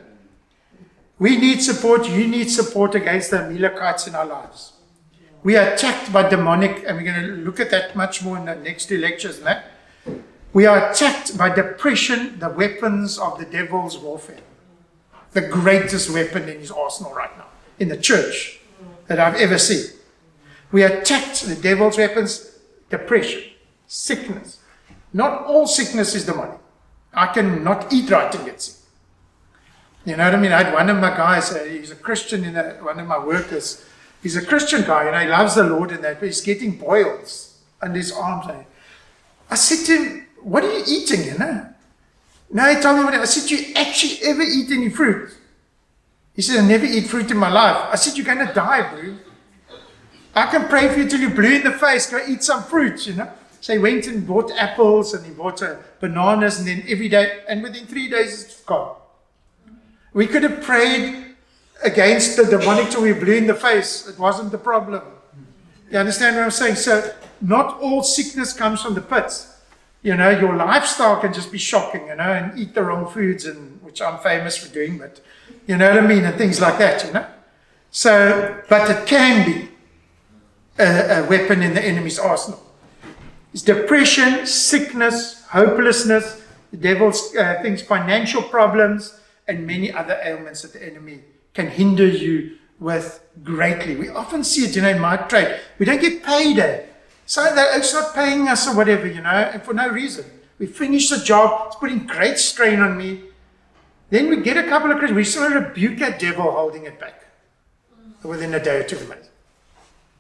We 1.20 1.36
need 1.36 1.62
support. 1.62 2.08
You 2.08 2.28
need 2.28 2.50
support 2.50 2.96
against 2.96 3.32
the 3.32 3.40
Amalekites 3.40 4.08
in 4.08 4.16
our 4.16 4.26
lives. 4.26 4.72
We 5.44 5.58
are 5.58 5.74
attacked 5.74 6.14
by 6.14 6.30
demonic, 6.30 6.86
and 6.88 6.96
we're 6.96 7.12
going 7.12 7.28
to 7.28 7.44
look 7.44 7.60
at 7.60 7.72
that 7.72 7.94
much 7.94 8.24
more 8.24 8.38
in 8.38 8.46
the 8.46 8.56
next 8.56 8.86
two 8.86 9.00
lectures. 9.00 9.42
That 9.42 9.66
we 10.54 10.66
are 10.66 10.92
attacked 10.92 11.38
by 11.38 11.54
depression, 11.54 12.40
the 12.40 12.50
weapons 12.50 13.18
of 13.18 13.38
the 13.38 13.46
devil's 13.46 13.98
warfare, 13.98 14.40
the 15.34 15.42
greatest 15.42 16.10
weapon 16.10 16.50
in 16.50 16.60
his 16.60 16.72
arsenal 16.72 17.14
right 17.14 17.36
now 17.38 17.48
in 17.80 17.90
the 17.90 17.98
church 17.98 18.60
that 19.08 19.20
I've 19.20 19.36
ever 19.36 19.58
seen. 19.58 19.86
We 20.72 20.84
attacked 20.84 21.46
the 21.48 21.56
devil's 21.56 21.98
weapons, 21.98 22.58
depression, 22.90 23.44
sickness. 23.88 24.60
Not 25.14 25.46
all 25.46 25.68
sickness 25.68 26.14
is 26.16 26.26
demonic. 26.26 26.60
I 27.14 27.28
cannot 27.28 27.92
eat 27.92 28.10
right 28.10 28.34
and 28.34 28.46
get 28.46 28.62
sick. 28.62 28.76
You 30.06 30.16
know 30.16 30.26
what 30.26 30.36
I 30.36 30.38
mean? 30.38 30.52
I 30.52 30.64
had 30.64 30.74
one 30.74 30.90
of 30.90 30.98
my 30.98 31.10
guys, 31.10 31.52
uh, 31.52 31.64
he's 31.64 31.92
a 31.92 31.96
Christian, 31.96 32.44
in 32.44 32.56
a, 32.56 32.76
one 32.82 33.00
of 33.00 33.08
my 33.08 33.18
workers, 33.18 33.86
He's 34.22 34.36
a 34.36 34.46
Christian 34.46 34.82
guy, 34.82 35.06
you 35.06 35.12
know, 35.12 35.20
he 35.20 35.28
loves 35.28 35.56
the 35.56 35.64
Lord 35.64 35.92
and 35.92 36.04
that, 36.04 36.20
but 36.20 36.26
he's 36.26 36.42
getting 36.42 36.78
boils 36.78 37.60
under 37.82 37.98
his 37.98 38.12
arms. 38.12 38.48
I 39.50 39.56
said 39.56 39.86
to 39.86 40.04
him, 40.04 40.28
What 40.42 40.64
are 40.64 40.72
you 40.72 40.84
eating, 40.88 41.24
you 41.24 41.38
know? 41.38 41.74
No, 42.50 42.74
he 42.74 42.82
told 42.82 42.98
me 42.98 43.04
what 43.04 43.14
I 43.14 43.26
said, 43.26 43.50
you 43.52 43.74
actually 43.76 44.20
ever 44.24 44.42
eat 44.42 44.72
any 44.72 44.90
fruit? 44.90 45.32
He 46.34 46.42
said, 46.42 46.64
I 46.64 46.68
never 46.68 46.86
eat 46.86 47.08
fruit 47.08 47.30
in 47.32 47.38
my 47.38 47.50
life. 47.50 47.90
I 47.92 47.96
said, 47.96 48.16
You're 48.16 48.26
going 48.26 48.46
to 48.46 48.54
die, 48.54 48.90
bro. 48.94 49.18
I 50.36 50.46
can 50.52 50.68
pray 50.68 50.88
for 50.88 51.00
you 51.00 51.10
till 51.10 51.20
you're 51.20 51.32
blue 51.32 51.56
in 51.56 51.64
the 51.64 51.72
face. 51.72 52.10
Go 52.10 52.20
eat 52.28 52.44
some 52.44 52.64
fruit, 52.64 53.08
you 53.08 53.16
know. 53.16 53.32
So 53.60 53.74
he 53.74 53.80
went 53.80 54.06
and 54.06 54.26
bought 54.26 54.52
apples 54.52 55.16
and 55.16 55.26
he 55.26 55.32
bought 55.32 55.64
uh, 55.64 55.78
bananas, 56.00 56.60
and 56.60 56.68
then 56.68 56.84
every 56.88 57.10
day, 57.10 57.40
and 57.50 57.64
within 57.64 57.88
three 57.88 58.08
days, 58.08 58.44
it's 58.44 58.62
gone. 58.62 58.96
We 60.14 60.28
could 60.28 60.44
have 60.44 60.62
prayed 60.62 61.36
against 61.84 62.38
the 62.38 62.46
demonic 62.46 62.92
till 62.92 63.02
we 63.02 63.14
blue 63.14 63.36
in 63.36 63.48
the 63.48 63.56
face. 63.56 64.08
It 64.08 64.20
wasn't 64.20 64.52
the 64.52 64.60
problem. 64.60 65.02
You 65.90 65.98
understand 65.98 66.36
what 66.36 66.46
I'm 66.46 66.52
saying? 66.52 66.76
So, 66.76 67.14
not 67.42 67.80
all 67.82 68.04
sickness 68.04 68.54
comes 68.54 68.82
from 68.82 68.94
the 68.94 69.02
pits. 69.02 69.57
You 70.08 70.16
know, 70.16 70.30
your 70.30 70.56
lifestyle 70.56 71.20
can 71.20 71.34
just 71.34 71.52
be 71.52 71.58
shocking, 71.58 72.08
you 72.08 72.16
know, 72.16 72.32
and 72.38 72.58
eat 72.58 72.74
the 72.74 72.82
wrong 72.82 73.06
foods, 73.16 73.44
and 73.44 73.82
which 73.82 74.02
I'm 74.02 74.20
famous 74.20 74.56
for 74.56 74.74
doing, 74.74 74.98
but 74.98 75.20
you 75.68 75.76
know 75.76 75.90
what 75.90 76.02
I 76.02 76.08
mean, 76.08 76.24
and 76.24 76.38
things 76.38 76.62
like 76.62 76.78
that, 76.78 77.04
you 77.06 77.12
know. 77.12 77.28
So, 77.92 78.14
but 78.70 78.90
it 78.90 79.06
can 79.06 79.46
be 79.46 79.70
a, 80.80 81.20
a 81.20 81.28
weapon 81.28 81.62
in 81.62 81.74
the 81.74 81.84
enemy's 81.84 82.20
arsenal. 82.20 82.62
It's 83.54 83.64
depression, 83.64 84.46
sickness, 84.46 85.44
hopelessness, 85.48 86.42
the 86.72 86.78
devil's 86.78 87.36
uh, 87.36 87.60
things, 87.62 87.82
financial 87.82 88.44
problems, 88.44 89.20
and 89.46 89.68
many 89.68 89.92
other 89.92 90.18
ailments 90.24 90.62
that 90.62 90.72
the 90.72 90.84
enemy 90.90 91.20
can 91.54 91.68
hinder 91.68 92.08
you 92.08 92.58
with 92.80 93.08
greatly. 93.44 93.98
We 93.98 94.08
often 94.08 94.46
see 94.46 94.64
it, 94.68 94.74
you 94.74 94.84
know, 94.84 94.90
in 94.98 95.02
my 95.02 95.18
trade. 95.18 95.60
We 95.80 95.86
don't 95.86 96.00
get 96.00 96.24
paid. 96.24 96.60
So 97.28 97.44
that 97.44 97.78
it's 97.78 97.94
not 97.94 98.16
paying 98.16 98.48
us 98.48 98.70
or 98.70 98.76
whatever, 98.76 99.06
you 99.06 99.22
know, 99.22 99.30
and 99.30 99.62
for 99.62 99.74
no 99.74 99.90
reason. 99.90 100.24
We 100.60 100.66
finish 100.66 101.10
the 101.10 101.18
job, 101.18 101.68
it's 101.68 101.76
putting 101.76 102.08
great 102.08 102.40
strain 102.40 102.80
on 102.80 102.98
me. 102.98 103.22
Then 104.10 104.30
we 104.30 104.38
get 104.38 104.56
a 104.56 104.64
couple 104.64 104.90
of 104.90 104.98
Christians, 104.98 105.18
we 105.18 105.26
sort 105.26 105.52
of 105.52 105.64
rebuke 105.66 106.00
that 106.00 106.20
devil 106.20 106.50
holding 106.50 106.86
it 106.86 106.98
back 106.98 107.26
within 108.24 108.54
a 108.54 108.64
day 108.64 108.78
or 108.78 108.84
two 108.84 109.00
minutes. 109.02 109.30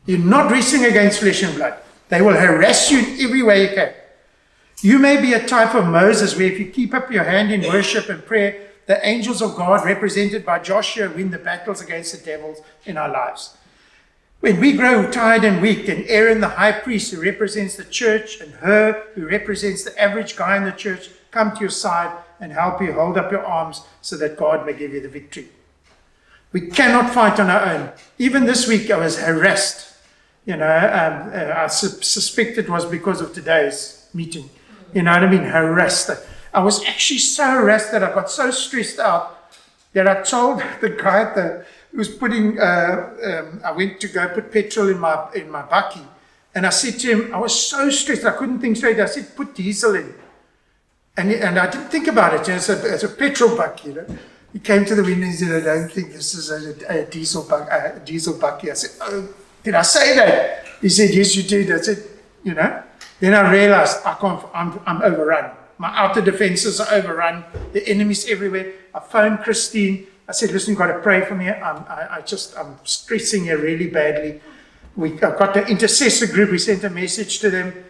You're 0.05 0.19
not 0.19 0.51
racing 0.51 0.84
against 0.84 1.21
flesh 1.21 1.41
and 1.43 1.55
blood. 1.55 1.79
They 2.09 2.21
will 2.21 2.35
harass 2.35 2.91
you 2.91 2.99
in 2.99 3.21
every 3.21 3.41
way 3.41 3.69
you 3.69 3.75
can. 3.75 3.93
You 4.81 4.99
may 4.99 5.21
be 5.21 5.34
a 5.34 5.47
type 5.47 5.75
of 5.75 5.88
Moses 5.88 6.35
where 6.35 6.51
if 6.51 6.59
you 6.59 6.67
keep 6.67 6.93
up 6.93 7.09
your 7.09 7.23
hand 7.23 7.53
in 7.53 7.61
worship 7.61 8.09
and 8.09 8.23
prayer, 8.23 8.67
the 8.85 9.05
angels 9.05 9.41
of 9.41 9.55
God, 9.55 9.85
represented 9.85 10.45
by 10.45 10.59
Joshua, 10.59 11.09
win 11.09 11.31
the 11.31 11.38
battles 11.38 11.81
against 11.81 12.11
the 12.17 12.23
devils 12.23 12.59
in 12.85 12.97
our 12.97 13.09
lives. 13.09 13.55
When 14.39 14.59
we 14.59 14.73
grow 14.73 15.09
tired 15.11 15.43
and 15.43 15.61
weak, 15.61 15.88
then 15.88 16.05
Aaron, 16.07 16.41
the 16.41 16.49
high 16.49 16.73
priest, 16.73 17.11
who 17.11 17.22
represents 17.22 17.76
the 17.76 17.84
church, 17.84 18.39
and 18.39 18.53
Hur, 18.55 19.03
who 19.15 19.27
represents 19.27 19.84
the 19.84 19.99
average 19.99 20.35
guy 20.35 20.57
in 20.57 20.64
the 20.64 20.72
church, 20.72 21.09
come 21.31 21.53
to 21.53 21.59
your 21.59 21.69
side 21.69 22.15
and 22.39 22.51
help 22.51 22.81
you 22.81 22.93
hold 22.93 23.18
up 23.18 23.31
your 23.31 23.45
arms 23.45 23.81
so 24.01 24.15
that 24.18 24.38
God 24.38 24.65
may 24.65 24.73
give 24.73 24.93
you 24.93 25.01
the 25.01 25.09
victory. 25.09 25.49
We 26.51 26.61
cannot 26.69 27.14
fight 27.14 27.39
on 27.39 27.49
our 27.49 27.65
own. 27.65 27.91
Even 28.19 28.45
this 28.45 28.68
week, 28.68 28.91
I 28.91 28.97
was 28.97 29.19
harassed 29.19 29.88
you 30.47 30.55
know, 30.55 30.65
um, 30.65 31.30
uh, 31.34 31.53
I 31.53 31.68
su- 31.68 32.01
suspect 32.01 32.57
it 32.57 32.69
was 32.69 32.85
because 32.85 33.19
of 33.19 33.34
today's 33.34 34.07
meeting. 34.14 34.49
You 34.93 35.03
know 35.03 35.11
what 35.11 35.23
I 35.23 35.30
mean? 35.30 35.43
Harassed. 35.43 36.09
I 36.53 36.61
was 36.61 36.84
actually 36.85 37.19
so 37.19 37.43
harassed 37.43 37.91
that 37.91 38.01
I 38.01 38.14
got 38.14 38.31
so 38.31 38.49
stressed 38.49 38.97
out 38.97 39.51
that 39.91 40.07
I 40.07 40.22
told 40.22 40.64
the 40.81 40.89
guy 40.89 41.23
at 41.23 41.35
the, 41.35 41.65
who 41.91 41.97
was 41.97 42.09
putting, 42.09 42.59
uh, 42.59 43.14
um, 43.23 43.61
I 43.64 43.72
went 43.72 43.99
to 44.01 44.07
go 44.07 44.27
put 44.30 44.51
petrol 44.51 44.89
in 44.89 44.99
my 44.99 45.30
in 45.34 45.49
my 45.49 45.64
bucky, 45.64 46.05
and 46.53 46.65
I 46.65 46.69
said 46.69 46.99
to 46.99 47.07
him, 47.07 47.34
I 47.34 47.39
was 47.39 47.53
so 47.69 47.89
stressed 47.89 48.26
I 48.26 48.31
couldn't 48.31 48.59
think 48.59 48.77
straight. 48.77 48.99
I 48.99 49.05
said, 49.05 49.35
put 49.35 49.55
diesel 49.55 49.95
in, 49.95 50.14
and 51.15 51.31
and 51.31 51.57
I 51.57 51.69
didn't 51.69 51.89
think 51.89 52.07
about 52.07 52.34
it. 52.34 52.49
As 52.49 52.69
a, 52.69 52.77
as 52.91 53.03
a 53.03 53.09
petrol 53.09 53.55
bucky, 53.55 53.89
you 53.89 53.95
know. 53.95 54.18
He 54.53 54.59
came 54.59 54.85
to 54.85 54.95
the 54.95 55.03
window 55.03 55.27
and 55.27 55.35
said, 55.35 55.68
I 55.68 55.76
don't 55.76 55.91
think 55.91 56.14
this 56.14 56.34
is 56.34 56.49
a, 56.49 57.01
a 57.01 57.05
diesel 57.05 57.43
buck, 57.43 57.69
a 57.69 57.99
diesel 58.03 58.39
bucky. 58.39 58.72
I 58.72 58.76
said, 58.76 58.91
oh. 59.01 59.27
Did 59.68 59.76
I 59.76 59.81
say 59.81 60.15
that? 60.15 60.65
He 60.80 60.88
said, 60.88 61.14
Yes, 61.14 61.35
you 61.35 61.43
did. 61.43 61.69
I 61.69 61.81
said, 61.81 62.01
You 62.41 62.53
know. 62.53 62.84
Then 63.19 63.34
I 63.34 63.51
realized 63.51 63.97
I 64.05 64.14
can't, 64.14 64.41
I'm, 64.53 64.80
I'm 64.85 65.01
overrun. 65.01 65.51
My 65.77 65.89
outer 65.93 66.22
defenses 66.22 66.80
are 66.80 66.88
overrun. 66.93 67.43
The 67.73 67.85
enemy's 67.85 68.30
everywhere. 68.30 68.72
I 68.95 69.01
phoned 69.01 69.39
Christine. 69.39 70.07
I 70.27 70.31
said, 70.33 70.51
Listen, 70.51 70.71
you've 70.71 70.79
got 70.79 70.87
to 70.87 70.99
pray 70.99 71.23
for 71.25 71.35
me. 71.35 71.49
I'm, 71.49 71.77
I, 71.87 72.07
I 72.17 72.21
just, 72.21 72.57
I'm 72.57 72.77
stressing 72.83 73.45
here 73.45 73.57
really 73.57 73.87
badly. 73.87 74.41
We 74.95 75.13
I've 75.13 75.37
got 75.37 75.53
the 75.53 75.65
intercessor 75.67 76.27
group. 76.27 76.51
We 76.51 76.57
sent 76.57 76.83
a 76.83 76.89
message 76.89 77.39
to 77.39 77.49
them. 77.49 77.85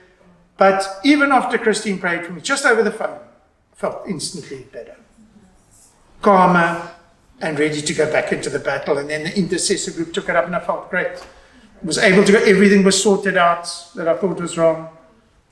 But 0.57 0.99
even 1.03 1.31
after 1.31 1.57
Christine 1.57 1.99
prayed 1.99 2.25
for 2.25 2.33
me, 2.33 2.41
just 2.41 2.65
over 2.65 2.83
the 2.83 2.91
phone, 2.91 3.19
I 3.19 3.75
felt 3.75 4.07
instantly 4.07 4.65
better. 4.71 4.97
Calmer 6.21 6.91
and 7.39 7.59
ready 7.59 7.81
to 7.81 7.93
go 7.93 8.11
back 8.11 8.31
into 8.31 8.49
the 8.49 8.59
battle. 8.59 8.97
And 8.97 9.09
then 9.09 9.23
the 9.23 9.37
intercessor 9.37 9.91
group 9.91 10.13
took 10.13 10.29
it 10.29 10.35
up 10.35 10.45
and 10.45 10.55
I 10.55 10.59
felt 10.59 10.89
great 10.89 11.17
was 11.83 11.97
able 11.97 12.23
to 12.23 12.31
go, 12.31 12.39
everything 12.39 12.83
was 12.83 13.01
sorted 13.01 13.37
out 13.37 13.67
that 13.95 14.07
I 14.07 14.15
thought 14.15 14.39
was 14.39 14.57
wrong. 14.57 14.89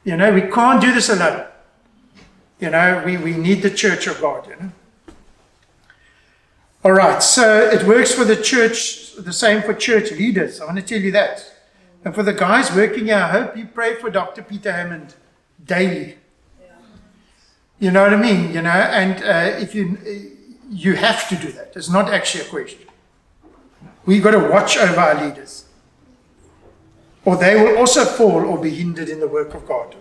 You 0.03 0.17
know, 0.17 0.33
we 0.33 0.41
can't 0.41 0.81
do 0.81 0.93
this 0.93 1.09
alone. 1.09 1.45
You 2.59 2.69
know, 2.69 3.03
we, 3.05 3.17
we 3.17 3.33
need 3.33 3.61
the 3.61 3.69
church 3.69 4.07
of 4.07 4.21
God, 4.21 4.47
you 4.47 4.55
know. 4.55 4.71
All 6.85 6.91
right, 6.91 7.23
so 7.23 7.67
it 7.67 7.81
works 7.87 8.13
for 8.13 8.23
the 8.23 8.35
church, 8.35 9.15
the 9.15 9.33
same 9.33 9.63
for 9.63 9.73
church 9.73 10.11
leaders. 10.11 10.61
I 10.61 10.65
want 10.65 10.77
to 10.77 10.83
tell 10.83 11.01
you 11.01 11.11
that. 11.13 11.43
And 12.03 12.13
for 12.13 12.21
the 12.21 12.31
guys 12.31 12.71
working 12.75 13.05
here, 13.05 13.15
I 13.15 13.27
hope 13.27 13.57
you 13.57 13.65
pray 13.65 13.95
for 13.95 14.11
Dr. 14.11 14.43
Peter 14.43 14.71
Hammond 14.71 15.15
daily. 15.65 16.19
You 17.79 17.89
know 17.89 18.03
what 18.03 18.13
I 18.13 18.17
mean? 18.17 18.53
You 18.53 18.61
know, 18.61 18.69
and 18.69 19.15
uh, 19.23 19.57
if 19.57 19.73
you 19.73 19.97
you 20.69 20.93
have 20.93 21.27
to 21.29 21.35
do 21.35 21.51
that. 21.53 21.73
It's 21.75 21.89
not 21.89 22.13
actually 22.13 22.45
a 22.45 22.49
question. 22.49 22.87
We've 24.05 24.21
got 24.21 24.31
to 24.39 24.47
watch 24.47 24.77
over 24.77 24.99
our 24.99 25.27
leaders 25.27 25.65
or 27.25 27.35
they 27.35 27.55
will 27.55 27.79
also 27.79 28.05
fall 28.05 28.45
or 28.45 28.59
be 28.59 28.69
hindered 28.69 29.09
in 29.09 29.19
the 29.19 29.27
work 29.27 29.55
of 29.55 29.67
God. 29.67 29.95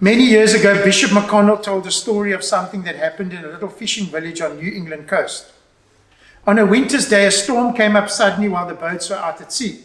Many 0.00 0.24
years 0.24 0.54
ago, 0.54 0.82
Bishop 0.82 1.10
McConnell 1.10 1.62
told 1.62 1.86
a 1.86 1.90
story 1.90 2.32
of 2.32 2.42
something 2.42 2.84
that 2.84 2.96
happened 2.96 3.32
in 3.32 3.44
a 3.44 3.48
little 3.48 3.68
fishing 3.68 4.06
village 4.06 4.40
on 4.40 4.56
New 4.56 4.70
England 4.70 5.08
coast. 5.08 5.52
On 6.46 6.58
a 6.58 6.66
winter's 6.66 7.08
day, 7.08 7.26
a 7.26 7.30
storm 7.30 7.74
came 7.74 7.96
up 7.96 8.08
suddenly 8.08 8.48
while 8.48 8.66
the 8.66 8.74
boats 8.74 9.10
were 9.10 9.16
out 9.16 9.40
at 9.40 9.52
sea. 9.52 9.84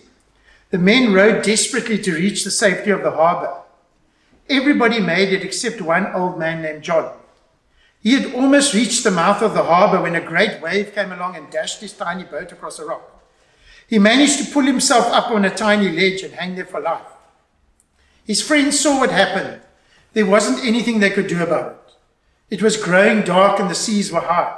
The 0.72 0.78
men 0.78 1.14
rowed 1.14 1.44
desperately 1.44 1.98
to 2.00 2.14
reach 2.14 2.44
the 2.44 2.52
safety 2.52 2.92
of 2.92 3.04
the 3.04 3.12
harbor. 3.12 3.62
Everybody 4.50 5.00
made 5.00 5.34
it 5.34 5.44
except 5.44 5.82
one 5.82 6.08
old 6.14 6.40
man 6.40 6.62
named 6.62 6.84
John. 6.84 7.14
He 8.02 8.14
had 8.14 8.34
almost 8.34 8.74
reached 8.74 9.04
the 9.04 9.12
mouth 9.12 9.42
of 9.42 9.54
the 9.54 9.64
harbor 9.64 10.02
when 10.02 10.16
a 10.16 10.22
great 10.22 10.62
wave 10.62 10.94
came 10.96 11.12
along 11.12 11.36
and 11.36 11.50
dashed 11.50 11.82
his 11.82 11.94
tiny 11.94 12.24
boat 12.24 12.52
across 12.52 12.80
a 12.80 12.86
rock. 12.86 13.22
He 13.88 14.00
managed 14.00 14.40
to 14.40 14.52
pull 14.54 14.64
himself 14.64 15.08
up 15.08 15.32
on 15.32 15.44
a 15.44 15.50
tiny 15.50 15.90
ledge 15.90 16.24
and 16.24 16.34
hang 16.34 16.56
there 16.56 16.66
for 16.66 16.80
life. 16.80 17.08
His 18.26 18.42
friends 18.42 18.80
saw 18.80 19.00
what 19.00 19.12
happened. 19.12 19.62
There 20.14 20.26
wasn't 20.26 20.66
anything 20.66 21.00
they 21.00 21.10
could 21.10 21.28
do 21.28 21.44
about 21.44 21.72
it. 21.72 22.56
It 22.56 22.64
was 22.64 22.78
growing 22.78 23.22
dark 23.22 23.60
and 23.60 23.70
the 23.70 23.76
seas 23.76 24.12
were 24.12 24.22
high. 24.22 24.58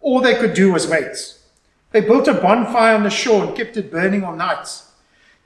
All 0.00 0.20
they 0.20 0.34
could 0.34 0.54
do 0.54 0.72
was 0.72 0.88
wait. 0.88 1.34
They 1.92 2.00
built 2.00 2.28
a 2.28 2.34
bonfire 2.34 2.94
on 2.94 3.04
the 3.04 3.10
shore 3.10 3.44
and 3.44 3.56
kept 3.56 3.76
it 3.76 3.90
burning 3.90 4.24
all 4.24 4.36
night. 4.36 4.82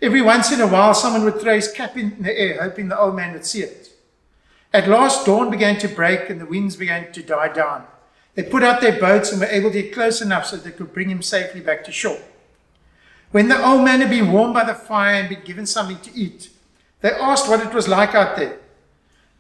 Every 0.01 0.23
once 0.23 0.51
in 0.51 0.61
a 0.61 0.67
while, 0.67 0.95
someone 0.95 1.25
would 1.25 1.41
throw 1.41 1.55
his 1.55 1.71
cap 1.71 1.97
in 1.97 2.23
the 2.23 2.37
air, 2.37 2.61
hoping 2.63 2.89
the 2.89 2.99
old 2.99 3.15
man 3.15 3.33
would 3.33 3.47
see 3.47 3.63
it. 3.63 3.91
At 4.73 4.89
last, 4.89 5.27
dawn 5.27 5.51
began 5.51 5.79
to 5.79 5.89
break 5.89 6.31
and 6.31 6.41
the 6.41 6.47
winds 6.47 6.77
began 6.77 7.13
to 7.13 7.23
die 7.23 7.53
down. 7.53 7.87
They 8.35 8.43
put 8.43 8.63
out 8.63 8.81
their 8.81 8.99
boats 8.99 9.31
and 9.31 9.41
were 9.41 9.47
able 9.47 9.71
to 9.71 9.83
get 9.83 9.93
close 9.93 10.23
enough 10.23 10.47
so 10.47 10.57
they 10.57 10.71
could 10.71 10.95
bring 10.95 11.11
him 11.11 11.23
safely 11.23 11.61
back 11.61 11.85
to 11.85 11.93
shore. 11.93 12.21
When 13.31 13.49
the 13.49 13.65
old 13.65 13.85
man 13.85 14.01
had 14.01 14.11
been 14.11 14.33
warmed 14.33 14.55
by 14.55 14.65
the 14.65 14.75
fire 14.75 15.15
and 15.15 15.29
been 15.29 15.45
given 15.45 15.67
something 15.67 15.99
to 16.01 16.19
eat, 16.19 16.51
they 17.01 17.11
asked 17.11 17.49
what 17.49 17.65
it 17.65 17.75
was 17.75 17.89
like 17.89 18.15
out 18.15 18.37
there. 18.37 18.59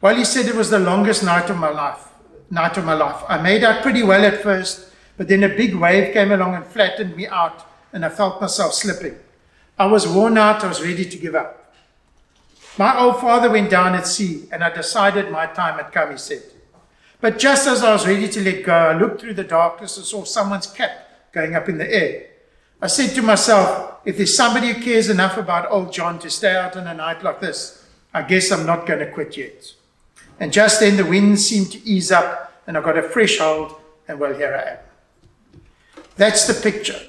Well, 0.02 0.16
he 0.16 0.24
said 0.24 0.46
it 0.46 0.56
was 0.56 0.68
the 0.68 0.80
longest 0.80 1.22
night 1.22 1.48
of 1.48 1.56
my 1.56 1.70
life. 1.70 2.08
Night 2.50 2.76
of 2.76 2.84
my 2.84 2.94
life. 2.94 3.22
I 3.28 3.40
made 3.40 3.62
out 3.62 3.82
pretty 3.82 4.02
well 4.02 4.24
at 4.24 4.42
first, 4.42 4.92
but 5.16 5.28
then 5.28 5.44
a 5.44 5.48
big 5.48 5.76
wave 5.76 6.12
came 6.12 6.32
along 6.32 6.56
and 6.56 6.66
flattened 6.66 7.16
me 7.16 7.28
out, 7.28 7.64
and 7.92 8.04
I 8.04 8.08
felt 8.08 8.40
myself 8.40 8.74
slipping. 8.74 9.16
I 9.78 9.86
was 9.86 10.08
worn 10.08 10.36
out, 10.36 10.64
I 10.64 10.66
was 10.66 10.82
ready 10.82 11.04
to 11.04 11.16
give 11.16 11.36
up. 11.36 11.72
My 12.78 12.98
old 12.98 13.20
father 13.20 13.48
went 13.48 13.70
down 13.70 13.94
at 13.94 14.08
sea, 14.08 14.48
and 14.50 14.64
I 14.64 14.74
decided 14.74 15.30
my 15.30 15.46
time 15.46 15.78
had 15.78 15.92
come, 15.92 16.10
he 16.10 16.18
said. 16.18 16.42
But 17.20 17.38
just 17.38 17.68
as 17.68 17.84
I 17.84 17.92
was 17.92 18.04
ready 18.04 18.28
to 18.28 18.42
let 18.42 18.64
go, 18.64 18.74
I 18.74 18.98
looked 18.98 19.20
through 19.20 19.34
the 19.34 19.44
darkness 19.44 19.96
and 19.96 20.04
saw 20.04 20.24
someone's 20.24 20.66
cap 20.66 21.30
going 21.30 21.54
up 21.54 21.68
in 21.68 21.78
the 21.78 21.88
air. 21.88 22.26
I 22.80 22.88
said 22.88 23.14
to 23.14 23.22
myself, 23.22 24.00
if 24.04 24.16
there's 24.16 24.36
somebody 24.36 24.72
who 24.72 24.82
cares 24.82 25.08
enough 25.08 25.36
about 25.36 25.70
old 25.70 25.92
John 25.92 26.18
to 26.18 26.28
stay 26.28 26.56
out 26.56 26.76
on 26.76 26.88
a 26.88 26.94
night 26.94 27.22
like 27.22 27.40
this, 27.40 27.86
I 28.12 28.22
guess 28.22 28.50
I'm 28.50 28.66
not 28.66 28.84
going 28.84 28.98
to 28.98 29.12
quit 29.12 29.36
yet. 29.36 29.74
And 30.40 30.52
just 30.52 30.80
then 30.80 30.96
the 30.96 31.04
wind 31.04 31.38
seemed 31.40 31.72
to 31.72 31.82
ease 31.84 32.10
up 32.10 32.52
and 32.66 32.76
I 32.76 32.80
got 32.80 32.98
a 32.98 33.02
fresh 33.02 33.38
hold, 33.38 33.74
and 34.08 34.20
well, 34.20 34.34
here 34.34 34.54
I 34.54 34.70
am. 34.72 35.62
That's 36.16 36.46
the 36.46 36.54
picture. 36.54 37.00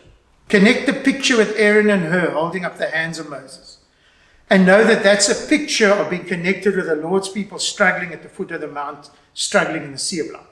Connect 0.50 0.86
the 0.86 0.94
picture 0.94 1.38
with 1.38 1.56
Aaron 1.58 1.90
and 1.90 2.06
Hur 2.06 2.32
holding 2.32 2.66
up 2.66 2.78
the 2.78 2.90
hands 2.90 3.20
of 3.20 3.30
Moses. 3.30 3.80
And 4.50 4.66
know 4.66 4.84
that 4.84 5.04
that's 5.04 5.30
a 5.30 5.48
picture 5.48 5.90
of 5.90 6.10
being 6.10 6.26
connected 6.26 6.76
with 6.76 6.88
the 6.88 6.96
Lord's 6.96 7.30
people 7.30 7.60
struggling 7.60 8.14
at 8.14 8.24
the 8.24 8.30
foot 8.30 8.52
of 8.52 8.62
the 8.62 8.68
mount, 8.68 9.10
struggling 9.34 9.84
in 9.84 9.92
the 9.92 9.98
sea 9.98 10.20
of 10.20 10.30
blood. 10.30 10.46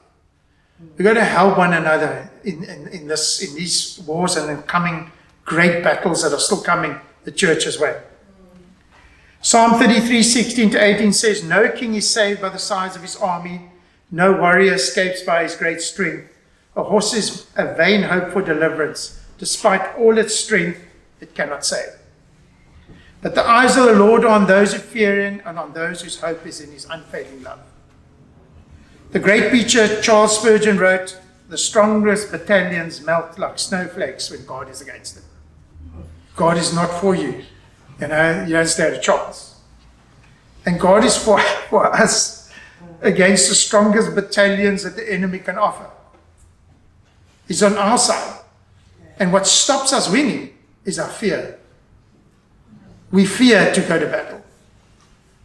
We've 0.98 1.06
got 1.06 1.14
to 1.14 1.24
help 1.24 1.58
one 1.58 1.74
another 1.74 2.32
in, 2.44 2.64
in, 2.64 2.88
in, 2.88 3.08
this, 3.08 3.44
in 3.44 3.56
these 3.56 4.00
wars 4.08 4.36
and 4.36 4.50
in 4.50 4.64
coming 4.64 5.12
great 5.46 5.84
battles 5.84 6.24
that 6.24 6.34
are 6.34 6.40
still 6.40 6.62
coming 6.62 7.00
the 7.24 7.32
church 7.32 7.68
as 7.68 7.80
way. 7.80 8.02
Psalm 9.44 9.80
33, 9.80 10.22
16 10.22 10.70
to 10.70 10.84
18 10.84 11.12
says, 11.14 11.44
No 11.44 11.68
king 11.70 11.96
is 11.96 12.08
saved 12.08 12.42
by 12.42 12.50
the 12.50 12.60
size 12.60 12.96
of 12.96 13.02
his 13.02 13.16
army, 13.16 13.72
no 14.12 14.34
warrior 14.34 14.76
escapes 14.76 15.24
by 15.24 15.42
his 15.42 15.56
great 15.56 15.82
strength. 15.82 16.32
A 16.76 16.84
horse 16.84 17.14
is 17.14 17.48
a 17.56 17.74
vain 17.74 18.04
hope 18.04 18.32
for 18.32 18.44
deliverance. 18.44 19.20
Despite 19.40 19.96
all 19.98 20.20
its 20.20 20.36
strength, 20.36 20.80
it 21.20 21.34
cannot 21.34 21.66
save. 21.66 21.90
But 23.22 23.34
the 23.34 23.48
eyes 23.48 23.78
of 23.78 23.86
the 23.86 23.96
Lord 23.96 24.24
are 24.26 24.30
on 24.30 24.46
those 24.46 24.74
who 24.74 24.80
fear 24.80 25.20
him 25.20 25.42
and 25.44 25.58
on 25.58 25.74
those 25.74 26.02
whose 26.02 26.20
hope 26.20 26.46
is 26.46 26.62
in 26.62 26.72
his 26.72 26.86
unfailing 26.86 27.42
love. 27.42 27.62
The 29.12 29.20
great 29.20 29.50
preacher 29.50 30.02
Charles 30.02 30.40
Spurgeon 30.40 30.78
wrote, 30.78 31.20
The 31.50 31.58
strongest 31.58 32.32
battalions 32.32 33.02
melt 33.02 33.40
like 33.40 33.58
snowflakes 33.58 34.30
when 34.30 34.46
God 34.46 34.70
is 34.70 34.82
against 34.82 35.16
them. 35.16 35.26
God 36.36 36.58
is 36.58 36.74
not 36.74 37.02
for 37.02 37.16
you. 37.16 37.44
You 38.02 38.08
know, 38.08 38.44
you 38.46 38.54
don't 38.54 38.68
stand 38.68 38.96
a 38.96 39.00
chance. 39.00 39.60
And 40.66 40.80
God 40.80 41.06
is 41.06 41.16
for, 41.16 41.40
for 41.70 41.86
us 41.86 42.52
against 43.02 43.50
the 43.50 43.56
strongest 43.56 44.16
battalions 44.16 44.84
that 44.84 44.96
the 44.96 45.14
enemy 45.14 45.40
can 45.40 45.58
offer. 45.58 45.90
He's 47.48 47.62
on 47.62 47.78
our 47.78 47.98
side. 47.98 48.40
And 49.20 49.32
what 49.32 49.46
stops 49.46 49.94
us 49.94 50.10
winning 50.10 50.58
is 50.84 50.98
our 50.98 51.10
fear. 51.10 51.60
We 53.12 53.26
fear 53.26 53.72
to 53.74 53.82
go 53.82 54.00
to 54.00 54.06
battle. 54.08 54.42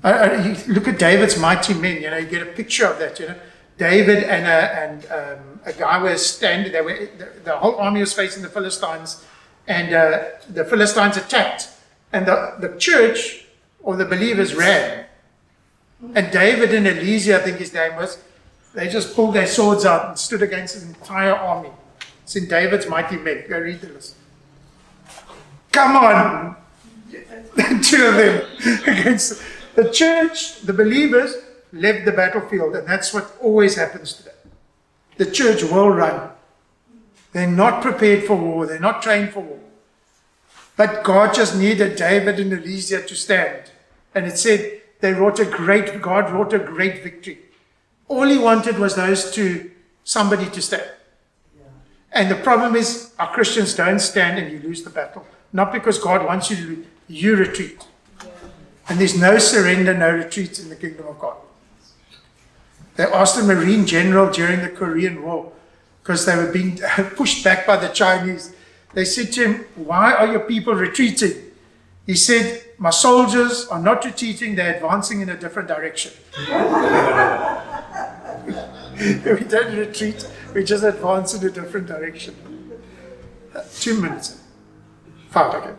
Uh, 0.02 0.08
uh, 0.08 0.56
look 0.68 0.88
at 0.88 0.98
David's 0.98 1.38
mighty 1.38 1.74
men, 1.74 2.00
you 2.00 2.10
know, 2.10 2.16
you 2.16 2.26
get 2.26 2.42
a 2.42 2.52
picture 2.52 2.86
of 2.86 2.98
that, 3.00 3.18
you 3.18 3.26
know. 3.26 3.34
David 3.76 4.22
and 4.24 4.46
a, 4.46 4.80
and 4.80 5.06
um, 5.10 5.60
a 5.66 5.72
guy 5.72 6.02
were 6.02 6.16
standing, 6.16 6.72
they 6.72 6.80
were, 6.80 7.08
the, 7.18 7.32
the, 7.44 7.56
whole 7.56 7.74
army 7.76 8.00
was 8.00 8.12
facing 8.12 8.42
the 8.42 8.48
Philistines, 8.48 9.22
and 9.66 9.92
uh, 9.92 10.24
the 10.48 10.64
Philistines 10.64 11.16
attacked. 11.16 11.68
And 12.12 12.26
the, 12.26 12.54
the 12.60 12.76
church 12.78 13.46
or 13.82 13.96
the 13.96 14.04
believers 14.04 14.54
ran. 14.54 15.06
And 16.14 16.30
David 16.30 16.74
and 16.74 16.86
Eleazar, 16.86 17.36
I 17.36 17.38
think 17.38 17.58
his 17.58 17.72
name 17.72 17.96
was, 17.96 18.18
they 18.74 18.88
just 18.88 19.14
pulled 19.14 19.34
their 19.34 19.46
swords 19.46 19.84
out 19.84 20.08
and 20.08 20.18
stood 20.18 20.42
against 20.42 20.74
his 20.74 20.84
entire 20.84 21.34
army. 21.34 21.70
It's 22.22 22.36
in 22.36 22.48
David's 22.48 22.88
mighty 22.88 23.16
men. 23.16 23.44
Go 23.48 23.58
read 23.58 23.80
the 23.80 23.88
list. 23.88 24.16
Come 25.72 25.96
on! 25.96 26.56
Two 27.82 28.06
of 28.06 28.16
them 28.16 28.46
against 28.86 29.42
the 29.76 29.90
church, 29.90 30.60
the 30.62 30.72
believers 30.72 31.36
left 31.72 32.06
the 32.06 32.12
battlefield, 32.12 32.74
and 32.74 32.88
that's 32.88 33.12
what 33.12 33.36
always 33.40 33.76
happens 33.76 34.14
today. 34.14 34.30
The 35.18 35.30
church 35.30 35.62
will 35.62 35.90
run. 35.90 36.30
They're 37.32 37.46
not 37.46 37.82
prepared 37.82 38.24
for 38.24 38.36
war, 38.36 38.66
they're 38.66 38.80
not 38.80 39.02
trained 39.02 39.30
for 39.30 39.40
war. 39.40 39.58
But 40.76 41.04
God 41.04 41.34
just 41.34 41.56
needed 41.56 41.96
David 41.96 42.38
and 42.38 42.52
Eleazar 42.52 43.02
to 43.02 43.14
stand. 43.14 43.70
And 44.14 44.26
it 44.26 44.38
said 44.38 44.82
they 45.00 45.12
wrought 45.12 45.40
a 45.40 45.44
great, 45.44 46.00
God 46.02 46.30
wrought 46.30 46.52
a 46.52 46.58
great 46.58 47.02
victory. 47.02 47.38
All 48.08 48.26
he 48.26 48.38
wanted 48.38 48.78
was 48.78 48.94
those 48.94 49.30
two, 49.30 49.70
somebody 50.04 50.48
to 50.50 50.62
stand. 50.62 50.90
And 52.12 52.30
the 52.30 52.36
problem 52.36 52.76
is, 52.76 53.12
our 53.18 53.32
Christians 53.32 53.74
don't 53.74 53.98
stand 53.98 54.38
and 54.38 54.50
you 54.50 54.58
lose 54.60 54.82
the 54.82 54.90
battle. 54.90 55.26
Not 55.52 55.72
because 55.72 55.98
God 55.98 56.24
wants 56.24 56.50
you 56.50 56.56
to, 56.56 56.86
you 57.08 57.36
retreat. 57.36 57.84
And 58.88 58.98
there's 58.98 59.20
no 59.20 59.38
surrender, 59.38 59.92
no 59.92 60.10
retreat 60.10 60.58
in 60.58 60.68
the 60.68 60.76
kingdom 60.76 61.06
of 61.08 61.18
God. 61.18 61.36
They 62.94 63.04
asked 63.04 63.38
a 63.38 63.42
Marine 63.42 63.86
general 63.86 64.32
during 64.32 64.60
the 64.60 64.70
Korean 64.70 65.22
War, 65.22 65.52
because 66.02 66.24
they 66.24 66.36
were 66.36 66.50
being 66.50 66.78
pushed 67.16 67.44
back 67.44 67.66
by 67.66 67.76
the 67.76 67.88
Chinese. 67.88 68.54
They 68.96 69.04
said 69.04 69.30
to 69.34 69.46
him, 69.46 69.66
Why 69.74 70.14
are 70.14 70.26
your 70.26 70.40
people 70.40 70.74
retreating? 70.74 71.52
He 72.06 72.14
said, 72.14 72.64
My 72.78 72.88
soldiers 72.88 73.68
are 73.68 73.78
not 73.78 74.02
retreating, 74.06 74.54
they're 74.54 74.76
advancing 74.76 75.20
in 75.20 75.28
a 75.28 75.36
different 75.36 75.68
direction. 75.68 76.12
we 78.98 79.44
don't 79.44 79.76
retreat, 79.76 80.26
we 80.54 80.64
just 80.64 80.82
advance 80.82 81.34
in 81.34 81.46
a 81.46 81.50
different 81.50 81.86
direction. 81.86 82.34
Two 83.80 84.00
minutes. 84.00 84.40
Five, 85.28 85.54
okay. 85.56 85.74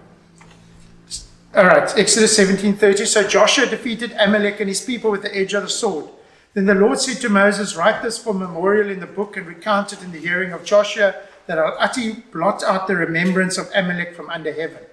All 1.56 1.66
right, 1.66 1.98
Exodus 1.98 2.38
17:30. 2.38 3.08
So 3.08 3.28
Joshua 3.28 3.66
defeated 3.66 4.12
Amalek 4.20 4.60
and 4.60 4.70
his 4.70 4.82
people 4.82 5.10
with 5.10 5.24
the 5.24 5.36
edge 5.36 5.56
of 5.56 5.64
the 5.64 5.70
sword. 5.70 6.06
Then 6.54 6.68
the 6.68 6.76
Lord 6.76 7.00
said 7.00 7.20
to 7.22 7.30
Moses, 7.30 7.76
Write 7.76 8.04
this 8.04 8.20
for 8.20 8.36
memorial 8.36 8.92
in 8.92 9.00
the 9.00 9.08
book 9.08 9.38
and 9.38 9.48
recount 9.48 9.92
it 9.92 10.04
in 10.04 10.12
the 10.12 10.20
hearing 10.20 10.54
of 10.54 10.64
Joshua, 10.64 11.16
that 11.48 11.58
I'll 11.58 11.76
utterly 11.80 12.24
blot 12.32 12.64
out 12.64 12.88
the 12.88 12.96
remembrance 12.96 13.58
of 13.58 13.70
Amalek 13.74 14.16
from 14.16 14.30
under 14.30 14.54
heaven. 14.54 14.84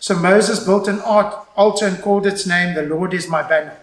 So 0.00 0.16
Moses 0.16 0.64
built 0.64 0.88
an 0.88 1.00
altar 1.00 1.86
and 1.86 2.00
called 2.00 2.26
its 2.26 2.46
name, 2.46 2.74
The 2.74 2.82
Lord 2.82 3.14
is 3.14 3.28
my 3.28 3.46
banner. 3.46 3.76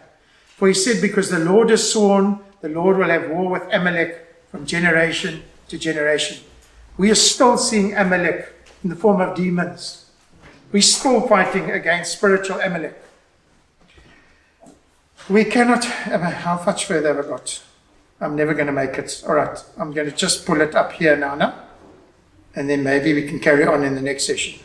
For 0.47 0.68
he 0.68 0.73
said, 0.73 1.02
Because 1.02 1.30
the 1.30 1.39
Lord 1.39 1.69
has 1.69 1.91
sworn, 1.91 2.39
the 2.61 2.69
Lord 2.69 2.97
will 2.97 3.10
have 3.10 3.30
war 3.30 3.49
with 3.49 3.64
Amalek 3.72 4.26
from 4.49 4.65
generation 4.65 5.43
to 5.68 5.77
generation. 5.77 6.43
We 6.97 7.11
are 7.11 7.15
still 7.15 7.57
seeing 7.57 7.93
Amalek 7.93 8.53
in 8.84 8.89
the 8.89 8.95
form 8.95 9.19
of 9.22 9.35
demons. 9.35 10.10
We're 10.72 10.81
still 10.81 11.27
fighting 11.27 11.72
against 11.72 12.14
spiritual 12.14 12.60
Amalek. 12.60 13.02
We 15.30 15.43
cannot, 15.43 15.84
how 15.85 16.61
much 16.65 16.85
further 16.85 17.14
have 17.14 17.26
I 17.26 17.30
got? 17.30 17.64
I'm 18.22 18.35
never 18.35 18.53
going 18.53 18.68
to 18.68 18.73
make 18.73 18.97
it. 18.97 19.23
All 19.27 19.35
right, 19.35 19.57
I'm 19.77 19.91
going 19.91 20.10
to 20.10 20.15
just 20.15 20.45
pull 20.45 20.61
it 20.61 20.76
up 20.76 20.93
here 20.93 21.15
now, 21.15 21.35
now, 21.35 21.65
and 22.56 22.69
then 22.69 22.84
maybe 22.84 23.14
we 23.14 23.27
can 23.27 23.40
carry 23.40 23.65
on 23.65 23.84
in 23.84 23.95
the 23.95 24.02
next 24.02 24.26
session. 24.26 24.60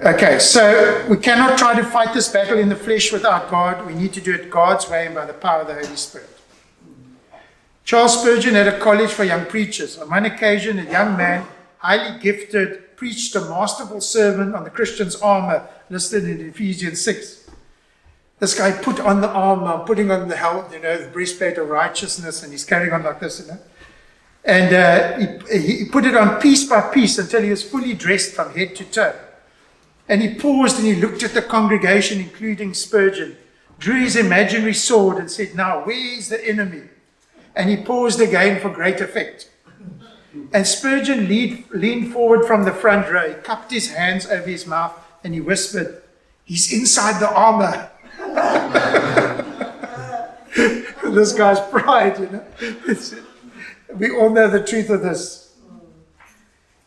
Okay, 0.00 0.38
so 0.38 1.06
we 1.08 1.16
cannot 1.16 1.56
try 1.56 1.74
to 1.74 1.82
fight 1.82 2.12
this 2.12 2.28
battle 2.28 2.58
in 2.58 2.68
the 2.68 2.76
flesh 2.76 3.12
without 3.12 3.50
God. 3.50 3.86
We 3.86 3.94
need 3.94 4.12
to 4.12 4.20
do 4.20 4.34
it 4.34 4.50
God's 4.50 4.90
way 4.90 5.06
and 5.06 5.14
by 5.14 5.24
the 5.24 5.32
power 5.32 5.62
of 5.62 5.68
the 5.68 5.74
Holy 5.74 5.96
Spirit. 5.96 6.28
Charles 7.84 8.20
Spurgeon 8.20 8.54
had 8.54 8.68
a 8.68 8.78
college 8.78 9.10
for 9.10 9.24
young 9.24 9.46
preachers. 9.46 9.96
On 9.96 10.10
one 10.10 10.26
occasion, 10.26 10.78
a 10.78 10.84
young 10.84 11.16
man, 11.16 11.46
highly 11.78 12.18
gifted, 12.20 12.96
preached 12.96 13.34
a 13.36 13.40
masterful 13.40 14.00
sermon 14.00 14.54
on 14.54 14.64
the 14.64 14.70
Christian's 14.70 15.16
armor 15.16 15.66
listed 15.88 16.24
in 16.24 16.46
Ephesians 16.48 17.00
6. 17.02 17.48
This 18.38 18.58
guy 18.58 18.72
put 18.72 19.00
on 19.00 19.22
the 19.22 19.30
armor, 19.30 19.82
putting 19.86 20.10
on 20.10 20.28
the 20.28 20.36
helmet, 20.36 20.72
you 20.72 20.80
know, 20.80 20.98
the 20.98 21.08
breastplate 21.08 21.56
of 21.56 21.70
righteousness, 21.70 22.42
and 22.42 22.52
he's 22.52 22.64
carrying 22.64 22.92
on 22.92 23.02
like 23.02 23.20
this, 23.20 23.40
you 23.40 23.46
know. 23.46 23.58
And 24.46 24.72
uh, 24.72 25.18
he, 25.50 25.58
he 25.58 25.84
put 25.86 26.06
it 26.06 26.16
on 26.16 26.40
piece 26.40 26.68
by 26.68 26.80
piece 26.92 27.18
until 27.18 27.42
he 27.42 27.50
was 27.50 27.68
fully 27.68 27.94
dressed 27.94 28.32
from 28.32 28.54
head 28.54 28.76
to 28.76 28.84
toe. 28.84 29.16
And 30.08 30.22
he 30.22 30.34
paused 30.34 30.78
and 30.78 30.86
he 30.86 30.94
looked 30.94 31.24
at 31.24 31.34
the 31.34 31.42
congregation, 31.42 32.20
including 32.20 32.72
Spurgeon, 32.72 33.36
drew 33.80 34.00
his 34.00 34.14
imaginary 34.14 34.74
sword 34.74 35.18
and 35.18 35.28
said, 35.28 35.56
Now, 35.56 35.84
where 35.84 35.96
is 35.96 36.28
the 36.28 36.48
enemy? 36.48 36.82
And 37.56 37.68
he 37.68 37.76
paused 37.76 38.20
again 38.20 38.60
for 38.60 38.70
great 38.70 39.00
effect. 39.00 39.50
And 40.52 40.64
Spurgeon 40.64 41.28
lead, 41.28 41.68
leaned 41.70 42.12
forward 42.12 42.46
from 42.46 42.64
the 42.64 42.72
front 42.72 43.10
row. 43.10 43.28
He 43.28 43.34
cupped 43.34 43.72
his 43.72 43.92
hands 43.92 44.26
over 44.26 44.48
his 44.48 44.64
mouth 44.66 44.92
and 45.24 45.34
he 45.34 45.40
whispered, 45.40 46.02
He's 46.44 46.72
inside 46.72 47.20
the 47.20 47.28
armor. 47.28 47.90
this 51.02 51.32
guy's 51.32 51.58
pride, 51.70 52.20
you 52.20 52.30
know. 52.30 52.44
we 53.94 54.10
all 54.10 54.30
know 54.30 54.48
the 54.48 54.62
truth 54.62 54.90
of 54.90 55.02
this. 55.02 55.54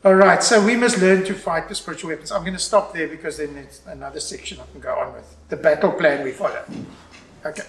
All 0.03 0.15
right, 0.15 0.41
so 0.41 0.65
we 0.65 0.77
must 0.77 0.99
learn 0.99 1.25
to 1.25 1.33
fight 1.33 1.67
the 1.67 1.75
spiritual 1.75 2.11
weapons. 2.11 2.31
I'm 2.31 2.41
going 2.41 2.53
to 2.53 2.59
stop 2.59 2.93
there 2.93 3.07
because 3.07 3.37
then 3.37 3.53
there's 3.53 3.81
another 3.85 4.21
section 4.21 4.59
I 4.59 4.71
can 4.71 4.79
go 4.79 4.95
on 4.95 5.13
with. 5.13 5.35
The 5.49 5.57
battle 5.57 5.91
plan 5.91 6.23
we 6.23 6.31
follow. 6.31 6.63
Okay. 7.45 7.63